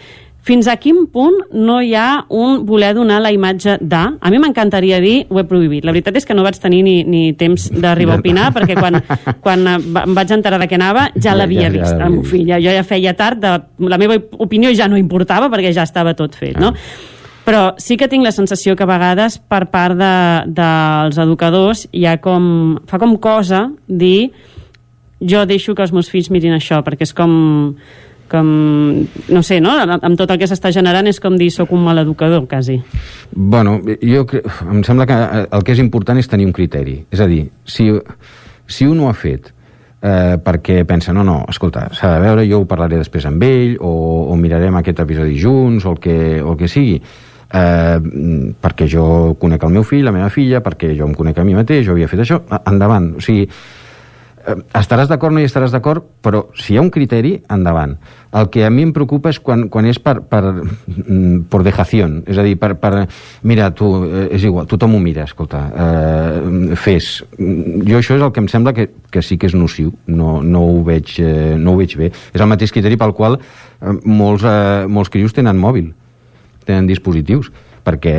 [0.47, 3.99] Fins a quin punt no hi ha un voler donar la imatge de...
[4.20, 5.83] A mi m'encantaria dir ho he prohibit.
[5.84, 9.00] La veritat és que no vaig tenir ni, ni temps d'arribar a opinar perquè quan,
[9.42, 12.07] quan eh, em vaig enterar de què anava ja Ja- l'havia ja- ja vist l'havia
[12.07, 12.47] el meu fill.
[12.62, 13.57] Jo ja feia tard, de,
[13.91, 16.70] la meva opinió ja no importava perquè ja estava tot fet, no?
[17.47, 20.15] Però sí que tinc la sensació que a vegades per part de,
[20.47, 22.78] dels educadors hi ha com...
[22.86, 24.31] fa com cosa dir
[25.18, 27.75] jo deixo que els meus fills mirin això, perquè és com
[28.30, 28.46] com,
[29.28, 29.74] no sé, no?
[29.96, 32.78] amb tot el que s'està generant és com dir sóc un mal educador, quasi.
[33.32, 34.42] Bueno, jo cre...
[34.70, 36.98] em sembla que eh, el que és important és tenir un criteri.
[37.10, 37.90] És a dir, si,
[38.66, 39.52] si un ho ha fet
[40.00, 43.76] eh, perquè pensa, no, no, escolta, s'ha de veure, jo ho parlaré després amb ell,
[43.80, 43.92] o,
[44.30, 47.00] o mirarem aquest episodi junts, o el que, o el que sigui,
[47.52, 47.98] eh,
[48.62, 51.56] perquè jo conec el meu fill, la meva filla, perquè jo em conec a mi
[51.56, 53.14] mateix, jo havia fet això, endavant.
[53.16, 53.46] O sigui,
[54.47, 57.97] eh, estaràs d'acord, no hi estaràs d'acord, però si hi ha un criteri, endavant.
[58.36, 62.23] El que a mi em preocupa és quan, quan és per, per, mm, por dejación,
[62.26, 63.07] és a dir, per, per
[63.42, 67.25] mira, tu, eh, és igual, tothom ho mira, escolta, eh, fes.
[67.39, 70.41] Mm, Jo això és el que em sembla que, que sí que és nociu, no,
[70.42, 72.12] no, ho veig, eh, no ho veig bé.
[72.34, 75.92] És el mateix criteri pel qual eh, molts, eh, molts crios tenen mòbil,
[76.66, 77.52] tenen dispositius
[77.86, 78.16] perquè,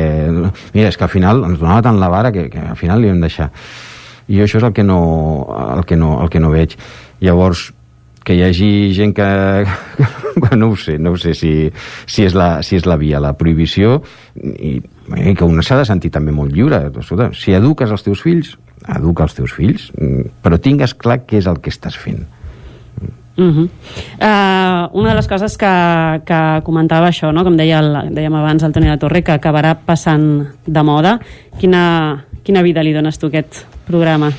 [0.72, 3.12] mira, és que al final ens donava tant la vara que, que al final li
[3.12, 3.50] hem deixar.
[4.28, 5.00] I jo això és el que no,
[5.76, 6.76] el que no, el que no veig.
[7.24, 7.70] Llavors,
[8.28, 9.26] que hi hagi gent que...
[10.60, 11.52] no ho sé, no ho sé si,
[12.04, 14.02] si, és la, si és la via, la prohibició,
[14.36, 14.76] i,
[15.16, 16.82] i que un s'ha de sentir també molt lliure.
[17.00, 18.52] Escolta, si eduques els teus fills,
[18.98, 19.88] educa els teus fills,
[20.44, 22.26] però tingues clar què és el que estàs fent.
[23.38, 23.64] Uh -huh.
[23.64, 27.44] uh, una de les coses que, que comentava això, no?
[27.44, 31.20] com deia el, dèiem abans el Toni de Torre, que acabarà passant de moda.
[31.58, 34.32] Quina, quina vida li dones tu a aquest programa?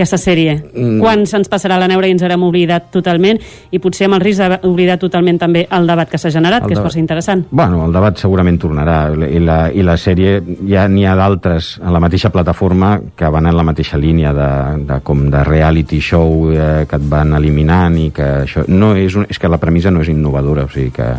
[0.00, 0.54] aquesta sèrie?
[0.72, 0.98] Mm.
[1.02, 3.36] Quan se'ns passarà la neura i ens haurem oblidat totalment
[3.70, 6.78] i potser amb el risc d'oblidar totalment també el debat que s'ha generat, el que
[6.78, 7.44] és força interessant.
[7.50, 10.38] Bueno, el debat segurament tornarà i la, i la sèrie
[10.70, 14.50] ja n'hi ha d'altres en la mateixa plataforma que van en la mateixa línia de,
[14.88, 19.20] de com de reality show eh, que et van eliminant i que això no és,
[19.20, 21.12] un, és que la premissa no és innovadora, o sigui que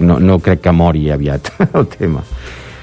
[0.00, 2.24] no, no crec que mori aviat el tema.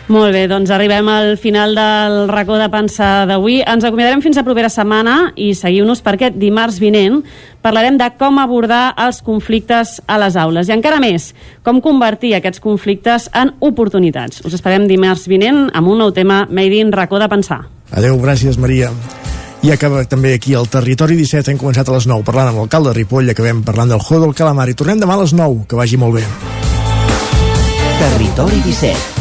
[0.09, 3.61] Molt bé, doncs arribem al final del racó de pensar d'avui.
[3.61, 7.21] Ens acomiadarem fins a propera setmana i seguiu-nos perquè dimarts vinent
[7.61, 11.31] parlarem de com abordar els conflictes a les aules i encara més,
[11.63, 14.41] com convertir aquests conflictes en oportunitats.
[14.43, 17.61] Us esperem dimarts vinent amb un nou tema Made in racó de pensar.
[17.91, 18.89] Adeu, gràcies Maria.
[19.61, 21.53] I acaba també aquí al Territori 17.
[21.53, 24.35] Hem començat a les 9 parlant amb l'alcalde de Ripoll, acabem parlant del juego del
[24.35, 25.67] calamar i tornem demà a les 9.
[25.69, 26.27] Que vagi molt bé.
[28.01, 29.20] Territori 17